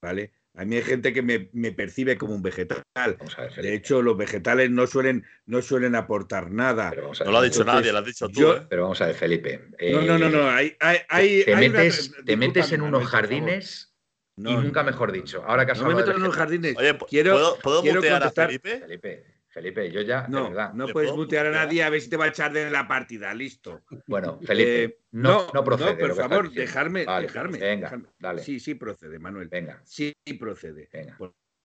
¿vale? 0.00 0.32
A 0.54 0.64
mí 0.64 0.76
hay 0.76 0.82
gente 0.82 1.12
que 1.12 1.22
me, 1.22 1.50
me 1.52 1.72
percibe 1.72 2.16
como 2.18 2.34
un 2.34 2.42
vegetal. 2.42 2.82
Ver, 2.94 3.18
de 3.56 3.74
hecho, 3.74 4.02
los 4.02 4.16
vegetales 4.16 4.70
no 4.70 4.86
suelen, 4.86 5.24
no 5.46 5.62
suelen 5.62 5.94
aportar 5.94 6.50
nada. 6.50 6.90
Ver, 6.90 7.04
no 7.04 7.30
lo 7.30 7.38
ha 7.38 7.42
dicho 7.42 7.60
Entonces, 7.60 7.66
nadie, 7.66 7.92
lo 7.92 7.98
has 7.98 8.04
dicho 8.06 8.28
tú. 8.28 8.40
Yo, 8.40 8.56
¿eh? 8.56 8.66
Pero 8.68 8.82
vamos 8.82 9.00
a 9.00 9.06
ver, 9.06 9.14
Felipe. 9.14 9.68
Eh, 9.78 9.92
no, 9.92 10.02
no, 10.02 10.18
no, 10.18 10.28
no. 10.28 10.50
Hay, 10.50 10.76
hay, 10.80 10.98
hay, 11.08 11.44
te, 11.44 11.54
hay 11.54 11.68
metes, 11.70 12.10
una... 12.10 12.24
te 12.24 12.36
metes 12.36 12.72
en 12.72 12.82
unos 12.82 13.06
jardines 13.06 13.94
no, 14.36 14.50
y 14.50 14.56
nunca 14.56 14.82
mejor 14.82 15.12
dicho. 15.12 15.42
Ahora 15.46 15.64
que 15.64 15.72
has 15.72 15.80
no 15.80 15.88
me 15.88 15.94
meto 15.94 16.10
en 16.10 16.18
unos 16.18 16.34
jardines. 16.34 16.76
Oye, 16.76 16.98
quiero, 17.08 17.32
¿puedo, 17.32 17.58
¿puedo 17.58 17.82
quiero 17.82 18.00
mutear 18.00 18.20
contestar... 18.20 18.44
a 18.44 18.48
Felipe? 18.48 18.80
Felipe, 18.80 19.24
Felipe, 19.52 19.90
yo 19.92 20.00
ya, 20.00 20.26
no, 20.28 20.44
de 20.44 20.48
verdad. 20.48 20.72
No 20.72 20.88
puedes 20.88 21.12
mutear 21.12 21.44
a 21.46 21.50
nadie 21.50 21.82
a 21.82 21.90
ver 21.90 22.00
si 22.00 22.08
te 22.08 22.16
va 22.16 22.24
a 22.24 22.28
echar 22.28 22.54
de 22.54 22.70
la 22.70 22.88
partida, 22.88 23.34
listo. 23.34 23.82
Bueno, 24.06 24.40
Felipe, 24.40 24.84
eh, 24.84 24.98
no, 25.12 25.46
no, 25.52 25.62
procede. 25.62 25.92
No, 25.92 25.98
por 25.98 26.16
favor, 26.16 26.50
dejarme, 26.50 27.04
vale, 27.04 27.26
dejarme. 27.26 27.58
Venga, 27.58 27.86
dejarme. 27.88 28.08
dale. 28.18 28.42
Sí, 28.42 28.58
sí 28.58 28.74
procede, 28.76 29.18
Manuel. 29.18 29.48
Venga. 29.48 29.82
Sí 29.84 30.14
procede. 30.40 30.88
Venga. 30.90 31.18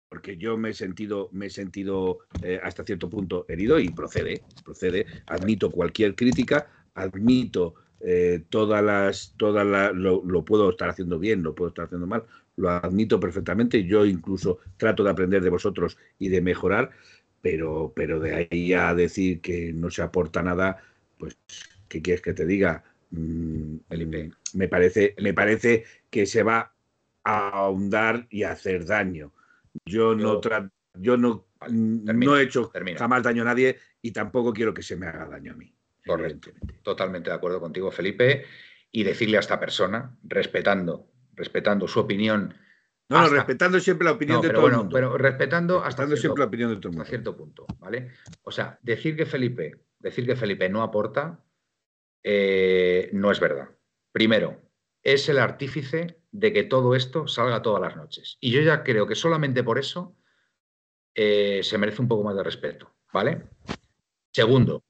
Porque 0.09 0.35
yo 0.35 0.57
me 0.57 0.71
he 0.71 0.73
sentido, 0.73 1.29
me 1.31 1.45
he 1.45 1.49
sentido 1.51 2.19
eh, 2.41 2.59
hasta 2.63 2.83
cierto 2.83 3.07
punto 3.07 3.45
herido 3.47 3.77
y 3.79 3.89
procede, 3.89 4.41
procede. 4.63 5.05
Admito 5.27 5.69
cualquier 5.69 6.15
crítica, 6.15 6.67
admito 6.95 7.75
eh, 7.99 8.45
todas 8.49 8.83
las, 8.83 9.35
todas 9.37 9.65
las, 9.65 9.93
lo, 9.93 10.23
lo 10.25 10.43
puedo 10.43 10.71
estar 10.71 10.89
haciendo 10.89 11.19
bien, 11.19 11.43
lo 11.43 11.53
puedo 11.53 11.69
estar 11.69 11.85
haciendo 11.85 12.07
mal, 12.07 12.23
lo 12.55 12.69
admito 12.69 13.19
perfectamente. 13.19 13.83
Yo 13.83 14.05
incluso 14.05 14.59
trato 14.77 15.03
de 15.03 15.11
aprender 15.11 15.43
de 15.43 15.49
vosotros 15.49 15.97
y 16.17 16.29
de 16.29 16.41
mejorar 16.41 16.91
pero, 17.45 17.93
pero 17.95 18.19
de 18.19 18.47
ahí 18.49 18.73
a 18.73 18.95
decir 18.95 19.39
que 19.39 19.71
no 19.71 19.91
se 19.91 20.01
aporta 20.01 20.41
nada, 20.41 20.81
pues, 21.19 21.37
¿qué 21.87 22.01
quieres 22.01 22.23
que 22.23 22.33
te 22.33 22.43
diga? 22.43 22.83
Mm, 23.11 23.75
me, 24.55 24.67
parece, 24.67 25.13
me 25.21 25.31
parece 25.35 25.83
que 26.09 26.25
se 26.25 26.41
va 26.41 26.73
a 27.23 27.49
ahondar 27.49 28.25
y 28.31 28.41
a 28.41 28.51
hacer 28.53 28.83
daño. 28.87 29.31
Yo, 29.85 30.15
no, 30.15 30.41
yo 30.95 31.17
no, 31.17 31.45
termino, 31.59 32.13
no 32.13 32.35
he 32.35 32.41
hecho 32.41 32.71
termino. 32.73 32.97
jamás 32.97 33.21
daño 33.21 33.43
a 33.43 33.45
nadie 33.45 33.77
y 34.01 34.09
tampoco 34.09 34.51
quiero 34.51 34.73
que 34.73 34.81
se 34.81 34.95
me 34.95 35.05
haga 35.05 35.27
daño 35.27 35.51
a 35.51 35.55
mí. 35.55 35.71
Correcto. 36.03 36.49
Totalmente 36.81 37.29
de 37.29 37.35
acuerdo 37.35 37.59
contigo, 37.59 37.91
Felipe. 37.91 38.45
Y 38.91 39.03
decirle 39.03 39.37
a 39.37 39.41
esta 39.41 39.59
persona, 39.59 40.17
respetando, 40.23 41.11
respetando 41.35 41.87
su 41.87 41.99
opinión. 41.99 42.55
No, 43.07 43.21
no, 43.21 43.29
respetando 43.29 43.79
siempre 43.79 44.05
la 44.05 44.13
opinión 44.13 44.41
de 44.41 44.49
todo 44.49 44.61
bueno, 44.61 44.77
el 44.77 44.81
mundo. 44.83 44.93
Pero 44.95 45.17
respetando, 45.17 45.83
hasta 45.83 46.07
siempre 46.15 46.41
la 46.41 46.47
opinión 46.47 46.69
de 46.69 46.77
todo 46.77 46.89
el 46.89 46.93
mundo. 46.93 47.03
Hasta 47.03 47.09
cierto 47.09 47.37
punto, 47.37 47.65
¿vale? 47.79 48.11
O 48.43 48.51
sea, 48.51 48.79
decir 48.81 49.15
que 49.15 49.25
Felipe, 49.25 49.85
decir 49.99 50.25
que 50.25 50.35
Felipe 50.35 50.69
no 50.69 50.81
aporta, 50.81 51.43
eh, 52.23 53.09
no 53.13 53.31
es 53.31 53.39
verdad. 53.39 53.69
Primero, 54.11 54.59
es 55.03 55.29
el 55.29 55.37
artífice 55.37 56.19
de 56.31 56.51
que 56.51 56.63
todo 56.63 56.95
esto 56.95 57.27
salga 57.27 57.61
todas 57.61 57.81
las 57.81 57.95
noches. 57.95 58.37
Y 58.41 58.51
yo 58.51 58.61
ya 58.61 58.83
creo 58.83 59.05
que 59.05 59.15
solamente 59.15 59.63
por 59.63 59.77
eso 59.77 60.17
eh, 61.13 61.61
se 61.63 61.77
merece 61.77 62.01
un 62.01 62.07
poco 62.07 62.23
más 62.23 62.35
de 62.35 62.43
respeto, 62.43 62.95
¿vale? 63.13 63.43
Segundo, 64.33 64.83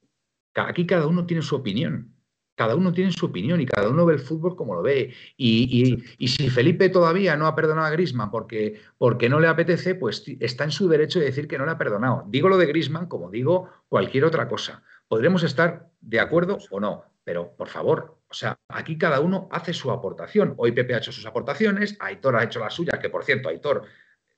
aquí 0.56 0.88
cada 0.88 1.06
uno 1.06 1.26
tiene 1.26 1.44
su 1.44 1.56
opinión. 1.56 2.15
Cada 2.56 2.76
uno 2.76 2.94
tiene 2.94 3.12
su 3.12 3.26
opinión 3.26 3.60
y 3.62 3.66
cada 3.66 3.90
uno 3.90 4.06
ve 4.06 4.14
el 4.14 4.20
fútbol 4.20 4.56
como 4.56 4.76
lo 4.76 4.82
ve. 4.82 5.14
Y, 5.38 6.04
si 6.28 6.50
Felipe 6.50 6.90
todavía 6.90 7.36
no 7.36 7.48
ha 7.48 7.56
perdonado 7.56 7.88
a 7.88 7.92
Grisman 7.92 8.32
porque, 8.32 8.80
porque 8.98 9.30
no 9.30 9.40
le 9.40 9.48
apetece, 9.48 9.96
pues 9.96 10.24
está 10.40 10.64
en 10.64 10.72
su 10.72 10.88
derecho 10.88 11.20
de 11.20 11.26
decir 11.26 11.48
que 11.48 11.58
no 11.58 11.66
le 11.66 11.72
ha 11.72 11.78
perdonado. 11.78 12.24
Digo 12.28 12.50
lo 12.50 12.58
de 12.58 12.66
Grisman 12.66 13.08
como 13.08 13.30
digo 13.30 13.70
cualquier 13.90 14.26
otra 14.26 14.48
cosa. 14.48 14.84
Podremos 15.08 15.44
estar 15.44 15.90
de 16.02 16.20
acuerdo 16.20 16.58
o 16.72 16.80
no, 16.80 17.04
pero 17.24 17.56
por 17.56 17.68
favor, 17.68 18.18
o 18.30 18.34
sea, 18.34 18.58
aquí 18.70 18.98
cada 18.98 19.20
uno 19.20 19.48
hace 19.52 19.74
su 19.74 19.92
aportación. 19.92 20.54
Hoy 20.58 20.72
Pepe 20.72 20.96
ha 20.96 21.00
hecho 21.00 21.12
sus 21.12 21.26
aportaciones, 21.26 21.98
Aitor 22.00 22.36
ha 22.38 22.44
hecho 22.44 22.60
la 22.60 22.70
suya, 22.70 23.00
que 23.00 23.10
por 23.10 23.24
cierto, 23.24 23.50
Aitor 23.50 23.84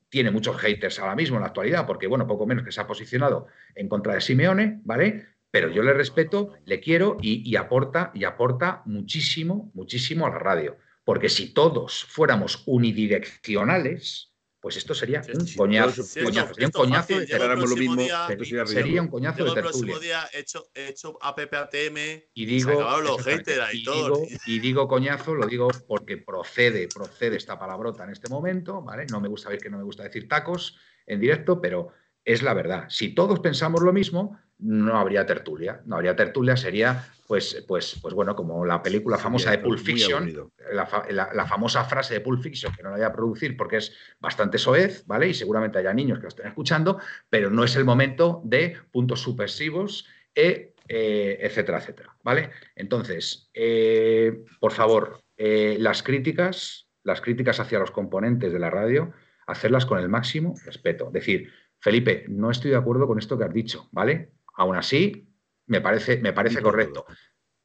tiene 0.09 0.31
muchos 0.31 0.57
haters 0.57 0.99
ahora 0.99 1.15
mismo 1.15 1.37
en 1.37 1.41
la 1.41 1.47
actualidad, 1.47 1.85
porque 1.85 2.07
bueno, 2.07 2.27
poco 2.27 2.45
menos 2.45 2.63
que 2.63 2.71
se 2.71 2.81
ha 2.81 2.87
posicionado 2.87 3.47
en 3.75 3.89
contra 3.89 4.13
de 4.13 4.21
Simeone, 4.21 4.79
¿vale? 4.83 5.36
Pero 5.57 5.71
yo 5.71 5.81
le 5.81 5.91
respeto, 5.91 6.53
le 6.65 6.79
quiero 6.79 7.17
y, 7.19 7.55
aporta, 7.55 8.11
y 8.13 8.25
aporta 8.25 8.83
muchísimo, 8.85 9.71
muchísimo 9.73 10.27
a 10.27 10.29
la 10.29 10.37
radio. 10.37 10.77
Porque 11.03 11.29
si 11.29 11.51
todos 11.51 12.03
fuéramos 12.03 12.61
unidireccionales, 12.67 14.35
pues 14.59 14.77
esto 14.77 14.93
sería 14.93 15.23
un 15.33 15.47
coñazo. 15.55 16.03
sería 16.03 16.45
un 16.67 16.71
coñazo 16.71 17.17
de 17.19 17.25
tertulia. 17.25 18.67
sería 18.67 19.01
un 19.01 19.07
coñazo 19.07 19.45
de 19.45 19.51
tertulia. 19.51 19.55
El 19.55 19.63
próximo 19.63 19.99
día 19.99 20.29
he 20.31 20.41
hecho, 20.41 20.69
hecho 20.75 21.17
a 21.23 21.33
PPATM 21.33 21.97
y 22.35 22.45
digo, 22.45 23.01
los 23.01 23.23
haters 23.23 23.73
y, 23.73 23.77
digo, 23.77 24.27
y 24.45 24.59
digo 24.59 24.87
coñazo, 24.87 25.33
lo 25.33 25.47
digo 25.47 25.69
porque 25.87 26.17
procede, 26.17 26.87
procede 26.87 27.37
esta 27.37 27.57
palabrota 27.57 28.03
en 28.03 28.11
este 28.11 28.29
momento, 28.29 28.83
¿vale? 28.83 29.07
No 29.09 29.19
me 29.19 29.27
gusta 29.27 29.49
ver 29.49 29.57
que 29.57 29.71
no 29.71 29.79
me 29.79 29.83
gusta 29.83 30.03
decir 30.03 30.27
tacos 30.27 30.77
en 31.07 31.19
directo, 31.19 31.59
pero 31.59 31.93
es 32.23 32.43
la 32.43 32.53
verdad. 32.53 32.85
Si 32.89 33.15
todos 33.15 33.39
pensamos 33.39 33.81
lo 33.81 33.91
mismo, 33.91 34.37
no 34.59 34.97
habría 34.97 35.25
tertulia. 35.25 35.81
No 35.85 35.95
habría 35.95 36.15
tertulia, 36.15 36.57
sería, 36.57 37.05
pues, 37.27 37.63
pues, 37.67 37.99
pues 38.01 38.13
bueno, 38.13 38.35
como 38.35 38.65
la 38.65 38.81
película 38.81 39.17
famosa 39.17 39.51
de 39.51 39.59
Pulp 39.59 39.79
Fiction, 39.79 40.51
la, 40.71 41.45
famosa 41.45 41.83
frase 41.85 42.15
de 42.15 42.21
Pulp 42.21 42.41
Fiction, 42.41 42.73
que 42.73 42.83
no 42.83 42.89
la 42.89 42.95
voy 42.95 43.05
a 43.05 43.13
producir 43.13 43.55
porque 43.55 43.77
es 43.77 43.93
bastante 44.19 44.57
soez, 44.57 45.05
¿vale? 45.05 45.29
Y 45.29 45.33
seguramente 45.33 45.79
haya 45.79 45.93
niños 45.93 46.19
que 46.19 46.23
lo 46.23 46.29
estén 46.29 46.47
escuchando, 46.47 46.99
pero 47.29 47.49
no 47.49 47.63
es 47.63 47.75
el 47.75 47.85
momento 47.85 48.41
de 48.43 48.77
puntos 48.91 49.21
supresivos, 49.21 50.07
e, 50.33 50.73
eh, 50.87 51.37
etcétera, 51.41 51.79
etcétera, 51.79 52.15
¿vale? 52.23 52.51
Entonces, 52.75 53.49
eh, 53.53 54.43
por 54.59 54.71
favor, 54.71 55.21
eh, 55.35 55.77
las 55.79 56.01
críticas, 56.01 56.87
las 57.03 57.21
críticas 57.21 57.59
hacia 57.59 57.79
los 57.79 57.91
componentes 57.91 58.53
de 58.53 58.59
la 58.59 58.69
radio, 58.69 59.13
hacerlas 59.47 59.85
con 59.85 59.99
el 59.99 60.09
máximo 60.09 60.55
respeto. 60.65 61.09
Decir, 61.11 61.51
Felipe, 61.79 62.25
no 62.27 62.51
estoy 62.51 62.71
de 62.71 62.77
acuerdo 62.77 63.07
con 63.07 63.19
esto 63.19 63.37
que 63.37 63.45
has 63.45 63.53
dicho, 63.53 63.89
¿vale? 63.91 64.31
Aún 64.57 64.75
así, 64.75 65.33
me 65.67 65.81
parece, 65.81 66.17
me 66.17 66.33
parece 66.33 66.61
correcto. 66.61 67.05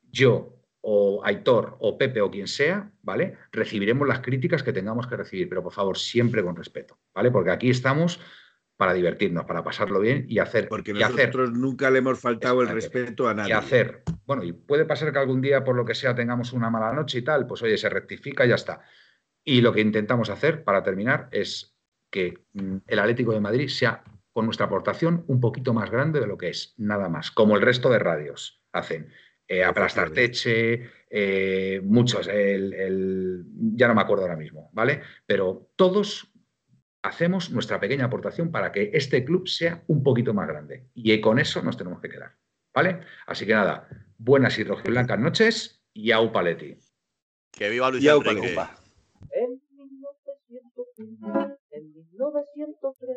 Yo 0.02 0.58
o 0.82 1.22
Aitor 1.24 1.76
o 1.80 1.96
Pepe 1.96 2.20
o 2.20 2.30
quien 2.30 2.48
sea, 2.48 2.90
¿vale? 3.02 3.36
Recibiremos 3.50 4.06
las 4.06 4.20
críticas 4.20 4.62
que 4.62 4.72
tengamos 4.72 5.06
que 5.06 5.16
recibir, 5.16 5.48
pero 5.48 5.62
por 5.62 5.72
favor, 5.72 5.96
siempre 5.96 6.42
con 6.42 6.56
respeto, 6.56 6.98
¿vale? 7.14 7.30
Porque 7.30 7.50
aquí 7.50 7.70
estamos 7.70 8.20
para 8.76 8.92
divertirnos, 8.92 9.44
para 9.44 9.62
pasarlo 9.62 10.00
bien 10.00 10.26
y 10.28 10.38
hacer. 10.38 10.68
Porque 10.68 10.92
nosotros 10.92 11.52
nunca 11.52 11.90
le 11.90 11.98
hemos 11.98 12.18
faltado 12.20 12.62
el 12.62 12.68
respeto 12.68 13.28
a 13.28 13.34
nadie. 13.34 13.50
Y 13.50 13.52
hacer. 13.52 14.02
Bueno, 14.26 14.42
y 14.42 14.52
puede 14.52 14.84
pasar 14.84 15.12
que 15.12 15.18
algún 15.18 15.40
día, 15.40 15.62
por 15.62 15.76
lo 15.76 15.84
que 15.84 15.94
sea, 15.94 16.14
tengamos 16.14 16.52
una 16.52 16.68
mala 16.68 16.92
noche 16.92 17.18
y 17.18 17.22
tal, 17.22 17.46
pues 17.46 17.62
oye, 17.62 17.78
se 17.78 17.88
rectifica 17.88 18.44
y 18.44 18.48
ya 18.48 18.56
está. 18.56 18.80
Y 19.44 19.60
lo 19.60 19.72
que 19.72 19.80
intentamos 19.80 20.30
hacer, 20.30 20.64
para 20.64 20.82
terminar, 20.82 21.28
es 21.30 21.76
que 22.10 22.44
mm, 22.52 22.76
el 22.86 22.98
Atlético 22.98 23.32
de 23.32 23.40
Madrid 23.40 23.68
sea 23.68 24.02
con 24.32 24.46
nuestra 24.46 24.66
aportación 24.66 25.24
un 25.28 25.40
poquito 25.40 25.74
más 25.74 25.90
grande 25.90 26.20
de 26.20 26.26
lo 26.26 26.38
que 26.38 26.48
es, 26.48 26.74
nada 26.78 27.08
más, 27.08 27.30
como 27.30 27.56
el 27.56 27.62
resto 27.62 27.90
de 27.90 27.98
radios 27.98 28.62
hacen. 28.72 29.12
Eh, 29.48 29.62
aplastar 29.64 30.10
Teche, 30.10 30.88
eh, 31.10 31.80
muchos, 31.84 32.26
el, 32.28 33.44
ya 33.74 33.88
no 33.88 33.94
me 33.94 34.00
acuerdo 34.00 34.22
ahora 34.24 34.36
mismo, 34.36 34.70
¿vale? 34.72 35.02
Pero 35.26 35.70
todos 35.76 36.32
hacemos 37.02 37.50
nuestra 37.50 37.78
pequeña 37.78 38.06
aportación 38.06 38.50
para 38.50 38.72
que 38.72 38.90
este 38.94 39.24
club 39.24 39.46
sea 39.48 39.82
un 39.88 40.02
poquito 40.02 40.32
más 40.32 40.48
grande. 40.48 40.88
Y 40.94 41.20
con 41.20 41.38
eso 41.38 41.60
nos 41.60 41.76
tenemos 41.76 42.00
que 42.00 42.08
quedar, 42.08 42.36
¿vale? 42.72 43.00
Así 43.26 43.44
que 43.44 43.52
nada, 43.52 43.88
buenas 44.16 44.58
y 44.58 44.64
blancas 44.64 45.18
noches 45.18 45.84
y 45.92 46.12
au 46.12 46.32
paletti. 46.32 46.78
Que 47.50 47.68
viva 47.68 47.90
Luis 47.90 48.06
Enrique. 48.06 48.56
En 51.72 51.92
1903 51.92 53.16